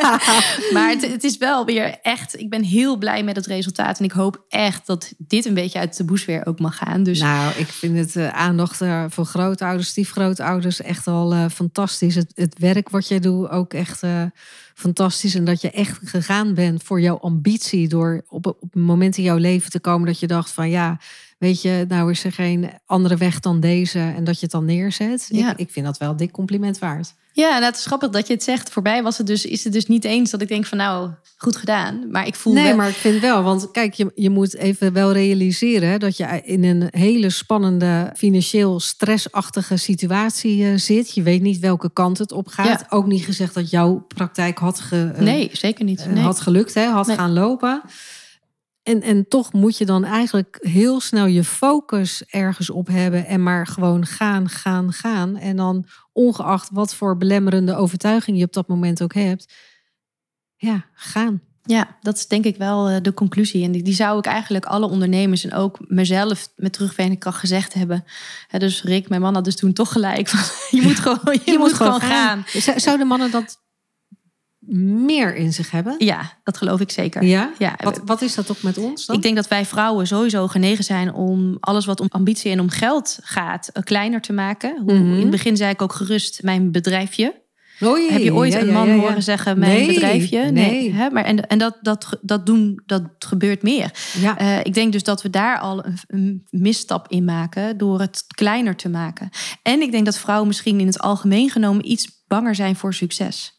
maar 0.73 0.89
het, 0.89 1.11
het 1.11 1.23
is 1.23 1.37
wel 1.37 1.65
weer 1.65 1.99
echt. 2.01 2.39
Ik 2.39 2.49
ben 2.49 2.63
heel 2.63 2.97
blij 2.97 3.23
met 3.23 3.35
het 3.35 3.45
resultaat 3.45 3.99
en 3.99 4.05
ik 4.05 4.11
hoop 4.11 4.45
echt 4.49 4.87
dat 4.87 5.13
dit 5.17 5.45
een 5.45 5.53
beetje 5.53 5.79
uit 5.79 5.97
de 5.97 6.03
boes 6.03 6.25
weer 6.25 6.45
ook 6.45 6.59
mag 6.59 6.77
gaan. 6.77 7.03
Dus 7.03 7.19
Nou, 7.19 7.53
ik 7.57 7.67
vind 7.67 8.13
het 8.13 8.31
aandacht 8.31 8.81
voor 9.07 9.25
grootouders, 9.25 9.87
stiefgrootouders 9.87 10.81
echt 10.81 11.07
al 11.07 11.49
fantastisch. 11.49 12.15
Het, 12.15 12.31
het 12.35 12.59
werk 12.59 12.89
wat 12.89 13.07
jij 13.07 13.19
doet 13.19 13.49
ook 13.49 13.73
echt 13.73 14.01
fantastisch. 14.73 15.35
En 15.35 15.45
dat 15.45 15.61
je 15.61 15.71
echt 15.71 15.99
gegaan 16.03 16.53
bent 16.53 16.83
voor 16.83 17.01
jouw 17.01 17.17
ambitie 17.17 17.87
door 17.87 18.23
op, 18.27 18.45
op 18.45 18.75
een 18.75 18.81
moment 18.81 19.17
in 19.17 19.23
jouw 19.23 19.37
leven 19.37 19.71
te 19.71 19.79
komen 19.79 20.07
dat 20.07 20.19
je 20.19 20.27
dacht 20.27 20.51
van 20.51 20.69
ja, 20.69 20.99
weet 21.37 21.61
je, 21.61 21.85
nou 21.87 22.11
is 22.11 22.23
er 22.23 22.31
geen 22.31 22.69
andere 22.85 23.17
weg 23.17 23.39
dan 23.39 23.59
deze 23.59 23.99
en 23.99 24.23
dat 24.23 24.35
je 24.35 24.41
het 24.41 24.51
dan 24.51 24.65
neerzet. 24.65 25.25
Ja. 25.29 25.51
Ik, 25.51 25.57
ik 25.57 25.71
vind 25.71 25.85
dat 25.85 25.97
wel 25.97 26.09
een 26.11 26.17
dik 26.17 26.31
compliment 26.31 26.79
waard. 26.79 27.13
Ja, 27.33 27.57
en 27.57 27.63
het 27.63 27.75
is 27.77 27.85
grappig 27.85 28.09
dat 28.09 28.27
je 28.27 28.33
het 28.33 28.43
zegt. 28.43 28.69
Voorbij 28.69 29.03
was 29.03 29.17
het 29.17 29.27
dus, 29.27 29.45
is 29.45 29.63
het 29.63 29.73
dus 29.73 29.85
niet 29.85 30.03
eens 30.05 30.31
dat 30.31 30.41
ik 30.41 30.47
denk 30.47 30.65
van 30.65 30.77
nou, 30.77 31.09
goed 31.37 31.55
gedaan. 31.55 32.11
Maar 32.11 32.27
ik 32.27 32.35
voel 32.35 32.53
Nee, 32.53 32.63
wel- 32.63 32.75
maar 32.75 32.87
ik 32.89 32.93
vind 32.95 33.21
wel, 33.21 33.43
want 33.43 33.71
kijk, 33.71 33.93
je, 33.93 34.11
je 34.15 34.29
moet 34.29 34.55
even 34.55 34.93
wel 34.93 35.11
realiseren 35.11 35.99
dat 35.99 36.17
je 36.17 36.41
in 36.43 36.63
een 36.63 36.87
hele 36.89 37.29
spannende, 37.29 38.11
financieel 38.15 38.79
stressachtige 38.79 39.77
situatie 39.77 40.65
eh, 40.65 40.77
zit. 40.77 41.13
Je 41.13 41.21
weet 41.23 41.41
niet 41.41 41.59
welke 41.59 41.89
kant 41.93 42.17
het 42.17 42.31
op 42.31 42.47
gaat. 42.47 42.65
Ja. 42.79 42.85
Ook 42.89 43.05
niet 43.07 43.25
gezegd 43.25 43.53
dat 43.53 43.69
jouw 43.69 44.05
praktijk 44.07 44.57
had, 44.57 44.79
ge, 44.79 45.11
Nee, 45.17 45.49
zeker 45.51 45.85
niet. 45.85 45.99
eh, 46.01 46.07
Nee. 46.07 46.23
had 46.23 46.39
gelukt, 46.39 46.73
hè, 46.73 46.85
had 46.85 47.07
Nee. 47.07 47.15
gaan 47.17 47.33
lopen. 47.33 47.81
En, 48.85 49.01
en 49.01 49.27
toch 49.27 49.53
moet 49.53 49.77
je 49.77 49.85
dan 49.85 50.03
eigenlijk 50.03 50.57
heel 50.61 50.99
snel 50.99 51.25
je 51.25 51.43
focus 51.43 52.23
ergens 52.25 52.69
op 52.69 52.87
hebben 52.87 53.25
en 53.25 53.43
maar 53.43 53.67
gewoon 53.67 54.05
gaan, 54.05 54.49
gaan, 54.49 54.93
gaan. 54.93 55.37
En 55.37 55.55
dan 55.55 55.85
ongeacht 56.13 56.69
wat 56.71 56.95
voor 56.95 57.17
belemmerende 57.17 57.75
overtuiging 57.75 58.37
je 58.37 58.45
op 58.45 58.53
dat 58.53 58.67
moment 58.67 59.03
ook 59.03 59.13
hebt, 59.13 59.53
ja, 60.55 60.85
gaan. 60.93 61.41
Ja, 61.63 61.97
dat 62.01 62.15
is 62.15 62.27
denk 62.27 62.45
ik 62.45 62.57
wel 62.57 62.89
eh, 62.89 63.01
de 63.01 63.13
conclusie. 63.13 63.63
En 63.63 63.71
die, 63.71 63.83
die 63.83 63.93
zou 63.93 64.17
ik 64.17 64.25
eigenlijk 64.25 64.65
alle 64.65 64.87
ondernemers 64.89 65.43
en 65.43 65.53
ook 65.53 65.77
mezelf 65.87 66.49
met 66.55 66.73
terugwerkende 66.73 67.19
kracht 67.19 67.39
gezegd 67.39 67.73
hebben. 67.73 68.05
Dus 68.57 68.83
Rick, 68.83 69.09
mijn 69.09 69.21
man, 69.21 69.33
had 69.33 69.43
dus 69.45 69.55
toen 69.55 69.73
toch 69.73 69.91
gelijk. 69.91 70.27
Van, 70.27 70.39
je 70.79 70.85
moet 70.85 70.99
gewoon, 71.05 71.39
je, 71.45 71.57
moet 71.57 71.73
gewoon 71.73 72.01
gaan. 72.01 72.43
Zou- 72.47 72.79
Zouden 72.79 73.07
mannen 73.07 73.31
dat 73.31 73.63
meer 74.67 75.35
in 75.35 75.53
zich 75.53 75.71
hebben? 75.71 75.95
Ja, 75.97 76.31
dat 76.43 76.57
geloof 76.57 76.79
ik 76.79 76.91
zeker. 76.91 77.23
Ja? 77.23 77.51
Ja, 77.57 77.75
Wat, 77.83 78.01
wat 78.05 78.21
is 78.21 78.35
dat 78.35 78.51
ook 78.51 78.61
met 78.61 78.77
ons 78.77 79.05
dan? 79.05 79.15
Ik 79.15 79.21
denk 79.21 79.35
dat 79.35 79.47
wij 79.47 79.65
vrouwen 79.65 80.07
sowieso 80.07 80.47
genegen 80.47 80.83
zijn 80.83 81.13
om 81.13 81.57
alles 81.59 81.85
wat 81.85 81.99
om 81.99 82.07
ambitie 82.09 82.51
en 82.51 82.59
om 82.59 82.69
geld 82.69 83.19
gaat 83.21 83.67
eh, 83.67 83.83
kleiner 83.83 84.21
te 84.21 84.33
maken. 84.33 84.81
Hoe, 84.83 84.93
Mhm. 84.93 85.13
In 85.13 85.21
het 85.21 85.29
begin 85.29 85.57
zei 85.57 85.71
ik 85.71 85.81
ook 85.81 85.93
gerust 85.93 86.43
mijn 86.43 86.71
bedrijfje. 86.71 87.43
Oei, 87.83 88.11
Heb 88.11 88.21
je 88.21 88.33
ooit 88.33 88.53
ja, 88.53 88.59
een 88.59 88.71
man 88.73 88.87
ja, 88.87 88.93
ja. 88.93 88.99
horen 88.99 89.23
zeggen 89.23 89.59
mijn 89.59 89.71
Nee, 89.71 89.87
bedrijfje? 89.87 90.51
nee. 90.51 90.93
Hè? 90.93 91.09
Maar 91.09 91.23
en 91.23 91.47
en 91.47 91.57
dat, 91.57 91.77
dat, 91.81 92.17
dat, 92.21 92.45
doen, 92.45 92.81
dat 92.85 93.03
gebeurt 93.19 93.61
meer. 93.63 93.91
Eh, 94.37 94.59
ik 94.63 94.73
denk 94.73 94.91
dus 94.91 95.03
dat 95.03 95.21
we 95.21 95.29
daar 95.29 95.59
al 95.59 95.85
een, 95.85 95.97
een 96.07 96.47
misstap 96.49 97.07
in 97.07 97.25
maken 97.25 97.77
door 97.77 97.99
het 97.99 98.23
kleiner 98.27 98.75
te 98.75 98.89
maken. 98.89 99.29
En 99.63 99.81
ik 99.81 99.91
denk 99.91 100.05
dat 100.05 100.17
vrouwen 100.17 100.47
misschien 100.47 100.79
in 100.79 100.87
het 100.87 100.99
algemeen 100.99 101.49
genomen 101.49 101.91
iets 101.91 102.23
banger 102.27 102.55
zijn 102.55 102.75
voor 102.75 102.93
succes. 102.93 103.54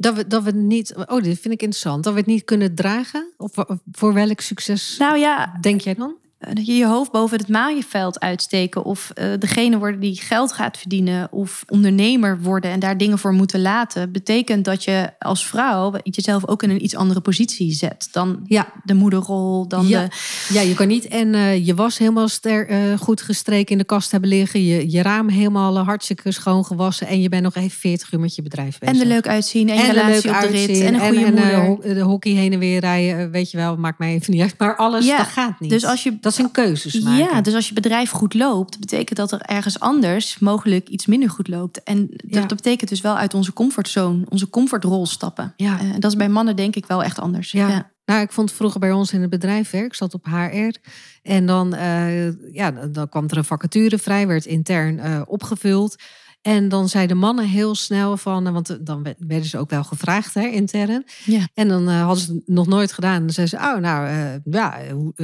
Dat 0.00 0.14
we, 0.14 0.26
dat 0.26 0.42
we 0.42 0.50
niet. 0.50 0.94
Oh, 0.96 1.22
dit 1.22 1.40
vind 1.40 1.54
ik 1.54 1.62
interessant. 1.62 2.04
Dat 2.04 2.12
we 2.12 2.18
het 2.18 2.28
niet 2.28 2.44
kunnen 2.44 2.74
dragen? 2.74 3.32
Of 3.36 3.52
voor 3.92 4.14
welk 4.14 4.40
succes 4.40 4.96
Nou 4.98 5.18
ja, 5.18 5.58
denk 5.60 5.80
jij 5.80 5.94
dan? 5.94 6.14
Eh, 6.40 6.54
dat 6.54 6.66
je 6.66 6.76
je 6.76 6.86
hoofd 6.86 7.10
boven 7.10 7.38
het 7.38 7.48
maaienveld 7.48 8.20
uitsteken. 8.20 8.84
Of 8.84 9.10
eh, 9.14 9.26
degene 9.38 9.78
worden 9.78 10.00
die 10.00 10.20
geld 10.20 10.52
gaat 10.52 10.78
verdienen. 10.78 11.32
Of 11.32 11.64
ondernemer 11.68 12.40
worden 12.42 12.70
en 12.70 12.80
daar 12.80 12.96
dingen 12.98 13.18
voor 13.18 13.32
moeten 13.32 13.60
laten. 13.62 14.12
Betekent 14.12 14.64
dat 14.64 14.84
je 14.84 15.10
als 15.18 15.46
vrouw 15.46 15.94
jezelf 16.02 16.46
ook 16.46 16.62
in 16.62 16.70
een 16.70 16.84
iets 16.84 16.96
andere 16.96 17.20
positie 17.20 17.72
zet. 17.72 18.08
Dan 18.12 18.40
Ja. 18.46 18.72
de 18.84 18.94
moederrol, 18.94 19.68
dan 19.68 19.88
ja. 19.88 20.02
de... 20.04 20.08
ja, 20.54 20.60
je 20.60 20.74
kan 20.74 20.88
niet 20.88 21.08
en 21.08 21.34
eh, 21.34 21.66
je 21.66 21.74
was 21.74 21.98
helemaal 21.98 22.28
ster, 22.28 22.68
goed 22.98 23.22
gestreken 23.22 23.72
in 23.72 23.78
de 23.78 23.84
kast 23.84 24.10
hebben 24.10 24.28
liggen. 24.30 24.64
Je, 24.64 24.90
je 24.90 25.02
raam 25.02 25.28
helemaal 25.28 25.78
hartstikke 25.78 26.32
schoon 26.32 26.64
gewassen. 26.64 27.06
En 27.06 27.20
je 27.20 27.28
bent 27.28 27.42
nog 27.42 27.54
even 27.54 27.70
40 27.78 28.12
uur 28.12 28.20
met 28.20 28.34
je 28.34 28.42
bedrijf 28.42 28.78
bezig. 28.78 28.94
En 28.94 29.00
er 29.00 29.06
leuk 29.06 29.26
uitzien 29.28 29.68
en, 29.68 29.76
je 29.76 29.82
er 29.82 29.94
relatie 29.94 30.30
op 30.30 30.40
de 30.40 30.46
rit. 30.46 30.80
En 30.80 30.94
een 30.94 31.00
goede 31.00 31.24
en, 31.24 31.32
moeder. 31.34 31.64
ho- 31.64 31.80
de 31.94 32.00
hockey 32.00 32.32
heen 32.32 32.52
en 32.52 32.58
weer 32.58 32.80
rijden. 32.80 33.30
Weet 33.30 33.50
je 33.50 33.56
wel, 33.56 33.76
maakt 33.76 33.98
mij 33.98 34.12
even 34.14 34.32
niet 34.32 34.42
uit. 34.42 34.54
Maar 34.58 34.76
alles, 34.76 35.06
Ja, 35.06 35.16
dat 35.16 35.26
gaat 35.26 35.60
niet. 35.60 35.70
dus 35.70 35.84
als 35.84 36.02
je- 36.02 36.18
dat 36.20 36.29
zijn 36.34 36.50
keuzes 36.50 37.00
maken. 37.00 37.18
Ja, 37.24 37.40
dus 37.40 37.54
als 37.54 37.68
je 37.68 37.74
bedrijf 37.74 38.10
goed 38.10 38.34
loopt, 38.34 38.80
betekent 38.80 39.18
dat 39.18 39.32
er 39.32 39.40
ergens 39.40 39.80
anders 39.80 40.38
mogelijk 40.38 40.88
iets 40.88 41.06
minder 41.06 41.30
goed 41.30 41.48
loopt. 41.48 41.82
En 41.82 42.06
dat, 42.10 42.20
Ja. 42.26 42.40
dat 42.40 42.56
betekent 42.56 42.90
dus 42.90 43.00
wel 43.00 43.16
uit 43.16 43.34
onze 43.34 43.52
comfortzone, 43.52 44.24
onze 44.28 44.50
comfortrol 44.50 45.06
stappen. 45.06 45.52
Ja. 45.56 45.78
Eh, 45.80 45.86
dat 45.98 46.10
is 46.10 46.16
bij 46.16 46.28
mannen 46.28 46.56
denk 46.56 46.76
ik 46.76 46.86
wel 46.86 47.02
echt 47.02 47.18
anders. 47.18 47.50
Ja. 47.52 47.90
Nou, 48.04 48.22
ik 48.22 48.32
vond 48.32 48.52
vroeger 48.52 48.80
bij 48.80 48.92
ons 48.92 49.12
in 49.12 49.20
het 49.20 49.30
bedrijf 49.30 49.70
werk, 49.70 49.84
ik 49.86 49.94
zat 49.94 50.14
op 50.14 50.24
HR. 50.26 50.76
En 51.22 51.46
dan, 51.46 51.74
eh, 51.74 52.54
ja, 52.54 52.70
dan 52.70 52.92
dan 52.92 53.08
kwam 53.08 53.24
er 53.28 53.36
een 53.36 53.44
vacature 53.44 53.98
vrij, 53.98 54.26
werd 54.26 54.44
intern 54.46 54.98
eh, 54.98 55.20
opgevuld. 55.26 55.96
En 56.42 56.68
dan 56.68 56.88
zeiden 56.88 57.16
mannen 57.16 57.44
heel 57.44 57.74
snel 57.74 58.16
van, 58.16 58.46
eh, 58.46 58.52
want 58.52 58.78
dan 58.86 59.02
werd- 59.02 59.16
werden 59.26 59.48
ze 59.48 59.58
ook 59.58 59.70
wel 59.70 59.84
gevraagd 59.84 60.34
hè, 60.34 60.46
intern. 60.46 61.04
Ja. 61.24 61.48
En 61.54 61.68
dan 61.68 61.88
eh, 61.88 62.02
hadden 62.04 62.24
ze 62.24 62.32
het 62.32 62.42
nog 62.46 62.66
nooit 62.66 62.92
gedaan. 62.92 63.20
Dan 63.20 63.30
zeiden 63.30 63.58
ze, 63.58 63.64
oh 63.66 63.76
nou, 63.80 64.06
eh, 64.08 64.52
ja, 64.52 64.78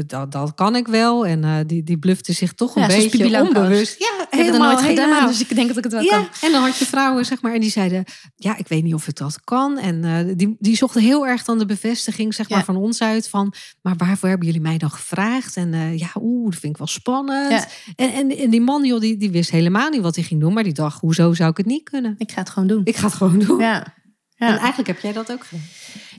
dat, 0.06 0.32
dat 0.32 0.54
kan 0.54 0.76
ik 0.76 0.86
wel. 0.88 1.26
En 1.26 1.44
eh, 1.44 1.54
die, 1.66 1.82
die 1.82 1.98
blufte 1.98 2.32
zich 2.32 2.52
toch 2.52 2.76
een 2.76 2.82
Ja, 2.82 2.88
beetje 2.88 3.40
onbewust. 3.42 3.98
Ja, 3.98 4.06
Ik 4.06 4.18
heb 4.18 4.30
het 4.30 4.40
helemaal, 4.40 4.72
nooit 4.72 4.84
gedaan, 4.86 5.08
helemaal. 5.08 5.28
dus 5.28 5.40
ik 5.40 5.54
denk 5.54 5.68
dat 5.68 5.76
ik 5.76 5.84
het 5.84 5.92
wel 5.92 6.02
Ja, 6.02 6.10
kan. 6.16 6.26
en 6.42 6.52
dan 6.52 6.62
had 6.62 6.76
je 6.78 6.84
vrouwen, 6.86 7.24
zeg 7.24 7.42
maar, 7.42 7.54
en 7.54 7.60
die 7.60 7.70
zeiden: 7.70 8.04
Ja, 8.36 8.56
ik 8.56 8.68
weet 8.68 8.82
niet 8.84 8.94
of 8.94 9.08
ik 9.08 9.14
dat 9.16 9.40
kan. 9.44 9.78
En 9.78 10.04
eh, 10.04 10.34
die, 10.36 10.56
die 10.58 10.76
zochten 10.76 11.02
heel 11.02 11.26
erg 11.26 11.44
dan 11.44 11.58
de 11.58 11.66
bevestiging, 11.66 12.34
zeg 12.34 12.48
maar, 12.48 12.64
van 12.64 12.76
ons 12.76 13.02
uit. 13.02 13.28
Van, 13.28 13.52
maar 13.82 13.94
waarvoor 13.96 14.28
hebben 14.28 14.46
jullie 14.46 14.62
mij 14.62 14.78
dan 14.78 14.90
gevraagd? 14.90 15.56
En 15.56 15.74
eh, 15.74 15.98
ja, 15.98 16.10
oeh, 16.20 16.50
dat 16.50 16.60
vind 16.60 16.72
ik 16.72 16.78
wel 16.78 16.86
spannend. 16.86 17.66
En, 17.96 18.12
en, 18.12 18.36
en 18.36 18.50
die 18.50 18.60
man, 18.60 18.84
joh, 18.84 19.00
die, 19.00 19.16
die 19.16 19.30
wist 19.30 19.50
helemaal 19.50 19.90
niet 19.90 20.00
wat 20.02 20.14
hij 20.14 20.24
ging 20.24 20.40
doen. 20.40 20.52
Maar 20.52 20.64
die 20.64 20.72
dacht: 20.72 21.02
Hoezo 21.06 21.34
zou 21.34 21.50
ik 21.50 21.56
het 21.56 21.66
niet 21.66 21.88
kunnen? 21.90 22.14
Ik 22.18 22.32
ga 22.32 22.40
het 22.40 22.50
gewoon 22.50 22.68
doen. 22.68 22.80
Ik 22.84 22.96
ga 22.96 23.06
het 23.06 23.14
gewoon 23.14 23.38
doen. 23.38 23.58
Ja. 23.58 23.94
En 24.36 24.48
Ja. 24.52 24.58
eigenlijk 24.58 24.86
heb 24.88 24.98
jij 25.00 25.12
dat 25.12 25.32
ook 25.32 25.44
gedaan. 25.44 25.64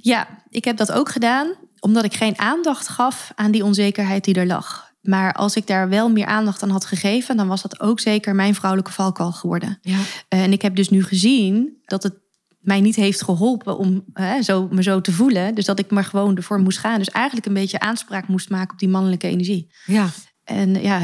ja, 0.02 0.28
ik 0.50 0.66
heb 0.66 0.78
dat 0.78 0.92
ook 0.92 1.10
gedaan 1.10 1.54
omdat 1.80 2.04
ik 2.04 2.14
geen 2.14 2.40
aandacht 2.40 2.88
gaf 2.88 3.32
aan 3.36 3.52
die 3.52 3.64
onzekerheid 3.64 4.24
die 4.24 4.36
er 4.36 4.46
lag. 4.46 4.92
Maar 5.02 5.34
als 5.34 5.56
ik 5.56 5.68
daar 5.68 5.90
wel 5.90 6.10
meer 6.10 6.26
aandacht 6.26 6.64
aan 6.64 6.70
had 6.70 6.86
gegeven, 6.86 7.38
dan 7.38 7.48
was 7.48 7.62
dat 7.62 7.80
ook 7.80 8.00
zeker 8.00 8.36
mijn 8.36 8.56
vrouwelijke 8.56 8.92
valkuil 8.94 9.32
geworden. 9.32 9.78
Ja. 9.82 9.98
Eh, 10.28 10.44
En 10.44 10.52
ik 10.52 10.62
heb 10.62 10.76
dus 10.76 10.90
nu 10.90 11.04
gezien 11.04 11.78
dat 11.86 12.04
het 12.04 12.14
mij 12.60 12.82
niet 12.82 12.96
heeft 12.96 13.22
geholpen 13.24 13.78
om 13.78 14.04
hè, 14.14 14.42
zo, 14.42 14.68
me 14.72 14.84
zo 14.84 15.02
te 15.02 15.12
voelen. 15.12 15.56
Dus 15.56 15.66
dat 15.66 15.80
ik 15.80 15.92
maar 15.92 16.04
gewoon 16.04 16.36
ervoor 16.36 16.60
moest 16.60 16.78
gaan. 16.78 16.98
Dus 16.98 17.10
eigenlijk 17.10 17.46
een 17.46 17.54
beetje 17.54 17.80
aanspraak 17.80 18.28
moest 18.28 18.50
maken 18.50 18.72
op 18.74 18.80
die 18.80 18.90
mannelijke 18.90 19.28
energie. 19.28 19.72
ja. 19.86 20.08
En 20.44 20.82
ja, 20.82 21.02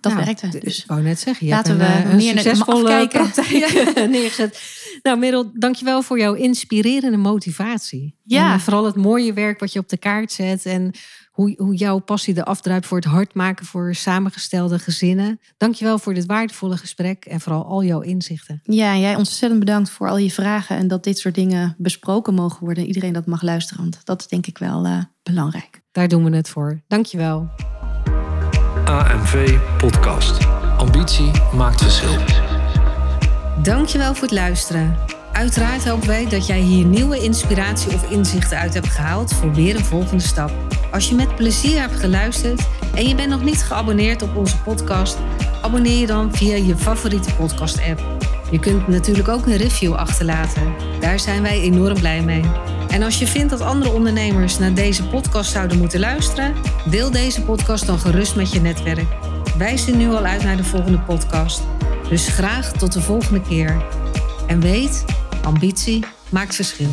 dat 0.00 0.12
Nou, 0.12 0.24
werkte. 0.24 0.48
d- 0.48 0.60
Dus 0.64 0.78
Ik 0.78 0.84
wou 0.86 1.02
net 1.02 1.20
zeggen, 1.20 1.46
je 1.46 1.52
Laten 1.52 1.78
hebt 1.78 1.90
een, 1.90 1.96
we 1.96 2.02
eh, 2.02 2.10
een 2.10 2.16
meer 2.16 2.34
naar 2.34 2.42
de 2.42 2.48
succesvolle 2.48 3.08
praktijk 3.08 4.08
neergezet. 4.10 4.60
Nou, 5.02 5.18
Merel, 5.18 5.50
dankjewel 5.54 6.02
voor 6.02 6.18
jouw 6.18 6.34
inspirerende 6.34 7.16
motivatie. 7.16 8.14
Ja. 8.22 8.48
En 8.48 8.54
eh, 8.54 8.60
vooral 8.60 8.84
het 8.84 8.96
mooie 8.96 9.32
werk 9.32 9.60
wat 9.60 9.72
je 9.72 9.78
op 9.78 9.88
de 9.88 9.96
kaart 9.96 10.32
zet. 10.32 10.66
En 10.66 10.90
hoe, 11.30 11.54
hoe 11.56 11.74
jouw 11.74 11.98
passie 11.98 12.34
de 12.34 12.44
afdruipt 12.44 12.86
voor 12.86 12.96
het 12.98 13.06
hard 13.06 13.34
maken 13.34 13.66
voor 13.66 13.94
samengestelde 13.94 14.78
gezinnen. 14.78 15.40
Dankjewel 15.56 15.98
voor 15.98 16.14
dit 16.14 16.26
waardevolle 16.26 16.76
gesprek 16.76 17.24
en 17.24 17.40
vooral 17.40 17.64
al 17.64 17.84
jouw 17.84 18.00
inzichten. 18.00 18.60
ja, 18.62 18.96
jij 18.96 19.16
ontzettend 19.16 19.60
bedankt 19.60 19.90
voor 19.90 20.08
al 20.08 20.16
je 20.18 20.30
vragen. 20.30 20.76
En 20.76 20.88
dat 20.88 21.04
dit 21.04 21.18
soort 21.18 21.34
dingen 21.34 21.74
besproken 21.78 22.34
mogen 22.34 22.60
worden. 22.64 22.82
En 22.82 22.88
iedereen 22.88 23.12
dat 23.12 23.26
mag 23.26 23.42
luisteren. 23.42 23.82
Want 23.82 24.00
dat 24.04 24.20
is 24.20 24.26
denk 24.26 24.46
ik 24.46 24.58
wel 24.58 24.84
eh, 24.84 24.98
belangrijk. 25.22 25.80
Daar 25.92 26.08
doen 26.08 26.24
we 26.30 26.36
het 26.36 26.48
voor. 26.48 26.82
Dankjewel. 26.88 27.48
AMV 28.88 29.58
Podcast. 29.78 30.46
Ambitie 30.76 31.30
maakt 31.54 31.82
verschil. 31.82 32.16
Dankjewel 33.62 34.14
voor 34.14 34.22
het 34.22 34.30
luisteren. 34.30 34.96
Uiteraard 35.32 35.88
hopen 35.88 36.06
wij 36.06 36.28
dat 36.28 36.46
jij 36.46 36.58
hier 36.58 36.84
nieuwe 36.84 37.18
inspiratie 37.22 37.94
of 37.94 38.10
inzichten 38.10 38.58
uit 38.58 38.74
hebt 38.74 38.88
gehaald 38.88 39.34
voor 39.34 39.52
weer 39.52 39.76
een 39.76 39.84
volgende 39.84 40.22
stap. 40.22 40.50
Als 40.92 41.08
je 41.08 41.14
met 41.14 41.36
plezier 41.36 41.80
hebt 41.80 41.96
geluisterd 41.96 42.68
en 42.94 43.08
je 43.08 43.14
bent 43.14 43.28
nog 43.28 43.42
niet 43.42 43.62
geabonneerd 43.62 44.22
op 44.22 44.36
onze 44.36 44.62
podcast, 44.62 45.18
abonneer 45.62 46.00
je 46.00 46.06
dan 46.06 46.34
via 46.34 46.56
je 46.56 46.76
favoriete 46.76 47.34
podcast-app. 47.34 48.00
Je 48.50 48.58
kunt 48.58 48.88
natuurlijk 48.88 49.28
ook 49.28 49.46
een 49.46 49.56
review 49.56 49.94
achterlaten. 49.94 50.74
Daar 51.00 51.18
zijn 51.18 51.42
wij 51.42 51.60
enorm 51.60 51.98
blij 51.98 52.22
mee. 52.22 52.44
En 52.88 53.02
als 53.02 53.18
je 53.18 53.26
vindt 53.26 53.50
dat 53.50 53.60
andere 53.60 53.90
ondernemers 53.90 54.58
naar 54.58 54.74
deze 54.74 55.08
podcast 55.08 55.50
zouden 55.50 55.78
moeten 55.78 56.00
luisteren, 56.00 56.54
deel 56.90 57.10
deze 57.10 57.42
podcast 57.42 57.86
dan 57.86 57.98
gerust 57.98 58.36
met 58.36 58.52
je 58.52 58.60
netwerk. 58.60 59.06
Wij 59.58 59.76
zien 59.76 59.96
nu 59.96 60.10
al 60.10 60.24
uit 60.24 60.42
naar 60.42 60.56
de 60.56 60.64
volgende 60.64 60.98
podcast. 60.98 61.62
Dus 62.08 62.28
graag 62.28 62.72
tot 62.72 62.92
de 62.92 63.00
volgende 63.00 63.40
keer. 63.40 63.84
En 64.46 64.60
weet, 64.60 65.04
ambitie 65.42 66.04
maakt 66.30 66.54
verschil. 66.54 66.90